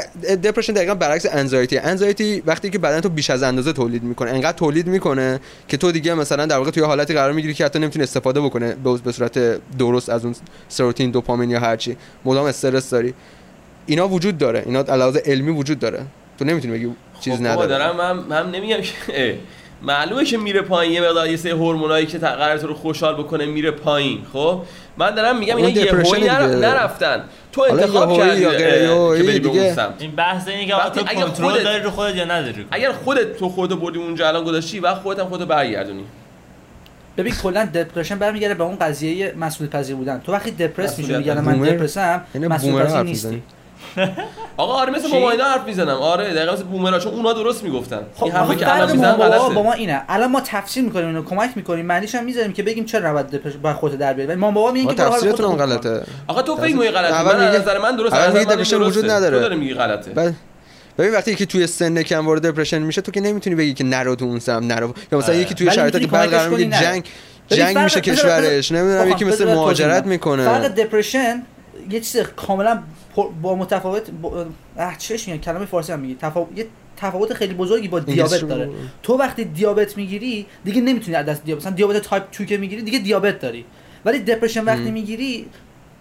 دپرشن 0.43 0.73
دقیقا 0.73 0.95
برعکس 0.95 1.25
انزایتی 1.31 1.77
انزایتی 1.77 2.43
وقتی 2.45 2.69
که 2.69 2.79
بدن 2.79 2.99
تو 2.99 3.09
بیش 3.09 3.29
از 3.29 3.43
اندازه 3.43 3.73
تولید 3.73 4.03
می‌کنه 4.03 4.31
انقدر 4.31 4.57
تولید 4.57 4.87
می‌کنه 4.87 5.39
که 5.67 5.77
تو 5.77 5.91
دیگه 5.91 6.13
مثلا 6.13 6.45
در 6.45 6.57
واقع 6.57 6.71
توی 6.71 6.83
حالتی 6.83 7.13
قرار 7.13 7.31
می‌گیری 7.31 7.53
که 7.53 7.65
حتی 7.65 7.79
نمی‌تونی 7.79 8.03
استفاده 8.03 8.41
بکنه 8.41 8.75
به 9.03 9.11
صورت 9.11 9.59
درست 9.77 10.09
از 10.09 10.25
اون 10.25 10.35
سروتین 10.69 11.11
دوپامین 11.11 11.49
یا 11.49 11.59
هرچی 11.59 11.97
مدام 12.25 12.45
استرس 12.45 12.89
داری. 12.89 13.13
اینا 13.85 14.07
وجود 14.07 14.37
داره. 14.37 14.63
اینا 14.65 14.79
علاوه 14.79 15.19
علمی 15.25 15.51
وجود 15.51 15.79
داره. 15.79 16.05
تو 16.39 16.45
نمی‌تونی 16.45 16.73
بگی 16.73 16.89
چیز 17.19 17.33
خب 17.33 17.39
نداره. 17.41 17.67
دارم 17.67 17.97
من 17.97 18.13
من 18.13 18.51
نمیگم 18.51 18.77
که 18.81 19.37
معلومه 19.83 20.25
که 20.25 20.37
میره 20.37 20.61
پایین. 20.61 20.93
یه 20.93 21.01
مقدار 21.01 21.29
یه 21.29 21.37
سری 21.37 21.51
هورمونایی 21.51 22.05
که 22.05 22.17
قرار 22.17 22.57
تو 22.57 22.67
رو 22.67 22.73
خوشحال 22.73 23.13
بکنه 23.13 23.45
میره 23.45 23.71
پایین. 23.71 24.25
خب؟ 24.33 24.61
من 24.97 25.15
دارم 25.15 25.39
میگم 25.39 25.57
اینا 25.57 25.69
یهویی 25.69 26.23
نرفتن. 26.23 27.23
تو 27.51 27.61
انتخاب 27.61 28.17
کردی 28.17 28.41
که 28.41 29.23
بری 29.23 29.39
به 29.39 29.49
اون 29.49 29.73
سمت. 29.73 29.93
این 29.99 30.11
بحث 30.11 30.47
اینه 30.47 30.65
که 30.65 30.73
تو 30.93 31.03
کنترل 31.03 31.63
داری 31.63 31.83
رو 31.83 31.89
خودت 31.89 32.15
یا 32.15 32.25
نداری 32.25 32.65
اگر 32.71 32.91
خودت 32.91 33.37
تو 33.37 33.49
خودت 33.49 33.75
بردی 33.75 33.99
اونجا 33.99 34.27
الان 34.27 34.43
گذاشتی 34.43 34.79
و 34.79 34.95
خودت 34.95 35.19
هم 35.19 35.29
خودت 35.29 35.47
برگردونی. 35.47 36.03
ببین 37.17 37.33
کلا 37.43 37.65
دپرشن 37.65 38.19
برمیگره 38.19 38.53
به 38.53 38.63
اون 38.63 38.75
قضیه 38.75 39.33
مسئول 39.37 39.67
پذیر 39.67 39.95
بودن. 39.95 40.21
تو 40.25 40.31
وقتی 40.31 40.51
دپرس 40.51 40.99
میشی 40.99 41.17
میگن 41.17 41.39
من 41.39 41.59
دپرسم 41.59 42.21
مسئول 42.35 42.83
پذیر 42.83 43.01
نیستی. 43.01 43.43
آقا 44.57 44.73
آره 44.73 44.91
مثل 44.91 45.09
ماماینا 45.09 45.43
حرف 45.43 45.65
می‌زنم. 45.65 45.95
آره 45.95 46.33
دقیقاً 46.33 46.53
مثل 46.53 46.63
بومرا 46.63 46.99
چون 46.99 47.13
اونا 47.13 47.33
درست 47.33 47.63
می‌گفتن. 47.63 48.01
خب 48.15 48.23
این 48.23 48.33
حرفی 48.33 48.55
که 48.55 48.75
الان 48.75 48.91
می‌زنن 48.91 49.13
غلطه. 49.13 49.53
با 49.53 49.63
ما 49.63 49.73
اینه. 49.73 50.01
الان 50.09 50.31
ما 50.31 50.41
تفسیر 50.41 50.83
می‌کنیم 50.83 51.07
اینو 51.07 51.23
کمک 51.23 51.49
می‌کنیم 51.55 51.85
معنیش 51.85 52.15
هم 52.15 52.23
می‌ذاریم 52.23 52.53
که 52.53 52.63
بگیم 52.63 52.85
چرا 52.85 53.09
نباید 53.09 53.61
با 53.61 53.73
خودت 53.73 53.97
در 53.97 54.13
بیاری. 54.13 54.35
ما 54.35 54.51
بابا 54.51 54.71
میگن 54.71 54.87
که 54.87 54.95
تفسیرتون 54.95 55.51
هم 55.51 55.57
غلطه. 55.57 56.03
آقا 56.27 56.41
تو 56.41 56.55
فکر 56.55 56.65
می‌کنی 56.65 56.89
غلطه. 56.89 57.23
من 57.23 57.35
از 57.35 57.61
نظر 57.61 57.79
من 57.79 57.95
درسته 57.95 58.17
از 58.17 58.35
نظر 58.35 58.43
دپرشن 58.43 58.81
وجود 58.81 59.09
نداره. 59.09 59.37
تو 59.37 59.43
داری 59.43 59.55
میگی 59.55 59.73
غلطه. 59.73 60.33
ببین 60.97 61.13
وقتی 61.13 61.31
یکی 61.31 61.45
توی 61.45 61.67
سن 61.67 62.01
کم 62.01 62.27
وارد 62.27 62.47
دپرشن 62.47 62.79
میشه 62.81 63.01
تو 63.01 63.11
که 63.11 63.21
نمی‌تونی 63.21 63.55
بگی 63.55 63.73
که 63.73 63.83
نرو 63.83 64.15
تو 64.15 64.25
اون 64.25 64.39
سم 64.39 64.63
نرو. 64.63 64.93
یا 65.11 65.17
مثلا 65.17 65.35
یکی 65.35 65.53
توی 65.53 65.71
شرایطی 65.71 65.99
که 65.99 66.07
بعد 66.07 66.29
قرار 66.29 66.49
میگه 66.49 66.79
جنگ 66.79 67.03
جنگ 67.47 67.77
میشه 67.77 68.01
کشورش. 68.01 68.71
نمی‌دونم 68.71 69.09
یکی 69.09 69.25
مثل 69.25 69.53
مهاجرت 69.53 70.05
می‌کنه. 70.05 70.45
فرق 70.45 70.67
depression 70.67 71.43
یه 71.89 71.99
چیز 71.99 72.17
کاملا 72.17 72.83
با 73.41 73.55
متفاوت 73.55 74.11
با... 74.11 74.45
چش 74.97 75.27
میگن 75.27 75.41
کلمه 75.41 75.65
فارسی 75.65 75.91
هم 75.91 75.99
میگی. 75.99 76.15
تفاوت 76.15 76.57
یه 76.57 76.67
تفاوت 76.97 77.33
خیلی 77.33 77.53
بزرگی 77.53 77.87
با 77.87 77.99
دیابت 77.99 78.41
داره. 78.41 78.69
تو 79.03 79.17
وقتی 79.17 79.43
دیابت 79.45 79.97
می‌گیری 79.97 80.45
دیگه 80.63 80.81
نمی‌تونی 80.81 81.17
از 81.17 81.25
دست 81.25 81.43
دیابت 81.43 81.61
مثلا 81.61 81.75
دیابت 81.75 81.97
تایپ 81.97 82.23
2 82.37 82.45
که 82.45 82.57
می‌گیری 82.57 82.81
دیگه 82.81 82.99
دیابت 82.99 83.39
داری. 83.39 83.65
ولی 84.05 84.19
depression 84.19 84.63
وقتی 84.63 84.91
می‌گیری 84.91 85.45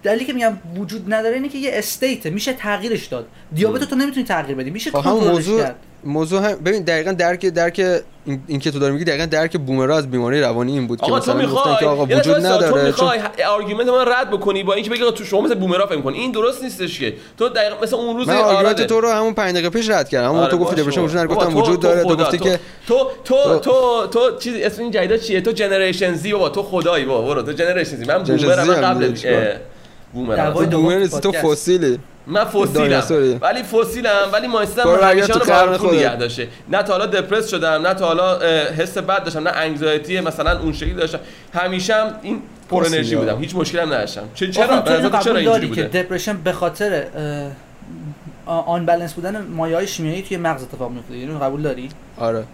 دلیلی 0.03 0.25
که 0.25 0.33
میگم 0.33 0.53
وجود 0.77 1.15
نداره 1.15 1.35
اینه 1.35 1.49
که 1.49 1.59
یه 1.59 1.71
state 1.75 2.27
میشه 2.27 2.53
تغییرش 2.53 3.07
داد. 3.07 3.27
دیابت 3.55 3.85
تو 3.85 3.97
نمی‌تونی 3.97 4.27
تغییر 4.27 4.57
بدی 4.57 4.71
میشه 4.71 4.91
کنترلش 4.91 5.47
کرد. 5.47 5.77
موضوع 6.05 6.51
هم 6.51 6.55
ببین 6.55 6.83
دقیقا 6.83 7.13
درک 7.13 7.47
درک 7.47 8.03
این, 8.47 8.61
که 8.61 8.71
تو 8.71 8.79
داری 8.79 8.93
میگی 8.93 9.05
دقیقا 9.05 9.27
درک 9.27 9.57
بومرا 9.57 9.97
از 9.97 10.11
بیماری 10.11 10.41
روانی 10.41 10.73
این 10.73 10.87
بود 10.87 11.03
آقا 11.03 11.21
که 11.21 11.31
مثلا 11.31 11.47
گفتن 11.47 11.77
که 11.81 11.87
آقا 11.87 12.05
وجود 12.05 12.47
نداره 12.47 12.69
تو 12.69 12.87
می‌خوای 12.87 13.21
argument 13.49 13.89
من 13.89 14.05
رد 14.07 14.31
بکنی 14.31 14.63
با 14.63 14.75
اینکه 14.75 14.91
بگی 14.91 15.13
تو 15.13 15.25
شما 15.25 15.41
مثل 15.41 15.55
بومرا 15.55 15.87
فکر 15.87 16.01
کن 16.01 16.13
این 16.13 16.33
درست 16.33 16.63
نیستش 16.63 17.01
که. 17.01 17.15
تو 17.39 17.49
دقیقا 17.49 17.77
مثل 17.83 17.97
اون 17.97 18.17
روز 18.17 18.29
من 18.29 18.37
argument 18.37 18.83
تو 18.83 19.01
رو 19.01 19.11
همون 19.11 19.35
5 19.35 19.53
دقیقه 19.53 19.71
پیش 19.71 19.91
رد 19.91 20.09
کردم. 20.09 20.29
همون 20.29 20.41
آره 20.41 20.51
تو 20.51 20.59
گفتی 20.59 20.83
depression 20.83 21.01
وجود 21.01 21.19
نداره 21.19 21.35
گفتم 21.35 21.57
وجود 21.57 21.81
داره 21.81 22.03
تو 22.03 22.17
گفتی 22.17 22.39
که 22.39 22.61
تو 22.87 23.11
تو 23.25 23.59
تو 23.59 24.07
تو 24.07 24.39
چیز 24.39 24.55
اسم 24.57 24.83
این 24.83 24.91
جدیدا 24.91 25.17
چیه؟ 25.17 25.41
تو 25.41 25.53
Generation 25.53 26.15
Z 26.15 26.33
بابا 26.33 26.49
تو 26.49 26.63
خدایی 26.63 27.05
بابا 27.05 27.35
برو 27.35 27.43
تو 27.43 27.53
Generation 27.53 27.97
Z 27.97 28.05
من 28.05 28.23
بومرا 28.23 28.65
من 28.65 28.81
قبل 28.81 29.15
بومر 30.13 30.51
بومر 30.51 31.07
تو 31.07 31.33
فسیلی. 31.33 31.99
من 32.27 32.45
فسیلم. 32.45 33.39
ولی 33.41 33.63
فسیلم 33.63 34.11
ولی 34.33 34.47
می‌ایستم 34.47 34.89
همیشه 35.03 35.33
رو 35.33 35.79
خودت. 35.79 35.95
نگه 35.95 36.17
داشته. 36.17 36.49
نه 36.69 36.83
تا 36.83 36.93
حالا 36.93 37.07
depress 37.07 37.51
شدم 37.51 37.69
نه 37.69 37.95
تا 37.95 38.07
حالا 38.07 38.39
حس 38.79 38.99
بد 38.99 39.25
داشتم 39.25 39.49
نه 39.49 39.51
انگزایتی 39.51 40.21
مثلا 40.21 40.61
اون 40.61 40.73
شکلی 40.73 40.95
داشتم. 40.95 41.19
همیشه 41.55 41.95
هم 41.95 42.15
این 42.23 42.43
پر 42.71 42.87
انرژی. 42.87 43.17
بودم. 43.17 43.39
هیچ 43.39 43.57
مشکلی 43.57 43.81
هم 43.81 43.93
نداشتم. 43.93 44.29
چه 44.35 44.47
آخه 44.47 44.53
چرا 44.53 44.81
به 45.09 45.19
چرا 45.25 45.37
اینجوری 45.37 45.67
بوده؟ 45.67 45.83
دپرشن 45.83 46.37
به 46.37 46.53
خاطر 46.53 47.05
آن 48.47 48.87
بالانس 48.87 49.13
بودن 49.15 49.47
مایه 49.47 49.77
های 49.77 49.87
شیمیایی 49.87 50.23
توی 50.23 50.37
مغز 50.37 50.63
اتفاق 50.63 50.91
میفته 50.91 51.15
یعنی 51.17 51.27
اینو 51.27 51.45
قبول 51.45 51.63
داری؟ 51.63 51.89
آره 52.19 52.45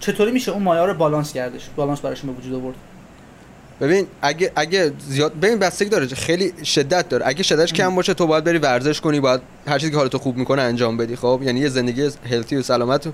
چطوری 0.00 0.30
میشه 0.30 0.52
اون 0.52 0.62
مایه 0.62 0.82
رو 0.82 0.94
بالانس 0.94 1.32
کردش 1.32 1.68
بالانس 1.76 2.00
براشون 2.00 2.32
به 2.32 2.40
وجود 2.40 2.54
آورد؟ 2.54 2.76
ببین 3.80 4.06
اگه 4.22 4.52
اگه 4.56 4.92
زیاد 5.08 5.40
ببین 5.40 5.58
بستگی 5.58 5.88
داره 5.88 6.06
خیلی 6.06 6.52
شدت 6.64 7.08
داره. 7.08 7.26
اگه 7.26 7.42
شدتش 7.42 7.72
کم 7.72 7.94
باشه 7.94 8.14
تو 8.14 8.26
باید 8.26 8.44
بری 8.44 8.58
ورزش 8.58 9.00
کنی 9.00 9.20
باید 9.20 9.40
هر 9.66 9.78
چیزی 9.78 9.92
که 9.92 9.96
حالتو 9.96 10.18
خوب 10.18 10.36
می‌کنه 10.36 10.62
انجام 10.62 10.96
بدی 10.96 11.16
خب؟ 11.16 11.40
یعنی 11.44 11.60
یه 11.60 11.68
زندگی 11.68 12.10
هلتی 12.30 12.56
و 12.56 12.62
سلامت 12.62 13.08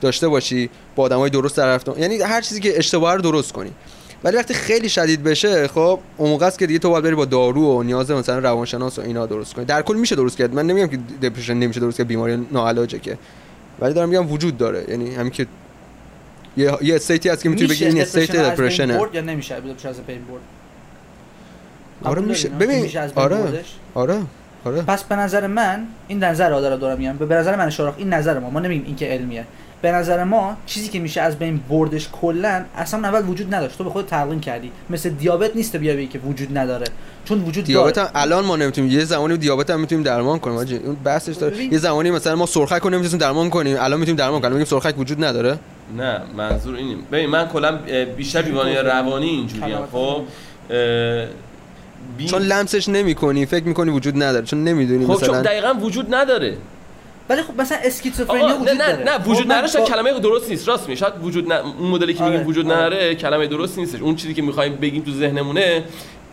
داشته 0.00 0.28
باشی 0.28 0.70
با 0.96 1.02
آدمای 1.02 1.30
درست 1.30 1.56
در 1.56 1.74
رفتن 1.74 1.92
یعنی 1.98 2.16
هر 2.16 2.40
چیزی 2.40 2.60
که 2.60 2.78
اشتباه 2.78 3.14
رو 3.14 3.20
درست 3.20 3.52
کنی. 3.52 3.70
ولی 4.24 4.36
وقتی 4.36 4.54
خیلی 4.54 4.88
شدید 4.88 5.22
بشه 5.22 5.68
خب 5.68 6.00
اون 6.16 6.30
موقع 6.30 6.46
است 6.46 6.58
که 6.58 6.66
دیگه 6.66 6.78
تو 6.78 6.90
باید 6.90 7.04
بری 7.04 7.14
با 7.14 7.24
دارو 7.24 7.78
و 7.78 7.82
نیاز 7.82 8.10
مثلا 8.10 8.38
روانشناس 8.38 8.98
و 8.98 9.02
اینا 9.02 9.26
درست 9.26 9.54
کنی. 9.54 9.64
در 9.64 9.82
کل 9.82 9.96
میشه 9.96 10.16
درست 10.16 10.36
کرد. 10.36 10.54
من 10.54 10.66
نمیگم 10.66 10.86
که 10.86 10.98
دپرشن 11.22 11.54
نمیشه 11.54 11.80
درست 11.80 11.98
کرد 11.98 12.06
بیماری 12.06 12.46
ناعلاجه 12.52 12.98
که. 12.98 13.18
ولی 13.80 13.94
دارم 13.94 14.08
میگم 14.08 14.32
وجود 14.32 14.56
داره. 14.56 14.84
یعنی 14.88 15.14
همین 15.14 15.30
که 15.30 15.46
یه 16.56 16.78
یه 16.82 16.94
استیتی 16.94 17.28
هست 17.28 17.42
که 17.42 17.48
می‌تونی 17.48 17.70
بگی 17.70 17.84
این 17.84 18.00
استیت 18.00 18.34
رو 18.34 18.50
دپرشنه 18.50 19.00
یا 19.12 19.20
نمیشه؟ 19.20 19.60
دپرشن 19.60 19.88
از 19.88 20.00
بین 20.00 20.18
برد 20.18 20.40
آره 22.04 22.22
میشه؟ 22.22 22.48
ببین 22.48 22.90
آره؟ 23.14 23.64
آره 23.94 24.22
آره. 24.64 24.82
پس 24.82 25.04
به 25.04 25.16
نظر 25.16 25.46
من 25.46 25.86
این 26.08 26.24
نظر 26.24 26.52
آدارا 26.52 26.76
دارم 26.76 26.98
میگم. 26.98 27.16
به 27.16 27.34
نظر 27.34 27.56
من 27.56 27.70
شراخ 27.70 27.94
این 27.98 28.08
نظر 28.14 28.38
ما. 28.38 28.50
ما 28.50 28.60
نمیگیم 28.60 28.86
این 28.86 28.96
که 28.96 29.06
علمیه. 29.06 29.44
به 29.82 29.92
نظر 29.92 30.24
ما 30.24 30.56
چیزی 30.66 30.88
که 30.88 30.98
میشه 30.98 31.20
از 31.20 31.38
بین 31.38 31.60
بردش 31.68 32.08
کلا 32.12 32.64
اصلا 32.76 33.08
اول 33.08 33.28
وجود 33.28 33.54
نداشت. 33.54 33.78
تو 33.78 33.84
به 33.84 33.90
خود 33.90 34.06
تلقین 34.06 34.40
کردی. 34.40 34.72
مثل 34.90 35.10
دیابت 35.10 35.56
نیست 35.56 35.76
بیا 35.76 35.94
بگی 35.94 36.06
که 36.06 36.18
وجود 36.18 36.58
نداره. 36.58 36.86
چون 37.24 37.40
وجود 37.40 37.64
دیابت 37.64 37.94
داره 37.94 38.08
هم 38.08 38.12
الان 38.14 38.44
ما 38.44 38.56
نمی‌تونیم. 38.56 38.90
یه 38.90 39.04
زمانی 39.04 39.36
دیابت 39.36 39.70
هم 39.70 39.80
می‌تونیم 39.80 40.04
درمان 40.04 40.38
کنیم. 40.38 40.56
اون 40.84 40.96
بحثش 41.04 41.36
داره. 41.36 41.64
یه 41.64 41.78
زمانی 41.78 42.10
مثلا 42.10 42.36
ما 42.36 42.46
سرخک 42.46 42.82
رو 42.82 42.90
نمی‌تونیم 42.90 43.18
درمان 43.18 43.50
کنیم. 43.50 43.76
الان 43.80 44.00
می‌تونیم 44.00 44.16
درمان 44.16 44.40
کنیم. 44.40 44.52
میگیم 44.52 44.66
سرخک 44.66 44.98
وجود 44.98 45.24
نداره. 45.24 45.58
نه 45.96 46.20
منظور 46.36 46.76
اینه 46.76 46.96
ببین 47.12 47.26
من 47.26 47.48
کلا 47.48 47.78
بیشتر 48.16 48.42
بیماری 48.42 48.76
روانی 48.76 49.26
اینجوریم 49.26 49.86
خب؟ 49.92 50.22
بی... 52.18 52.26
چون 52.26 52.42
لمسش 52.42 52.88
نمی‌کنی 52.88 53.46
فکر 53.46 53.64
می‌کنی 53.64 53.90
وجود 53.90 54.22
نداره 54.22 54.46
چون 54.46 54.64
نمی‌دونی 54.64 55.06
خب 55.06 55.20
چون 55.20 55.30
مثلا 55.30 55.42
دقیقا 55.42 55.74
وجود 55.80 56.14
نداره. 56.14 56.56
ولی 57.28 57.42
خب 57.42 57.60
مثلا 57.60 57.78
اسکیزوفرنیا 57.84 58.46
نه 58.46 58.54
وجود 58.54 58.68
نه 58.68 58.92
داره. 58.92 59.04
نه 59.04 59.18
خب 59.18 59.28
وجود 59.28 59.52
نداره 59.52 59.66
شاید 59.66 59.84
با- 59.84 59.94
کلمه 59.94 60.20
درست 60.20 60.50
نیست. 60.50 60.68
راست 60.68 60.88
میشه 60.88 61.00
شاید 61.00 61.14
وجود 61.22 61.52
نه 61.52 61.60
اون 61.78 61.90
مدلی 61.90 62.14
که 62.14 62.24
آره، 62.24 62.32
میگیم 62.32 62.46
وجود 62.46 62.66
آره. 62.66 62.76
نداره 62.76 63.14
کلمه 63.14 63.46
درست 63.46 63.78
نیستش. 63.78 64.00
اون 64.00 64.16
چیزی 64.16 64.34
که 64.34 64.42
می‌خوایم 64.42 64.74
بگیم 64.76 65.02
تو 65.02 65.10
ذهنمونه 65.10 65.84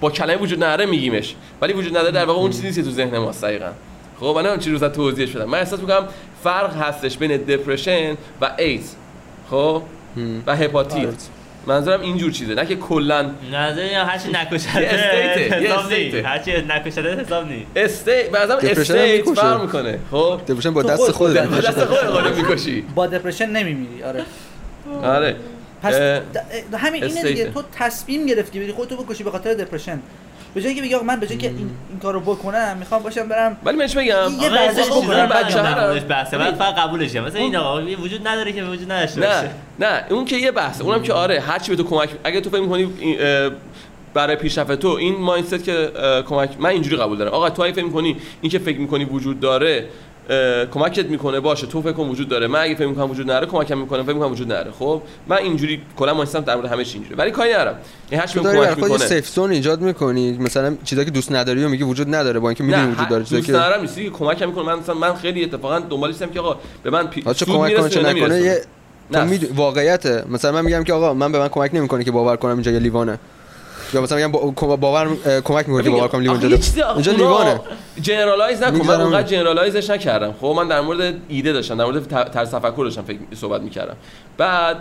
با 0.01 0.11
کلمه 0.11 0.37
وجود 0.37 0.63
نداره 0.63 0.85
میگیمش. 0.85 1.35
ولی 1.61 1.73
وجود 1.73 1.97
نداره 1.97 2.11
در 2.11 2.25
واقع 2.25 2.39
اون 2.39 2.51
چیزی 2.51 2.63
نیست 2.63 2.77
که 2.77 2.83
تو 2.83 2.91
ذهن 2.91 3.17
ماست 3.17 3.43
دقیقاً. 3.43 3.69
خب 4.19 4.25
من 4.25 4.31
نمی‌دونم 4.31 4.59
چی 4.59 4.71
رو 4.71 4.89
توضیحش 4.89 5.31
بدم. 5.31 5.49
من 5.49 5.57
احساس 5.57 5.79
می‌کنم 5.79 6.07
فرق 6.43 6.75
هستش 6.75 7.17
بین 7.17 7.37
دپرشن 7.37 8.17
و 8.41 8.51
ایدز 8.57 8.95
خب؟ 9.53 9.81
و 10.47 10.55
هپاتیت. 10.55 11.05
آره. 11.07 11.15
منظورم 11.67 12.01
اینجور 12.01 12.31
چیزه 12.31 12.53
نه 12.53 12.65
که 12.65 12.75
کلا 12.75 13.31
نظر 13.53 13.83
یه 13.85 13.97
استیته، 13.97 15.61
یه 15.61 15.69
حساب 15.69 15.87
نی 15.93 15.95
استیته. 15.95 16.27
هرچی 16.27 16.51
نکشده 16.69 17.15
حساب 17.21 17.47
نی 17.47 17.65
استی 17.75 18.11
به 18.31 18.39
نظرم 18.39 18.59
دپرشن 18.59 18.93
هم 18.97 18.99
استیت. 18.99 19.35
فرق 19.35 19.61
می‌کنه. 19.61 19.99
خب؟ 20.11 20.39
دپرشن 20.47 20.73
با 20.73 20.83
تو 20.83 20.89
دست 20.89 21.01
خود- 21.01 21.11
خودت 21.11 21.45
خود- 21.45 21.55
با. 21.55 21.69
دست 21.69 21.85
خودت 21.85 22.03
قانون 22.03 22.33
می‌کشی. 22.33 22.81
با 22.95 23.07
دپرشن 23.07 23.49
نمیمیری 23.49 24.03
آره. 24.03 24.23
آره. 25.03 25.35
پس 25.83 25.93
همین 26.77 27.03
اینه 27.03 27.23
دیگه. 27.23 27.49
تو 27.51 27.63
تصمیم 27.79 28.25
گرفتی 28.25 28.59
بری 28.59 28.71
خودتو 28.71 29.03
بکشی 29.03 29.23
به 29.23 29.31
خاطر 29.31 29.53
دپرشن 29.53 29.99
به 30.53 30.61
جای 30.61 30.73
اینکه 30.73 30.81
بگی 30.81 31.05
من 31.05 31.19
به 31.19 31.27
جای 31.27 31.37
که 31.37 31.47
این, 31.47 31.69
این 31.89 31.99
کارو 32.01 32.19
بکنم 32.19 32.77
می‌خوام 32.79 33.03
باشم 33.03 33.27
برم 33.27 33.57
ولی 33.63 33.77
من 33.77 33.87
چی 33.87 33.97
بگم؟ 33.97 34.31
یه 34.41 34.49
ورزش 34.49 34.87
بکنم، 34.87 35.25
بچه 35.25 35.61
ها 35.61 35.93
بحثه. 36.09 36.37
بعد 36.37 36.55
فقط 36.55 36.75
قبولش 36.75 37.13
کنم 37.13 37.23
مثلا 37.23 37.41
این 37.41 37.55
آقا 37.55 37.81
یه 37.81 37.97
وجود 37.97 38.27
نداره 38.27 38.51
که 38.51 38.63
وجود 38.63 38.91
نداشته 38.91 39.21
نه 39.21 39.49
نه 39.79 40.03
اون 40.09 40.25
که 40.25 40.35
یه 40.35 40.51
بحثه. 40.51 40.83
اونم 40.83 41.01
که 41.01 41.13
آره 41.13 41.39
هر 41.39 41.59
چی 41.59 41.75
به 41.75 41.77
تو 41.77 41.89
کمک 41.89 42.09
اگه 42.23 42.41
تو 42.41 42.49
فکر 42.49 42.61
می‌کنی 42.61 42.89
برای 44.13 44.35
پیشرفت 44.35 44.71
تو 44.71 44.87
این 44.87 45.15
مایندست 45.15 45.63
که 45.63 45.91
کمک 46.29 46.49
من 46.59 46.69
اینجوری 46.69 46.97
قبول 46.97 47.17
دارم. 47.17 47.31
آقا 47.31 47.49
تو 47.49 47.61
اگه 47.61 47.73
فکر 47.73 47.85
می‌کنی 47.85 48.17
این 48.41 48.51
که 48.51 48.59
فکر 48.59 48.79
می‌کنی 48.79 49.05
وجود 49.05 49.39
داره 49.39 49.85
کمکت 50.73 51.05
می‌کنه 51.05 51.39
باشه 51.39 51.67
تو 51.67 51.81
فکر 51.81 51.91
کن 51.91 52.07
وجود 52.07 52.29
داره. 52.29 52.47
من 52.47 52.59
اگه 52.59 52.75
فکر 52.75 52.87
می‌کنم 52.87 53.11
وجود 53.11 53.25
نداره 53.31 53.45
کمکم 53.45 53.77
می‌کنه 53.77 54.03
فکر 54.03 54.13
می‌کنم 54.13 54.31
وجود 54.31 54.51
نداره 54.51 54.71
خب؟ 54.71 55.01
من 55.27 55.37
اینجوری 55.37 55.81
کلا 55.97 56.13
مایندستم 56.13 56.39
در 56.39 56.55
مورد 56.55 56.71
همه 56.71 56.85
چی 56.85 56.97
اینجوری 56.97 57.15
ولی 57.15 57.31
کاری 57.31 57.53
ندارم. 57.53 57.75
این 58.09 58.21
داری 58.43 58.57
برای 58.57 58.67
کمک 58.67 58.79
خودت 58.79 58.81
یه 58.81 58.93
می‌کنه. 58.93 59.07
سیف 59.07 59.29
زون 59.29 59.51
ایجاد 59.51 59.81
می‌کنی. 59.81 60.37
مثلا 60.37 60.75
چیزایی 60.83 61.05
که 61.05 61.11
دوست 61.11 61.31
نداری 61.31 61.63
و 61.63 61.69
میگی 61.69 61.83
وجود 61.83 62.15
نداره 62.15 62.39
با 62.39 62.49
اینکه 62.49 62.63
می‌دونی 62.63 62.91
وجود 62.91 63.07
داره 63.07 63.23
چیزایی 63.23 63.41
دوست 63.41 63.53
که 63.53 63.59
ندارم 63.59 63.81
نیست 63.81 63.95
که 63.95 64.09
کمکم 64.09 64.47
می‌کنه. 64.47 64.65
من 64.65 64.79
مثلا 64.79 64.95
من 64.95 65.15
خیلی 65.15 65.43
اتفاقا 65.43 65.79
دنبالش 65.79 66.15
هستم 66.15 66.29
که 66.29 66.39
آقا 66.39 66.57
به 66.83 66.89
من 66.89 67.07
پی... 67.07 67.33
چه 67.33 67.45
کمک 67.45 67.77
کنه 67.77 67.89
چه 67.89 68.01
نکنه؟ 68.01 68.41
یه 68.41 68.61
واقعیته. 69.55 70.23
مثلا 70.29 70.51
من 70.51 70.65
میگم 70.65 70.83
که 70.83 70.93
آقا 70.93 71.13
من 71.13 71.31
به 71.31 71.39
من 71.39 71.47
کمک 71.47 71.71
نمی‌کنه 71.73 72.03
که 72.03 72.11
باور 72.11 72.35
کنم 72.35 72.53
اینجا 72.53 72.71
یه 72.71 72.79
لیوانه. 72.79 73.19
یا 73.93 74.01
مثلا 74.01 74.17
میگم 74.17 74.31
با- 74.31 74.75
باور 74.75 75.07
کمک 75.41 75.69
می‌کنه 75.69 75.83
که 75.83 75.89
باور 75.89 76.07
کنم 76.07 76.21
لیوان 76.21 76.35
آخه 76.35 76.93
اینجا 76.93 77.11
لیوانه. 77.11 77.59
جنرالایز 78.01 78.63
نکن. 78.63 78.87
من. 78.87 79.01
اونقدر 79.01 79.27
جنرالایزش 79.27 79.89
نکردم. 79.89 80.33
خب 80.41 80.53
من 80.57 80.67
در 80.67 80.81
مورد 80.81 81.15
ایده 81.27 81.53
داشتم 81.53 81.77
در 81.77 81.85
مورد 81.85 82.29
طرز 82.31 82.51
تفکر 82.51 82.83
داشتم 82.83 83.01
فکر 83.01 83.17
صحبت 83.35 83.61
می‌کردم. 83.61 83.95
بعد 84.37 84.77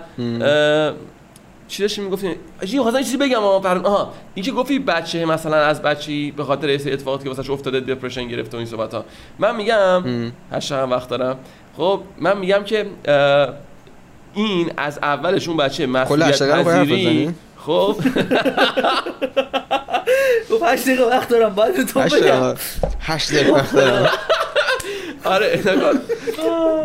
چی 1.68 1.82
داشتی 1.82 2.00
می‌گفتی 2.00 2.30
چی 2.66 2.78
خواستم 2.80 3.02
چیزی 3.02 3.16
بگم 3.16 3.38
اما 3.38 3.60
پر... 3.60 3.78
آها 3.78 4.12
این 4.34 4.44
که 4.44 4.52
گفتی 4.52 4.78
بچه 4.78 5.24
مثلا 5.24 5.56
از 5.56 5.82
بچی 5.82 6.30
به 6.30 6.44
خاطر 6.44 6.78
سری 6.78 6.92
اتفاقاتی 6.92 7.24
که 7.24 7.30
واسش 7.30 7.50
افتاده 7.50 7.80
دپرشن 7.80 8.28
گرفته 8.28 8.56
و 8.56 8.58
این 8.58 8.66
صحبت 8.66 8.94
ها 8.94 9.04
من 9.38 9.56
میگم 9.56 10.04
هشت 10.52 10.72
هم 10.72 10.90
وقت 10.90 11.08
دارم. 11.08 11.36
خب 11.76 12.00
من 12.20 12.38
میگم 12.38 12.62
که 12.64 12.86
این 14.34 14.72
از 14.76 14.98
اولش 15.02 15.48
اون 15.48 15.56
بچه 15.56 15.86
مسئولیت 15.86 16.42
پذیری؟ 16.42 17.34
خب. 17.66 17.96
گفت 20.50 20.62
8 20.62 20.84
دقیقه 20.84 21.04
وقت 21.04 21.28
دارم 21.28 21.54
باید 21.54 21.86
تو 21.86 22.00
هشت 22.00 22.14
بگم. 22.14 22.22
دقیقه 22.22 22.56
هشت 23.00 23.34
دقیقه 23.34 23.52
وقت 23.52 23.72
دارم. 23.72 24.10
آره. 25.24 25.60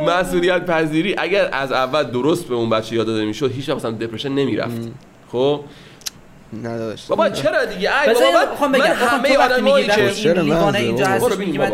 مسئولیت 0.07 0.65
پذیری 0.65 1.15
اگر 1.17 1.49
از 1.51 1.71
اول 1.71 2.03
درست 2.03 2.45
به 2.47 2.55
اون 2.55 2.69
بچه 2.69 2.95
یاد 2.95 3.07
داده 3.07 3.25
می‌شد 3.25 3.51
هیچ 3.51 3.69
وقت 3.69 3.77
مثلا 3.77 3.91
دپرشن 3.91 4.29
نمی‌رفت 4.29 4.81
خب؟ 5.31 5.61
نداشت 6.63 7.07
بابا 7.07 7.29
چرا 7.29 7.65
دیگه؟ 7.65 8.01
ای 8.01 8.13
بابا 8.13 8.67
من, 8.67 8.79
همه 8.79 8.79
تو 8.79 8.93
وقتی 8.99 9.35
آدمایی 9.35 9.87
میگی 9.87 9.95
که 9.95 10.29
این 10.29 10.39
لیوانه 10.39 10.79
اینجا. 10.79 11.07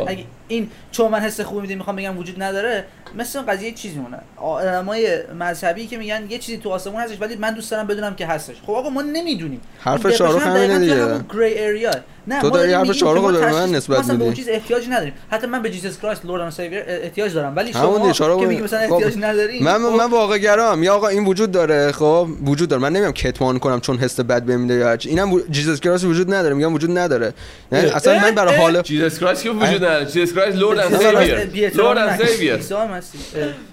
اگه 0.08 0.26
این 0.48 0.70
چون 0.92 1.12
من 1.12 1.20
حس 1.20 1.42
خوبی 1.42 1.62
میدی 1.62 1.76
می‌خوام 1.76 1.96
بگم 1.96 2.18
وجود 2.18 2.44
نداره. 2.44 2.86
مثل 3.16 3.40
اون 3.40 3.48
قضیه 3.48 3.72
چیزی 3.72 4.00
مونه. 4.00 4.18
آدمای 4.38 5.18
مذهبی 5.40 5.88
که 5.88 5.98
میگن 5.98 6.26
یه 6.30 6.38
چیزی 6.38 6.58
تو 6.58 6.70
آسمون 6.70 7.02
هستش 7.02 7.22
ولی 7.22 7.36
من 7.36 7.54
دوست 7.54 7.72
دارم 7.72 7.88
بدونم 7.88 8.16
که 8.16 8.28
هستش. 8.28 8.56
خب 8.62 8.72
آقا 8.72 8.90
ما 8.90 9.02
نمی‌دونیم. 9.02 9.62
حرف 9.80 10.02
depression 10.02 10.22
همینه 10.22 10.80
دیگه. 10.80 11.20
گری 11.34 11.60
اریا 11.60 11.92
نه 12.28 12.42
تو 12.42 12.48
ما 12.48 12.58
داری 12.58 12.74
حرف 12.74 13.04
ما 13.04 13.14
رو 13.14 13.22
به 13.22 13.52
من 13.52 13.70
نسبت 13.70 14.00
مثلا 14.00 14.16
به 14.16 14.24
اون 14.24 14.30
میدی. 14.30 14.44
چیز 14.44 14.54
احتیاجی 14.54 14.90
نداریم. 14.90 15.14
حتی 15.32 15.48
من 15.48 15.62
به 15.62 15.70
جیسس 15.70 16.00
کرایست 16.00 16.26
لورد 16.26 16.42
اند 16.42 16.52
سیویر 16.52 16.84
احتیاج 16.88 17.34
دارم. 17.34 17.56
ولی 17.56 17.74
شما 17.74 18.40
که 18.40 18.46
میگی 18.46 18.62
مثلا 18.62 18.88
خب، 18.88 18.94
احتیاج 18.94 19.14
نداری 19.20 19.60
من 19.60 19.74
خب، 19.74 19.98
من 19.98 20.10
واقع 20.10 20.38
گرام 20.38 20.84
یا 20.84 20.96
آقا 20.96 21.08
این 21.08 21.26
وجود 21.26 21.52
داره. 21.52 21.92
خب 21.92 22.28
وجود 22.46 22.70
داره. 22.70 22.82
من 22.82 22.94
نمیگم 22.94 23.12
کتمان 23.12 23.60
کنم 23.60 23.80
چون 23.80 23.98
حس 23.98 24.20
بد 24.20 24.44
بهم 24.44 24.60
میده 24.60 24.74
یا 24.74 24.88
هرچی. 24.88 25.10
اینم 25.10 25.40
جیزس 25.50 25.80
کراس 25.80 26.04
وجود 26.04 26.34
نداره. 26.34 26.56
میگم 26.56 26.74
وجود 26.74 26.98
نداره. 26.98 27.34
نه 27.72 27.78
اصلا 27.78 28.20
من 28.20 28.32
برای 28.36 28.56
حال 28.56 28.82
جیزس 28.82 29.20
کرایست 29.20 29.44
که 29.44 29.50
وجود 29.50 29.86
نداره. 29.86 30.06
جیزس 30.06 30.34
کرایست 30.34 30.58
لورد 30.58 30.80
اند 30.80 30.92
جیسس 30.92 31.06
سیویر 31.06 31.72
لورد 31.76 31.98
اند. 31.98 32.26
سیویر 32.26 32.54
هم 32.54 33.02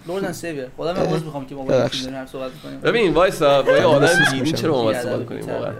لورد 0.09 0.25
اند 0.25 0.35
سیویر 0.35 0.67
خدا 0.77 0.93
من 0.93 1.01
عذر 1.01 1.25
می‌خوام 1.25 1.47
که 1.47 1.55
با 1.55 1.63
ببخشید. 1.63 2.11
داریم 2.11 2.27
صحبت 2.27 2.51
کنیم 2.63 2.81
ببین 2.81 3.15
وایسا 3.15 3.63
با 3.63 3.77
یه 3.77 3.85
آدم 3.85 4.25
دینی. 4.31 4.53
چرا 4.53 4.73
با 4.73 4.83
ما 4.83 5.03
صحبت 5.03 5.27
کنیم؟ 5.27 5.47
واقعا. 5.47 5.73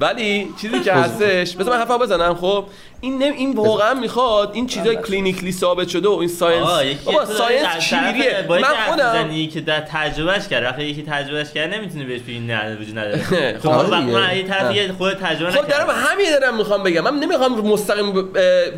ولی 0.00 0.48
چیزی 0.60 0.80
که 0.80 0.92
هستش 0.92 1.56
بذار 1.56 1.74
من 1.74 1.78
حرفا 1.80 1.98
بزنم 1.98 2.34
خب؟ 2.34 2.64
این 3.00 3.22
نم 3.22 3.32
این 3.32 3.52
واقعا 3.52 3.94
می‌خواد 3.94 4.50
این 4.54 4.66
چیزای 4.66 4.96
کلینیکلی 4.96 5.52
ثابت 5.52 5.88
شده 5.88 6.08
و 6.08 6.12
این 6.12 6.28
ساینس 6.28 6.66
آه 6.66 6.86
یکی 6.86 7.04
بابا 7.04 7.24
ساینس 7.24 7.78
چیریه؟ 7.78 8.44
یکی 8.44 8.48
من 8.48 8.74
خودم 8.88 9.46
که 9.46 9.60
در 9.60 9.80
تجربهش 9.80 10.48
کرد. 10.48 10.64
وقتی 10.64 10.82
یکی 10.82 11.02
تجربهش 11.02 11.52
کرد 11.52 11.74
نمی‌تونی 11.74 12.04
بهش 12.04 12.20
بگی 12.20 12.38
نه 12.38 12.76
وجود 12.80 12.98
نداره. 12.98 13.58
خب. 13.62 13.68
من 13.94 14.36
یه 14.36 14.42
طرف 14.42 14.76
یه 14.76 14.92
خود 14.92 15.12
تجربه 15.12 15.50
خب 15.50 15.66
دارم 15.66 15.90
همین 15.90 16.26
دارم 16.40 16.56
می‌خوام 16.56 16.82
بگم. 16.82 17.00
من 17.00 17.14
نمی‌خوام 17.14 17.60
مستقیم 17.60 18.28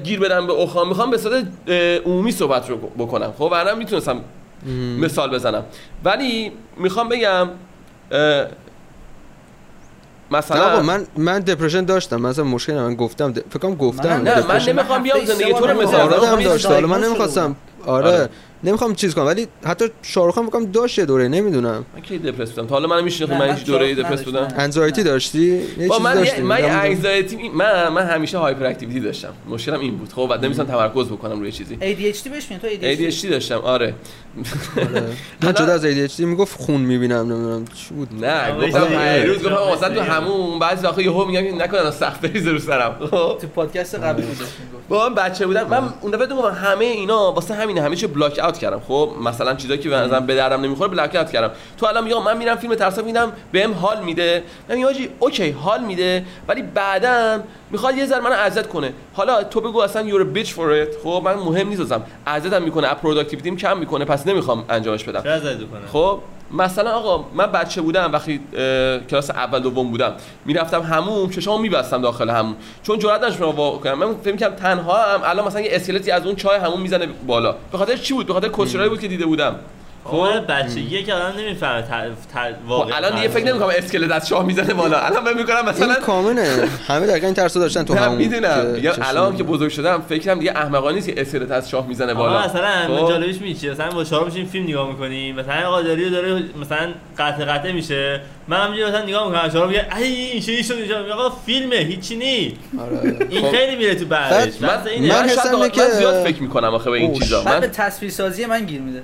گیر 0.04 0.20
بدم 0.20 0.46
به 0.46 0.52
اخوام 0.52 0.88
می‌خوام 0.88 1.10
به 1.10 1.18
صورت 1.18 1.44
عمومی 2.06 2.32
صحبت 2.32 2.70
رو 2.70 2.76
بکنم. 2.76 3.32
خب 3.38 3.48
ورنه 3.52 3.74
می‌تونستم 3.74 4.20
مثال 4.98 5.30
بزنم. 5.30 5.64
ولی 6.04 6.52
می‌خوام 6.76 7.08
بگم 7.08 7.48
مثلا 10.30 10.72
آقا 10.72 10.82
من 10.82 11.06
من 11.16 11.38
دپرشن 11.38 11.84
داشتم 11.84 12.16
مثلا 12.20 12.44
مشکل 12.44 12.74
من 12.74 12.94
گفتم 12.94 13.32
فکر 13.32 13.58
کنم 13.58 13.74
گفتم 13.74 14.08
منم- 14.08 14.28
نه 14.28 14.46
من. 14.46 14.60
نمی‌خوام 14.68 15.02
بیام 15.02 15.24
زندگی 15.24 15.52
تو 15.52 15.66
رو 15.66 15.82
مثال 15.82 16.00
آره، 16.00 16.20
می‌خوام 16.20 16.42
داشته. 16.42 16.68
حالا 16.68 16.86
من 16.86 17.04
نمی‌خواستم. 17.04 17.56
آره. 17.86 18.08
آره. 18.08 18.28
نمی‌خوام 18.64 18.94
چیز 18.94 19.14
کنم 19.14 19.26
ولی 19.26 19.46
حتی 19.64 19.84
شاروخ 20.02 20.34
خان 20.34 20.44
فکر 20.46 20.52
کنم 20.52 20.66
داشت 20.70 20.98
یه 20.98 21.04
دوره 21.06 21.28
نمی‌دونم. 21.28 21.84
من 21.94 22.00
کی 22.02 22.18
دپرس 22.18 22.50
بودم؟ 22.50 22.66
تا 22.66 22.74
حالا 22.74 22.88
من 22.88 23.04
میشناخت 23.04 23.32
نه، 23.32 23.38
من 23.38 23.54
هیچ 23.54 23.64
دوره 23.66 23.94
دپرس. 23.94 24.22
بودم. 24.22 24.48
انزایتی 24.58 25.02
داشتی؟ 25.02 25.40
یه 25.78 25.88
با 25.88 25.94
چیزی 25.96 26.04
من 26.08 26.14
داشتی؟ 26.14 26.42
من. 26.42 26.64
anxiety 26.64 27.48
من 27.48 27.88
من 27.88 28.06
همیشه 28.06 28.38
hyperactivity 28.38 29.00
داشتم. 29.00 29.32
مشکلم 29.48 29.80
این 29.80 29.96
بود. 29.96 30.12
خب 30.12 30.26
بعد 30.30 30.44
نمی‌تونم 30.44 30.68
تمرکز 30.68 31.06
بکنم 31.08 31.40
روی 31.40 31.52
چیزی. 31.52 31.74
ADHD 31.76 32.28
بهش 32.28 32.50
میگن 32.50 32.58
تو 32.58 32.66
ADHD 32.68 33.14
ADHD 33.22 33.26
داشتم 33.26 33.58
آره. 33.58 33.94
آره. 34.76 35.02
من 35.42 35.52
جدا 35.54 35.72
از 35.72 35.84
ADHD 35.86 36.20
می‌گفت 36.20 36.60
خون 36.60 36.80
می‌بینم 36.80 37.32
نمی‌دونم 37.32 37.64
چی 37.64 37.94
بود. 37.94 38.24
نه 38.24 38.66
گفتم 38.66 38.92
یه- 38.92 39.24
روز 39.24 39.36
گفتم 39.38 39.54
واسه 39.54 39.88
تو 39.88 40.00
همون. 40.00 40.58
بعضی 40.58 40.86
وقتا 40.86 41.02
یهو 41.02 41.24
میگم 41.24 41.62
نکنه 41.62 41.90
سخت 41.90 42.20
بریزه 42.20 42.50
رو 42.50 42.58
سرم. 42.58 42.96
تو 43.40 43.46
پادکست 43.54 43.94
قبلی 43.94 44.22
بودش 44.26 44.38
می‌گفت. 44.38 44.88
با 44.88 45.08
من 45.08 45.14
بچه 45.14 45.46
بودم. 45.46 45.68
من 45.68 45.88
اون 46.00 46.12
دفعه 46.12 46.50
همه 46.52 46.84
اینا 46.84 47.32
واسه 47.32 47.54
همینه 47.54 47.82
همه 47.82 47.96
چی 47.96 48.06
block 48.06 48.38
out 48.48 48.58
کردم. 48.58 48.80
خب 48.88 49.10
مثلا 49.22 49.54
چیزایی 49.54 49.80
که 49.80 49.88
مثلا 49.88 50.20
به 50.20 50.34
دردم 50.34 50.60
نمی‌خوره 50.60 50.88
block 50.88 51.14
out 51.14 51.30
کردم. 51.30 51.50
تو 51.78 51.86
الان 51.86 52.04
میگم 52.04 52.22
من 52.22 52.36
میرم 52.36 52.56
فیلم 52.56 52.74
ترسناک 52.74 53.06
می‌بینم 53.06 53.32
بهم 53.52 53.72
حال 53.72 54.04
میده. 54.04 54.42
من 54.68 54.76
میگم 54.76 54.88
اوکی 55.18 55.50
حال 55.50 55.84
میده 55.84 56.24
ولی 56.48 56.62
بعدا 56.62 57.40
می‌خواد 57.70 57.96
یه 57.96 58.06
ذره 58.06 58.20
منو 58.20 58.34
اذیت 58.34 58.68
کنه. 58.68 58.92
حالا 59.14 59.42
تو 59.42 59.60
بگو 59.60 59.80
اصلا 59.80 60.02
یور 60.02 60.24
بیچ 60.24 60.52
فور 60.52 60.72
ات 60.72 60.88
خب 61.04 61.22
من 61.24 61.34
مهم 61.34 61.68
نیستم 61.68 62.02
اذیتم 62.26 62.62
می‌کنه 62.62 62.94
پروداکتیویتیم 62.94 63.56
کم 63.56 63.78
می‌کنه 63.78 64.04
پس 64.04 64.26
نمی‌خوام 64.26 64.64
انجامش 64.68 65.04
بدم. 65.04 65.20
کنه؟ 65.66 65.86
خب؟ 65.92 66.18
مثلا 66.52 66.90
آقا 66.90 67.24
من 67.34 67.46
بچه 67.46 67.80
بودم 67.80 68.12
وقتی 68.12 68.40
کلاس 69.10 69.30
اول 69.30 69.60
دوم 69.60 69.90
بودم 69.90 70.12
می‌رفتم 70.44 70.82
هموم 70.82 71.30
چشامو 71.30 71.62
میبستم 71.62 72.02
داخل 72.02 72.30
هموم 72.30 72.56
چون 72.82 72.98
جرئت 72.98 73.18
نداشتم 73.18 73.44
وا 73.44 73.70
کنم. 73.70 73.98
من 73.98 74.14
فکر 74.14 74.32
می‌کردم 74.32 74.56
تنها 74.56 75.14
هم 75.14 75.20
الان 75.24 75.46
مثلا 75.46 75.60
یه 75.60 75.70
اسکلتی 75.72 76.10
از 76.10 76.26
اون 76.26 76.36
چای 76.36 76.58
همون 76.58 76.80
می‌زنه 76.80 77.06
بالا. 77.26 77.54
به 77.72 77.78
خاطر 77.78 77.96
چی 77.96 78.14
بود؟ 78.14 78.26
به 78.26 78.32
خاطر 78.32 78.48
کسچرایی 78.48 78.88
بود 78.88 79.00
که 79.00 79.08
دیده 79.08 79.26
بودم. 79.26 79.56
خب 80.10 80.46
بچگیه 80.48 81.02
که 81.02 81.14
آدم 81.14 81.38
نمی‌فهمه 81.38 81.82
خب 81.82 82.68
واقعا 82.68 82.96
الان 82.96 83.14
دیگه 83.14 83.28
فکر 83.28 83.44
نمی‌کنم 83.44 83.68
اسکلت 83.76 84.10
از 84.10 84.28
شاه 84.28 84.46
می‌زنه 84.46 84.74
بالا. 84.74 84.98
الان 84.98 85.24
فکر 85.24 85.34
می‌کنم 85.36 85.56
این 85.56 85.68
مثلا 85.68 85.94
کامنه. 85.94 86.68
همه 86.88 87.06
دقیقا 87.06 87.26
این 87.26 87.34
ترسو 87.34 87.60
داشتن 87.60 87.84
تو 87.84 87.94
نه 87.94 88.00
همون 88.00 88.18
می‌دونم. 88.18 88.82
چشم 88.82 89.02
الان 89.04 89.36
که. 89.36 89.42
بزرگ 89.42 89.70
شدم 89.70 90.04
فکرم 90.08 90.38
دیگه 90.38 90.50
احمقانه 90.50 90.94
نیست 90.94 91.08
که 91.08 91.20
اسکلت 91.20 91.50
از 91.50 91.70
شاه 91.70 91.86
می‌زنه 91.86 92.14
بالا. 92.14 92.44
مثلا 92.44 92.96
خب؟ 92.96 93.08
جالبش 93.08 93.40
میشه 93.40 93.70
مثلا 93.70 93.90
با 93.90 94.04
شما 94.04 94.24
میشیم 94.24 94.46
فیلم 94.46 94.64
نگاه 94.64 94.88
می‌کنیم. 94.88 95.34
مثلا 95.36 95.70
قادری 95.70 96.10
داره 96.10 96.42
مثلا 96.60 96.88
قطع 97.18 97.44
قطع 97.44 97.72
میشه. 97.72 98.20
من 98.48 98.56
همینجوری 98.56 98.90
مثلا 98.90 99.02
نگاه 99.02 99.30
می‌کنم 99.30 99.50
شما 99.50 99.66
میگه 99.66 99.96
ای 99.96 100.04
این 100.04 100.42
چه 100.42 100.62
شد 100.62 100.74
اینجا؟ 100.74 101.02
میگه 101.02 101.12
آقا 101.12 101.36
فیلمه 101.46 101.76
هیچی 101.76 102.16
نی 102.16 102.58
آره. 102.80 103.16
این 103.30 103.42
خب. 103.42 103.50
خیلی 103.50 103.76
میره 103.76 103.94
تو 103.94 104.04
بعدش. 104.04 104.60
من 104.60 104.68
من 104.68 104.76
من 105.08 105.78
من 105.78 105.90
زیاد 105.98 106.24
فکر 106.24 106.42
می‌کنم 106.42 106.74
آخه 106.74 106.90
به 106.90 106.96
این 106.96 107.14
چیزا. 107.18 107.42
بعد 107.42 107.60
به 107.60 107.66
من 107.66 107.72
تصویر 107.72 108.10
سازی 108.10 108.46
من 108.46 108.64
گیر 108.64 108.80
میده. 108.80 109.02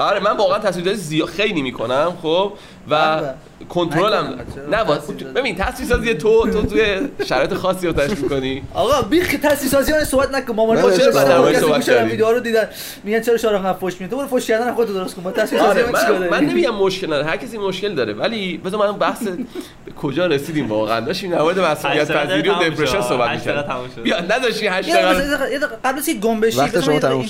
آره 0.00 0.20
من 0.20 0.36
واقعا 0.44 0.58
تصویرسازی 0.58 1.02
زیاد 1.02 1.28
خیلی 1.28 1.62
می‌کنم 1.62 2.12
خب؟ 2.22 2.52
و 2.90 3.20
کنترلم 3.68 4.24
نکنم. 4.24 4.44
چرا؟ 4.70 4.84
نه؟ 4.84 5.32
ببین 5.34 5.56
تصویرسازی 5.56 6.14
تو 6.14 6.50
تو 6.50 6.62
توی 6.62 6.98
شرایط 7.26 7.54
خاصی 7.54 7.86
رو 7.86 7.92
تشکیل 7.92 8.18
می‌کنی 8.18 8.62
آقا 8.74 9.02
بیخ 9.02 9.36
تصویر 9.42 9.70
سازی 9.70 9.92
ها 9.92 10.04
صحبت 10.04 10.34
نکن. 10.34 10.54
مامان 10.54 10.82
با 10.82 10.90
چرا 10.90 11.12
بعد 11.12 11.60
صحبت 11.60 11.84
کردیم؟ 11.84 12.10
ویدیو 12.10 12.32
رو 12.32 12.40
دیدن. 12.40 12.68
میگن 13.04 13.20
چرا 13.20 13.36
شارخ 13.36 13.72
فوش 13.72 14.00
میده؟ 14.00 14.10
تو 14.10 14.16
برو 14.16 14.26
فوش 14.26 14.46
کردن 14.46 14.74
خودت 14.74 14.90
درست 14.90 15.14
کن. 15.14 15.22
با 15.22 15.30
تصویر 15.30 15.60
سازی 15.62 15.80
آره 15.80 15.92
من 15.92 16.00
چیکار 16.00 16.18
من, 16.18 16.28
من 16.28 16.44
نمیگم 16.44 16.74
مشکل 16.74 17.06
نداره. 17.06 17.24
هر 17.24 17.36
کسی 17.36 17.58
مشکل 17.58 17.94
داره. 17.94 18.12
ولی 18.12 18.58
بذار 18.58 18.92
من 18.92 18.98
بحث 18.98 19.22
به 19.22 19.92
کجا 19.92 20.26
رسیدیم 20.26 20.68
واقعا. 20.68 21.00
داشتیم 21.00 21.30
در 21.30 21.42
مورد 21.42 21.58
مسئولیت 21.58 22.12
پذیری 22.12 22.48
و 22.48 22.54
دپرشن. 22.54 23.00
صحبت 23.00 23.30
می‌کردیم. 23.30 23.62
تموم 23.62 23.88
شد. 23.96 24.02
بیا 24.02 24.20
نداشتی 24.20 24.66
8 24.66 24.88
یه 24.88 24.94
دقیقه 24.94 25.66
قبل 25.84 25.98
از 25.98 26.08
اینکه 26.08 26.26
گم 26.26 26.40
بشی. 26.40 26.60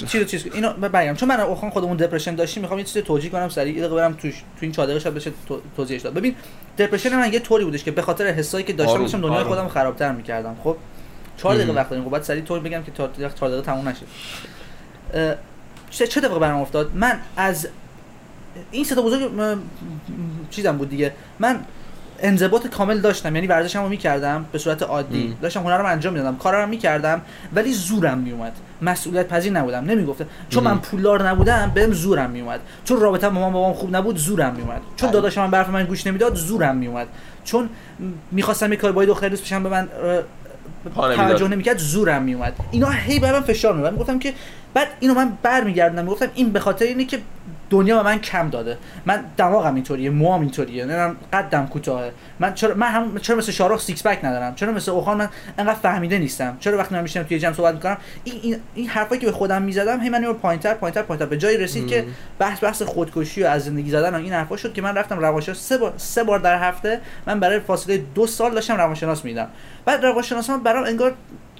چیزو 0.06 0.24
چیز 0.24 0.46
اینو 0.54 0.72
بگم 0.72 1.14
چون 1.14 1.28
من 1.28 1.40
و 1.40 1.46
اوخان 1.46 1.70
خودمون 1.70 1.96
دپرشن 1.96 2.34
داشتیم 2.34 2.60
می‌خوام 2.60 2.78
یه 2.78 2.84
چیز 2.84 3.02
توجیه 3.02 3.30
کنم 3.30 3.48
سریع 3.48 3.74
یه 3.74 3.80
دقیقه 3.80 3.94
برم 3.94 4.12
توش 4.12 4.34
تو 4.34 4.42
این 4.60 4.72
4 4.72 4.86
دقیقه 4.86 5.00
شاید 5.00 5.14
بشه 5.14 5.32
تو- 5.48 5.60
توضیحش 5.76 6.02
داد. 6.02 6.14
ببین 6.24 6.36
دپرشن 6.78 7.16
من 7.16 7.32
یه 7.32 7.40
طوری 7.40 7.64
بودش 7.64 7.84
که 7.84 7.90
به 7.90 8.02
خاطر 8.02 8.26
حسایی 8.26 8.64
که 8.64 8.72
داشتم 8.72 8.98
داشتم 8.98 9.20
دنیای. 9.20 9.44
خودم 9.44 9.68
خرابتر 9.68 10.12
می‌کردم. 10.12 10.56
خب 10.64 10.76
4 11.36 11.54
دقیقه. 11.54 11.72
وقت 11.72 11.90
داریم. 11.90 12.04
خب 12.04 12.10
بعد 12.10 12.22
سریع 12.22 12.42
طور 12.42 12.60
بگم 12.60 12.82
که 12.82 12.92
تا 12.92 13.08
4 13.08 13.28
دقیقه 13.28 13.62
تموم 13.62 13.88
نشه. 13.88 14.06
چه 15.90 16.06
چه 16.06 16.20
اتفاقی 16.20 16.40
برام 16.40 16.60
افتاد؟ 16.60 16.90
من 16.94 17.20
از 17.36 17.68
این 18.70 18.84
سه 18.84 18.94
تا 18.94 19.02
بزرگ 19.02 19.58
چیزم 20.50 20.76
بود 20.76 20.88
دیگه. 20.88 21.12
من 21.38 21.64
انضباط 22.22 22.66
کامل 22.66 23.00
داشتم. 23.00 23.34
یعنی 23.34 23.46
ورزشمو 23.46 23.88
می‌کردم 23.88 24.44
به 24.52 24.58
صورت 24.58 24.82
عادی. 24.82 25.26
م. 25.26 25.42
داشتم 25.42 25.60
هنرم 25.60 25.86
انجام 25.86 26.12
می‌دادم. 26.12 26.36
کارم 26.36 26.68
می‌کردم 26.68 27.20
ولی 27.54 27.72
زورم 27.72 28.18
میومد 28.18 28.52
مسئولیت 28.82 29.28
پذیر 29.28 29.52
نبودم. 29.52 29.84
نمی‌گفتم. 29.84 30.26
چون 30.48 30.62
م. 30.62 30.66
من 30.66 30.78
پولدار 30.78 31.28
نبودم 31.28 31.72
بهم 31.74 31.92
زورم 31.92 32.30
میومد 32.30 32.60
چون 32.84 33.00
رابطه 33.00 33.28
با 33.28 33.34
مامان 33.34 33.52
بابام 33.52 33.72
خوب 33.72 33.96
نبود 33.96 34.16
زورم 34.16 34.54
میومد 34.54 34.80
چون 34.96 35.08
بله. 35.08 35.12
داداشم 35.12 35.40
من 35.40 35.50
به 35.50 35.57
حرف 35.57 35.68
من 35.68 35.84
گوش 35.84 36.06
نمی‌داد 36.06 36.34
زورم 36.34 36.76
میومد 36.76 37.06
چون 37.44 37.68
می‌خواستم 38.30 38.72
یه 38.72 38.78
کار 38.78 38.92
با 38.92 39.04
دختر 39.04 39.28
دوست 39.28 39.42
بشم 39.42 39.62
به 39.62 39.68
من. 39.68 39.88
توجه 40.94 41.48
نمی‌کرد 41.48 41.78
زورم 41.78 42.22
میومد 42.22 42.52
اینا 42.70 42.90
هی 42.90 43.18
بر 43.18 43.32
من 43.32 43.40
فشار 43.40 43.74
میومد 43.74 43.92
می‌گفتم 43.92 44.18
که 44.18 44.34
بعد 44.74 44.88
اینو 45.00 45.14
من 45.14 45.32
برمیگردم 45.42 46.02
می‌گفتم 46.02 46.26
این 46.34 46.50
به 46.50 46.60
خاطر 46.60 46.84
اینه 46.84 47.04
که 47.04 47.18
دنیا 47.70 47.96
به 47.96 48.02
من 48.02 48.18
کم 48.18 48.50
داده. 48.50 48.78
من 49.06 49.24
دماغم 49.36 49.74
اینطوریه 49.74 50.10
موهام 50.10 50.40
اینطوریه. 50.40 50.84
نمی‌دونم 50.84 51.16
قدم 51.32 51.66
کوتاهه. 51.66 52.12
من 52.40 52.54
چرا 52.54 52.74
من 52.74 52.88
هم 52.88 53.18
چرا 53.18 53.36
مثل 53.36 53.52
شاهرخ 53.52 53.80
six 53.80 54.06
pack 54.06 54.24
ندارم؟ 54.24 54.54
چرا 54.54 54.72
مثل 54.72 54.90
اوخان 54.90 55.16
من 55.16 55.28
انقدر 55.58 55.74
فهمیده 55.74 56.18
نیستم؟ 56.18 56.56
چرا 56.60 56.78
وقتی 56.78 56.94
من 56.94 57.02
میشینم 57.02 57.24
توی 57.24 57.38
جمع 57.38 57.52
صحبت 57.52 57.74
می‌کنم 57.74 57.96
این 58.24 58.34
این, 58.42 58.56
این 58.74 58.88
حرفایی 58.88 59.20
که 59.20 59.26
به 59.26 59.32
خودم 59.32 59.62
می‌زدم 59.62 60.00
هی 60.00 60.08
من 60.08 60.18
اینو 60.18 60.32
پایینتر 60.34 60.74
پایینتر 60.74 61.02
پایینتر. 61.02 61.26
به 61.26 61.38
جایی 61.38 61.56
رسید 61.56 61.86
که 61.86 62.04
بحث 62.38 62.64
بحث 62.64 62.82
خودکشی 62.82 63.42
و 63.42 63.46
از 63.46 63.64
زندگی 63.64 63.90
زدن 63.90 64.14
و 64.14 64.18
این 64.18 64.32
حرفا 64.32 64.56
شد 64.56 64.72
که 64.72 64.82
من 64.82 64.94
رفتم 64.94 65.18
روانشناس. 65.18 65.58
سه 65.58 65.78
بار 65.78 65.94
سه 65.96 66.24
بار 66.24 66.38
در 66.38 66.68
هفته 66.68 67.00
من 67.26 67.40
برای 67.40 67.60
فاصله 67.60 68.04
دو 68.14 68.26
سال 68.26 68.54
داشتم 68.54 68.76
روانشناس 68.76 69.24
میدم 69.24 69.48
بعد 69.84 70.04
روانشناسان 70.04 70.62
برام 70.62 70.84
انگار 70.84 71.14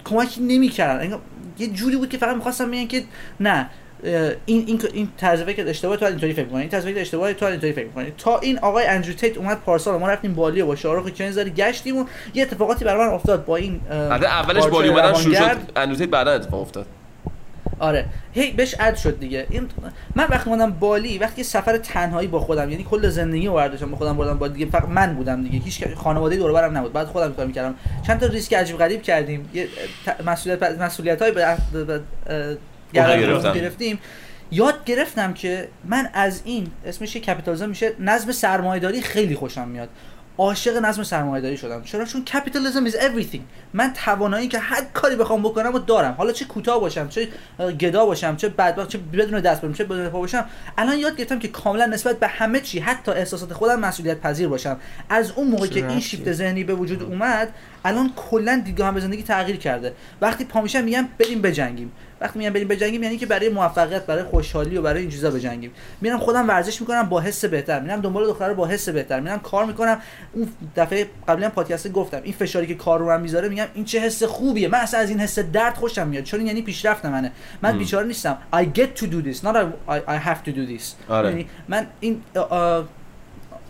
کمکی 0.04 0.40
نمی‌کردن. 0.40 1.00
انگار 1.00 1.20
یه 1.58 1.66
جوری 1.66 1.96
بود 1.96 2.08
که 2.08 2.18
فقط 2.18 2.36
می‌خواستم 2.36 2.70
بگن 2.70 2.86
که 2.86 3.04
نه. 3.40 3.68
این 4.02 4.34
این 4.46 4.80
این 4.92 5.08
طرز 5.16 5.42
فکر 5.42 5.68
اشتباهی 5.68 5.98
تو 5.98 6.06
اینطوری 6.06 6.32
فکر 6.32 6.44
می‌کنی. 6.44 6.60
این 6.60 6.70
طرز 6.70 6.84
فکر 6.84 7.00
اشتباهی 7.00 7.34
تو 7.34 7.46
اینطوری 7.46 7.72
فکر 7.72 7.84
می‌کنی. 7.84 8.12
تا 8.18 8.38
این 8.38 8.58
آقای 8.58 8.86
اندرو 8.86 9.12
تیت 9.12 9.36
اومد 9.36 9.60
پارسال 9.60 10.00
ما 10.00 10.08
رفتیم 10.08 10.34
بالی 10.34 10.60
و 10.60 10.66
با 10.66 10.76
شاروخ 10.76 11.10
کنزاری 11.10 11.50
گشتیم 11.50 11.96
و 11.96 12.04
یه 12.34 12.42
اتفاقاتی 12.42 12.84
برای 12.84 13.06
من 13.06 13.14
افتاد 13.14 13.44
با 13.44 13.56
این 13.56 13.80
البته 13.90 14.26
اولش 14.26 14.66
بالی 14.66 14.88
اومدن 14.88 15.14
شروع. 15.14 15.34
شد. 15.34 15.56
اندروتیت 15.76 16.08
بعدا 16.08 16.30
اتفاق 16.30 16.60
افتاد. 16.60 16.86
آره. 17.78 18.04
هی 18.32 18.50
بهش 18.50 18.74
اد 18.80 18.96
شد 18.96 19.20
دیگه. 19.20 19.46
این 19.50 19.68
من 20.14 20.26
وقتی 20.30 20.50
اومدم 20.50 20.70
بالی 20.70 21.18
وقتی 21.18 21.42
سفر 21.42 21.76
تنهایی 21.76 22.28
با 22.28 22.40
خودم 22.40 22.70
یعنی 22.70 22.84
کل 22.84 23.08
زندگی 23.08 23.46
رو 23.46 23.52
برداشتم 23.52 23.90
با 23.90 23.96
خودم 23.96 24.16
بردم 24.16 24.38
با 24.38 24.48
دیگه. 24.48 24.66
فقط 24.66 24.88
من 24.88 25.14
بودم 25.14 25.42
دیگه. 25.42 25.58
هیچ 25.58 25.84
خانواده 25.94 26.36
دور 26.36 26.52
برم 26.52 26.76
نبود. 26.76 26.92
بعد 26.92 27.06
خودم 27.06 27.32
کار 27.32 27.46
می‌کردم. 27.46 27.74
چند 28.06 28.20
تا 28.20 28.26
ریسک 28.26 28.54
عجیب 28.54 28.78
غریب 28.78 29.02
کردیم. 29.02 29.50
یه 29.54 29.68
مسئولیت 30.26 30.62
مسئولیت 30.62 31.22
گردن 32.94 33.20
گرفتم. 33.20 33.52
گرفتیم. 33.52 33.98
یاد 34.50 34.84
گرفتم 34.84 35.34
که 35.34 35.68
من 35.84 36.08
از 36.14 36.42
این 36.44 36.70
اسمش 36.86 37.16
یه 37.16 37.22
کپیتالیسم 37.22 37.68
میشه 37.68 37.92
نظم 37.98 38.32
سرمایه‌داری 38.32 39.00
خیلی 39.00 39.34
خوشم 39.34 39.68
میاد. 39.68 39.88
عاشق 40.38 40.76
نظم 40.76 41.02
سرمایه‌داری 41.02 41.56
شدم. 41.56 41.82
چرا؟ 41.82 42.04
چون 42.04 42.24
کپیتالیسم 42.24 42.90
is 42.90 42.92
everything. 42.92 43.40
من 43.72 43.92
توانایی 43.92 44.48
که 44.48 44.58
هر 44.58 44.84
کاری 44.94 45.16
بخوام 45.16 45.42
بکنم 45.42 45.74
و 45.74 45.78
دارم. 45.78 46.12
حالا 46.12 46.32
چه 46.32 46.44
کوتاه 46.44 46.80
باشم 46.80 47.08
چه 47.08 47.28
گدا 47.80 48.06
باشم 48.06 48.36
چه 48.36 48.48
بدبخت 48.48 48.88
چه 48.88 48.98
بدون 48.98 49.40
دست 49.40 49.60
برم 49.60 49.74
چه 49.74 49.84
بدون 49.84 50.08
پا 50.08 50.18
باشم. 50.18 50.44
الان 50.78 50.98
یاد 50.98 51.16
گرفتم 51.16 51.38
که 51.38 51.48
کاملا 51.48 51.86
نسبت 51.86 52.18
به 52.18 52.26
همه 52.28 52.60
چی 52.60 52.78
حتی 52.78 53.12
احساسات 53.12 53.52
خودم 53.52 53.80
مسئولیت 53.80 54.20
پذیر 54.20 54.48
باشم. 54.48 54.76
از 55.08 55.30
اون 55.30 55.46
موقع 55.46 55.66
که 55.66 55.86
این؟ 55.88 56.00
شیفت 56.00 56.32
ذهنی 56.32 56.64
به 56.64 56.74
وجود 56.74 57.02
اومد 57.02 57.48
الان 57.84 58.10
کلا 58.16 58.62
دیدگاهم 58.64 58.94
به 58.94 59.00
زندگی 59.00 59.22
تغییر 59.22 59.56
کرده. 59.56 59.92
وقتی 60.20 60.44
پا 60.44 60.60
میشم 60.60 60.84
میگم 60.84 61.08
بریم 61.18 61.42
بجنگیم. 61.42 61.92
وقتی 62.24 62.38
میگم 62.38 62.52
بریم 62.52 62.68
بجنگیم 62.68 63.02
یعنی 63.02 63.16
که 63.16 63.26
برای 63.26 63.48
موفقیت 63.48 64.06
برای 64.06 64.22
خوشحالی 64.22 64.76
و 64.76 64.82
برای 64.82 65.00
این 65.00 65.10
چیزا 65.10 65.30
بجنگیم 65.30 65.70
میرم 66.00 66.18
خودم 66.18 66.48
ورزش 66.48 66.80
می‌کنم 66.80 67.02
با 67.02 67.20
حس 67.20 67.44
بهتر. 67.44 67.80
میرم 67.80 68.00
دنبال 68.00 68.26
دختر 68.26 68.52
با 68.52 68.66
حس 68.66 68.88
بهتر. 68.88 69.20
میرم 69.20 69.38
کار 69.38 69.64
می‌کنم. 69.64 70.00
اون 70.32 70.48
دفعه 70.76 71.06
قبلا 71.28 71.48
پادکست 71.48 71.92
گفتم 71.92 72.20
این 72.22 72.32
فشاری 72.32 72.66
که 72.66 72.74
کار 72.74 72.98
رو 72.98 73.06
من 73.06 73.20
می‌ذاره 73.20 73.48
میگم 73.48 73.66
این 73.74 73.84
چه 73.84 73.98
حس 74.00 74.22
خوبیه. 74.22 74.68
من 74.68 74.78
اصلا 74.78 75.00
از 75.00 75.10
این 75.10 75.20
حس 75.20 75.38
درد 75.38 75.74
خوشم 75.74 76.08
میاد. 76.08 76.24
چون 76.24 76.46
یعنی 76.46 76.62
پیشرفت 76.62 77.04
منه. 77.06 77.32
من. 77.62 77.78
بیچاره 77.78 78.06
نیستم. 78.06 78.38
I 78.54 78.64
get 78.78 79.00
to 79.00 79.04
do 79.04 79.26
this. 79.26 79.38
Not 79.44 79.56
I, 79.56 79.92
I, 79.92 80.28
have 80.28 80.48
to 80.48 80.50
do 80.50 80.78
this. 80.78 80.82
آره. 81.08 81.28
یعنی 81.28 81.46
من 81.68 81.86
این 82.00 82.22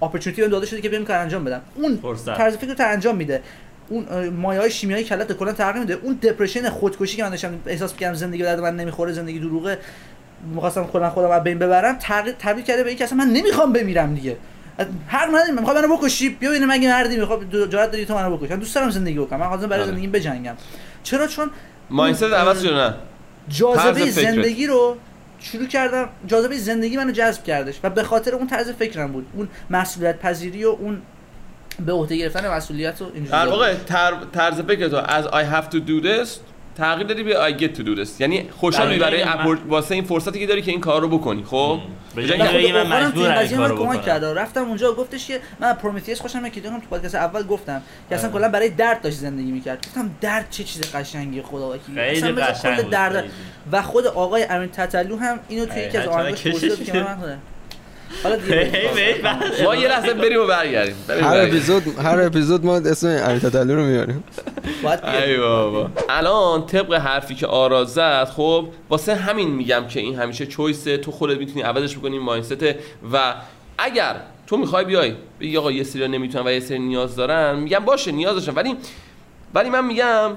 اپورتونتی 0.03 0.41
بهم 0.41 0.51
داده 0.51 0.67
شده 0.67 0.81
که 0.81 0.89
بیام 0.89 1.05
کار 1.05 1.17
انجام 1.17 1.45
بدم. 1.45 1.61
اون 1.75 1.97
فرصت. 1.97 2.37
طرز 2.37 2.57
فکر 2.57 2.69
رو 2.69 2.75
تا 2.75 2.85
انجام 2.87 3.17
میده. 3.17 3.43
اون 3.89 4.29
مایه 4.29 4.61
های 4.61 4.71
شیمیایی 4.71 5.05
کلت 5.05 5.33
کلا 5.33 5.53
تغییر 5.53 5.81
میده 5.81 5.95
اون 6.03 6.15
دپرشن 6.15 6.71
خودکشی 6.71 7.17
که 7.17 7.23
من 7.23 7.31
داشتم 7.31 7.61
احساس 7.67 7.93
می‌کردم 7.93 8.15
زندگی 8.15 8.43
درد 8.43 8.61
من 8.61 8.77
نمی‌خوره 8.77 9.13
زندگی 9.13 9.39
دروغه 9.39 9.79
می‌خواستم 10.55 10.85
خودم 10.85 11.09
خودم 11.09 11.31
از 11.31 11.43
بین 11.43 11.59
ببرم 11.59 11.99
تغییر 11.99 12.35
تبدیل 12.39 12.65
کرده 12.65 12.83
به 12.83 12.89
اینکه 12.89 13.05
اصلا 13.05 13.19
من 13.19 13.31
نمی‌خوام 13.31 13.73
بمیرم 13.73 14.15
دیگه. 14.15 14.37
هر 15.09 15.27
نداریم 15.27 15.59
می‌خواد 15.59 15.79
منو 15.79 15.97
بکشی؟ 15.97 16.29
بیا 16.29 16.51
ببینم 16.51 16.69
مگه 16.69 16.89
مردی 16.89 17.17
می‌خواد 17.17 17.71
جرأت 17.71 17.91
داری 17.91 18.07
تو 18.07 18.15
منو 18.15 18.37
بکشی 18.37 18.57
دوست 18.57 18.75
دارم 18.75 18.91
زندگی 18.91 19.19
بکنم 19.19 19.41
من 19.41 19.49
خواستم 19.49 19.67
برای 19.67 19.83
آره. 19.83 19.91
زندگی 19.91 20.07
بجنگم. 20.07 20.55
چرا؟ 21.03 21.27
چون 21.27 21.51
مایندست 21.91 22.23
عوض 22.23 22.63
شده 22.63 22.75
نه. 22.75 22.95
جاذبه. 23.49 24.11
زندگی 24.11 24.67
رو 24.67 24.97
شروع 25.39 25.67
کردم 25.67 26.09
جاذبه 26.27 26.59
زندگی 26.59 26.97
منو 26.97 27.13
جذب 27.13 27.45
کردش 27.45 27.81
و 27.83 27.91
به 27.91 28.03
خاطر 28.03 28.35
اون 28.35 28.47
طرز 28.47 28.71
فکرم 28.71 29.13
بود. 29.13 29.27
اون 29.35 29.49
مسئولیت 29.71 30.19
پذیری 30.19 30.65
و 30.65 30.69
اون 30.69 31.03
به 31.87 31.93
عهده 31.93 32.17
گرفتن 32.17 32.49
مسئولیت 32.51 33.03
و 33.03 33.05
اینجوری 33.05 33.29
در 33.29 33.49
واقع 33.49 33.75
تر- 33.75 34.15
طرز 34.33 34.61
فکر 34.61 34.89
تو 34.89 34.97
از 34.97 35.25
I 35.27 35.55
have 35.55 35.75
to 35.75 35.79
do 35.79 36.05
this 36.05 36.29
تغییر 36.77 37.07
دادی 37.07 37.23
به 37.23 37.35
I 37.35 37.61
get 37.61 37.77
to 37.77 37.81
do 37.81 37.99
this. 38.05 38.21
یعنی 38.21 38.49
خوشحالی 38.57 38.99
دقیقاً 38.99 39.07
برای 39.11 39.25
من- 39.25 39.41
اپور- 39.41 39.59
واسه 39.69 39.95
این 39.95 40.05
فرصتی 40.05 40.39
که 40.41 40.47
داری 40.47 40.63
که 40.63 40.71
این 40.71 40.81
کار 40.81 41.01
رو 41.01 41.09
بکنی 41.19 41.45
خب؟ 41.45 41.81
به 42.15 42.27
جای 42.27 42.43
اینکه 42.43 42.85
من 42.85 43.13
تو 43.13 43.21
این 43.21 43.35
قضیه 43.35 43.57
کارو 43.57 43.77
کمک 43.77 43.89
بکنم. 43.89 44.03
کرد 44.03 44.25
رفتم 44.25 44.65
اونجا 44.65 44.93
گفتش 44.93 45.27
که 45.27 45.41
من 45.61 45.69
از 45.69 45.77
پرومتیوس 45.77 46.21
خوشم 46.21 46.39
میاد 46.43 46.53
که 46.53 46.61
دیگه 46.61 46.75
تو 46.75 46.87
پادکست 46.91 47.15
اول 47.15 47.43
گفتم 47.43 47.83
که 48.09 48.15
اصلا 48.15 48.31
آره. 48.31 48.39
کلا 48.39 48.49
برای 48.49 48.69
درد 48.69 49.03
داشت 49.03 49.17
زندگی 49.17 49.51
می‌کرد. 49.53 49.87
گفتم 49.87 50.11
درد 50.21 50.47
چه 50.51 50.65
چیز 50.65 50.83
قشنگی 50.95 51.43
خدا 51.43 51.71
وکیلی. 51.71 52.01
اصلا 52.01 52.33
قشنگ 52.33 52.91
درد. 52.91 53.25
و 53.73 53.83
خود 53.83 54.07
آقای 54.07 54.45
امین 54.45 54.69
تتلو 54.69 55.17
هم 55.17 55.39
اینو 55.49 55.67
توی 55.67 55.83
یکی 55.83 55.99
از 55.99 56.09
آهنگاش 56.09 56.47
داد 56.47 56.85
که. 56.85 56.93
من. 56.93 57.39
حالا 58.23 58.37
ما 59.65 59.77
یه 59.77 59.89
لحظه 59.89 60.15
بریم 60.15 60.41
و 60.41 60.47
برگردیم. 60.47 60.95
هر. 61.09 61.39
اپیزود 61.39 61.99
هر 61.99 62.21
اپیزود 62.21 62.65
ما 62.65 62.77
اسم 62.77 63.39
تتلو 63.39 63.75
رو 63.75 63.85
میاریم. 63.85 64.25
ای 65.25 65.39
بابا. 65.39 65.91
الان 66.09 66.67
طبق 66.67 66.95
حرفی 66.95 67.35
که 67.35 67.47
آرا 67.47 67.85
زد 67.85 68.25
خب 68.25 68.69
واسه 68.91 69.15
همین 69.15 69.51
میگم 69.51 69.85
که 69.89 70.01
این 70.01 70.15
همیشه 70.15 70.47
چویسه. 70.47 70.97
تو 70.97 71.11
خودت 71.11 71.39
می‌تونی 71.39 71.63
عوضش 71.63 71.99
بکنی 71.99 72.19
مایندست. 72.19 72.65
و 73.13 73.35
اگر 73.79 74.17
تو 74.47 74.57
می‌خوای 74.57 74.85
بیای 74.85 75.15
بگی 75.41 75.57
آقا 75.57 75.73
یه 75.73 75.83
سری 75.83 76.09
نمی‌تونن 76.09 76.47
و 76.47 76.53
یه 76.53 76.61
سری 76.61 76.79
نیاز 76.79 77.17
دارن 77.17 77.59
میگم 77.59 77.85
باشه 77.85 78.13
نیاز 78.13 78.35
داشتن 78.35 78.55
ولی 78.55 78.77
ولی 79.55 79.71
من 79.71 79.85
میگم 79.85 80.31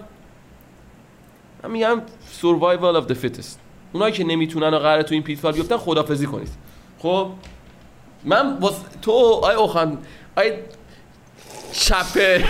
من 1.64 1.72
میگم 1.72 2.02
survival 2.42 3.02
of 3.02 3.12
the 3.12 3.16
fittest. 3.16 3.58
اونایی 3.94 4.14
که 4.14 4.24
نمی‌تونن 4.24 4.74
و 4.74 4.80
قراره 4.80 5.04
تو 5.04 5.14
این 5.14 5.24
پیتفال 5.24 5.52
بیفتن 5.52 5.78
خدافزی 5.78 6.26
کنید. 6.26 6.50
خب؟ 7.00 7.30
من 8.24 8.58
واس... 8.62 8.74
تو 9.02 9.12
آی 9.44 9.56
اوخان 9.56 9.98
آی 10.38 10.52
چپ 11.72 12.42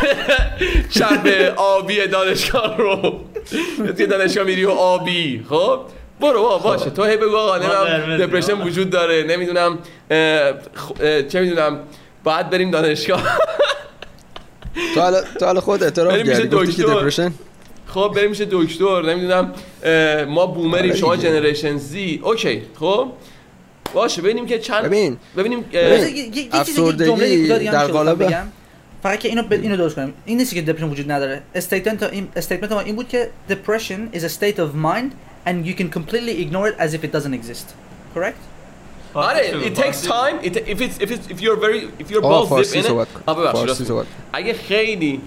چپ 0.89 1.53
آبی 1.57 2.07
دانشگاه 2.07 2.77
رو. 2.77 3.19
توی 3.97 4.07
دانشگاه 4.07 4.43
میری 4.45 4.65
و 4.65 4.69
آبی 4.71 5.45
خب؟ 5.49 5.79
برو 6.19 6.41
بابا 6.41 6.57
باشه. 6.57 6.89
تو 6.89 7.03
هی 7.03 7.17
بگو 7.17 7.35
آقا 7.37 7.57
نمی‌دونم. 7.57 8.17
دپرشن 8.17 8.61
وجود 8.61 8.89
داره 8.89 9.23
نمی‌دونم 9.23 9.77
اه، 10.11 10.51
خ- 10.53 11.01
اه، 11.01 11.23
چه 11.23 11.41
می‌دونم 11.41 11.79
باید 12.23 12.49
بریم 12.49 12.71
دانشگاه. 12.71 13.23
تو 14.95 15.01
حالا 15.01 15.21
تو 15.39 15.45
حالا 15.45 15.61
خود 15.61 15.83
اعتراف 15.83 16.13
بریم 16.13 16.27
میشه 16.27 16.41
کردی 16.43 16.55
گفتی 16.55 16.71
که 16.73 16.81
دکتر. 16.83 16.93
دپرشن 16.93 17.33
خب 17.87 18.11
بریم 18.15 18.29
میشه 18.29 18.47
دکتر 18.51 19.01
نمی‌دونم 19.01 19.53
اه، 19.83 20.25
ما 20.25 20.45
بومریم 20.45 20.91
آره 20.91 20.99
شما. 20.99 21.15
جنریشن 21.15 21.77
زی. 21.77 22.19
اوکی 22.23 22.61
خب؟ 22.79 23.07
باشه 23.93 24.21
ببینیم 24.21 24.45
که 24.45 24.59
چند 24.59 24.83
ببین 24.83 25.17
ببینیم 25.37 25.65
افسردگی 26.53 27.47
در 27.71 27.87
قالب- 27.87 28.23
بگم. 28.23 28.47
فقط 29.03 29.19
که 29.19 29.29
اینو 29.29 29.43
ب... 29.43 29.51
اینو 29.51 29.77
درست 29.77 29.95
کنیم. 29.95 30.13
این 30.25 30.37
نیست 30.37 30.53
که 30.53 30.61
دپرشن 30.61 30.89
وجود 30.89 31.11
نداره. 31.11 31.41
statement 31.55 32.03
این 32.03 32.27
statement 32.35 32.71
ما 32.71 32.79
این 32.79 32.95
بود 32.95 33.07
که 33.07 33.29
depression 33.49 34.15
is 34.17 34.19
a 34.19 34.29
state 34.29 34.59
of 34.59 34.69
mind 34.75 35.11
and 35.47 35.65
you 35.65 35.73
can 35.79 35.89
completely 35.97 36.41
ignore 36.43 36.67
it 36.67 36.75
as 36.79 36.93
if 36.93 37.03
it 37.03 37.11
doesn't 37.11 37.33
exist. 37.33 37.67
Correct? 38.15 38.41
آره 39.13 39.69
it 39.69 39.75
takes 39.75 40.01
time. 40.07 40.45
It, 40.45 40.55
if 40.55 40.81
it's 40.81 41.03
if 41.03 41.11
it's 41.11 41.31
if 41.33 41.41
you're 41.41 41.59
very 41.65 42.03
if 42.03 42.11
you're 42.11 42.23
آقا 42.23 42.45
both 42.45 42.49
فارسی 42.49 42.81
deep 42.81 42.85
in 42.85 42.85
it. 42.85 42.87
صحبت 42.87 43.07
کن. 43.89 44.05
اگه 44.33 44.53
خیلی 44.53 45.21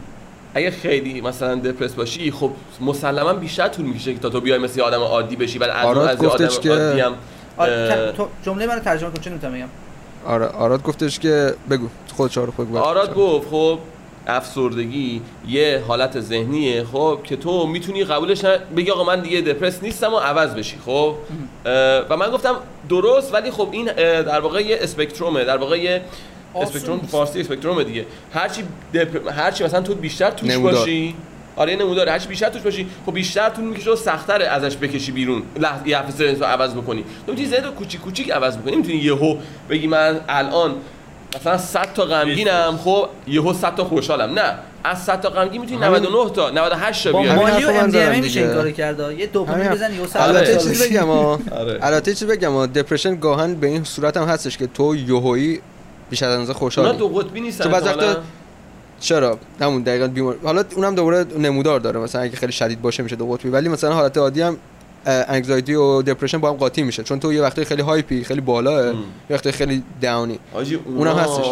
اگه 0.55 0.71
خیلی 0.71 1.21
مثلا 1.21 1.55
depress 1.55 1.93
باشی 1.93 2.31
خب 2.31 2.51
مسلما 2.81 3.33
بیشتر 3.33 3.69
طول 3.69 3.85
می‌کشه 3.85 4.15
که 4.15 4.21
تا 4.21 4.29
تو 4.29 4.41
بیای 4.41 4.59
مثل 4.59 4.81
آدم 4.81 5.01
عادی 5.01 5.37
بشی. 5.37 5.59
بعد 5.59 5.71
از 5.71 5.99
از 5.99 6.25
آدم 6.25 6.45
عادی 6.71 7.01
هم 7.01 7.15
آره 7.61 8.13
تو 8.17 8.29
جمله 8.43 8.67
منو 8.67 8.81
ترجمه 8.81 9.11
کن 9.11 9.21
چه 9.21 9.31
نمی‌تونم 9.31 9.55
بگم 9.55 9.69
آره 10.27 10.47
آراد 10.47 10.83
گفتش 10.83 11.19
که 11.19 11.55
بگو 11.71 11.89
خود 12.17 12.31
چهار 12.31 12.51
خود 12.51 12.69
بگو. 12.69 12.79
آراد 12.79 13.15
گفت 13.15 13.49
خب 13.51 13.79
افسردگی 14.27 15.23
یه 15.49 15.83
حالت 15.89 16.21
ذهنیه 16.21 16.85
خب 16.85 17.19
که 17.25 17.37
تو 17.37 17.67
می‌تونی 17.67 18.05
قبولش 18.05 18.45
نه 18.45 18.59
بگی 18.77 18.91
آقا 18.91 19.05
من 19.05 19.21
دیگه 19.21 19.41
دپرس 19.41 19.83
نیستم 19.83 20.15
و 20.15 20.19
عوض 20.19 20.55
بشی 20.55 20.77
خب 20.87 21.15
و 22.11 22.17
من 22.17 22.31
گفتم 22.31 22.55
درست 22.89 23.35
ولی 23.35 23.51
خب 23.51 23.69
این 23.73 23.85
در 24.23 24.41
واقع 24.41 24.63
یه 24.63 24.79
اسپکترومه 24.81 25.45
در 25.45 25.57
واقع 25.57 25.79
یه 25.79 26.03
اسپکتروم. 26.55 26.99
فارسی 26.99 27.41
اسپکترومه 27.41 27.85
دیگه 27.85 28.07
هرچی 28.33 28.63
دپ... 28.95 29.29
هرچی 29.33 29.65
مثلا 29.65 29.81
تو 29.81 29.95
بیشتر 29.95 30.31
توش 30.31 30.51
نمودار. 30.51 30.75
باشی 30.75 31.15
آره 31.61 31.73
یه 31.73 31.79
نموداره 31.79 32.13
هرچی 32.13 32.29
بیشتر 32.29 32.49
توش 32.49 32.63
باشی. 32.63 32.87
خب 33.07 33.15
بیشتر 33.15 33.49
طول 33.49 33.65
می‌کشه 33.65 33.91
و 33.91 33.97
سخت‌تره 33.97 34.47
ازش 34.47 34.77
بکشی 34.77 35.13
بیرون. 35.13 35.43
لحظه 35.57 35.89
یه 35.89 35.99
رو 36.41 36.45
عوض 36.45 36.75
بکنی. 36.75 37.05
تو 37.27 37.33
می‌تونی 37.33 37.61
رو 37.61 37.71
کوچیک 37.71 38.01
کوچیک 38.01 38.31
عوض 38.31 38.57
بکنی. 38.57 38.73
نمی‌تونی 38.73 38.97
یهو 38.99 39.37
بگی 39.71 39.87
من 39.87 40.21
الان 40.29 40.75
مثلا 41.37 41.59
100 41.59 41.93
تا 41.95 42.05
غمگینم 42.05 42.79
خب 42.85 43.09
یهو 43.29 43.53
100 43.53 43.75
تا 43.75 43.85
خوشحالم. 43.85 44.39
نه. 44.39 44.55
از 44.85 45.05
100 45.05 45.21
تا 45.21 45.29
غمگین 45.29 45.61
می‌تونی 45.61 45.83
همین- 45.83 46.03
99 46.03 46.31
تا 46.31 46.51
98 46.51 47.05
تا 47.05 47.21
بیاری. 47.21 47.39
مالی 47.41 47.65
و 47.65 47.71
ام 47.71 48.21
میشه. 48.21 48.41
این 48.41 48.55
کارو 48.55 48.71
کرد 48.71 49.19
یه 49.19 49.27
دوپامین 49.27 49.69
بزنی 49.69 49.99
و 49.99 50.07
سر. 50.07 50.21
البته 50.21 50.57
چیزی 50.57 50.89
بگم 50.89 51.07
ها 51.07 51.41
آره. 51.53 51.79
البته 51.83 52.11
چیزی 52.11 52.27
بگم 52.27 52.67
دپرشن 52.67 53.17
گاهن 53.17 53.55
به 53.55 53.67
این 53.67 53.85
صورت 53.85 54.17
هم 54.17 54.29
هستش 54.29 54.59
که 54.59 54.67
تو 54.67 54.97
یهویی 54.97 55.61
بیش 56.11 56.23
از 56.23 56.33
اندازه 56.33 56.51
اونا 56.51 56.59
خوشحالی 56.59 56.99
دو 56.99 57.09
قطبی 57.09 57.41
نیستن 57.41 57.65
تو 57.65 57.71
بعضی. 57.71 57.91
چرا؟ 59.01 59.39
همون 59.61 59.83
دقیقا 59.83 60.07
بیمار 60.07 60.37
حالا 60.45 60.65
اونم 60.77 60.95
دوباره 60.95 61.27
نمودار 61.39 61.81
داره 61.81 62.01
مثلا 62.01 62.21
اگه 62.21 62.37
خیلی 62.37 62.53
شدید 62.53 62.83
باشه 62.83 63.03
میشه 63.03 63.17
دو 63.17 63.27
قطبی 63.27 63.49
ولی 63.49 63.69
مثلا 63.69 63.95
حالت 63.95 64.19
عادی 64.19 64.43
هم 64.43 64.57
انگزایتی 65.07 65.75
و 65.75 66.03
دپرشن 66.03 66.39
با 66.39 66.51
هم 66.51 66.57
قاطی 66.57 66.83
میشه 66.83 67.03
چون 67.03 67.21
تو 67.21 67.33
یه 67.33 67.43
وقتی 67.43 67.65
خیلی 67.65 67.83
هایپی 67.83 68.25
خیلی 68.25 68.41
بالاه. 68.41 68.87
یه 68.87 68.95
وقتی 69.31 69.53
خیلی 69.53 69.83
داونی 70.03 70.39
اونم 70.97 71.17
هستش. 71.17 71.47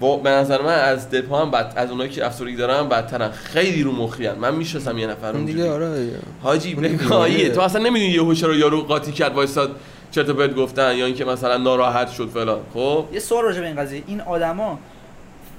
با 0.00 0.16
به 0.16 0.30
نظر 0.30 0.62
من 0.62 0.74
از 0.74 1.10
دپا 1.10 1.38
هم 1.38 1.50
بد 1.50 1.72
از 1.76 1.90
اونایی 1.90 2.10
که 2.10 2.26
افسردگی 2.26 2.56
دارن 2.56 2.88
بدترن. 2.88 3.30
خیلی 3.30 3.82
رو 3.82 3.92
مخیان. 3.92 4.38
من 4.38 4.54
می‌شناسم 4.54 4.98
یه 4.98 5.06
نفر 5.06 5.32
اون 5.32 5.44
دیگه 5.44 5.70
آره 5.70 6.10
حاجی 6.42 6.74
بیماریه. 6.74 7.48
تو 7.48 7.60
اصلا 7.60 7.82
نمی‌دونی 7.82 8.12
یهو 8.12 8.34
چرا 8.34 8.54
یارو 8.54 8.82
قاطی 8.82 9.12
کرد 9.12 9.34
وایساد 9.34 9.76
چرت 10.10 10.28
و 10.28 10.34
پرت 10.34 10.54
گفتن 10.54 10.96
یا 10.96 11.06
اینکه 11.06 11.24
مثلا 11.24 11.56
ناراحت 11.56 12.10
شد 12.10 12.28
فلان. 12.28 12.60
خب؟ 12.74 13.04
یه 13.12 13.20
سوال 13.20 13.44
راجع 13.44 13.60
به 13.60 13.66
این 13.66 13.76
قضیه. 13.76 14.02
این 14.06 14.20
آدما 14.20 14.78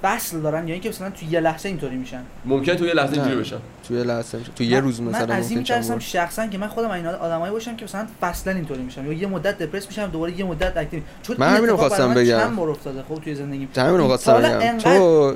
فصل 0.01 0.41
دارن 0.41 0.67
یا 0.67 0.73
اینکه 0.73 0.89
مثلا 0.89 1.09
تو 1.09 1.25
یه 1.29 1.39
لحظه 1.39 1.69
اینطوری 1.69 1.95
میشن؟ 1.95 2.21
ممکنه 2.45 2.75
تو 2.75 2.85
یه 2.85 2.93
لحظه 2.93 3.11
نه. 3.11 3.21
اینجوری 3.21 3.41
بشن 3.41 3.57
توی 3.87 4.03
لحظه 4.03 4.37
میشه 4.37 4.51
تو 4.55 4.63
یه 4.63 4.79
روز 4.79 5.01
مثلا 5.01 5.25
من 5.25 5.31
از 5.31 5.51
این 5.51 5.63
بار. 5.89 5.99
شخصا 5.99 6.47
که 6.47 6.57
من 6.57 6.67
خودم 6.67 6.91
این 6.91 7.05
آدمایی 7.05 7.51
باشم 7.51 7.75
که 7.75 7.85
مثلا 7.85 8.07
فصلا 8.21 8.53
اینطوری 8.53 8.81
میشم 8.81 9.11
یا 9.11 9.13
یه 9.13 9.27
مدت 9.27 9.57
depress 9.57 9.87
میشم 9.87 10.05
دوباره 10.05 10.39
یه 10.39 10.45
مدت 10.45 10.77
active 10.77 11.01
چون 11.23 11.35
من 11.39 11.53
اتفاق 11.53 11.79
خواستم 11.79 12.13
بگم. 12.13 12.39
چند 12.39 12.55
بار 12.55 12.69
افتاده 12.69 13.03
خب 13.09 13.15
توی 13.15 13.35
زندگیم. 13.35 13.69
همین 13.77 14.07
خواستم 14.07 14.31
حالا 14.31 14.59
بگم. 14.59 14.77
تو 14.77 15.35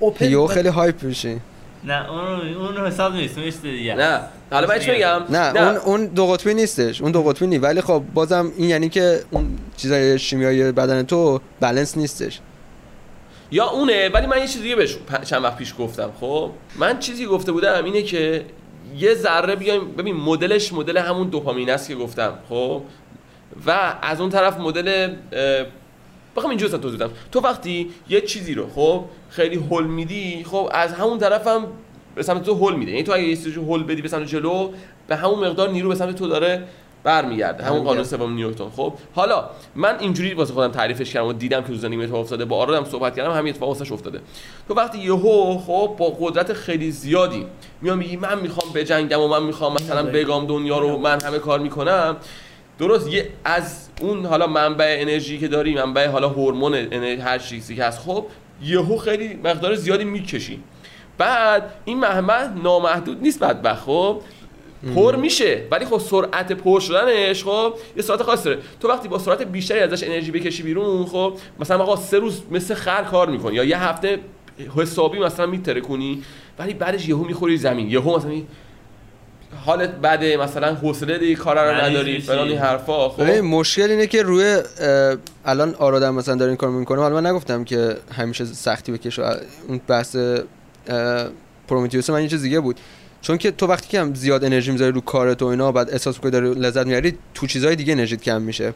اوپن 0.00 0.46
خیلی 0.46 0.68
hype 0.68 1.02
میشی. 1.02 1.40
نه 1.84 2.10
اون 2.10 2.56
اون 2.56 2.86
حساب 2.86 3.14
نیست 3.14 3.38
اون 3.38 3.44
چیز 3.46 3.62
دیگه. 3.62 3.94
نه. 3.94 4.20
حالا 4.50 4.66
من 4.66 4.78
چی 4.78 4.90
بگم. 4.90 5.22
نه, 5.30 5.62
اون 5.62 5.76
اون 5.76 6.06
دو 6.06 6.26
قطبی 6.26 6.54
نیستش 6.54 7.02
اون 7.02 7.12
دو 7.12 7.22
قطبی 7.22 7.46
نیست. 7.46 7.62
ولی 7.62 7.80
خب 7.80 8.02
بازم 8.14 8.52
این 8.56 8.70
یعنی 8.70 8.88
که 8.88 9.20
اون 9.30 9.58
چیزای 9.76 10.18
شیمیایی 10.18 10.72
بدن 10.72 11.02
تو 11.02 11.40
بالانس 11.60 11.96
نیستش. 11.96 12.40
یا 13.50 13.70
اونه 13.70 14.08
ولی 14.08 14.26
من 14.26 14.38
یه 14.38 14.46
چیز 14.46 14.62
دیگه 14.62 14.76
بهش 14.76 14.96
چند 15.24 15.44
وقت 15.44 15.56
پیش 15.56 15.74
گفتم 15.78 16.10
خب؟ 16.20 16.50
من 16.78 16.98
چیزی 16.98 17.26
گفته 17.26 17.52
بودم 17.52 17.84
اینه 17.84 18.02
که 18.02 18.44
یه 18.98 19.14
ذره 19.14 19.56
بیایم 19.56 19.92
ببین 19.92 20.16
مدلش 20.16 20.72
مدل 20.72 20.96
همون 20.96 21.28
دوپامین 21.28 21.70
است 21.70 21.88
که 21.88 21.94
گفتم 21.94 22.38
خب؟ 22.48 22.82
و 23.66 23.94
از 24.02 24.20
اون 24.20 24.30
طرف 24.30 24.58
مدل 24.58 25.14
بخوام 26.36 26.50
اینجوری 26.50 26.78
توضیح 26.78 26.98
بدم. 26.98 27.10
تو 27.32 27.40
وقتی 27.40 27.90
یه 28.08 28.20
چیزی 28.20 28.54
رو 28.54 28.70
خب؟ 28.70 29.04
خیلی 29.30 29.56
هول 29.56 29.86
میدی 29.86 30.44
خب؟ 30.44 30.70
از 30.72 30.92
همون 30.92 31.18
طرف 31.18 31.46
هم 31.46 31.66
به 32.14 32.22
سمت 32.22 32.42
تو 32.42 32.54
هول 32.54 32.76
میده. 32.76 32.90
یعنی 32.90 33.02
تو 33.02 33.12
اگه 33.12 33.22
یه 33.22 33.36
چیزی 33.36 33.60
هول 33.60 33.82
بدی 33.82 34.02
به 34.02 34.08
سمت 34.08 34.26
جلو 34.26 34.72
به 35.08 35.16
همون 35.16 35.38
مقدار 35.38 35.68
نیرو 35.68 35.88
به 35.88 35.94
سمت 35.94 36.16
تو 36.16 36.28
داره 36.28 36.64
برمیگرده. 37.06 37.64
همون 37.64 37.84
قانون. 37.84 38.04
سوم 38.04 38.34
نیوتن 38.34 38.70
خب 38.76 38.92
حالا 39.14 39.50
من 39.74 39.96
اینجوری 40.00 40.34
واسه 40.34 40.54
خودم 40.54 40.72
تعریفش 40.72 41.12
کردم 41.12 41.26
و 41.26 41.32
دیدم 41.32 41.62
که 41.62 41.74
زندگی 41.74 42.02
اتفاق 42.02 42.20
افتاده. 42.20 42.44
با 42.44 42.56
آرادم 42.56 42.84
صحبت 42.84 43.16
کردم 43.16 43.30
همین 43.30 43.52
اتفاق 43.52 43.68
واسش 43.68 43.92
افتاده. 43.92 44.20
تو 44.68 44.74
وقتی 44.74 44.98
یهو 44.98 45.58
خب 45.58 45.94
با 45.98 46.16
قدرت 46.20 46.52
خیلی 46.52 46.90
زیادی 46.90 47.46
میام 47.82 47.98
میگی 47.98 48.16
من 48.16 48.38
می‌خوام 48.38 48.72
بجنگم 48.72 49.20
و 49.20 49.28
من 49.28 49.42
می‌خوام 49.42 49.72
مثلا 49.72 50.02
بگام 50.02 50.46
دنیا 50.46 50.78
رو 50.78 50.98
من 50.98 51.22
همه 51.22 51.38
کار 51.38 51.58
می‌کنم. 51.58 52.16
درست 52.78 53.12
یه 53.12 53.28
از 53.44 53.88
اون 54.00 54.26
حالا 54.26 54.46
منبع 54.46 54.96
انرژی 55.00 55.38
که 55.38 55.48
داری 55.48 55.74
منبع 55.74 56.06
حالا 56.08 56.28
هورمون 56.28 56.74
انرژی 56.74 57.20
هر 57.20 57.38
چیزی 57.38 57.76
که 57.76 57.84
هست 57.84 57.98
خب 57.98 58.26
یهو 58.62 58.96
خیلی 58.96 59.34
مقدار 59.44 59.74
زیادی 59.74 60.04
می‌کشی. 60.04 60.60
بعد 61.18 61.62
این 61.84 61.98
محمد 61.98 62.58
نامحدود 62.62 63.22
نیست 63.22 63.40
بدبخت 63.40 63.84
خب. 63.84 64.20
پر 64.94 65.16
میشه. 65.16 65.62
ولی 65.70 65.84
خب 65.84 65.98
سرعت 65.98 66.52
پر 66.52 66.80
شدنش 66.80 67.44
خب 67.44 67.74
یه 67.96 68.02
سرعت 68.02 68.22
خاصی 68.22 68.44
داره. 68.44 68.58
تو 68.80 68.88
وقتی 68.88 69.08
با 69.08 69.18
سرعت 69.18 69.42
بیشتری 69.42 69.78
ازش 69.78 70.04
انرژی 70.04 70.30
بکشی 70.30 70.62
بیرون 70.62 71.06
خب 71.06 71.38
مثلا 71.60 71.82
آقا 71.82 71.96
سه 71.96 72.18
روز 72.18 72.42
مثل 72.50 72.74
خر 72.74 73.02
کار 73.02 73.28
می‌کنی 73.30 73.54
یا 73.54 73.64
یه 73.64 73.82
هفته 73.82 74.18
حسابی 74.76 75.18
مثلا 75.18 75.46
میترکونی 75.46 76.22
ولی 76.58 76.74
بعدش 76.74 77.08
یهو 77.08 77.24
می‌خوری 77.24 77.56
زمین. 77.56 77.90
یهو 77.90 78.16
مثلا 78.16 78.32
حالت 79.64 79.90
بده 79.90 80.36
مثلا 80.36 80.74
حوصله 80.74 81.18
دی 81.18 81.34
کارا 81.34 81.70
رو 81.70 81.76
نداری 81.76 82.20
فلان 82.20 82.48
این 82.48 82.58
حرفا 82.58 83.08
خب. 83.08 83.22
مشکل 83.22 83.90
اینه 83.90 84.06
که 84.06 84.22
روی 84.22 84.62
الان 85.44 85.74
آرادم 85.74 86.14
مثلا 86.14 86.34
داره 86.34 86.50
این 86.50 86.56
کار 86.56 86.70
می‌کنه. 86.70 87.00
حالا 87.00 87.20
من 87.20 87.26
نگفتم 87.26 87.64
که 87.64 87.96
همیشه 88.12 88.44
سختی 88.44 88.92
بکشه 88.92 89.22
اون 89.68 89.80
بحث 89.88 90.16
پرومیتیوس 91.68 92.10
من 92.10 92.22
یه 92.22 92.28
چیز 92.28 92.42
دیگه 92.42 92.60
بود. 92.60 92.80
چون 93.26 93.38
که 93.38 93.50
تو 93.50 93.66
وقتی 93.66 93.88
که 93.88 94.00
هم 94.00 94.14
زیاد 94.14 94.44
انرژی 94.44 94.72
می‌ذاری 94.72 94.92
رو 94.92 95.00
کارت 95.00 95.42
و 95.42 95.46
اینا 95.46 95.72
بعد 95.72 95.90
احساس 95.90 96.14
می‌کنی 96.14 96.30
داری 96.30 96.60
لذت 96.60 96.86
می‌بری 96.86 97.18
تو 97.34 97.46
چیزهای 97.46 97.76
دیگه 97.76 97.92
انرژیت 97.92 98.22
کم 98.22 98.42
میشه. 98.42 98.74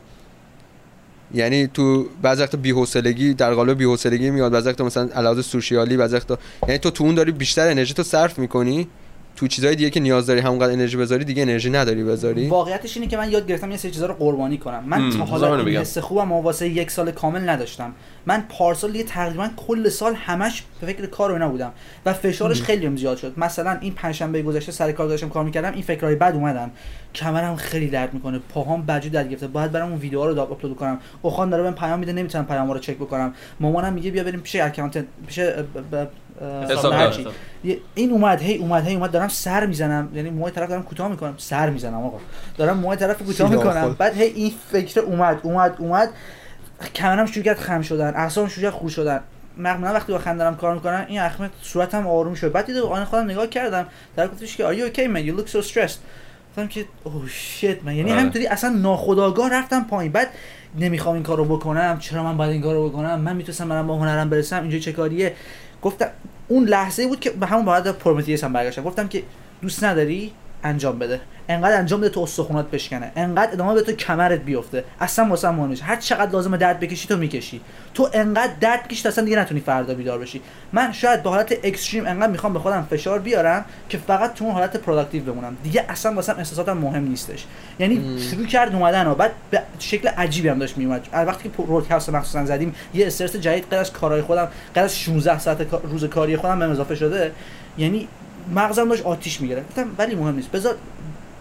یعنی 1.34 1.66
تو 1.66 2.06
بعضی 2.22 2.42
وقتا 2.42 2.58
بی‌حوصلگی 2.58 3.34
در 3.34 3.54
قالب 3.54 3.78
بی‌حوصلگی 3.78 4.30
میاد 4.30 4.52
بعضی 4.52 4.68
وقتا 4.68 4.84
مثلا 4.84 5.08
علاوه 5.14 5.42
سوشیالی 5.42 5.96
بعضی 5.96 6.16
وقتا 6.16 6.38
یعنی 6.68 6.78
تو 6.78 6.90
تو 6.90 7.04
اون 7.04 7.14
داری 7.14 7.32
بیشتر 7.32 7.70
انرژی 7.70 7.94
تو 7.94 8.02
صرف 8.02 8.38
می‌کنی 8.38 8.88
تو 9.40 9.46
چیزای 9.46 9.76
دیگه 9.76 9.90
که 9.90 10.00
نیاز 10.00 10.26
داری 10.26 10.40
همونقدر 10.40 10.72
انرژی 10.72 10.96
بذاری 10.96 11.24
دیگه 11.24 11.42
انرژی 11.42 11.70
نداری 11.70 12.04
بذاری. 12.04 12.48
واقعیتش 12.48 12.96
اینه 12.96 13.08
که 13.08 13.16
من 13.16 13.30
یاد 13.30 13.46
گرفتم 13.46 13.70
یه 13.70 13.76
سری 13.76 13.90
چیزا 13.90 14.06
رو 14.06 14.14
قربانی 14.14 14.58
کنم. 14.58 14.84
من 14.86 15.10
تا 15.10 15.24
حالا 15.24 15.64
حس 15.64 15.98
خوبم 15.98 16.32
واسه 16.32 16.68
یک 16.68 16.90
سال 16.90 17.10
کامل 17.10 17.48
نداشتم. 17.48 17.92
من 18.26 18.44
پارسال 18.48 18.94
یه 18.94 19.02
تقریبا 19.02 19.48
کل 19.56 19.88
سال 19.88 20.14
همش 20.14 20.62
به 20.80 20.86
فکر 20.86 21.06
کار 21.06 21.30
و 21.30 21.32
اینا 21.32 21.48
بودم 21.48 21.72
و 22.06 22.12
فشارش 22.12 22.62
خیلی 22.62 22.96
زیاد 22.96 23.16
شد. 23.16 23.34
مثلا 23.36 23.78
این 23.80 23.92
پنجشنبه 23.92 24.42
گذشته 24.42 24.72
سر 24.72 24.92
کار 24.92 25.08
داشتم 25.08 25.28
کار 25.28 25.44
می‌کردم 25.44 25.72
این 25.72 25.82
فکرای 25.82 26.14
بد 26.14 26.32
اومدن. 26.34 26.70
کمرم 27.14 27.56
خیلی 27.56 27.86
درد 27.88 28.14
می‌کنه 28.14 28.40
پاهام 28.54 28.86
بجو 28.86 29.10
درد 29.10 29.30
گرفته. 29.30 29.46
باید 29.46 29.72
برام 29.72 29.90
اون 29.90 30.00
ویدیوها 30.00 30.26
رو 30.26 30.40
آپلود 30.40 30.76
کنم. 30.76 30.98
اوخان 31.22 31.50
داره 31.50 31.62
بهم 31.62 31.74
پیام 31.74 31.98
میده 31.98 32.12
نمی‌تونم 32.12 32.46
پیام 32.46 32.70
رو 32.70 32.78
چک 32.78 32.96
بکنم. 32.96 33.34
مامانم 33.60 33.92
میگه 33.92 34.10
بیا 34.10 34.24
بریم 34.24 34.40
پیش 34.40 34.56
اکانت 34.56 35.04
پیش 35.26 35.40
این 37.94 38.12
اومد 38.12 38.40
هی 38.40 38.56
اومد 38.56 38.86
هی 38.86 38.94
اومد 38.94 39.10
دارم 39.10 39.28
سر 39.28 39.66
می‌زنم. 39.66 40.08
یعنی 40.14 40.30
موهای 40.30 40.52
طرف 40.52 40.68
دارم 40.68 40.82
کوتاه 40.82 41.08
می‌کنم. 41.08 41.34
سر 41.38 41.70
می‌زنم 41.70 42.04
آقا. 42.04 42.18
دارم 42.56 42.76
موهای 42.76 42.96
طرف 42.96 43.22
کوتاه 43.22 43.50
می‌کنم. 43.50 43.96
بعد 43.98 44.16
هی 44.16 44.26
این 44.26 44.52
فکر 44.72 45.00
اومد 45.00 45.40
اومد 45.42 45.74
اومد. 45.78 46.10
کمرم 46.94 47.26
شروع 47.26 47.44
کرد 47.44 47.58
خم 47.58 47.82
شدن. 47.82 48.14
اعصابم 48.14 48.48
شروع 48.48 48.70
کرد 48.70 48.80
خور 48.80 48.90
شدن. 48.90 49.20
معمولا 49.56 49.92
وقتی 49.92 50.12
با 50.12 50.18
خندم 50.18 50.54
کار 50.54 50.74
می‌کنم 50.74 51.04
این 51.08 51.20
اخمه 51.20 51.50
صورتم 51.62 52.06
آروم 52.06 52.34
شد. 52.34 52.52
بعد 52.52 52.66
دیدم 52.66 52.82
آن 52.82 53.04
خودم 53.04 53.24
نگاه 53.24 53.46
کردم. 53.46 53.86
در 54.16 54.28
گفتش 54.28 54.56
که 54.56 54.68
are 54.68 54.76
you 54.76 54.96
okay 54.96 55.00
man? 55.00 55.30
You 55.30 55.40
look 55.40 55.50
so 55.52 55.66
stressed. 55.66 55.98
گفتم 56.50 56.66
که 56.68 56.84
اوه 57.04 57.28
شیت 57.28 57.84
من 57.84 57.96
یعنی 57.96 58.10
آره. 58.10 58.20
همینطوری 58.20 58.46
اصلا 58.46 58.70
ناخداگاه 58.70 59.52
رفتم 59.52 59.84
پایین. 59.84 60.12
بعد 60.12 60.28
نمی‌خوام 60.78 61.14
این 61.14 61.24
کارو 61.24 61.44
بکنم. 61.44 61.98
چرا 61.98 62.22
من 62.22 62.36
باید 62.36 62.52
این 62.52 62.62
کارو 62.62 62.88
بکنم؟ 62.88 63.20
من 63.20 63.36
می‌تونستم 63.36 63.68
برام 63.68 63.86
با 63.86 63.96
هنرم 63.96 64.30
برسم. 64.30 64.62
اینجا 64.62 64.78
چه 64.78 64.92
کاریه؟ 64.92 65.34
گفتم 65.82 66.08
اون 66.48 66.64
لحظه 66.64 67.06
بود 67.06 67.20
که 67.20 67.30
به 67.30 67.46
همون 67.46 67.64
بعد 67.64 67.98
پرومتیس 67.98 68.44
هم 68.44 68.52
برگشتم 68.52 68.82
گفتم 68.82 69.08
که 69.08 69.22
دوست 69.62 69.84
نداری؟ 69.84 70.32
انجام 70.64 70.98
بده. 70.98 71.20
انقدر 71.48 71.78
انجام 71.78 72.00
بده 72.00 72.08
تو 72.08 72.20
استخونات 72.20 72.70
بشکنه. 72.70 73.12
انقدر 73.16 73.52
ادامه 73.52 73.74
بده 73.74 73.82
تو 73.82 73.92
کمرت 73.92 74.40
بیفته. 74.40 74.84
اصلا 75.00 75.28
واسه 75.28 75.50
مهم 75.50 75.76
هر 75.82 75.96
چقدر 75.96 76.32
لازمه 76.32 76.56
درد 76.56 76.80
بکشی 76.80 77.08
تو 77.08 77.16
می‌کشی. 77.16 77.60
تو 77.94 78.08
انقدر 78.12 78.52
درد 78.60 78.88
کشی 78.88 79.08
اصلا 79.08 79.24
دیگه 79.24 79.38
نتونی 79.38 79.60
فردا 79.60 79.94
بیدار 79.94 80.18
بشی. 80.18 80.40
من 80.72 80.92
شاید 80.92 81.22
به 81.22 81.30
حالت 81.30 81.52
extreme 81.64 82.06
انقدر 82.06 82.32
می‌خوام 82.32 82.52
به 82.52 82.58
خودم 82.58 82.86
فشار 82.90 83.18
بیارم 83.18 83.64
که 83.88 83.98
فقط 83.98 84.34
تو 84.34 84.44
اون 84.44 84.54
حالت 84.54 84.76
productive 84.76 85.24
بمونم. 85.24 85.56
دیگه 85.62 85.84
اصلا 85.88 86.14
واسه 86.14 86.38
احساساتم 86.38 86.76
مهم 86.76 87.08
نیستش. 87.08 87.44
یعنی 87.78 88.20
شروع 88.30 88.46
کرد 88.46 88.74
اومدن 88.74 89.06
و 89.06 89.14
بعد 89.14 89.30
به 89.50 89.62
شکل 89.78 90.08
عجیبی 90.08 90.48
هم 90.48 90.58
داشت 90.58 90.78
میومد. 90.78 91.08
وقتی 91.12 91.48
که 91.48 91.62
رودکست 91.62 92.10
مخصوصا 92.10 92.44
زدیم 92.44 92.74
یه 92.94 93.06
استرس 93.06 93.36
جدید 93.36 93.64
غیر 93.70 93.78
از 93.78 93.92
کارهای 93.92 94.22
خودم 94.22 94.48
غیر 94.74 94.84
از 94.84 94.98
16 94.98 95.38
ساعت 95.38 95.66
روز 95.82 96.04
کاری 96.04 96.36
خودم 96.36 96.58
به 96.58 96.64
اضافه 96.64 96.94
شده. 96.94 97.32
یعنی 97.78 98.08
مغزم 98.54 98.88
داشت 98.88 99.04
آتیش 99.04 99.40
می‌گرفت. 99.40 99.68
گفتم 99.68 99.88
ولی 99.98 100.14
مهم 100.14 100.36
نیست 100.36 100.50
بذار 100.50 100.74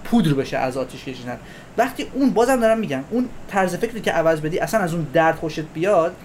پودر 0.03 0.33
بشه 0.33 0.57
از 0.57 0.77
آتیش 0.77 1.03
کشیدن. 1.03 1.37
وقتی 1.77 2.07
اون 2.13 2.29
بازم 2.29 2.59
دارم 2.59 2.79
میگم 2.79 3.03
اون 3.09 3.29
طرز 3.47 3.75
فکری 3.75 4.01
که 4.01 4.11
عوض 4.11 4.41
بدی 4.41 4.59
اصلا 4.59 4.79
از 4.79 4.93
اون 4.93 5.07
درد 5.13 5.35
خوشت 5.35 5.63
بیاد 5.73 6.15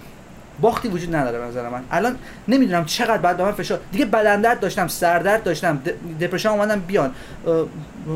باختی 0.61 0.87
وجود 0.87 1.15
نداره 1.15 1.39
به 1.39 1.45
نظر 1.45 1.69
من. 1.69 1.83
الان 1.91 2.15
نمی‌دونم 2.47 2.85
چقدر 2.85 3.17
بعد 3.17 3.37
به 3.37 3.43
من 3.43 3.51
فشار 3.51 3.79
دیگه 3.91 4.05
بدن 4.05 4.41
درد 4.41 4.59
داشتم 4.59 4.87
سردرد 4.87 5.43
داشتم 5.43 5.81
دپرشن 6.21 6.49
اومدم 6.49 6.79
بیان. 6.79 7.11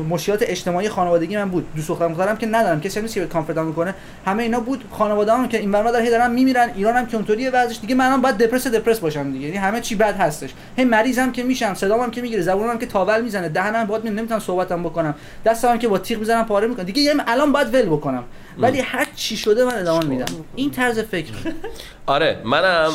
مشکلات 0.08 0.42
اجتماعی 0.42 0.88
خانوادگی 0.88 1.36
من 1.36 1.50
بود. 1.50 1.66
دوست 1.76 1.88
دخترم 1.88 2.12
دخترم 2.12 2.36
که 2.36 2.46
ندارم. 2.46 2.80
کسی 2.80 3.00
نیست 3.00 3.14
که 3.14 3.26
کامفورت 3.26 3.58
می‌کنه 3.58 3.94
همه 4.26 4.42
اینا 4.42 4.60
بود. 4.60 4.84
خانواده‌ام 4.90 5.48
که 5.48 5.58
این 5.58 5.72
برنامه 5.72 5.92
داره 5.92 6.10
دارن 6.10 6.30
میمیرن. 6.30 6.70
ایران 6.76 6.96
هم 6.96 7.06
که 7.06 7.16
اونطوریه 7.16 7.50
وضعش 7.50 7.80
دیگه. 7.80 7.94
منم 7.94 8.20
باید 8.20 8.36
دپرس 8.36 8.66
دپرس 8.66 8.98
باشم 8.98 9.32
دیگه. 9.32 9.46
یعنی 9.46 9.56
همه 9.56 9.80
چی 9.80 9.94
بد 9.94 10.16
هستش. 10.16 10.50
هی 10.76 10.84
مریضم 10.84 11.32
که 11.32 11.42
میشم 11.42 11.74
صدامم 11.74 12.10
که 12.10 12.22
می‌گیره 12.22 12.42
زبونم 12.42 12.78
که 12.78 12.86
تاول 12.86 13.20
می‌زنه. 13.20 13.48
دهنم 13.48 13.84
باید 13.84 14.06
نمی‌تونم 14.06 14.40
صحبتم 14.40 14.82
بکنم. 14.82 15.14
دستم 15.44 15.78
که 15.78 15.88
با 15.88 15.98
تیغ 15.98 16.18
می‌زنم 16.18 16.44
پاره 16.44 16.66
می‌کنم. 16.66 16.84
دیگه 16.84 17.02
یعنی 17.02 17.20
الان 17.26 17.52
باید 17.52 17.74
ول 17.74 17.86
بکنم. 17.86 18.24
ولی 18.58 18.80
هر 18.80 19.06
چی 19.16 19.36
شده 19.36 19.64
من 19.64 19.78
ادامه 19.78 20.04
میدم. 20.04 20.26
این 20.56 20.70
طرز 20.70 20.98
فکر. 20.98 21.32
آره 22.06 22.38
منم 22.44 22.90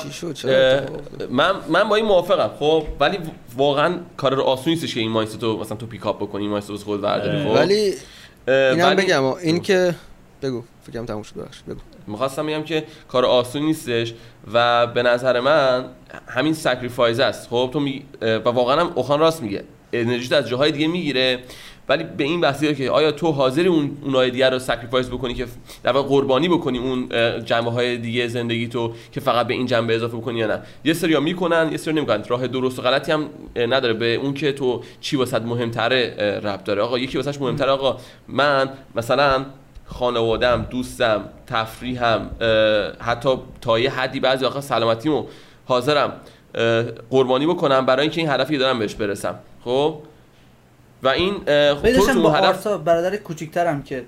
من 1.30 1.52
من 1.70 1.90
با 1.90 1.96
این 1.96 2.06
موافقم. 2.06 2.50
خب 2.60 2.84
ولی 3.00 3.18
واقعا 3.58 3.96
کار 4.18 4.34
رو 4.36 4.44
آسون 4.44 4.74
نیستش 4.74 4.94
که 4.94 5.00
این 5.00 5.12
mindset 5.12 5.40
تو 5.40 5.58
مثلا 5.60 5.78
تو 5.78 5.86
pick 5.86 6.10
up 6.10 6.22
بکنی 6.22 6.44
این 6.44 6.54
خود 6.86 7.02
برداری 7.02 7.44
خب 7.44 7.50
ولی 7.50 7.94
اینم 8.48 8.96
بگم 8.96 9.24
این 9.24 9.60
که 9.60 9.96
بگو 10.42 10.64
فکرم 10.88 11.06
تموم 11.06 11.24
شد 11.24 11.46
بخش 11.46 11.62
بگو. 11.70 11.80
می‌خواستم 12.08 12.48
بگم 12.48 12.64
که 12.64 12.84
کار 13.08 13.26
آسون 13.26 13.62
نیستش 13.62 14.14
و 14.54 14.88
به 14.88 15.04
نظر 15.04 15.40
من 15.40 15.86
همین 16.28 16.54
sacrifice 16.54 17.20
است. 17.20 17.50
خب 17.50 17.70
تو 17.74 17.80
می... 17.80 18.06
و 18.22 18.50
واقعا 18.50 18.82
هم 18.82 18.92
اوخان 18.96 19.20
راست 19.20 19.42
میگه. 19.42 19.64
انرژی 19.94 20.36
از 20.36 20.48
جاهای 20.48 20.72
دیگه 20.72 20.88
می‌گیره. 20.88 21.40
ولی 21.90 22.04
به 22.04 22.24
این 22.24 22.42
بحثی 22.42 22.76
که 22.76 22.92
آیا 22.92 23.12
تو 23.12 23.32
حاضری 23.32 23.68
اون 23.68 23.98
اونای 24.04 24.32
دیگه 24.32 24.50
رو 24.50 24.60
sacrifice 24.60 25.08
بکنی 25.08 25.34
که 25.34 25.46
در 25.84 25.92
واقع 25.92 26.10
قربانی 26.10 26.50
بکنی 26.50 26.78
اون 26.78 27.10
جنبه 27.46 27.72
های 27.72 27.98
دیگه 27.98 28.28
زندگی 28.28 28.68
تو 28.68 28.94
که 29.12 29.20
فقط 29.20 29.48
به 29.48 29.54
این 29.54 29.66
جنبه 29.66 29.96
اضافه 29.96 30.18
بکنی 30.18 30.40
یا 30.40 30.48
نه؟ 30.48 30.60
یه 30.84 30.94
سری 30.94 31.20
می‌کنن 31.20 31.70
یه 31.72 31.78
سری 31.78 31.94
نمی‌کنن. 31.94 32.24
راه 32.28 32.48
درست 32.48 32.80
و 32.80 32.82
غلطی 32.82 33.12
هم 33.12 33.30
نداره. 33.56 33.94
به 33.94 34.16
اون 34.16 34.34
که 34.34 34.52
تو 34.52 34.82
چی 35.02 35.18
واست 35.18 35.42
مهمتره 35.42 36.16
ربط 36.44 36.64
داره. 36.64 36.82
آقا 36.82 37.00
یکی 37.00 37.18
واسش 37.18 37.42
مهمتره. 37.42 37.72
آقا 37.72 37.98
من 38.28 38.70
مثلا 38.96 39.46
خانوادم 39.86 40.68
دوستم 40.70 41.30
تفریحم 41.48 42.30
حتی 43.00 43.30
تا 43.62 43.80
یه 43.80 43.92
حدی 43.92 44.20
بعضی 44.20 44.46
آقا 44.46 44.62
سلامتیمو 44.62 45.26
حاضرم 45.66 46.14
قربانی 47.10 47.46
بکنم 47.46 47.86
برای 47.86 48.02
اینکه 48.02 48.22
این 48.22 48.30
هدفی 48.30 48.58
دارم 48.58 48.80
بهش 48.80 48.96
برسم. 48.96 49.36
خب؟ 49.66 49.98
و 51.04 51.08
این 51.08 51.34
تو 52.14 52.22
با 52.22 52.32
هدف... 52.32 52.68
برادر 52.68 53.16
کوچیکترم 53.16 53.84
که 53.84 54.06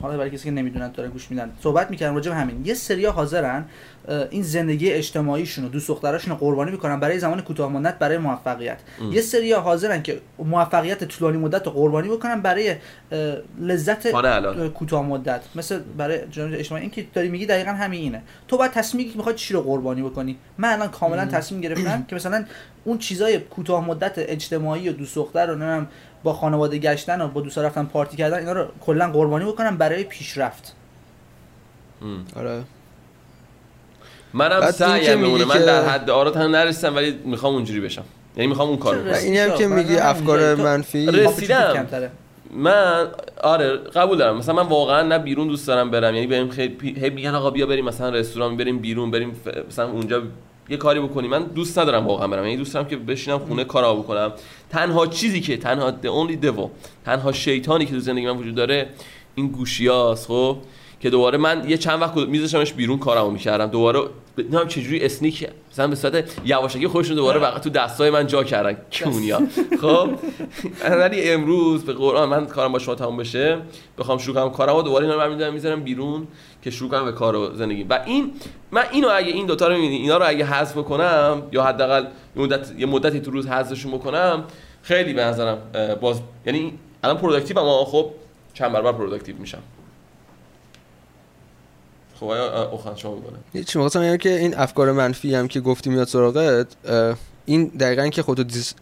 حالا 0.00 0.16
برای 0.16 0.30
کسی 0.30 0.44
که 0.44 0.50
نمی‌دونن 0.50 0.92
داره 0.92 1.08
گوش 1.08 1.30
میدن 1.30 1.52
صحبت 1.62 1.90
می‌کردم 1.90 2.14
راجع 2.14 2.32
همین. 2.32 2.66
یه 2.66 2.74
سریا 2.74 3.12
حاضرن 3.12 3.64
این 4.08 4.42
زندگی 4.42 4.92
اجتماعیشون 4.92 5.64
و 5.64 5.68
دوست 5.68 5.88
دختراشون 5.88 6.32
رو 6.32 6.38
قربانی 6.38 6.70
می‌کنن 6.70 7.00
برای 7.00 7.18
زمان 7.18 7.40
کوتاه 7.40 7.72
مدت 7.72 7.98
برای 7.98 8.18
موفقیت. 8.18 8.78
ام. 9.00 9.12
یه 9.12 9.20
سریا 9.20 9.60
حاضرن 9.60 10.02
که 10.02 10.20
موفقیت 10.38 11.04
طولانی 11.04 11.38
مدت 11.38 11.66
رو 11.66 11.72
قربانی 11.72 12.08
بکنن 12.08 12.40
برای 12.40 12.76
لذت 13.60 14.10
کوتاه 14.68 15.02
مدت. 15.02 15.40
مثل 15.54 15.78
برای 15.78 16.20
جنبش 16.30 16.58
اجتماعی 16.58 16.82
این 16.82 16.90
که 16.90 17.06
داری 17.14 17.28
میگی 17.28 17.46
دقیقا 17.46 17.70
همین 17.70 18.00
اینه. 18.00 18.22
تو 18.48 18.56
باید 18.56 18.72
تصمیمی 18.72 19.10
که 19.10 19.16
می‌خواد 19.16 19.34
چی 19.34 19.54
رو 19.54 19.60
قربانی 19.60 20.02
بکنی. 20.02 20.38
من 20.58 20.72
الان 20.72 20.88
کاملا 20.88 21.26
تصمیم 21.26 21.60
گرفتم 21.60 22.04
که 22.08 22.16
مثلا 22.16 22.44
اون 22.84 22.98
چیزای 22.98 23.38
کوتاه 23.38 23.86
مدت 23.86 24.12
اجتماعی 24.16 24.88
و 24.88 24.92
دوست 24.92 25.14
دختر 25.14 25.46
رو 25.46 25.86
با 26.22 26.32
خانواده 26.32 26.78
گشتن 26.78 27.20
و 27.20 27.28
با 27.28 27.40
دوستا 27.40 27.62
رفتن 27.62 27.84
پارتی 27.84 28.16
کردن 28.16 28.38
اینا 28.38 28.52
رو 28.52 28.66
کلا 28.80 29.10
قربانی 29.10 29.44
بکنم 29.44 29.76
برای 29.76 30.04
پیشرفت. 30.04 30.74
آره. 32.36 32.62
منم 34.34 34.70
سعیم 34.70 35.18
میمونه 35.18 35.44
من 35.44 35.58
در 35.58 35.88
حد 35.88 36.10
آرات 36.10 36.36
هم 36.36 36.50
نرسیدم 36.50 36.96
ولی 36.96 37.18
می‌خوام 37.24 37.54
اونجوری 37.54 37.80
بشم. 37.80 38.04
یعنی 38.36 38.48
می‌خوام 38.48 38.68
اون 38.68 38.78
کارو 38.78 39.02
کنم 39.02 39.12
این 39.12 39.36
هم 39.36 39.58
که 39.58 39.66
میگی 39.66 39.96
افکار 39.96 40.54
منفی. 40.54 41.06
رسیدم. 41.06 41.86
من 42.56 43.08
آره 43.42 43.76
قبول 43.76 44.18
دارم. 44.18 44.36
مثلا 44.36 44.54
من 44.54 44.68
واقعا 44.68 45.02
نه 45.02 45.18
بیرون 45.18 45.48
دوست 45.48 45.66
دارم 45.66 45.90
برم. 45.90 46.14
یعنی 46.14 46.26
بریم 46.26 46.50
خیلی 46.50 46.94
هی 47.00 47.10
میگن 47.10 47.34
آقا 47.34 47.50
بیا 47.50 47.66
بریم 47.66 47.84
مثلا 47.84 48.08
رستوران 48.08 48.56
بریم 48.56 48.78
بیرون 48.78 49.10
بریم 49.10 49.36
مثلا 49.68 49.90
اونجا 49.90 50.22
یه 50.68 50.76
کاری 50.76 51.00
بکنی. 51.00 51.28
من 51.28 51.42
دوست 51.42 51.78
ندارم 51.78 52.06
واقعا 52.06 52.28
برم. 52.28 52.44
یعنی 52.44 52.56
دوست 52.56 52.74
دارم 52.74 52.86
که 52.86 52.96
بشینم 52.96 53.38
خونه 53.38 53.64
کارا 53.64 53.94
بکنم. 53.94 54.32
تنها 54.70 55.06
چیزی 55.06 55.40
که 55.40 55.56
تنها 55.56 55.90
the 55.90 56.06
only 56.06 56.44
devil 56.44 56.68
تنها 57.04 57.32
شیطانی 57.32 57.86
که 57.86 57.92
تو 57.92 58.00
زندگی 58.00 58.26
من 58.26 58.36
وجود 58.36 58.54
داره 58.54 58.88
این 59.34 59.48
گوشیاست 59.48 60.26
خب؟ 60.26 60.56
که 61.02 61.10
دوباره 61.10 61.38
من 61.38 61.70
یه 61.70 61.78
چند 61.78 62.02
وقت 62.02 62.16
میذاشمش 62.16 62.72
بیرون 62.72 62.98
کارمو 62.98 63.30
می‌کردم. 63.30 63.66
دوباره 63.66 64.00
نمی‌دونم 64.38 64.68
چجوری 64.68 65.04
اسنیک 65.04 65.48
مثلا 65.72 65.88
به 65.88 65.96
صورت 65.96 66.40
یواشکی 66.44 66.86
خودشون 66.86 67.16
دوباره 67.16 67.40
واقعا 67.40 67.58
تو 67.58 67.70
دستای 67.70 68.10
من 68.10 68.26
جا 68.26 68.44
کردن. 68.44 68.76
کونیا 69.04 69.40
خب 69.82 70.10
ولی 70.90 71.30
امروز 71.30 71.84
به 71.84 71.92
قرآن 71.92 72.28
من 72.28 72.46
کارم 72.46 72.72
با 72.72 72.78
شما 72.78 72.94
تموم 72.94 73.16
بشه. 73.16 73.58
بخوام 73.98 74.18
شروع 74.18 74.34
کنم 74.34 74.50
کارمو 74.50 74.82
دوباره 74.82 75.06
اینا 75.06 75.24
رو 75.24 75.32
می‌ذارم 75.32 75.54
می‌ذارم 75.54 75.82
بیرون 75.82 76.26
که 76.62 76.70
شروع 76.70 76.90
کنم 76.90 77.04
به 77.04 77.12
کار 77.12 77.36
و 77.36 77.54
زندگی. 77.54 77.86
و 77.90 78.00
این 78.06 78.32
من 78.70 78.84
اینو 78.92 79.08
اگه 79.12 79.32
این 79.32 79.46
دوتا 79.46 79.68
رو 79.68 79.74
می‌بینی 79.74 79.96
اینا 79.96 80.16
رو 80.16 80.24
اگه 80.28 80.44
حذف 80.44 80.74
کنم 80.74 81.42
یا 81.52 81.62
حداقل 81.62 82.06
مدت 82.36 82.72
یه 82.78 82.86
مدتی 82.86 83.20
تو 83.20 83.30
روز 83.30 83.46
حذفشون 83.46 83.92
بکنم 83.92 84.44
خیلی 84.82 85.12
به 85.12 85.24
نظرم 85.24 85.58
باز 86.00 86.20
یعنی 86.46 86.72
الان 87.02 87.16
productive 87.16 87.58
اما 87.58 87.84
خب 87.84 88.10
چند 88.54 88.72
برابر 88.72 88.92
productive 88.92 89.36
میشم. 89.36 89.62
خب 92.22 92.28
آیا 92.28 92.96
شما 92.96 93.22
میگه 93.52 93.66
چی 93.66 93.78
میگم 93.78 94.16
که 94.16 94.38
این 94.38 94.54
افکار 94.54 94.92
منفی 94.92 95.34
هم 95.34 95.48
که 95.48 95.60
گفتی 95.60 95.90
میاد 95.90 96.06
سراغت 96.06 96.66
این 97.44 97.64
دقیقا 97.64 98.08
که 98.08 98.22
خودتو 98.22 98.42
dis 98.42 98.74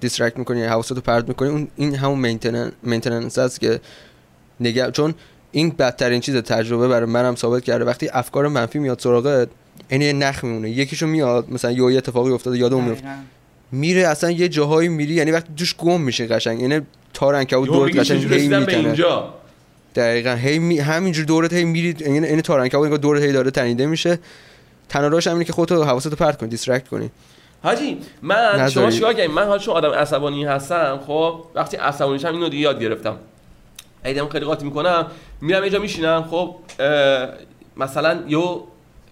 distract 0.00 0.38
می‌کنی 0.38 0.62
حواستو 0.62 0.94
پرت 0.94 1.28
می‌کنی 1.28 1.48
اون 1.48 1.68
این 1.76 1.94
همون 1.94 2.38
مینتیننس 2.82 3.38
است 3.38 3.60
که 3.60 3.80
نگه 4.60 4.90
چون 4.90 5.14
این 5.52 5.70
بدترین 5.70 6.20
چیز 6.20 6.36
تجربه 6.36 6.88
برای 6.88 7.10
منم 7.10 7.34
ثابت 7.34 7.64
کرده. 7.64 7.84
وقتی 7.84 8.08
افکار 8.08 8.48
منفی 8.48 8.78
میاد 8.78 8.98
سراغت 8.98 9.48
این 9.88 10.02
یه 10.02 10.12
نخ 10.12 10.44
میمونه. 10.44 10.70
یکیشو 10.70 11.06
میاد 11.06 11.50
مثلا 11.50 11.70
یه 11.70 11.98
اتفاقی 11.98 12.32
افتاده 12.32 12.58
یادم 12.58 12.84
میفته 12.84 13.08
میره 13.72 14.08
اصلا 14.08 14.30
یه 14.30 14.48
جاهایی 14.48 14.88
میری 14.88 15.14
یعنی 15.14 15.30
وقتی 15.30 15.52
دوش 15.56 15.76
گم 15.76 16.00
میشه 16.00 16.26
قشنگ. 16.26 16.60
یعنی 16.60 16.80
تارن 17.12 17.44
که 17.44 17.56
دور 17.56 17.90
قشنگ 17.90 18.32
هی 18.32 18.48
می‌کنه. 18.48 18.94
دقیقا. 19.94 20.34
هی 20.34 20.58
می... 20.58 20.78
همینجور 20.78 21.24
دورت 21.24 21.52
هی 21.52 21.64
میری 21.64 21.96
یعنی 22.00 22.26
این 22.26 22.40
تارن 22.40 22.68
که 22.68 22.78
دورت 22.78 23.22
هی 23.22 23.32
داره 23.32 23.50
تنیده 23.50 23.86
میشه. 23.86 24.18
تنها 24.88 25.20
همینه 25.26 25.44
که 25.44 25.52
خودتو 25.52 25.84
حواستو 25.84 26.16
پرت 26.16 26.38
کنی 26.38 26.48
دیسترکت 26.48 26.88
کنی. 26.88 27.10
حاجی 27.62 27.98
من 28.22 28.68
شما 28.68 28.90
چیکار 28.90 29.12
کردین؟ 29.12 29.30
من 29.30 29.42
حالا 29.46 29.58
چون 29.58 29.74
آدم 29.74 29.90
عصبانی 29.90 30.44
هستم 30.44 31.00
خب 31.06 31.44
وقتی 31.54 31.76
عصبانی 31.76 32.18
شدم 32.18 32.34
اینو 32.34 32.48
دیگه 32.48 32.62
یاد 32.62 32.80
گرفتم. 32.80 33.16
ایدم 34.04 34.28
خیلی 34.28 34.44
قاطی 34.44 34.64
می‌کنم 34.64 35.06
میرم 35.40 35.62
اینجا 35.62 35.78
میشینم 35.78 36.22
خب 36.30 36.56
مثلا 37.76 38.22
یو 38.28 38.62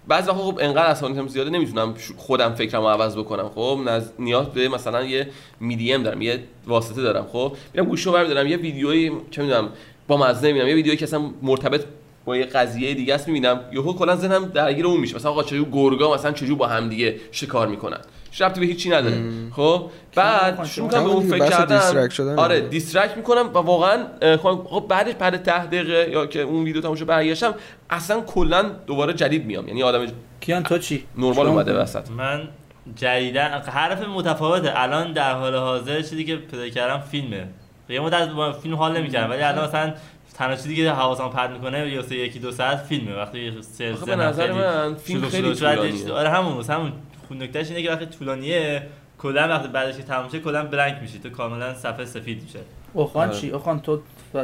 بعضی 0.08 0.28
وقتا 0.28 0.42
خب 0.42 0.58
انقدر 0.60 0.86
عصبانیتم 0.86 1.28
زیاده 1.28 1.50
نمی‌تونم 1.50 1.94
خودم 2.16 2.54
فکرمو 2.54 2.88
عوض 2.88 3.16
بکنم. 3.16 3.50
خب 3.54 3.78
نیاز 4.18 4.46
به 4.46 4.68
مثلا 4.68 5.04
یه 5.04 5.28
میدیم 5.60 6.02
دارم 6.02 6.22
یه 6.22 6.38
واسطه 6.66 7.02
دارم 7.02 7.26
خب. 7.32 7.56
میرم 7.74 7.86
گوشو 7.86 8.12
برمیدارم 8.12 8.46
یه 8.46 8.56
ویدیویی 8.56 9.12
چه 9.30 9.42
می‌دونم 9.42 9.68
با 10.08 10.16
مزه 10.16 10.46
می‌بینم 10.46 10.68
یه 10.68 10.74
ویدیویی 10.74 10.96
که 10.96 11.04
اصلا 11.04 11.30
مرتبط 11.42 11.84
با 12.24 12.36
یه 12.36 12.44
قضیه 12.44 12.94
دیگه 12.94 13.14
است 13.14 13.28
می‌بینم. 13.28 13.60
یهو 13.72 13.92
کلا 13.92 14.16
ذهنم 14.16 14.44
درگیر 14.44 14.86
اون 14.86 15.00
میشه. 15.00 15.16
مثلا 15.16 15.30
آقا 15.30 15.42
چجور 15.42 15.68
گرگا 15.72 16.14
مثلا 16.14 16.32
چجور 16.32 16.58
با 16.58 16.66
هم 16.66 16.88
دیگه 16.88 17.16
شکار 17.32 17.68
می‌کنن. 17.68 17.98
ربطی 18.40 18.60
به 18.60 18.66
هیچی 18.66 18.90
نداره. 18.90 19.22
خب؟ 19.56 19.90
بعد 20.14 20.64
شروع 20.64 20.88
کنم 20.88 21.04
به 21.04 21.10
اون 21.10 21.30
فکر 21.30 21.48
کردن. 21.48 22.38
آره 22.38 22.60
دیسترکت 22.60 23.16
می‌کنم 23.16 23.50
و 23.54 23.58
واقعا 23.58 24.06
خب, 24.36 24.66
خب 24.70 24.86
بعدش 24.88 25.14
بعد 25.14 25.42
10 25.42 25.66
دقیقه 25.66 26.10
یا 26.10 26.26
که 26.26 26.40
اون 26.40 26.64
ویدیو 26.64 26.82
تماشا 26.82 27.04
برگشتم 27.04 27.54
اصلا 27.90 28.20
کلا 28.20 28.62
دوباره 28.86 29.12
جدید 29.12 29.46
میام. 29.46 29.68
یعنی 29.68 29.82
آدم 29.82 30.06
کیان 30.40 30.62
تو 30.62 30.78
چی؟ 30.78 31.04
نرمال 31.18 31.46
اومده 31.46 31.72
وسط. 31.74 32.10
من 32.10 32.48
جدیدا 32.96 33.42
حرف 33.66 34.08
متفاوته. 34.08 34.72
الان 34.74 35.12
در 35.12 35.34
حال 35.34 35.56
حاضر 35.56 36.02
چیزی 36.02 36.24
که 36.24 36.36
پیدا 36.36 36.68
کردم 36.68 37.00
فیلمه. 37.00 37.48
یه 37.88 38.00
مدت 38.00 38.28
با 38.28 38.52
فیلم 38.52 38.74
حال 38.74 38.98
نمی‌کردم 38.98 39.30
ولی 39.30 39.42
الان 39.42 39.68
مثلا 39.68 39.94
تنها 40.34 40.56
چیزی 40.56 40.76
که 40.76 40.90
حواسم 40.90 41.28
پرت 41.28 41.50
می‌کنه 41.50 41.90
یا 41.90 42.02
سه 42.02 42.16
یکی 42.16 42.38
دو 42.38 42.52
ساعت 42.52 42.78
فیلمه. 42.78 43.16
وقتی 43.16 43.52
سه 43.62 43.92
به 44.06 44.16
نظر 44.16 44.52
من 44.52 44.94
فیلم 44.94 45.28
خیلی 45.28 45.54
طولانیه. 45.54 46.12
آره 46.12 46.28
همون 46.28 46.64
همون 46.64 46.92
نکتهش 47.30 47.68
اینه 47.68 47.82
که 47.82 47.90
وقتی 47.90 48.06
طولانیه 48.06 48.82
کلا 49.18 49.48
وقتی 49.48 49.68
بعدش 49.68 49.96
که 49.96 50.02
تموم 50.02 50.28
شه 50.28 50.40
کلا 50.40 50.64
بلنک 50.64 50.98
میشی. 51.02 51.18
تو 51.18 51.30
کاملا 51.30 51.74
صفحه 51.74 52.04
سفید 52.04 52.42
میشه. 52.42 52.58
اوخان 52.92 53.30
چی؟ 53.30 53.50
اوخان 53.50 53.80
تو 53.80 54.00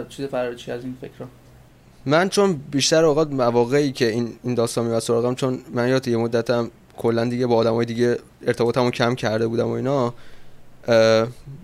چیز 0.09 0.26
فرار 0.26 0.55
چی 0.55 0.70
از 0.70 0.84
این 0.84 0.97
فکر؟ 1.01 1.24
من 2.07 2.28
چون 2.28 2.61
بیشتر 2.70 3.05
اوقات 3.05 3.30
مواقعی 3.30 3.93
که 3.93 4.09
این 4.09 4.32
این 4.45 4.55
داستان 4.55 4.86
میاد 4.86 4.99
سراغم 4.99 5.34
چون 5.34 5.59
من 5.74 5.89
یاد 5.89 6.09
یه 6.09 6.16
مدتم 6.16 6.70
کلا 6.97 7.24
دیگه 7.24 7.47
با 7.47 7.57
آدمای 7.57 7.86
دیگه 7.86 8.18
ارتباطمو 8.47 8.91
کم 8.91 9.14
کرده 9.14 9.47
بودم 9.47 9.66
و 9.66 9.72
اینا 9.72 10.14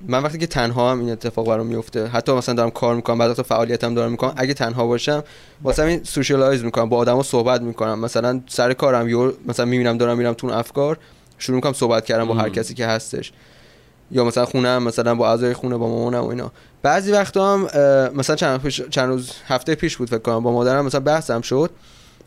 من 0.09 0.23
وقتی 0.23 0.39
که 0.39 0.47
تنها 0.47 0.91
هم 0.91 1.01
این 1.01 1.11
اتفاق 1.11 1.47
برام 1.47 1.67
میفته 1.67 2.07
حتی 2.07 2.33
مثلا 2.33 2.55
دارم 2.55 2.71
کار 2.71 2.95
می‌کنم 2.95 3.19
بعد 3.19 3.33
فعالیتم 3.33 3.95
دارم 3.95 4.11
می‌کنم 4.11 4.33
اگه 4.37 4.55
تنها 4.55 4.87
باشم 4.87 5.25
واسه 5.63 5.83
این 5.83 6.05
سوشیالایز 6.05 6.65
می‌کنم 6.65 6.89
با 6.89 6.97
آدما 6.97 7.23
صحبت 7.23 7.61
می‌کنم. 7.61 7.99
مثلا 7.99 8.41
سر 8.47 8.73
کارم 8.73 9.09
یو 9.09 9.33
مثلا 9.47 9.67
می‌بینم 9.67 9.99
دارم 9.99 10.19
میرم 10.19 10.33
تو 10.33 10.47
افکار 10.47 10.99
شروع 11.39 11.57
می‌کنم 11.57 11.73
صحبت 11.73 12.05
کردم 12.05 12.25
با 12.25 12.35
هر 12.35 12.49
کسی 12.49 12.75
که 12.75 12.87
هستش. 12.87 13.33
یا 14.11 14.25
مثلا 14.25 14.45
خونه 14.45 14.79
مثلا 14.79 15.15
با 15.15 15.31
اعضای 15.31 15.55
خونه 15.55 15.77
با 15.77 15.89
مامانم 15.89 16.25
و 16.25 16.29
اینا. 16.29 16.53
بعضی 16.83 17.13
وقتا 17.13 17.55
هم 17.55 17.63
مثلا 18.15 18.37
چند, 18.37 18.69
چند 18.69 19.09
روز 19.09 19.33
هفته 19.47 19.75
پیش 19.75 19.97
بود 19.97 20.09
فکر 20.09 20.19
کنم 20.19 20.43
با 20.43 20.53
مادرم 20.53 20.87
مثلا 20.87 21.01
بحثم 21.01 21.41
شد. 21.41 21.71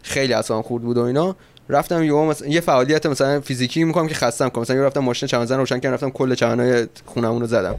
خیلی 0.02 0.34
اصلا 0.34 0.62
خورد 0.62 0.84
بود 0.84 0.98
و 0.98 1.02
اینا. 1.02 1.36
رفتم 1.70 2.04
یه 2.04 2.14
مثلا 2.14 2.48
یه 2.48 2.62
فعالیت 2.62 3.06
مثلا 3.06 3.42
فیزیکی 3.42 3.84
می‌کنم 3.84 4.08
که 4.08 4.16
خستم 4.16 4.50
کنم. 4.50 4.62
مثلا 4.62 4.76
یه 4.76 4.82
رفتم 4.82 5.00
ماشین 5.00 5.28
چمنزن 5.28 5.58
روشن 5.58 5.80
کردم 5.80 5.94
رفتم 5.94 6.10
کل 6.10 6.36
چمنای 6.36 6.88
خونمون 7.06 7.42
رو 7.42 7.48
زدم. 7.48 7.76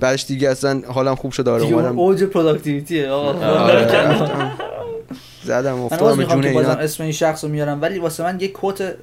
بعدش 0.00 0.26
دیگه 0.26 0.50
اصلا 0.50 0.82
حالم 0.88 1.14
خوب 1.14 1.32
شد 1.32 1.44
داره 1.44 1.64
اومدم 1.64 1.98
اوج 1.98 2.24
productivity 2.24 3.06
زدم 5.44 5.80
افتادم 5.80 6.24
جون 6.24 6.44
اینا. 6.44 6.60
اسم 6.60 7.02
این 7.02 7.12
شخص 7.12 7.44
رو 7.44 7.50
میارم. 7.50 7.82
ولی 7.82 7.98
واسه 7.98 8.22
من 8.22 8.40
یه 8.40 8.48
quote 8.48 8.94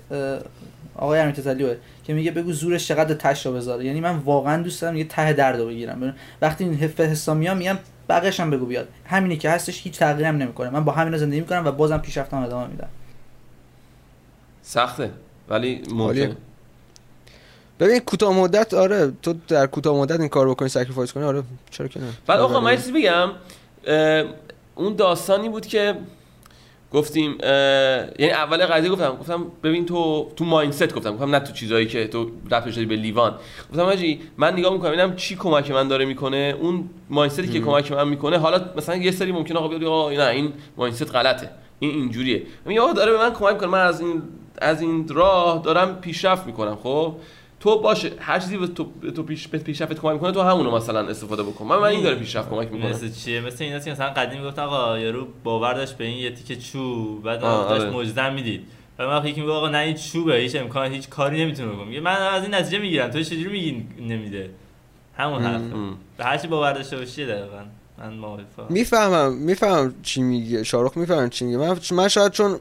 آقای 0.96 1.20
امیر 1.20 1.36
تسلیوه 1.36 1.76
که 2.04 2.14
میگه 2.14 2.32
بگو 2.32 2.52
زورش 2.52 2.88
چقدر 2.88 3.14
تش 3.14 3.46
رو 3.46 3.54
بذاره 3.54 3.86
یعنی 3.86 4.02
من 4.02 4.18
واقعا 4.18 4.64
دوست 4.64 4.82
دارم 4.82 4.98
یه 4.98 5.04
ته 5.04 5.34
درد 5.34 5.60
رو 5.60 5.68
بگیرم. 5.68 6.16
وقتی 6.42 6.64
این 6.64 6.74
حفظ 6.74 7.00
حسا 7.00 7.34
میام 7.34 7.58
میگم 7.58 7.78
بقیش 8.10 8.40
هم 8.40 8.50
بگو 8.50 8.66
بیاد. 8.66 8.88
همینی 9.06 9.38
که 9.38 9.50
هستش 9.50 9.82
هیچ 9.84 10.00
تغییری 10.00 10.24
هم 10.24 10.38
نمی‌کنه. 10.38 10.70
من 10.70 10.86
با 10.86 10.92
همینا 10.92 11.18
زندگی 11.18 11.40
می‌کنم 11.40 11.66
و 11.66 11.72
بازم 11.72 11.98
پیشرفتم 11.98 12.38
ادامه 12.38 12.68
میدم. 12.68 12.88
سخته 14.72 15.12
ولی 15.50 15.82
ممکن 15.92 16.36
ببین 17.80 18.00
کوتاه 18.00 18.34
مدت 18.34 18.74
آره 18.74 19.12
تو 19.22 19.34
در 19.48 19.68
کوتاه 19.68 19.98
مدت 19.98 20.20
این 20.20 20.30
کار 20.30 20.50
بکنی 20.50 20.70
سکریفایس 20.70 21.14
کنی 21.14 21.24
آره 21.24 21.44
چرا 21.72 21.88
که 21.88 22.00
نه؟ 22.00 22.06
بعد 22.28 22.40
آقا 22.40 22.60
من 22.60 22.76
چیزی 22.76 22.92
بگم 22.92 23.30
اون 24.76 24.96
داستانی 24.96 25.50
بود 25.50 25.66
که 25.66 25.96
گفتیم 26.94 27.38
یعنی 28.20 28.32
اول 28.32 28.66
قضیه 28.66 28.90
گفتم 28.90 29.18
گفتم 29.20 29.46
ببین 29.64 29.86
تو 29.86 30.32
تو 30.36 30.46
مایندست 30.46 30.96
گفتم 30.96 31.14
گفتم 31.14 31.36
نه 31.36 31.40
تو 31.40 31.54
چیزایی 31.54 31.86
که 31.86 32.08
تو 32.08 32.32
رفت 32.52 32.72
شدی 32.72 32.86
به 32.86 32.96
لیوان. 32.96 33.36
گفتم 33.72 33.82
آجی 33.84 34.20
من 34.38 34.54
نگاه 34.54 34.74
می‌کنم 34.74 34.92
ببینم 34.92 35.16
چی 35.16 35.36
کمک 35.36 35.72
من 35.72 35.88
داره 35.88 36.06
می‌کنه؟ 36.06 36.56
اون 36.62 36.90
مایندستی 37.10 37.48
که 37.48 37.60
کمک 37.60 37.92
من 37.92 38.08
می‌کنه 38.08 38.38
حالا 38.38 38.66
مثلا 38.78 38.96
یه 38.96 39.12
سری 39.12 39.32
ممکنه 39.32 39.58
آقا 39.58 39.68
بیاد 39.68 39.84
آقا 39.84 40.12
نه 40.12 40.28
این 40.28 40.54
مایندست 40.78 41.16
غلطه 41.16 41.50
این 41.80 41.92
اینجوریه. 41.92 42.44
میگه 42.66 42.94
داره 42.96 43.12
به 43.12 43.18
من 43.18 43.34
کمک 43.34 43.54
می‌کنه 43.54 43.70
من 43.70 43.82
از 43.88 44.02
این 44.02 44.22
از 44.62 44.82
این 44.82 45.08
راه 45.08 45.62
دارم 45.64 45.96
پیشرفت 45.96 46.46
می‌کنم 46.46 46.78
خب؟ 46.84 47.16
تو 47.60 47.80
باشه 47.80 48.12
هر 48.20 48.40
چیزی 48.40 48.58
به 48.58 48.68
تو 48.68 48.88
تو 49.16 49.24
پیش 49.24 49.48
به 49.48 49.58
پیشرفت 49.58 50.00
کمک 50.00 50.14
می‌کنه 50.14 50.32
تو 50.32 50.42
همونو 50.42 50.72
مثلا 50.72 51.08
استفاده 51.08 51.44
بکن. 51.44 51.66
من 51.66 51.78
من 51.78 51.88
این 51.88 52.04
داره 52.04 52.16
پیشرفت 52.16 52.50
کمک 52.50 52.72
می‌کنه. 52.72 52.90
مثل 52.90 53.12
چیه؟ 53.12 53.42
مثل 53.42 53.64
اینا 53.64 53.80
که 53.80 53.92
مثلا 53.92 54.10
قدیم 54.10 54.42
می‌گفت 54.42 54.60
آقا 54.60 55.00
یارو 55.00 55.28
باور 55.44 55.74
داشت 55.74 55.98
به 55.98 56.04
این 56.04 56.18
یه 56.18 56.32
تیکه 56.32 56.56
چوب 56.56 57.24
بعد 57.24 57.40
داشت 57.40 57.82
آره. 57.82 57.90
معجزه 57.90 58.30
می‌دید. 58.30 58.68
و 59.00 59.08
من 59.08 59.28
یکی 59.28 59.42
میگه 59.42 59.54
آقا 59.54 59.70
نه 59.70 59.78
این 59.78 59.96
چوبه 59.96 60.36
هیچ 60.36 60.56
امکان 60.56 60.92
هیچ 60.92 61.10
کاری 61.10 61.44
نمی‌تونه 61.46 61.72
بکنه. 61.72 62.00
من 62.00 62.12
از 62.12 62.44
این 62.44 62.56
نتیجه 62.56 62.80
می‌گیرم. 62.80 63.10
تو 63.12 63.24
چجوری 63.24 63.50
میگی 63.50 63.88
نمیده؟ 64.00 64.50
همون 65.18 65.44
حرف. 65.44 65.62
به 66.18 66.24
هر 66.24 66.38
چی 66.38 66.48
باور 66.48 66.74
داشته 66.74 66.98
باشی 66.98 67.26
دقیقاً. 67.26 67.64
من 67.98 68.14
می‌فهمم 68.70 69.34
می‌فهمم 69.34 69.94
چی 70.04 70.22
میگه. 70.22 70.64
شاروخ 70.64 70.98
می‌فهمم 70.98 71.30
چی 71.30 71.46
میگه. 71.46 71.58
من 71.58 71.78
من 71.92 72.08
شاید 72.08 72.32
چون 72.32 72.60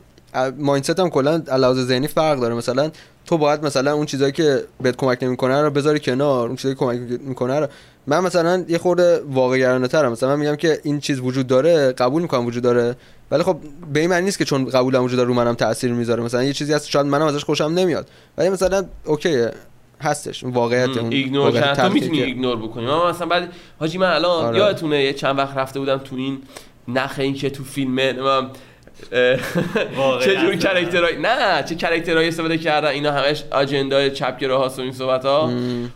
مایندست 0.58 1.00
هم 1.00 1.10
کلا 1.10 1.42
علاوه 1.48 1.82
ذهنی 1.82 2.06
فرق 2.06 2.40
داره. 2.40 2.54
مثلا 2.54 2.90
تو 3.26 3.38
باید 3.38 3.66
مثلا 3.66 3.92
اون 3.92 4.06
چیزایی 4.06 4.32
که 4.32 4.64
بهت 4.80 4.96
کمک 4.96 5.22
نمی‌کنه 5.22 5.62
رو 5.62 5.70
بذاری 5.70 6.00
کنار 6.00 6.46
اون 6.46 6.56
چیزایی 6.56 6.74
که 6.74 6.78
کمک 6.78 6.98
می‌کنه 7.20 7.60
رو. 7.60 7.66
من 8.06 8.20
مثلا 8.20 8.64
یه 8.68 8.78
خورده 8.78 9.20
واقعگرانه 9.20 9.88
ترم. 9.88 10.12
مثلا 10.12 10.28
من 10.28 10.40
میگم 10.40 10.56
که 10.56 10.80
این 10.82 11.00
چیز 11.00 11.20
وجود 11.20 11.46
داره 11.46 11.92
قبول 11.92 12.22
می‌کنم 12.22 12.46
وجود 12.46 12.62
داره. 12.62 12.96
ولی 13.30 13.42
خب 13.42 13.56
به 13.92 14.00
این 14.00 14.10
معنی 14.10 14.24
نیست 14.24 14.38
که 14.38 14.44
چون 14.44 14.64
قبولم 14.64 15.04
وجود 15.04 15.16
داره 15.16 15.28
رو 15.28 15.34
منم 15.34 15.54
تاثیر 15.54 15.92
می‌ذاره. 15.92 16.22
مثلا 16.22 16.42
یه 16.42 16.52
چیزی 16.52 16.72
هست 16.72 16.88
شاید 16.88 17.06
منم 17.06 17.26
ازش 17.26 17.44
خوشم 17.44 17.64
نمیاد. 17.64 18.08
ولی 18.38 18.48
مثلا 18.48 18.84
okay 19.04 19.41
ه 19.41 19.50
هستش. 20.00 20.44
واقعیت 20.44 20.96
اون 20.96 21.12
ignore 21.12 21.52
کرد 21.52 21.76
تو 21.76 21.92
می‌تونی 21.92 22.22
ignore 22.22 22.56
بکنی. 22.56 22.86
من 22.86 23.10
مثلا 23.10 23.26
بعد 23.26 23.52
حاجی 23.80 23.98
من 23.98 24.10
الان 24.10 24.44
آره. 24.44 24.58
یادتونه 24.58 25.02
یه 25.04 25.12
چند 25.12 25.38
وقت 25.38 25.56
رفته 25.56 25.80
بودم 25.80 25.98
تو 25.98 26.16
این 26.16 26.38
نخ 26.88 27.14
این 27.18 27.34
که 27.34 27.50
تو 27.50 27.64
فیلمه 27.64 28.12
چه 30.24 30.36
جور 30.36 30.56
character 30.56 31.10
ای 31.10 31.16
نه 31.18 31.62
چه 31.62 31.74
character 31.74 32.23
ای 32.23 32.28
استفاده 32.28 32.58
کردن؟ 32.58 32.88
اینا 32.88 33.12
همش 33.12 33.44
agenda 33.50 34.01
ی 34.01 34.10
چپگرا 34.10 34.58
هاست 34.58 34.78
و 34.78 34.82
این 34.82 34.92
صحبت 34.92 35.24
ها 35.24 35.50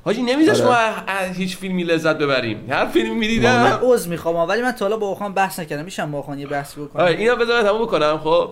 حاجی 0.04 0.22
نمیذاش 0.22 0.60
آره. 0.60 0.70
ما 0.70 0.74
از 1.06 1.36
هیچ 1.36 1.56
فیلمی 1.56 1.84
لذت 1.84 2.18
ببریم. 2.18 2.66
هر 2.70 2.86
فیلمی 2.86 3.10
من 3.10 3.16
می‌دیدم 3.16 3.80
عذر 3.82 4.10
می‌خوام 4.10 4.48
ولی 4.48 4.62
من 4.62 4.72
تا 4.72 4.84
حالا 4.84 4.96
با 4.96 5.06
اوخان 5.06 5.34
بحث 5.34 5.58
نکردم. 5.60 5.84
میشم 5.84 6.10
با 6.10 6.18
اوخان 6.18 6.38
یه 6.38 6.46
بحثی 6.46 6.80
بکنم. 6.80 7.02
آره 7.02 7.14
اینا 7.14 7.34
بذار 7.34 7.62
تموم 7.62 7.82
بکنم 7.82 8.20
خب؟ 8.24 8.50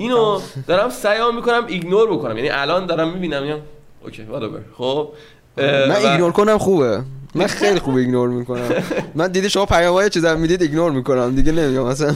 اینو. 0.00 0.40
دارم 0.66 0.90
سعی 0.90 1.32
می‌کنم 1.34 1.64
ignore 1.66 2.12
بکنم. 2.12 2.36
یعنی 2.36 2.48
الان 2.50 2.86
دارم 2.86 3.12
می‌بینم 3.12 3.60
okay 4.04 4.26
whatever. 4.32 4.78
خب؟ 4.78 5.08
من 5.56 5.90
و- 5.90 6.06
ایگنور 6.06 6.32
کنم 6.32 6.58
خوبه. 6.58 7.00
من 7.34 7.46
خیلی 7.46 7.80
خوب 7.80 7.94
ignore 7.94 8.28
می‌کنم. 8.28 8.68
من 9.14 9.28
دیدی 9.28 9.50
شما 9.50 9.66
پیام 9.66 9.94
های 9.94 10.10
چیزا 10.10 10.34
می‌دید 10.34 10.62
ignore 10.62 10.92
می‌کنم. 10.92 11.34
دیگه 11.34 11.52
نمیگم 11.52 11.82
مثلا 11.82 12.14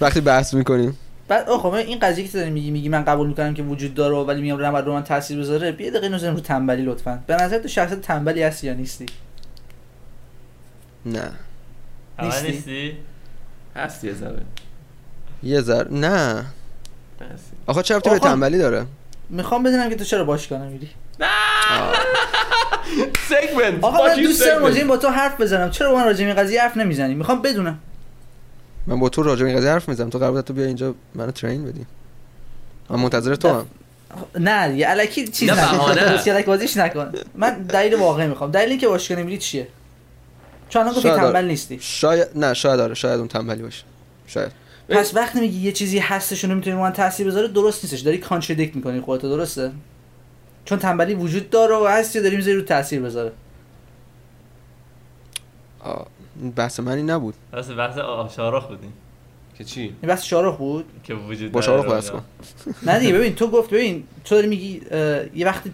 وقتی 0.00 0.20
بحث 0.20 0.54
می‌کنیم. 0.54 0.98
بعد 1.28 1.48
آخه 1.48 1.68
من 1.68 1.74
این 1.74 1.98
قضیه 1.98 2.24
که 2.24 2.32
تو 2.32 2.38
داری 2.38 2.50
میگی 2.50 2.70
میگی 2.70 2.88
من 2.88 3.04
قبول 3.04 3.26
می‌کنم 3.26 3.54
که 3.54 3.62
وجود 3.62 3.94
داره 3.94 4.16
ولی 4.16 4.42
میگم 4.42 4.64
نباید 4.64 4.84
رو 4.84 4.92
من 4.92 5.04
تاثیر 5.04 5.38
بذاره. 5.40 5.72
بیا 5.72 5.90
دقیقه 5.90 6.08
بزنیم 6.08 6.34
رو 6.34 6.40
تنبلی 6.40 6.82
لطفا. 6.82 7.22
به 7.26 7.36
نظر 7.36 7.58
تو 7.58 7.68
شخص 7.68 7.92
تنبلی 8.02 8.42
هستی 8.42 8.66
یا 8.66 8.74
نیستی؟ 8.74 9.06
نه. 11.06 11.30
نیستی؟ 12.22 12.50
نیستی؟ 12.50 12.96
هستی 13.76 14.06
یه 14.06 14.14
ذره. 14.14 14.42
یه 15.42 15.60
ذره. 15.60 15.88
نه. 15.90 16.44
آخه 17.66 17.94
ربطی 17.94 18.10
به. 18.10 18.18
تنبلی 18.18 18.58
داره؟ 18.58 18.86
می‌خوام 19.30 19.62
بدونم 19.62 19.88
که 19.88 19.96
تو 19.96 20.04
چرا 20.04 20.24
باشگاه 20.24 20.62
نمیری 20.62 20.90
سگمنت 23.28 23.84
آقا 23.84 24.06
من 24.06 24.22
دوست 24.22 24.40
دارم 24.44 24.58
segment. 24.58 24.62
راجع 24.62 24.84
با 24.84 24.96
تو 24.96 25.08
حرف 25.08 25.40
بزنم. 25.40 25.70
چرا 25.70 25.90
با 25.90 25.96
من 25.96 26.04
راجع 26.04 26.24
به 26.24 26.30
این 26.30 26.34
قضیه 26.34 26.62
حرف 26.62 26.76
نمی‌زنی؟ 26.76 27.14
می‌خوام 27.14 27.42
بدونم. 27.42 27.78
من 28.86 29.00
با 29.00 29.08
تو 29.08 29.22
راجع 29.22 29.42
به 29.42 29.48
این 29.48 29.58
قضیه 29.58 29.70
حرف 29.70 29.88
می‌زنم. 29.88 30.10
تو 30.10 30.18
قرار 30.18 30.32
بود 30.32 30.40
تو 30.40 30.54
بیا 30.54 30.64
اینجا 30.64 30.94
منو 31.14 31.30
ترین 31.30 31.64
بدی. 31.64 31.86
من 32.90 33.00
منتظر 33.00 33.34
تو 33.34 33.48
هم. 33.48 33.66
نه 34.38 34.76
یه 34.76 34.90
الکی 34.90 35.28
چیز 35.28 35.50
نه، 35.50 36.42
بازیش 36.46 36.76
نکن. 36.76 37.12
من 37.34 37.62
دلیل 37.62 37.94
واقعی 37.94 38.26
می‌خوام. 38.26 38.50
دلیل 38.50 38.68
اینکه 38.68 38.88
باشگاه 38.88 39.18
نمیری 39.18 39.38
چیه؟ 39.38 39.68
چون 40.68 40.82
الان 40.82 40.94
گفتی 40.94 41.08
شاید 41.08 41.20
تنبل 41.20 41.36
آره. 41.36 41.46
نیستی. 41.46 41.78
شاید 41.80 42.28
نه 42.34 42.54
شاید 42.54 42.80
آره. 42.80 42.94
شاید 42.94 43.18
اون 43.18 43.28
تنبلی 43.28 43.62
باشه. 43.62 43.84
شاید. 44.26 44.52
پس 44.88 45.14
وقتی 45.14 45.40
میگی 45.40 45.58
یه 45.58 45.72
چیزی 45.72 45.98
هستش 45.98 46.44
و 46.44 46.48
نمی‌تونی 46.48 46.76
رو 46.76 46.82
من 46.82 46.92
تاثیر 46.92 47.26
بذاره 47.26 47.48
درست 47.48 47.84
نیستش. 47.84 48.00
داری 48.00 48.18
کانتردیکت 48.18 48.76
می‌کنی 48.76 49.00
خودت 49.00 49.22
درسته؟ 49.22 49.72
چون 50.66 50.78
تنبلی 50.78 51.14
وجود 51.14 51.50
داره 51.50 51.74
و 51.76 51.86
هستی 51.86 52.18
و 52.18 52.22
داری 52.22 52.36
می‌ذاری 52.36 52.56
رو 52.56 52.62
تاثیر 52.62 53.00
بذاره 53.02 53.32
آه، 55.80 56.06
این 56.40 56.50
بحث 56.50 56.80
من 56.80 56.92
این 56.92 57.10
نبود 57.10 57.34
بس 57.52 57.70
بحث 57.70 57.98
آ- 57.98 58.28
شارخ 58.28 58.66
بودیم 58.66 58.92
که 59.58 59.64
چی 59.64 59.80
این 59.80 59.94
بحث 60.08 60.22
شارخ 60.24 60.56
بود 60.56 60.84
که 61.04 61.14
وجود 61.14 61.52
با 61.52 61.60
داره 61.60 61.72
شارخ 61.82 61.92
بحث. 61.92 62.10
کن 62.10 62.22
نه 62.82 62.98
دیگه 62.98 63.12
ببین 63.18 63.34
تو 63.34 63.46
گفت 63.50 63.70
ببین 63.70 64.04
تو 64.24 64.34
داری 64.34 64.46
میگی 64.46 64.80
اه، 64.90 65.38
یه 65.38 65.46
وقتی 65.46 65.72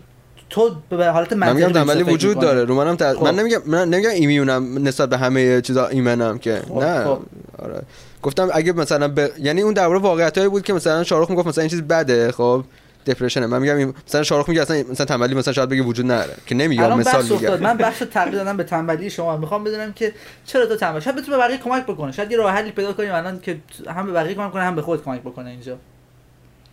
تو 0.50 0.76
به 0.88 1.06
حالت 1.10 1.32
من 1.32 1.52
منطقی 1.52 1.66
میگم 1.66 1.84
فکر 2.04 2.12
وجود. 2.12 2.38
داره 2.38 2.64
رو 2.64 2.74
منم. 2.74 2.96
خب. 2.96 3.22
من 3.24 3.34
نمیگم 3.34 3.62
من 3.66 3.88
نمیگم 3.88 4.10
ایمیونم 4.10 4.78
نسبت 4.88 5.08
به 5.08 5.18
همه 5.18 5.60
چیزا 5.60 5.86
ایمنم 5.86 6.38
که 6.38 6.62
خب، 6.68 6.78
نه 6.82 7.04
خب. 7.04 7.18
آره 7.58 7.82
گفتم 8.22 8.48
اگه 8.52 8.72
مثلا 8.72 9.08
ب... 9.08 9.28
یعنی 9.38 9.62
اون 9.62 9.74
در 9.74 9.86
مورد 9.88 10.02
واقعیتایی 10.02 10.48
بود 10.48 10.62
که 10.62 10.72
مثلا 10.72 11.04
شاروخ 11.04 11.30
می‌گفت 11.30 11.46
مثلا 11.46 11.62
این 11.62 11.70
چیز 11.70 11.82
بده 11.82 12.32
خب 12.32 12.64
دپرشنه 13.06 13.46
من 13.46 13.58
میگم 13.62 13.76
این- 13.76 13.94
مثلا 14.08 14.22
شاروخ 14.22 14.48
میگه 14.48 14.62
اصلا 14.62 14.84
مثلا 14.90 15.06
تنبلی 15.06 15.34
مثلا 15.34 15.52
شاید 15.52 15.68
بگه 15.68 15.82
وجود 15.82 16.10
نداره. 16.10 16.34
که 16.46 16.54
نمیگم 16.54 16.98
مثال 16.98 17.24
میگم. 17.24 17.56
من 17.60 17.76
بحث 17.76 18.02
تغییر 18.02 18.34
دادم 18.36 18.56
به 18.56 18.64
تنبلی 18.64 19.10
شما 19.10 19.36
می‌خوام 19.36 19.64
بدونم 19.64 19.92
که 19.92 20.12
چرا 20.46 20.66
تو 20.66 20.76
تنبل 20.76 21.00
شاید 21.00 21.16
بتونه 21.16 21.36
به 21.36 21.42
بقیه 21.42 21.58
کمک 21.58 21.86
بکنه. 21.86 22.12
شاید 22.12 22.30
یه 22.30 22.36
راه 22.36 22.52
حلی 22.52 22.70
پیدا 22.70 22.92
کنیم 22.92 23.14
الان 23.14 23.40
که 23.40 23.56
هم 23.88 24.06
به 24.06 24.12
بقیه 24.12 24.34
کمک 24.34 24.52
کنه 24.52 24.62
هم 24.62 24.74
به 24.74 24.82
خود 24.82 25.04
کمک 25.04 25.20
بکنه 25.20 25.50
اینجا. 25.50 25.78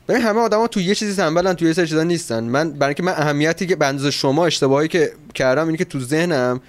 ببین 0.08 0.22
همه 0.22 0.40
آدما 0.40 0.68
تو 0.68 0.82
یه 0.82 0.96
چیزی 0.96 1.16
تنبلن 1.16 1.54
تو 1.54 1.66
یه 1.66 1.74
سری 1.74 1.88
چیزا 1.88 2.04
نیستن. 2.04 2.44
من 2.44 2.72
برای 2.72 2.88
اینکه 2.90 3.04
من 3.04 3.12
اهمیتی 3.12 3.68
که 3.68 3.78
اندازه 3.82 4.12
شما 4.12 4.46
اشتباهی 4.46 4.88
که 4.88 5.12
کردم 5.36 5.66
اینه 5.66 5.78
که 5.78 5.86
تو 5.86 6.00
ذهنم 6.00 6.62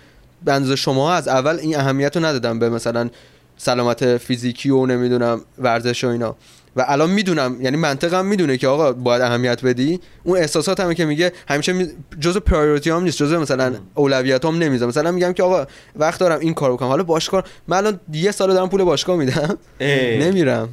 اندازه 0.47 0.77
شما 0.77 1.13
از 1.13 1.29
اول 1.29 1.59
این 1.59 1.77
اهمیت 1.77 2.17
رو 2.17 2.25
ندادم 2.25 2.59
به 2.59 2.71
مثلا 2.71 3.11
سلامت 3.57 4.17
فیزیکی 4.17 4.71
و 4.71 4.87
نمی‌دونم 4.87 5.41
ورزش 5.59 6.05
و 6.05 6.09
اینا. 6.09 6.37
و 6.77 6.85
الان 6.89 7.11
می‌دونم 7.11 7.57
یعنی 7.61 7.77
منطقم 7.77 8.27
می‌دونه 8.27 8.57
که 8.57 8.69
آقا 8.69 8.93
باید 8.93 9.23
اهمیت 9.23 9.65
بدی. 9.65 10.01
اون 10.25 10.39
احساسات 10.39 10.81
همه 10.81 10.95
که 10.95 11.05
میگه 11.05 11.33
همیشه 11.49 11.73
می... 11.73 11.89
جزء 12.21 12.41
پرایوریتی 12.41 12.91
هم 12.91 13.03
نیست 13.03 13.19
جزء 13.19 13.39
مثلا 13.39 13.75
اولویت 13.95 14.45
هم 14.45 14.59
نمی‌ذارم 14.59 14.89
مثلا 14.89 15.11
میگم 15.11 15.33
که 15.33 15.43
آقا 15.43 15.67
وقت 15.97 16.21
دارم 16.21 16.41
این 16.41 16.55
کارو 16.55 16.77
بکنم. 16.77 16.89
حالا 16.89 17.03
باشگاه 17.03 17.45
من 17.69 17.77
الان 17.77 18.01
یه 18.13 18.31
سال 18.31 18.55
دارم 18.55 18.69
پول 18.69 18.85
باشگاه 18.85 19.17
میدم. 19.17 19.59
نمیرم. 19.81 20.69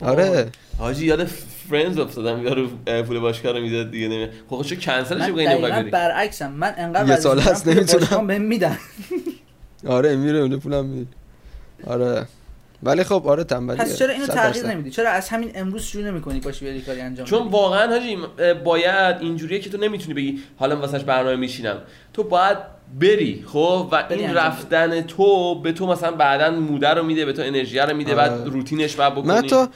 آره. 0.00 0.46
حاجی 0.78 1.06
یاد 1.06 1.24
فرندز 1.70 1.98
افتادم 1.98 2.42
یارو 2.42 2.68
پول 3.02 3.18
باشگاه 3.18 3.52
رو 3.52 3.60
می‌داد 3.60 3.90
دیگه 3.90 4.08
نمیاد 4.08 4.30
خب 4.50 4.62
چه 4.62 4.76
کنسلش 4.76 5.30
بگین 5.30 5.62
بری 5.62 5.90
برعکسم. 5.90 6.52
من 6.52 6.74
انقدر 6.76 7.08
یه 7.08 7.16
سال 7.16 7.40
هست 7.40 7.68
نمی‌تونم. 7.68 8.26
بهم 8.26 8.42
میدن. 8.42 8.78
آره 9.86 10.16
میره 10.16 10.38
اون 10.38 10.58
پولم 10.58 10.84
میده. 10.84 11.10
آره. 11.86 12.26
ولی 12.82 13.04
خب 13.04 13.26
آره 13.26 13.44
تنبلی 13.44 13.78
پس 13.78 13.98
چرا 13.98 14.12
اینو 14.12 14.26
تغییر. 14.26 14.66
نمیدی؟ 14.66 14.90
چرا 14.90 15.10
از 15.10 15.28
همین 15.28 15.50
امروز 15.54 15.82
شروع 15.82 16.04
نمی‌کنی 16.04 16.40
پاشی 16.40 16.64
بری 16.64 16.80
کاری 16.80 17.00
انجام 17.00 17.26
چون؟ 17.26 17.48
واقعا 17.48 17.90
حاجی 17.90 18.18
باید 18.64 19.16
اینجوریه 19.20 19.58
که 19.58 19.70
تو 19.70 19.78
نمی‌تونی 19.78 20.14
بگی 20.14 20.38
حالا 20.56 20.76
واسش 20.76 21.04
برنامه 21.04 21.36
میشینم. 21.36 21.76
تو 22.12 22.22
باید 22.22 22.58
بری 23.00 23.44
خب؟ 23.46 23.88
و 23.92 24.02
بری 24.02 24.20
این 24.20 24.28
انجام 24.28 24.44
رفتن 24.44 25.00
تو 25.00 25.60
به 25.60 25.72
تو 25.72 25.86
مثلا 25.86 26.10
بعدا 26.10 26.50
موده 26.50 26.88
رو 26.88 27.02
میده 27.02 27.24
به 27.24 27.32
تو 27.32 27.42
انرژی 27.42 27.78
رو 27.78 27.96
میده 27.96 28.14
آره. 28.14 28.28
بعد 28.28 28.46
روتینش 28.46 28.96
بعد 28.96 29.12
بکنی. 29.12 29.26
من 29.26 29.42
تو 29.42 29.66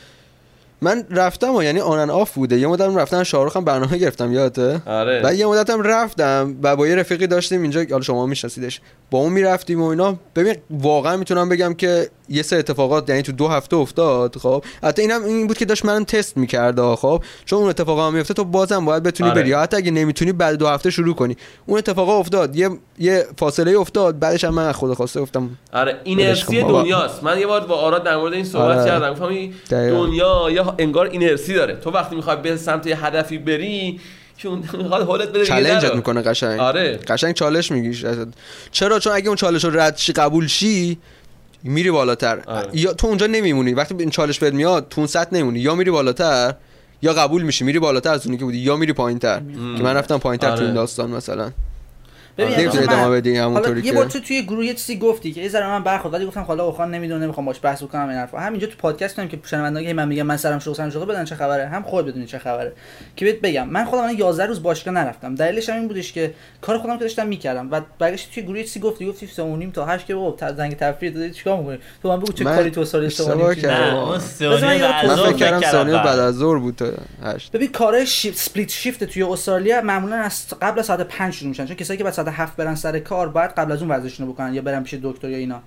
من 0.80 1.04
رفتم 1.11 1.54
و 1.54 1.62
یعنی 1.62 1.80
آن 1.80 2.11
آف 2.11 2.34
بوده. 2.34 2.59
یه 2.59 2.66
مدت 2.66 2.96
رفتم 2.96 3.22
شاروخ 3.22 3.57
هم 3.57 3.64
برنامه 3.64 3.98
گرفتم 3.98 4.32
یادته؟ 4.32 4.82
آره. 4.86 5.22
و 5.24 5.34
یه 5.34 5.46
مدت 5.46 5.70
هم 5.70 5.82
رفتم 5.82 6.57
و 6.62 6.76
با 6.76 6.88
یه 6.88 6.94
رفیقی 6.94 7.26
داشتیم 7.26 7.62
اینجا 7.62 7.84
حالا 7.90 8.02
شما 8.02 8.26
میشناسیدش. 8.26 8.80
با 9.11 9.18
اون 9.18 9.32
می‌رفتیم 9.32 9.82
و 9.82 9.84
اینا. 9.84 10.16
ببین 10.36 10.57
واقعا 10.70 11.16
می‌تونم 11.16 11.48
بگم 11.48 11.74
که 11.74 12.11
یه 12.29 12.43
سه 12.43 12.57
اتفاقات 12.57 13.11
یعنی 13.11 13.22
تو 13.22 13.33
دو 13.33 13.49
هفته 13.49 13.77
افتاد 13.77 14.37
خب. 14.37 14.64
حتی 14.83 15.03
اینم 15.03 15.24
این 15.24 15.47
بود 15.47 15.59
که 15.59 15.64
داشت 15.64 15.85
من 15.85 16.05
تست 16.05 16.37
می‌کرده 16.37 16.97
خب. 16.97 17.22
چون 17.45 17.59
اون 17.59 17.68
اتفاقا 17.68 18.07
هم 18.07 18.14
میفته 18.14 18.35
تو 18.35 18.45
بازم 18.45 18.85
باید 18.85 19.03
بتونی 19.03 19.31
آره. 19.31 19.43
بری. 19.43 19.53
حتی 19.53 19.77
اگه 19.77 19.91
نمی‌تونی 19.91 20.33
بعد 20.33 20.57
دو 20.57 20.68
هفته 20.68 20.91
شروع 20.91 21.14
کنی. 21.14 21.37
اون 21.66 21.79
اتفاقا 21.79 22.18
افتاد. 22.18 22.57
یه 22.57 22.70
یه 22.99 23.27
فاصله 23.39 23.79
افتاد. 23.79 24.18
بعدش 24.18 24.45
هم 24.45 24.55
من 24.55 24.66
از 24.66 24.74
خود 24.74 24.95
خواسته 24.95 25.20
گفتم 25.20 25.51
آره 25.72 26.01
اینرسی. 26.05 26.62
دنیاست. 26.62 27.22
من 27.22 27.39
یه 27.39 27.47
بار 27.47 27.61
با 27.66 27.74
آراد 27.74 28.05
در 28.05 28.16
مورد 28.16 28.33
این 28.33 28.45
صحبت 28.45 28.79
آره. 28.79 28.91
کردم. 28.91 29.11
گفتم. 29.12 29.51
دنیا 29.70 30.51
یا 30.51 30.74
انگار 30.79 31.07
اینرسی 31.07 31.55
داره. 31.55 31.74
تو 31.77 31.91
وقتی 31.91 32.16
می‌خوای 32.16 32.37
به 32.37 32.57
سمت 32.57 32.87
یه 32.87 33.05
هدفی 33.07 33.39
بری 33.39 34.01
که 34.39 34.49
اون 34.49 34.62
می‌خواد 34.72 35.07
حالت 35.07 35.29
بده 35.29 35.45
چالنجت. 35.45 35.95
می‌کنه 35.95 36.22
قشنگ. 36.22 36.61
آره. 36.61 36.97
قشنگ 37.09 37.35
چالش 37.35 37.70
میگیش 37.72 38.05
چرا؟ 38.70 38.99
چون 38.99 39.12
اگه 39.12 39.27
اون 39.27 39.37
چالش 39.37 39.64
رو 39.64 39.81
رد 39.81 39.97
شی 39.97 40.12
قبول 40.12 40.47
شی 40.47 40.99
میری 41.68 41.90
بالاتر. 41.90 42.42
آره. 42.46 42.68
یا 42.72 42.92
تو 42.92 43.06
اونجا 43.06 43.26
نمیمونی. 43.26 43.74
وقتی 43.74 43.94
این 43.98 44.10
چالش 44.10 44.38
بهت 44.38 44.54
میاد 44.54 44.86
تو 44.90 45.00
اون 45.00 45.06
سطح 45.08 45.34
نمیمونی. 45.34 45.60
یا 45.60 45.74
میری 45.74 45.90
بالاتر 45.90 46.54
یا 47.02 47.12
قبول 47.12 47.42
میشی. 47.42 47.64
میری 47.64 47.78
بالاتر 47.78 48.10
از 48.10 48.26
اونی 48.26 48.38
که 48.38 48.44
بودی. 48.44 48.58
یا 48.58 48.76
میری 48.76 48.92
پایینتر. 48.92 49.38
که 49.76 49.82
من 49.82 49.94
رفتم 49.94 50.18
پایینتر 50.18 50.46
تو 50.46 50.52
آره. 50.52 50.64
این 50.64 50.74
داستان. 50.74 51.10
مثلا. 51.10 51.50
نمی‌تونی 52.39 52.87
من- 52.87 52.93
ادامه 52.93 53.16
بدی 53.16 53.37
حالا 53.37 53.51
همونطوری 53.51 53.80
یه 53.80 53.91
که؟ 53.91 53.93
بار 53.93 54.07
تو 54.07 54.20
توی 54.20 54.43
گروه 54.43 54.66
یه 54.66 54.74
چیزی 54.74 54.99
گفتی 54.99 55.32
که 55.32 55.41
یه 55.41 55.49
ذره 55.49 55.66
من 55.66 55.82
برخورد 55.82 56.14
ولی 56.14 56.26
گفتم 56.26 56.41
حالا 56.41 56.64
اوخان 56.64 56.91
نمی‌دونه 56.91 57.24
نمی‌خوام 57.24 57.47
باش 57.47 57.57
بحث 57.62 57.82
بکنم 57.82 58.09
این 58.09 58.18
حرفا. 58.18 58.39
همینجا 58.39 58.66
تو 58.66 58.74
پادکست 58.78 59.18
هم 59.18 59.28
که 59.28 59.39
شنوندگی 59.45 59.93
من 59.93 60.09
میگم 60.09 60.22
من 60.22 60.37
سرم 60.37 60.59
شغل 60.59 60.74
سرم 60.74 60.91
شغل 60.91 61.05
بدن 61.05 61.24
چه 61.24 61.34
خبره؟ 61.34 61.68
هم 61.68 61.82
خود 61.82 62.07
بدونی 62.07 62.26
چه 62.26 62.39
خبره. 62.39 62.72
که 63.16 63.24
بهت 63.24 63.41
بگم 63.41 63.68
من 63.68 63.84
خودم 63.84 64.03
الان 64.03 64.18
11 64.18 64.47
روز 64.47 64.62
باشگاه 64.62 64.95
نرفتم. 64.95 65.34
دلیلش 65.34 65.68
هم 65.68 65.76
این 65.76 65.89
بودش 65.89 66.12
که 66.12 66.34
کار 66.61 66.78
خودم 66.78 66.97
که 66.97 67.01
داشتم 67.01 67.26
می‌کردم. 67.26 67.70
و 67.70 67.80
برگشت 67.99 68.30
توی 68.34 68.43
گروه 68.43 68.59
یه 68.59 68.64
چیزی 68.64 68.80
گفتی 68.80 69.07
گفتی 69.07 69.26
3 69.26 69.43
و 69.43 69.57
نیم 69.57 69.70
تا 69.70 69.87
8 69.87 70.07
که 70.07 70.14
بابا 70.14 70.53
زنگ 70.53 70.76
تفریح 70.76 71.12
دادی 71.12 71.30
چیکار 71.30 71.59
می‌کنی؟ 71.59 71.78
تو 72.03 72.09
من 72.09 72.20
بگو 72.20 72.32
چه 72.32 72.45
کاری 72.45 72.70
تو 72.70 72.84
سال 72.84 73.09
سه 73.09 73.24
و 73.24 73.34
نیم 73.34 73.59
یه 73.59 73.68
من 75.09 75.16
ظهر 75.16 75.26
فکر 75.26 75.32
کردم 75.32 75.61
ثانیه 75.61 75.95
بعد. 75.95 76.18
از 76.18 76.34
ظهر 76.34 76.59
بود 76.59 76.76
تا 76.76 76.87
هشت. 77.22 77.53
ببین 77.53 77.72
کارهای 77.72 78.07
شیفت 78.07 78.39
سپلیت 78.39 78.70
شیفت 78.70 79.05
توی 79.05 79.22
استرالیا 79.22 79.80
معمولا 79.80 80.16
از 80.16 80.47
قبل 80.62 80.78
از 80.78 80.87
ساعت 80.87 81.01
5 81.01 81.34
شروع 81.34 81.49
میشن. 81.49 81.66
چون 81.66 81.76
کسایی 81.76 81.99
که 81.99 82.05
بعد 82.05 82.26
ساعت 82.27 82.41
7 82.41 82.57
برن 82.57 82.74
سر 82.74 82.99
کار 82.99 83.29
باید 83.29 83.51
قبل 83.51 83.72
از 83.72 83.83
اون 83.83 83.91
ورزشونو 83.91 84.33
بکنن 84.33 84.55
یا 84.55 84.62
برن 84.62 84.83
پیش 84.83 84.95
دکتر 85.03 85.29
یا 85.29 85.39
اینا. 85.39 85.62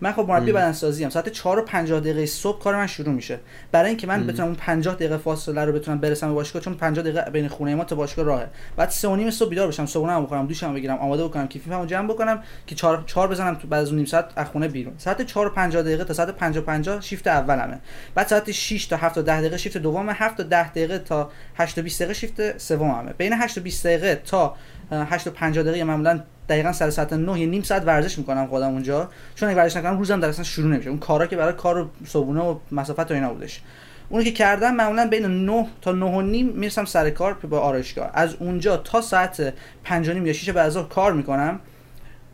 من 0.00 0.12
خب 0.12 0.26
مربی 0.28 0.52
بدنسازی 0.52 1.04
ام 1.04 1.10
ساعت 1.10 1.28
4 1.28 1.58
و 1.58 1.62
50 1.62 2.00
دقیقه 2.00 2.26
صبح 2.26 2.62
کار 2.62 2.76
من 2.76 2.86
شروع 2.86 3.14
میشه. 3.14 3.40
برای 3.72 3.88
اینکه 3.88 4.06
من 4.06 4.26
بتونم 4.26 4.48
اون 4.48 4.56
50 4.56 4.94
دقیقه 4.94 5.16
فاصله 5.16 5.64
رو 5.64 5.72
بتونم 5.72 5.98
برسم 5.98 6.28
به 6.28 6.34
باشگاه 6.34 6.62
چون 6.62 6.74
50 6.74 7.04
دقیقه 7.04 7.30
بین 7.30 7.48
خونه 7.48 7.74
ما 7.74 7.84
تا 7.84 7.96
باشگاه 7.96 8.24
راهه. 8.24 8.46
بعد 8.76 8.90
3 8.90 9.08
و 9.08 9.16
نیم 9.16 9.30
صبح 9.30 9.48
بیدار 9.48 9.68
بشم 9.68 9.86
صبحونه 9.86 10.20
بخورم 10.20 10.46
دوشم 10.46 10.74
بگیرم 10.74 10.96
آماده 10.96 11.24
بکنم 11.24 11.48
کیفیمو 11.48 11.86
جمع 11.86 12.08
بکنم 12.08 12.42
که 12.66 12.74
4 12.74 13.04
4 13.06 13.28
بزنم 13.28 13.54
تو 13.54 13.68
بعد 13.68 13.82
از 13.82 13.88
اون 13.88 13.96
نیم 13.96 14.06
ساعت 14.06 14.24
از 14.36 14.46
خونه 14.46 14.68
بیرون. 14.68 14.94
ساعت 14.98 15.22
4 15.22 15.46
و 15.46 15.50
50 15.50 15.82
دقیقه 15.82 16.04
تا 16.04 16.14
ساعت 16.14 16.30
5 16.30 16.56
و 16.56 16.60
50 16.60 17.00
شیفت 17.00 17.26
اولمه. 17.26 17.80
بعد 18.14 18.26
ساعت 18.26 18.50
6 18.50 18.86
تا 18.86 18.96
7 18.96 19.14
تا 19.14 19.22
10 19.22 19.40
دقیقه 19.40 19.56
شیفت 19.56 19.76
دومه 19.76 20.12
7 20.12 20.36
تا 20.36 20.42
10 20.42 20.70
دقیقه 20.70 20.98
تا 20.98 21.30
8 21.54 21.76
تا 21.76 21.82
20 21.82 22.02
دقیقه 22.02 22.14
شیفت 22.14 22.58
سوممه. 22.58 23.12
بین 23.12 23.32
8 23.32 23.54
تا 23.54 23.60
20 23.60 23.86
دقیقه 23.86 24.14
تا 24.14 24.56
8 24.92 25.24
تا 25.24 25.30
50 25.30 25.64
دقیقه 25.64 25.84
معمولا 25.84 26.20
دقیقا 26.48 26.72
سر 26.72 26.90
ساعت 26.90 27.12
9 27.12 27.40
یه 27.40 27.46
نیم 27.46 27.62
ساعت 27.62 27.86
ورزش 27.86 28.18
می‌کنم 28.18 28.46
خودم 28.46 28.68
اونجا. 28.68 29.08
چون 29.34 29.48
اگه 29.48 29.58
ورزش 29.58 29.76
نکنم 29.76 29.98
روزم 29.98 30.20
در 30.20 30.28
اصلا 30.28 30.44
شروع 30.44 30.68
نمیشه. 30.68 30.90
اون 30.90 30.98
کارا 30.98 31.26
که 31.26 31.36
برای 31.36 31.52
کار 31.52 31.78
و 31.78 31.88
صبحونه 32.06 32.40
و 32.40 32.58
مسافت 32.72 33.10
و 33.10 33.14
اینا 33.14 33.34
بودش. 33.34 33.62
اونو 34.08 34.24
که 34.24 34.30
کردم 34.30 34.74
معمولا 34.74 35.08
بین 35.08 35.26
9 35.26 35.66
تا 35.82 35.92
9 35.92 36.06
و 36.06 36.20
نیم 36.20 36.46
می‌رسم 36.46 36.84
سر 36.84 37.10
کار 37.10 37.34
با 37.34 37.60
آرایشگاه. 37.60 38.10
از 38.14 38.34
اونجا 38.34 38.76
تا 38.76 39.00
ساعت 39.00 39.54
5 39.84 40.08
یا 40.08 40.32
6 40.32 40.50
بعد 40.50 40.88
کار 40.88 41.12
می‌کنم. 41.12 41.60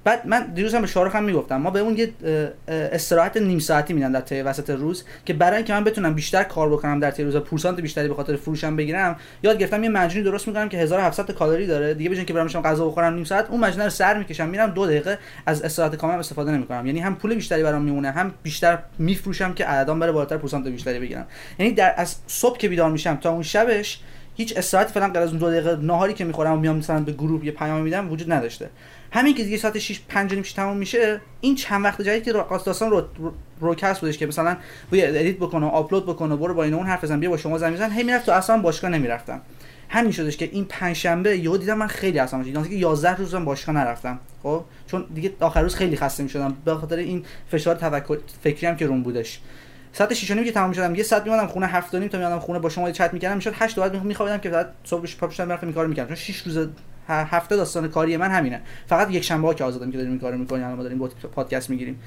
بعد 0.05 0.27
من 0.27 0.47
دیروز 0.55 0.75
هم 0.75 0.81
به 0.81 0.87
شارخ 0.87 1.17
هم 1.17 1.25
می‌گفتم. 1.25 1.57
ما 1.57 1.71
به 1.71 1.81
اون 1.81 1.97
یه 1.97 2.13
استراحت 2.69 3.37
نیم 3.37 3.59
ساعتی 3.59 3.95
میدن 3.95 4.13
در 4.13 4.21
طی 4.21 4.43
وسط 4.43 4.71
روز 4.71 5.05
که 5.25 5.33
برای 5.33 5.57
اینکه 5.57 5.73
من 5.73 5.85
بتونم 5.85 6.15
بیشتر 6.15 6.43
کار 6.43 6.71
بکنم 6.71 7.01
در 7.01 7.11
طی 7.11 7.25
روز 7.25 7.37
پورسانت 7.37 7.81
بیشتری 7.81 8.09
به 8.09 8.15
خاطر 8.15 8.37
فروشم 8.37 8.77
بگیرم 8.77 9.17
یاد 9.43 9.59
گرفتم 9.59 9.85
یه 9.85 9.89
مجونی 9.89 10.25
درست 10.25 10.49
می‌کنم 10.49 10.69
که 10.69 10.79
1700 10.79 11.31
کالری 11.31 11.67
داره. 11.67 11.95
دیگه 11.95 12.11
بجن 12.11 12.25
که 12.25 12.33
برام 12.33 12.49
غذا 12.49 12.89
بخورم 12.89 13.15
نیم 13.15 13.25
ساعت 13.25 13.51
اون 13.51 13.61
مجونه 13.61 13.85
رو 13.85 13.91
سر 13.91 14.19
می‌کشم 14.19 14.49
میرم 14.49 14.71
دو 14.71 14.87
دقیقه 14.87 15.19
از 15.47 15.63
استراحت 15.63 15.95
کامل 15.95 16.19
استفاده 16.19 16.51
نمی‌کنم. 16.51 16.87
یعنی 16.87 17.01
هم 17.01 17.15
پول 17.15 17.35
بیشتری 17.35 17.63
برام 17.63 17.83
میمونه 17.83 18.11
هم 18.11 18.35
بیشتر 18.43 18.79
میفروشم 18.99 19.55
که 19.55 19.65
عددام 19.65 20.01
بره 20.01 20.13
بالاتر 20.13 20.37
پورسانت 20.37 20.67
بیشتری 20.67 20.99
بگیرم. 20.99 21.27
یعنی 21.59 21.73
در 21.73 21.95
از 21.97 22.17
صبح 22.27 22.59
که 22.59 22.69
بیدار 22.69 22.91
میشم 22.91 23.17
تا 23.17 23.31
اون 23.31 23.43
شبش 23.43 24.01
هیچ 24.37 24.57
استراحتی 24.57 24.93
فعلا 24.93 25.09
غیر 25.09 25.23
از 25.23 25.29
اون 25.29 25.39
دو 25.39 25.51
دقیقه 25.51 25.77
ناهاری 25.77 26.15
که 26.15 26.25
می‌خورم 26.25 26.53
و 26.53 26.57
میام 26.57 26.77
مثلا 26.77 27.01
به 27.01 27.13
گروه 27.13 27.45
یه 27.45 27.53
پیام 27.53 27.81
میدم 27.81 28.13
وجود 28.13 28.33
نداشته. 28.33 28.71
همین 29.13 29.35
که 29.35 29.45
دیگه 29.45 29.57
ساعت 29.57 29.79
6 29.79 30.01
5 30.09 30.35
نیم 30.35 30.43
تموم 30.43 30.77
میشه 30.77 31.21
این 31.41 31.55
چند 31.55 31.85
وقت 31.85 32.03
جدید 32.03 32.25
که 32.25 32.33
راست 32.33 32.67
داستان 32.67 32.91
پادکست 32.91 34.01
بودش 34.01 34.19
که 34.19 34.27
مثلا 34.27 34.57
بیا 34.91 35.09
edit 35.09 35.37
بکنه 35.37 35.67
آپلود 35.67 36.07
بکنه 36.07 36.37
برو 36.37 36.55
با 36.55 36.65
این 36.65 36.75
اون 36.75 36.87
حرف 36.87 37.05
بزن 37.05 37.21
بیا 37.21 37.31
با 37.31 37.37
شما 37.37 37.59
زنگ 37.59 37.75
بزن 37.75 37.91
هی 37.91 38.03
می‌رفت 38.03 38.27
تو 38.27 38.33
اصلا 38.33 38.59
باشگاه 38.59 38.91
نمی‌رفتم. 38.91 39.41
همین 39.89 40.13
شدش 40.13 40.37
که 40.37 40.49
این 40.53 40.65
پنج 40.65 40.97
شنبه 40.97 41.39
یهو 41.39 41.57
دیدم 41.57 41.79
من 41.79 41.87
خیلی 41.87 42.19
اصلا 42.19 42.45
شدم 42.45 42.65
که 42.65 42.75
11 42.75 43.17
روزم 43.17 43.45
باشگاه 43.45 43.75
نرفتم. 43.75 44.19
خب؟ 44.43 44.65
چون 44.87 45.05
دیگه 45.15 45.33
آخر 45.41 45.63
روز 45.63 45.75
خیلی 45.75 45.97
خسته 45.97 46.23
می‌شدم 46.23 46.57
به 46.65 46.75
خاطر 46.75 46.97
این 46.97 47.25
فشار 47.51 47.75
تفکر 47.75 48.19
فکری 48.43 48.67
هم 48.67 48.77
که 48.77 48.87
روم 48.87 49.03
بودش. 49.03 49.41
ساعت 49.93 50.15
6 50.15 50.29
که 50.29 50.53
تمام 50.53 50.73
شدم 50.73 50.95
یه 50.95 51.03
ساعت 51.03 51.25
میمونم 51.25 51.47
خونه 51.47 51.67
7 51.67 51.95
نیم 51.95 52.09
تا 52.09 52.19
میادم 52.19 52.39
خونه 52.39 52.59
با 52.59 52.69
شما 52.69 52.91
چت 52.91 53.13
می‌کردم 53.13 53.37
می‌شد 53.37 53.55
8 53.55 53.79
بعد 53.79 54.05
میخوابیدم 54.05 54.39
که 54.39 54.51
بعد 54.51 54.73
صبحش 54.85 55.17
پا 55.17 55.27
می‌شدم 55.27 55.59
این 55.63 55.73
کارو 55.73 55.89
می‌کردم. 55.89 56.09
چون 56.09 56.17
6 56.17 56.39
روز 56.39 56.69
هفته 57.11 57.57
داستان 57.57 57.89
کاری 57.89 58.17
من 58.17 58.31
همینه. 58.31 58.61
فقط 58.87 59.11
یک 59.11 59.25
شنبه 59.25 59.49
ها 59.49 59.55
که 59.55 59.65
آزادم 59.65 59.91
که 59.91 59.97
داریم 59.97 60.13
این 60.13 60.21
کارو 60.21 60.39
می‌کنیم 60.39 60.65
الان 60.65 60.77
ما 60.77 60.83
داریم 60.83 60.99
پادکست 61.09 61.71
می‌گیریم. 61.71 62.01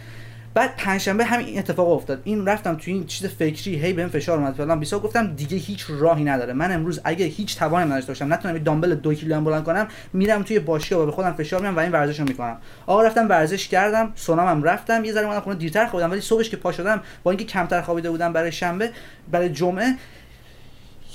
بعد 0.56 0.76
پنجشنبه 0.78 1.26
همین 1.26 1.60
اتفاق 1.60 1.90
افتاد. 1.92 2.22
این 2.24 2.46
رفتم 2.46 2.76
تو 2.76 2.84
این 2.86 3.06
چیز 3.06 3.28
فکری 3.28 3.76
هی 3.76 3.94
بهم 3.94 4.10
فشار 4.10 4.38
اومد. 4.38 4.54
فلان 4.54 4.80
بیسا 4.80 5.00
گفتم 5.00 5.36
دیگه 5.36 5.58
هیچ 5.58 5.86
راهی 5.90 6.24
نداره. 6.24 6.54
من 6.54 6.72
امروز 6.72 7.02
اگه 7.04 7.26
هیچ 7.26 7.58
توانی 7.58 7.92
نداشته 7.92 8.08
باشم 8.08 8.34
نتونم 8.34 8.58
دامبل 8.58 8.96
دو 8.96 9.14
کیلو 9.14 9.36
هم 9.36 9.44
بلند 9.44 9.64
کنم 9.64 9.88
میرم 10.14 10.44
توی 10.44 10.60
باشگاه 10.60 11.02
و 11.02 11.06
به 11.06 11.12
خودم 11.12 11.34
فشار 11.34 11.62
میام 11.62 11.76
و 11.76 11.80
این 11.80 11.92
ورزش 11.92 12.20
رو 12.20 12.28
می‌کنم. 12.28 12.58
آقا 12.88 13.02
رفتم 13.02 13.30
ورزش 13.30 13.68
کردم 13.68 14.12
سونامم 14.16 14.64
رفتم 14.64 15.06
یه 15.06 15.14
ذره 15.14 15.28
من 15.28 15.40
خونه 15.40 15.56
دیرتر 15.56 15.86
خوابیدم. 15.86 16.12
ولی 16.12 16.22
صبحش 16.22 16.50
که 16.50 16.58
پا 16.58 16.72
شدم 16.72 17.02
با 17.24 17.32
اینکه 17.32 17.46
کمتر 17.46 17.82
خوابیده 17.82 18.12
بودم 18.12 18.34
برای 18.34 18.52
شنبه 18.52 18.92
برای 19.32 19.50
جمعه 19.50 19.96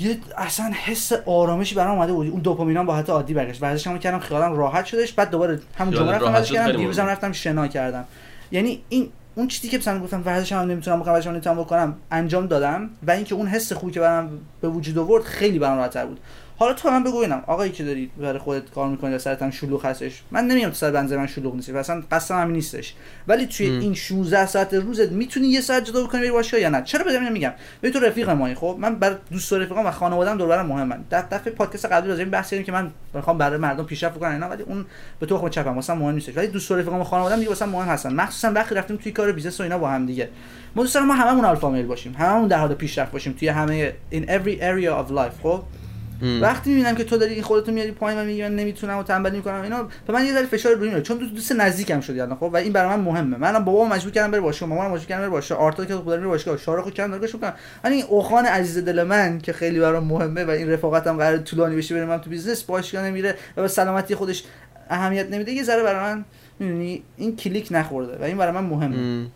یه 0.00 0.18
اصلا 0.36 0.72
حس 0.84 1.12
آرامشی 1.12 1.74
برام 1.74 1.96
اومده 1.96 2.12
بود. 2.12 2.26
اون 2.26 2.40
دوپامینام 2.40 2.86
با 2.86 2.92
حالت 2.92 3.10
عادی 3.10 3.34
برگشت. 3.34 3.62
ورزشم 3.62 3.98
کردم 3.98 4.18
خیالم 4.18 4.52
راحت 4.52 4.84
شدش. 4.84 5.12
بعد 5.12 5.30
دوباره 5.30 5.60
همون 5.78 5.94
جمعه 5.94 6.12
رفتم 6.12 6.32
ورزش 6.32 6.52
کردم 6.52 6.76
دیروزم 6.76 7.06
رفتم 7.06 7.32
شنا 7.32 7.68
کردم. 7.68 8.04
یعنی 8.50 8.82
این 8.88 9.08
اون 9.34 9.48
چیزی 9.48 9.68
که 9.68 9.78
مثلا 9.78 10.00
گفتم 10.00 10.22
ورزشم 10.24 10.56
نمی‌تونم 10.56 11.00
بکنم 11.00 11.12
ورزشم 11.12 11.30
نمی‌تونم 11.30 11.56
بکنم 11.56 11.96
انجام 12.10 12.46
دادم. 12.46 12.90
و 13.06 13.10
اینکه 13.10 13.34
اون 13.34 13.46
حس 13.46 13.72
خوبی 13.72 13.92
که 13.92 14.00
برام 14.00 14.30
به 14.60 14.68
وجود 14.68 14.98
آورد 14.98 15.24
خیلی 15.24 15.58
برام 15.58 15.78
راحت‌تر 15.78 16.06
بود. 16.06 16.20
حالا 16.60 16.72
تو 16.72 16.90
من 16.90 17.04
بگو 17.04 17.16
اینم. 17.16 17.42
آقایی 17.46 17.72
که 17.72 17.84
داری 17.84 18.10
برای 18.18 18.38
خودت 18.38 18.70
کار 18.70 18.88
می‌کنی 18.88 19.14
و 19.14 19.18
سرت 19.18 19.42
هم 19.42 19.50
شلوغ 19.50 19.86
هستش. 19.86 20.22
من 20.30 20.46
نمیام 20.46 20.70
تو 20.70 20.76
سر 20.76 20.90
بنز 20.90 21.12
من 21.12 21.26
شلوغ 21.26 21.54
نیست 21.54 21.70
اصلا 21.70 22.02
قصدم 22.10 22.40
همین 22.40 22.56
نیستش. 22.56 22.94
ولی 23.28 23.46
توی 23.46 23.68
ام. 23.68 23.80
این 23.80 23.94
16 23.94 24.46
ساعت 24.46 24.74
روزت 24.74 25.12
می‌تونی 25.12 25.46
یه 25.46 25.60
ساعت 25.60 25.84
جدا 25.84 26.04
بکنی 26.04 26.20
بری 26.20 26.30
باشگاه 26.30 26.60
یا 26.60 26.68
نه؟ 26.68 26.82
چرا 26.82 27.04
بدم 27.04 27.32
میگم 27.32 27.52
به 27.80 27.90
تو 27.90 28.00
رفیق 28.00 28.30
مایی 28.30 28.54
خب؟ 28.54 28.76
من 28.80 28.94
بر 28.94 29.16
دوست 29.30 29.52
و 29.52 29.58
رفیقام 29.58 29.86
و 29.86 29.90
خانواده‌ام 29.90 30.38
دور 30.38 30.48
برم 30.48 30.66
مهمن. 30.66 31.04
در 31.10 31.22
دفعه 31.22 31.52
پادکست 31.52 31.86
قبلی 31.86 32.10
راجع 32.10 32.24
به 32.24 32.30
بحث 32.30 32.50
کردیم 32.50 32.66
که 32.66 32.72
من 32.72 32.90
می‌خوام 33.14 33.38
برای 33.38 33.58
مردم 33.58 33.84
پیشرفت 33.84 34.18
کنم 34.18 34.32
اینا 34.32 34.48
ولی 34.48 34.62
اون 34.62 34.86
به 35.20 35.26
تخم 35.26 35.52
چپم. 35.52 35.74
واسه 35.74 35.94
مهم 35.94 36.14
نیستش. 36.14 36.36
ولی 36.36 36.46
دوست 36.46 36.70
و 36.70 36.76
رفیقام 36.76 37.00
و 37.00 37.04
خانواده‌ام 37.04 37.38
دیگه 37.38 37.50
واسه 37.50 37.66
مهم 37.66 37.88
هستن. 37.88 38.12
مخصوصا 38.12 38.52
وقتی 38.52 38.74
رفتیم 38.74 38.96
توی 38.96 39.12
کار 39.12 39.32
business 39.32 39.60
و 39.60 39.62
اینا 39.62 39.78
با 39.78 39.90
هم 39.90 40.06
دیگه. 40.06 40.28
ما 40.76 40.82
دوست 40.82 40.96
ما 40.96 41.14
هممون 41.14 41.44
alpha 41.44 41.70
male 41.70 41.86
باشیم. 41.86 42.14
هممون 42.18 42.48
در 42.48 42.58
حال 42.58 42.74
پیشرفت 42.74 43.12
باشیم 43.12 43.32
توی 43.32 43.48
همه 43.48 43.92
in 44.12 44.24
every 44.24 44.60
area 44.60 45.06
of 45.06 45.12
life 45.16 45.42
خب؟ 45.42 45.62
وقتی 46.22 46.70
می‌بینم 46.70 46.94
که 46.94 47.04
تو 47.04 47.16
داری 47.16 47.34
این 47.34 47.42
خودتو 47.42 47.72
میاری 47.72 47.92
پایین 47.92 48.20
و 48.20 48.24
میگی 48.24 48.42
من 48.42 48.56
نمی‌تونم 48.56 48.98
و 48.98 49.02
تنبلی 49.02 49.36
می‌کنم 49.36 49.62
اینا 49.62 49.88
به 50.06 50.12
من 50.12 50.26
یه 50.26 50.32
ذره 50.32 50.46
فشار 50.46 50.74
روی 50.74 50.88
میاد 50.88 51.02
چون 51.02 51.18
دوست 51.18 51.52
نزدیکم 51.52 52.00
شدی 52.00 52.20
الان 52.20 52.36
خب؟ 52.36 52.50
و 52.52 52.56
این 52.56 52.72
برای 52.72 52.96
من 52.96 53.00
مهمه. 53.04 53.36
منم 53.36 53.64
بابام 53.64 53.88
مجبور 53.88 54.12
کردم 54.12 54.30
بره 54.30 54.40
باشگاه 54.40 54.68
مامانم 54.68 54.90
مجبور 54.90 55.06
کردم 55.06 55.20
بره 55.20 55.30
باشگاه 55.30 55.58
آرتا 55.58 55.84
که 55.84 55.94
خود 55.94 56.06
بره 56.06 56.26
باشگاه 56.26 56.56
شاهرخو 56.56 56.90
کردم 56.90 57.10
دارگاش 57.10 57.36
بکنم. 57.36 57.52
این 57.84 58.04
اوخان 58.08 58.46
عزیز 58.46 58.84
دل 58.84 59.02
من 59.02 59.38
که 59.38 59.52
خیلی 59.52 59.80
برام 59.80 60.04
مهمه 60.04 60.44
و 60.44 60.50
این 60.50 60.70
رفاقتم 60.70 61.16
قرار 61.16 61.38
طولانی 61.38 61.76
بشه 61.76 61.94
بریم 61.94 62.08
من 62.08 62.20
تو 62.20 62.30
business 62.30 62.62
باشگاه 62.62 63.02
نمیره 63.04 63.34
و 63.56 63.62
به 63.62 63.68
سلامتی 63.68 64.14
خودش 64.14 64.44
اهمیت 64.90 65.30
نمیده 65.30 65.52
یه 65.52 65.62
ذره 65.62 65.82
برای 65.82 66.00
من 66.00 66.24
می‌دونی 66.58 67.02
این 67.16 67.36
کلیک 67.36 67.68
نخورده 67.70 68.18
و 68.20 68.22
این 68.22 68.36
برای 68.36 68.52
من 68.52 68.64
مهمه. 68.64 69.26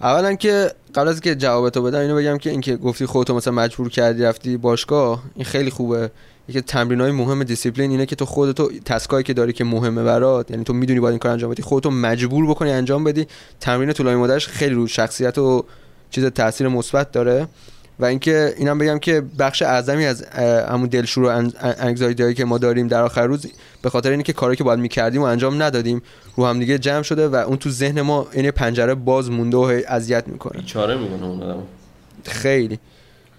اولا 0.00 0.34
که 0.34 0.70
قبل 0.94 1.08
از 1.08 1.20
که 1.20 1.34
جواب 1.34 1.70
تو 1.70 1.82
بدم 1.82 1.98
اینو 1.98 2.16
بگم 2.16 2.38
که 2.38 2.50
اینکه 2.50 2.76
گفتی 2.76 3.06
خودتو 3.06 3.34
مثلا 3.34 3.54
مجبور 3.54 3.88
کردی 3.88 4.22
رفتی 4.22 4.56
باشگاه 4.56 5.22
این 5.34 5.44
خیلی 5.44 5.70
خوبه. 5.70 6.10
یکی 6.48 6.60
تمرین 6.60 7.00
های 7.00 7.10
مهم 7.10 7.44
دیسیپلین 7.44 7.90
اینه 7.90 8.06
که 8.06 8.16
تو 8.16 8.26
خودتو 8.26 8.70
task 8.84 9.11
ایی 9.11 9.24
که 9.24 9.34
داری 9.34 9.52
که 9.52 9.64
مهمه 9.64 10.02
برات 10.02 10.50
یعنی 10.50 10.64
تو 10.64 10.72
می‌دونی 10.72 11.00
باید 11.00 11.12
این 11.12 11.18
کار 11.18 11.32
انجام 11.32 11.50
بدی 11.50 11.62
خودتو 11.62 11.90
مجبور 11.90 12.46
بکنی 12.46 12.70
انجام 12.70 13.04
بدی. 13.04 13.26
تمرین 13.60 13.92
طولانی 13.92 14.16
مدتش 14.16 14.48
خیلی 14.48 14.74
رو 14.74 14.86
شخصیت 14.86 15.38
و 15.38 15.64
چیز 16.10 16.24
تاثیر 16.24 16.68
مثبت 16.68 17.12
داره. 17.12 17.48
و 18.00 18.04
اینکه 18.04 18.54
اینم 18.56 18.78
بگم 18.78 18.98
که 18.98 19.22
بخش 19.38 19.62
اعظمی 19.62 20.06
از 20.06 20.24
همون 20.68 20.88
دلشور 20.88 21.24
و 21.24 21.50
انگزایتی 21.62 22.34
که 22.34 22.44
ما 22.44 22.58
داریم 22.58 22.88
در 22.88 23.02
آخر 23.02 23.26
روز 23.26 23.46
به 23.82 23.90
خاطر 23.90 24.10
اینکه 24.10 24.32
کاری 24.32 24.56
که 24.56 24.64
باید 24.64 24.78
می‌کردیم 24.80 25.22
و 25.22 25.24
انجام 25.24 25.62
ندادیم 25.62 26.02
رو 26.36 26.46
هم 26.46 26.58
دیگه 26.58 26.78
جمع 26.78 27.02
شده 27.02 27.28
و 27.28 27.34
اون 27.34 27.56
تو 27.56 27.70
ذهن 27.70 28.00
ما 28.00 28.26
این 28.32 28.50
پنجره 28.50 28.94
باز 28.94 29.30
مونده 29.30 29.56
و 29.56 29.80
اذیت 29.88 30.28
می‌کنه. 30.28 30.62
چاره 30.66 30.96
می‌کنه 30.96 31.26
اون 31.26 31.42
آدم 31.42 31.62
خیلی. 32.24 32.78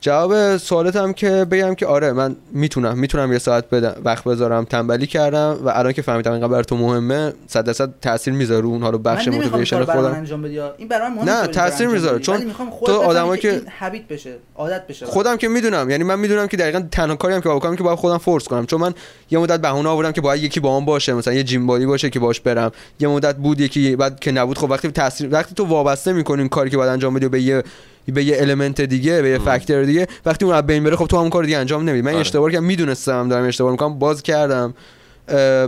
جواب 0.01 0.57
سوالت 0.57 0.95
هم 0.95 1.13
که 1.13 1.45
بگم 1.51 1.75
که 1.75 1.85
آره 1.85 2.11
من 2.11 2.35
می‌تونم 2.51 2.97
می‌تونم 2.97 3.33
یه 3.33 3.39
ساعت 3.39 3.69
بدم 3.69 4.01
وقت 4.05 4.23
بذارم 4.23 4.63
تنبلی 4.63 5.07
کردم 5.07 5.59
و 5.65 5.69
الان 5.69 5.93
که 5.93 6.01
فهمیدم 6.01 6.31
اینقدر 6.31 6.47
برای 6.47 6.63
تو 6.63 6.77
مهمه 6.77 7.33
100 7.47 7.65
درصد 7.65 7.89
تاثیر 8.01 8.33
می‌ذاره 8.33 8.65
اون 8.65 8.81
رو 8.81 8.97
بخش 8.97 9.27
موتیویشن 9.27 9.85
خودم. 9.85 10.13
انجام 10.13 10.41
بدی 10.41 10.59
این 10.59 10.87
برای 10.87 11.09
من 11.09 11.23
نه 11.23 11.47
تاثیر 11.47 11.87
می‌ذاره 11.87 12.19
چون 12.19 12.51
تو 12.85 12.91
آدمایی 12.91 13.41
که 13.41 13.61
هابیت 13.79 14.07
بشه 14.07 14.33
عادت 14.55 14.87
بشه. 14.87 15.05
خودم 15.05 15.37
که 15.37 15.47
می‌دونم 15.47 15.89
یعنی 15.89 16.03
من 16.03 16.19
می‌دونم 16.19 16.47
که 16.47 16.57
دقیقاً 16.57 16.83
تنها 16.91 17.15
کاری 17.15 17.33
هم 17.33 17.41
که 17.41 17.49
بکنم 17.49 17.75
که 17.75 17.83
باید 17.83 17.99
خودم 17.99 18.17
فورس 18.17 18.47
کنم. 18.47 18.65
چون 18.65 18.81
من 18.81 18.93
یه 19.31 19.39
مدت 19.39 19.61
بهونه 19.61 19.89
آوردم 19.89 20.11
که 20.11 20.21
باید 20.21 20.43
یکی 20.43 20.59
با 20.59 20.77
هم 20.77 20.85
باشه 20.85 21.13
مثلا 21.13 21.33
یه 21.33 21.43
جیم 21.43 21.67
بادی 21.67 21.85
باشه 21.85 22.09
که 22.09 22.19
باش 22.19 22.39
برم. 22.39 22.71
یه 22.99 23.07
مدت 23.07 23.35
بود 23.35 23.61
یکی 23.61 23.95
بعد 23.95 24.19
که 24.19 24.31
نبود 24.31 24.57
خب 24.57 24.71
وقتی 24.71 24.91
تاثیر 24.91 25.29
وقتی 25.31 25.55
تو 25.55 25.65
وابسته 25.65 26.13
می‌کنی 26.13 26.49
کاری 26.49 26.69
که 26.69 26.77
باید 26.77 26.89
انجام 26.89 27.13
بدی 27.13 27.27
به 27.27 27.41
یه 27.41 27.63
به 28.07 28.23
یه 28.23 28.37
المنت 28.39 28.81
دیگه 28.81 29.21
به 29.21 29.29
یه 29.29 29.37
فاکتور 29.37 29.83
دیگه. 29.83 30.07
وقتی 30.25 30.45
اون 30.45 30.61
بین 30.61 30.83
بره 30.83 30.95
خب 30.95 31.07
تو 31.07 31.17
همون 31.17 31.29
کار 31.29 31.43
دیگه 31.43 31.57
انجام 31.57 31.89
نمیدی. 31.89 32.01
من 32.01 32.11
آره. 32.11 32.19
اشتباه 32.19 32.51
کردم. 32.51 32.63
می‌دونستم 32.63 33.29
دارم 33.29 33.47
اشتباه 33.47 33.71
می‌کنم. 33.71 33.99
باز 33.99 34.23
کردم. 34.23 34.73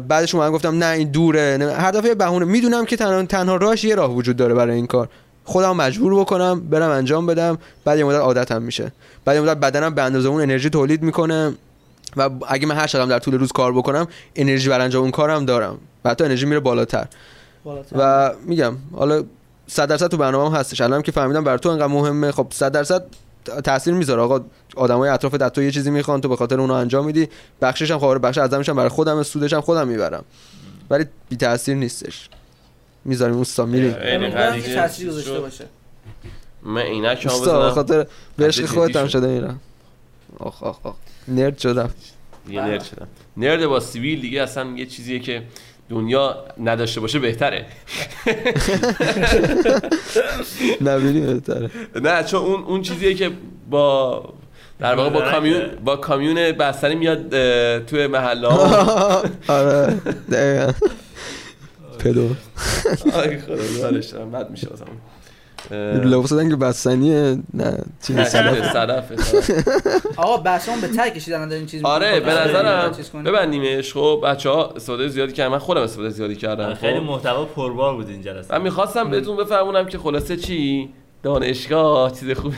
بعدش 0.07 0.35
من 0.35 0.51
گفتم 0.51 0.83
نه 0.83 0.85
این 0.85 1.11
دوره 1.11 1.75
هر 1.77 1.91
دفعه 1.91 2.15
بهونه. 2.15 2.45
می‌دونم 2.45 2.85
که 2.85 2.95
تنها 2.95 3.23
تنها 3.23 3.55
راهش 3.55 3.83
یه 3.83 3.95
راه 3.95 4.15
وجود 4.15 4.35
داره 4.35 4.53
برای 4.53 4.75
این 4.75 4.87
کار. 4.87 5.09
خودم 5.43 5.75
مجبور 5.75 6.19
بکنم 6.19 6.59
برم 6.69 6.89
انجام 6.89 7.25
بدم. 7.25 7.57
بعد 7.85 7.97
یه 7.97 8.03
مدت 8.03 8.19
عادتم 8.19 8.61
میشه. 8.61 8.91
بعد 9.25 9.35
یه 9.35 9.41
مدت 9.41 9.57
بدنم 9.57 9.95
به 9.95 10.01
اندازه 10.01 10.29
اون 10.29 10.41
انرژی 10.41 10.69
تولید 10.69 11.03
می‌کنه. 11.03 11.53
و 12.17 12.29
اگه 12.47 12.67
من 12.67 12.75
هر 12.75 12.87
شبم 12.87 13.09
در 13.09 13.19
طول 13.19 13.33
روز 13.33 13.51
کار 13.51 13.73
بکنم 13.73 14.07
انرژی 14.35 14.69
برای 14.69 14.83
انجام 14.83 15.01
اون 15.01 15.11
کارم 15.11 15.45
دارم. 15.45 15.77
و 16.05 16.09
حتی 16.09 16.23
انرژی 16.23 16.45
میره 16.45 16.59
بالاتر, 16.59 17.07
بالاتر. 17.63 17.95
و 17.99 18.31
میگم 18.45 18.75
حالا 18.91 19.23
100 19.73 19.89
درصد 19.89 20.07
تو 20.07 20.17
برنامه 20.17 20.57
هستش. 20.57 20.81
الان 20.81 21.01
که 21.01 21.11
فهمیدم 21.11 21.43
بر 21.43 21.57
تو 21.57 21.69
انقدر 21.69 21.87
مهمه. 21.87 22.31
خب 22.31 22.47
100 22.51 22.71
درصد 22.71 23.05
تاثیر 23.63 23.93
می‌ذاره. 23.93 24.21
آقا 24.21 24.39
آدمای 24.75 25.09
اطراف 25.09 25.37
تو 25.37 25.63
یه 25.63 25.71
چیزی 25.71 25.91
می‌خوان 25.91 26.21
تو 26.21 26.29
به 26.29 26.35
خاطر 26.35 26.59
اونو 26.59 26.73
انجام 26.73 27.05
میدی. 27.05 27.29
بخشش 27.61 27.91
هم 27.91 27.99
خبر 27.99 28.17
بخش 28.17 28.37
ازمش 28.37 28.69
هم 28.69 28.75
برای 28.75 28.89
خودم 28.89 29.23
سودش 29.23 29.53
هم 29.53 29.61
خودم 29.61 29.87
می‌برم. 29.87 30.23
ولی 30.89 31.05
بی 31.29 31.35
تاثیر 31.35 31.75
نیستش. 31.75 32.29
می‌ذاریم 33.05 33.35
اوستا 33.35 33.65
میری 33.65 33.91
تاثیر 34.75 35.09
گذاشته 35.09 35.39
باشه. 35.39 35.65
من 36.63 36.81
عینک 36.81 37.25
هم 37.25 37.31
بزنم 37.31 37.69
خاطر 37.69 38.07
عشق 38.39 38.65
خودت 38.65 38.95
هم 38.95 39.07
شده 39.07 39.27
میرم 39.27 39.59
آخ 40.39 40.63
آخ 40.63 40.85
آخ. 40.85 40.95
نرد 41.27 41.57
شدم. 41.57 41.89
یه 42.49 42.61
نرد 42.61 42.83
شدم. 42.83 43.07
نرد 43.37 43.65
با 43.65 43.79
سیویل 43.79 44.21
دیگه 44.21 44.41
اصلا 44.41 44.65
یه 44.75 44.85
چیزیه 44.85 45.19
که 45.19 45.43
دنیا 45.89 46.45
نداشته 46.63 47.01
باشه 47.01 47.19
بهتره. 47.19 47.65
نبینی 50.81 51.21
بهتره. 51.21 51.69
نه 51.95 52.23
چون 52.23 52.41
اون 52.41 52.63
اون 52.63 52.81
چیزیه 52.81 53.13
که 53.13 53.31
با 53.69 54.23
در 54.79 54.95
واقع 54.95 55.09
با 55.09 55.21
کامیون 55.31 55.61
با 55.85 55.95
کامیون 55.95 56.51
بستنی 56.51 56.95
میاد 56.95 57.29
توی 57.85 58.07
محله. 58.07 58.47
آره 59.47 59.93
دقیقا. 60.31 60.73
پدو 61.99 62.29
آره 63.13 63.39
خدا 63.39 64.25
بد 64.25 64.49
میشه 64.49 64.67
لباس 65.71 66.29
دادن 66.29 66.49
که 66.49 66.55
بستنیه 66.55 67.37
نه 67.53 67.77
چی 68.07 68.13
نه، 68.13 68.23
صدف. 68.23 68.73
صدفه 68.73 69.15
آقا 70.21 70.37
بحثمون 70.37 70.81
به 70.81 70.87
ته 70.87 71.11
کشیدن 71.11 71.49
دارین 71.49 71.65
چیز 71.65 71.83
آره 71.83 72.19
به 72.19 72.25
می‌کنید. 72.25 72.47
نظرم 72.55 72.91
چیز. 72.95 73.09
ببندیمش. 73.09 73.93
خب 73.93 74.21
بچه 74.23 74.49
ها 74.49 74.65
استفاده 74.75 75.07
زیادی 75.07 75.31
کردن. 75.33 75.51
من 75.51 75.57
خودم 75.57 75.81
استفاده 75.81 76.09
زیادی 76.09 76.35
کردم 76.35 76.73
خیلی 76.73 76.99
خب. 76.99 77.05
محتوا 77.05 77.45
پربار 77.45 77.95
بود 77.95 78.09
این 78.09 78.21
جلسه. 78.21 78.53
من 78.55 78.61
می‌خواستم 78.61 79.09
بهتون 79.09 79.37
بفهمونم 79.37 79.85
که 79.85 79.97
خلاصه 79.97 80.37
چی؟ 80.37 80.89
دانشگاه 81.23 82.11
چیز 82.19 82.31
خوب. 82.31 82.53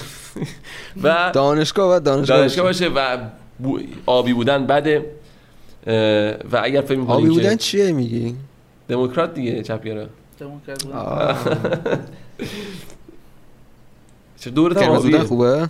و 1.03 1.32
دانشگاه 1.34 1.95
و 1.95 1.99
دانشگاه, 1.99 2.38
دانشگاه 2.38 2.65
باشه. 2.65 2.88
و 2.88 3.18
آبی 4.06 4.34
بودن 4.34 4.68
بده. 4.68 5.06
اه، 5.88 5.94
و 6.52 6.61
اگر 6.64 6.82
فکر 6.82 6.94
آبی 6.94 7.02
می‌کنین 7.02 7.27
بودن 7.30 7.56
چیه 7.56 7.91
میگی؟ 7.91 8.36
دموکرات 8.88 9.34
دیگه 9.34 9.64
چپگرا 9.64 10.06
دموکرات. 10.40 10.80
چه 14.40 14.49
دور 14.49 14.74
قرمز 14.74 15.03
بودن 15.03 15.24
خوبه 15.24 15.70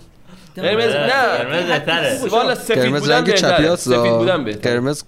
قرمز 0.56 0.84
نه 0.84 1.38
قرمز 1.38 1.66
بهتره 1.66 2.18
والا 2.30 2.54
سفید 2.54 2.78
قرمز 2.78 3.00
بودن 3.00 3.14
رنگ 3.14 3.26
بهتره 3.26 3.76
سفید 3.76 4.12
بودن 4.12 4.44
بهتره 4.44 4.72
قرمز 4.72 5.02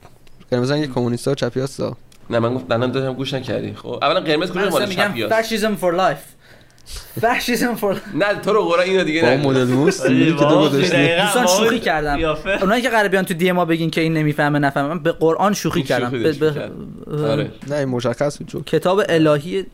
قرمز 0.51 0.71
رنگ 0.71 0.95
کمونیستا 0.95 1.31
و 1.31 1.35
چپیاست 1.35 1.81
نه 2.31 2.39
من 2.39 2.55
گفت 2.55 2.73
الان 2.73 2.93
داشتم 2.93 3.13
گوش 3.13 3.35
نکردی 3.35 3.75
خب 3.75 3.99
اولا 4.03 4.21
قرمز 4.21 4.51
کجا 4.51 4.69
مال 4.69 4.87
چپیاست 4.87 5.35
فاشیسم 5.35 5.77
فور 5.77 5.95
لایف 5.95 6.19
فاشیسم 7.21 7.75
فور 7.75 8.01
نه 8.15 8.35
تو 8.45 8.53
رو 8.53 8.63
قرآن 8.63 8.85
اینو 8.85 9.05
دیگه 9.05 9.23
با 9.23 9.29
نگو 9.29 9.51
مدل 9.51 9.65
موس 9.65 10.03
دوستان 10.07 11.43
ما 11.43 11.47
شوخی 11.47 11.79
کردم. 11.81 12.37
اونایی 12.61 12.83
که 12.83 12.89
قراره 12.89 13.09
بیان 13.09 13.25
تو 13.25 13.35
دی 13.35 13.53
ما 13.53 13.65
بگین 13.65 13.91
که 13.91 14.01
این 14.01 14.15
نمی‌فهمه 14.15 14.59
نفهمه. 14.59 14.89
من 14.89 15.03
به 15.03 15.13
قرآن 15.13 15.55
شوخی 15.55 15.83
کردم. 15.83 16.25
آره. 17.25 17.51
نه 17.69 17.77
این 17.77 17.89
مشخص 17.89 18.39
بود 18.39 18.65
کتاب 18.65 19.03
الهی 19.09 19.67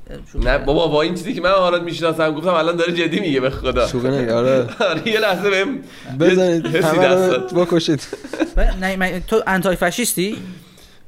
نه. 0.44 0.58
بابا 0.58 0.86
با 0.86 1.02
این 1.02 1.14
چیزی 1.14 1.34
که 1.34 1.40
من 1.40 1.50
حالات 1.50 1.82
می‌شناسم 1.82 2.34
گفتم 2.34 2.54
الان 2.54 2.76
داره 2.76 2.92
جدی 2.92 3.20
میگه 3.20 3.40
به 3.40 3.50
خدا. 3.50 3.88
شوخی 3.88 4.08
نگه 4.08 4.34
آره. 4.34 4.66
آره 4.80 5.08
یه 5.08 5.20
لحظه 5.20 5.50
بهم 5.50 5.78
بزنید. 6.20 6.62
بکشید. 7.56 8.06
نه 8.80 9.20
تو 9.20 9.42
انتای 9.46 9.76
فاشیستی 9.76 10.36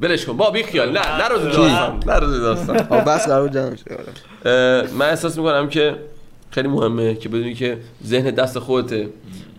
ولش 0.01 0.25
کن. 0.25 0.37
با 0.37 0.51
بی 0.51 0.63
خیال. 0.63 0.93
نه 0.93 1.17
نه 1.19 1.29
روز؟ 1.29 1.43
داستان. 1.43 2.03
نه 2.07 2.19
روز 2.19 2.41
داستان. 2.41 2.77
بس 3.09 3.27
قرار 3.27 3.49
جمع 3.49 3.77
شد 3.77 3.93
آره. 3.93 4.89
من 4.93 5.09
احساس 5.09 5.39
می‌کنم 5.39 5.69
که 5.69 5.97
خیلی 6.51 6.69
مهمه 6.69 7.15
که 7.15 7.29
بدونی 7.29 7.55
که 7.55 7.79
ذهن 8.07 8.31
دست 8.31 8.59
خودته 8.59 9.09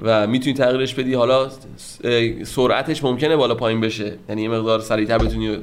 و 0.01 0.27
می‌تونی 0.27 0.55
تغییرش 0.55 0.93
بدی. 0.93 1.13
حالا 1.13 1.49
سرعتش 2.43 3.03
ممکنه 3.03 3.35
بالا 3.35 3.55
پایین 3.55 3.81
بشه. 3.81 4.13
یعنی 4.29 4.41
یه 4.41 4.49
مقدار 4.49 4.79
سریعتر 4.79 5.17
بتونی 5.17 5.57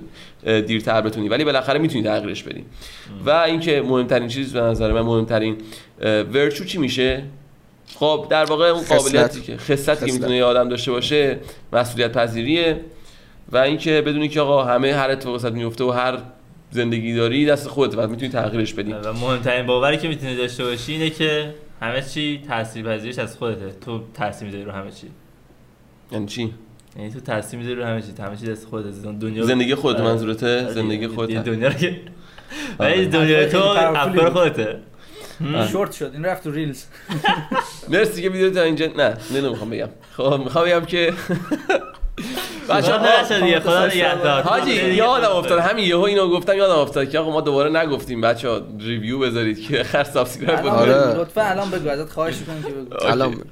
دیرتر 0.44 1.00
بتونی. 1.00 1.28
ولی 1.28 1.44
بالاخره 1.44 1.78
می‌تونی 1.78 2.04
تغییرش 2.04 2.42
بدی. 2.42 2.64
و 3.26 3.30
اینکه 3.30 3.82
مهمترین 3.82 4.28
چیز 4.28 4.52
به 4.52 4.60
نظر 4.60 4.92
من 4.92 5.00
مهمترین 5.00 5.56
ورچو 6.32 6.64
چی 6.64 6.78
میشه؟ 6.78 7.22
خب 7.94 8.26
در 8.30 8.44
واقع 8.44 8.64
اون. 8.64 8.82
قابلیتی 8.82 9.40
که 9.40 9.56
خصلتی 9.56 10.06
که. 10.06 10.12
می‌تونه 10.12 10.36
یه 10.36 10.44
آدم 10.44 10.68
داشته 10.68 10.90
باشه 10.90 11.38
مسئولیت 11.72 12.12
پذیریه 12.12 12.80
و 13.52 13.56
اینکه 13.56 14.00
بدونی 14.00 14.28
که 14.28 14.40
آقا 14.40 14.64
همه 14.64 14.94
هر 14.94 15.10
اتفاقی 15.10 15.32
واسط 15.32 15.52
میفته 15.52 15.84
و 15.84 15.90
هر 15.90 16.18
زندگی 16.70 17.14
داری 17.14 17.46
دست 17.46 17.68
خودت 17.68 17.98
و 17.98 18.06
می‌تونی 18.06 18.30
تغییرش 18.30 18.74
بدی. 18.74 18.92
و 18.92 19.12
مهمترین 19.12 19.66
باوری 19.66 19.96
که 19.96 20.08
می‌تونی 20.08 20.36
داشته 20.36 20.64
باشی 20.64 20.92
اینه 20.92 21.10
که 21.10 21.54
همه 21.80 22.02
چی 22.02 22.42
تاثیرپذیریش 22.48 23.18
از 23.18 23.36
خودته. 23.36 23.72
تو 23.80 24.00
تاثیر 24.14 24.46
می‌ذاری 24.46 24.64
رو 24.64 24.72
همه 24.72 24.90
چی. 24.90 25.06
یعنی 26.12 26.26
چی؟ 26.26 26.54
یعنی 26.96 27.10
تو 27.10 27.20
تاثیر 27.20 27.58
می‌ذاری 27.58 27.76
رو 27.76 27.84
همه 27.84 28.02
چی. 28.02 28.22
همه 28.22 28.36
چی 28.36 28.46
دست 28.46 28.66
خودت 28.66 29.02
دنیا 29.20 29.44
زندگی 29.44 29.74
خودت 29.74 30.00
آره. 30.00 30.08
منظورته؟ 30.08 30.62
آره، 30.62 30.72
زندگی 30.72 31.06
خودت. 31.06 31.44
دنیا 31.44 31.68
رو 31.68 31.74
که 31.74 32.00
آره. 32.78 32.92
ولی 32.92 33.06
دنیا 33.06 33.48
تو 33.48 33.58
افکار. 33.58 34.30
خودته. 34.30 34.80
شورت 35.72 35.92
شد. 35.92 36.10
این 36.14 36.24
رفت 36.24 36.44
تو 36.44 36.50
ریلز. 36.50 36.84
مرسی 37.88 38.22
که 38.22 38.28
ویدیو 38.28 38.50
تا 38.50 38.62
اینجا 38.62 38.86
نه 38.86 39.16
نه 39.30 39.40
نمی‌خوام 39.40 39.70
بگم. 39.70 39.88
خب 40.16 40.40
می‌خوام 40.44 40.64
بگم 40.64 40.84
که 40.84 41.12
بچه 42.68 42.92
خدا 42.92 43.22
نشه 43.22 43.40
دیگه 43.40 43.60
خدا 43.60 43.86
نگهدار. 43.86 44.42
حاجی 44.42 44.72
یادم 44.72 45.30
افتاد 45.30 45.58
همین 45.58 45.84
یهو 45.84 46.00
اینو 46.00 46.28
گفتم 46.28 46.56
یادم 46.56 46.78
افتاد 46.78 47.10
که 47.10 47.18
آقا 47.18 47.30
ما 47.30 47.40
دوباره 47.40 47.70
نگفتیم. 47.70 48.20
بچه 48.20 48.48
ها 48.48 48.60
review 48.80 49.18
بذارید 49.18 49.68
که 49.68 49.84
خر 49.84 50.04
subscribe 50.04 50.60
کنید 50.60 50.72
آره. 50.72 50.94
بگو، 50.94 51.20
لطفا 51.20 51.42
الان 51.42 51.70
بگو 51.70 51.88
ازت 51.88 52.12
خواهش 52.12 52.34
می‌کنم 52.36 52.62
که 52.62 52.68
بگو. 52.68 53.06
الان 53.06 53.42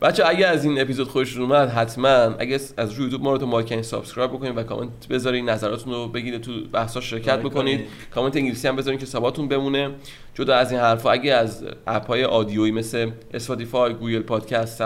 بچه 0.00 0.26
اگه 0.26 0.46
از 0.46 0.64
این 0.64 0.80
اپیزود 0.80 1.08
خوشتون 1.08 1.42
اومد 1.42 1.68
حتما 1.68 2.08
اگه 2.08 2.60
از 2.76 2.92
روی 2.92 3.04
یوتیوب 3.04 3.22
ما 3.22 3.32
رو 3.32 3.38
تو 3.38 3.46
مارکن 3.46 3.82
subscribe 3.82 4.30
بکنید 4.30 4.56
و 4.58 4.62
کامنت 4.62 5.08
بذارید 5.10 5.50
نظراتتون 5.50 5.92
رو 5.92 6.08
بگید 6.08 6.40
تو 6.40 6.52
بحثا 6.72 7.00
شرکت 7.00 7.28
لایک 7.28 7.46
بکنید. 7.46 7.78
کنید. 7.78 7.90
کامنت 8.14 8.36
انگلیسی 8.36 8.68
هم 8.68 8.76
بذارید 8.76 9.00
که 9.00 9.06
ثباتون 9.06 9.48
بمونه. 9.48 9.90
جدا 10.34 10.56
از 10.56 10.72
این 10.72 10.80
حرفا 10.80 11.10
اگه 11.10 11.34
از 11.34 11.64
app 11.86 12.06
های 12.06 12.24
audio 12.24 12.58
یی 12.58 12.72
مثل 12.72 13.10
Spotify 13.34 13.94
Google 13.94 14.20
Podcast 14.22 14.82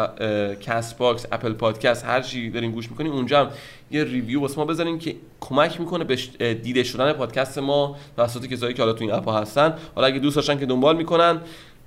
Castbox 0.61 1.27
Apple 1.33 1.53
Podcast 1.53 2.05
هر 2.05 2.21
چی 2.21 2.51
دارین 2.51 2.71
گوش 2.71 2.91
می‌کنین 2.91 3.13
اونجا 3.13 3.41
هم 3.41 3.51
یه 3.91 4.05
review 4.05 4.41
واسه 4.41 4.57
ما 4.57 4.65
بذارین 4.65 4.99
که 4.99 5.17
کمک 5.41 5.81
می‌کنه 5.81 6.05
به 6.05 6.17
دیده 6.55 6.83
شدن 6.83 7.13
پادکست 7.13 7.59
ما 7.59 7.97
توسط 8.17 8.47
کسایی 8.47 8.75
که 8.75 8.83
حالا 8.83 8.93
تو 8.93 9.05
این 9.05 9.13
app 9.13 9.29
ها 9.29 9.41
هستن. 9.41 9.75
حالا 9.95 10.07
اگه 10.07 10.19
دوست 10.19 10.37
داشتن 10.37 10.59
که 10.59 10.67
دنبال 10.67 10.97
می‌کنن 10.97 11.41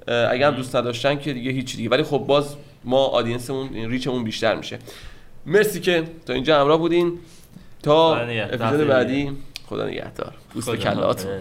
اگه 0.08 0.48
هم 0.48 0.56
دوست 0.56 0.76
نداشتن 0.76 1.20
که 1.20 1.34
دیگه 1.34 1.52
هیچ 1.52 1.76
دیگه. 1.76 1.90
ولی 1.90 2.04
خب 2.04 2.18
باز 2.18 2.56
ما 2.86 3.06
audience 3.06 3.52
مون 3.52 3.70
این 3.74 3.90
reach 3.90 4.11
مون 4.11 4.24
بیشتر 4.24 4.56
میشه. 4.56 4.80
مرسی 5.46 5.80
که 5.80 6.04
تا 6.26 6.34
اینجا 6.34 6.62
همراه 6.62 6.78
بودین. 6.78 7.20
تا. 7.84 8.16
اپیزود 8.16 8.88
بعدی. 8.88 9.32
خدا 9.66 9.88
نگهدار. 9.88 10.34
خدا 10.62 10.76
کلاتون. 10.76 11.32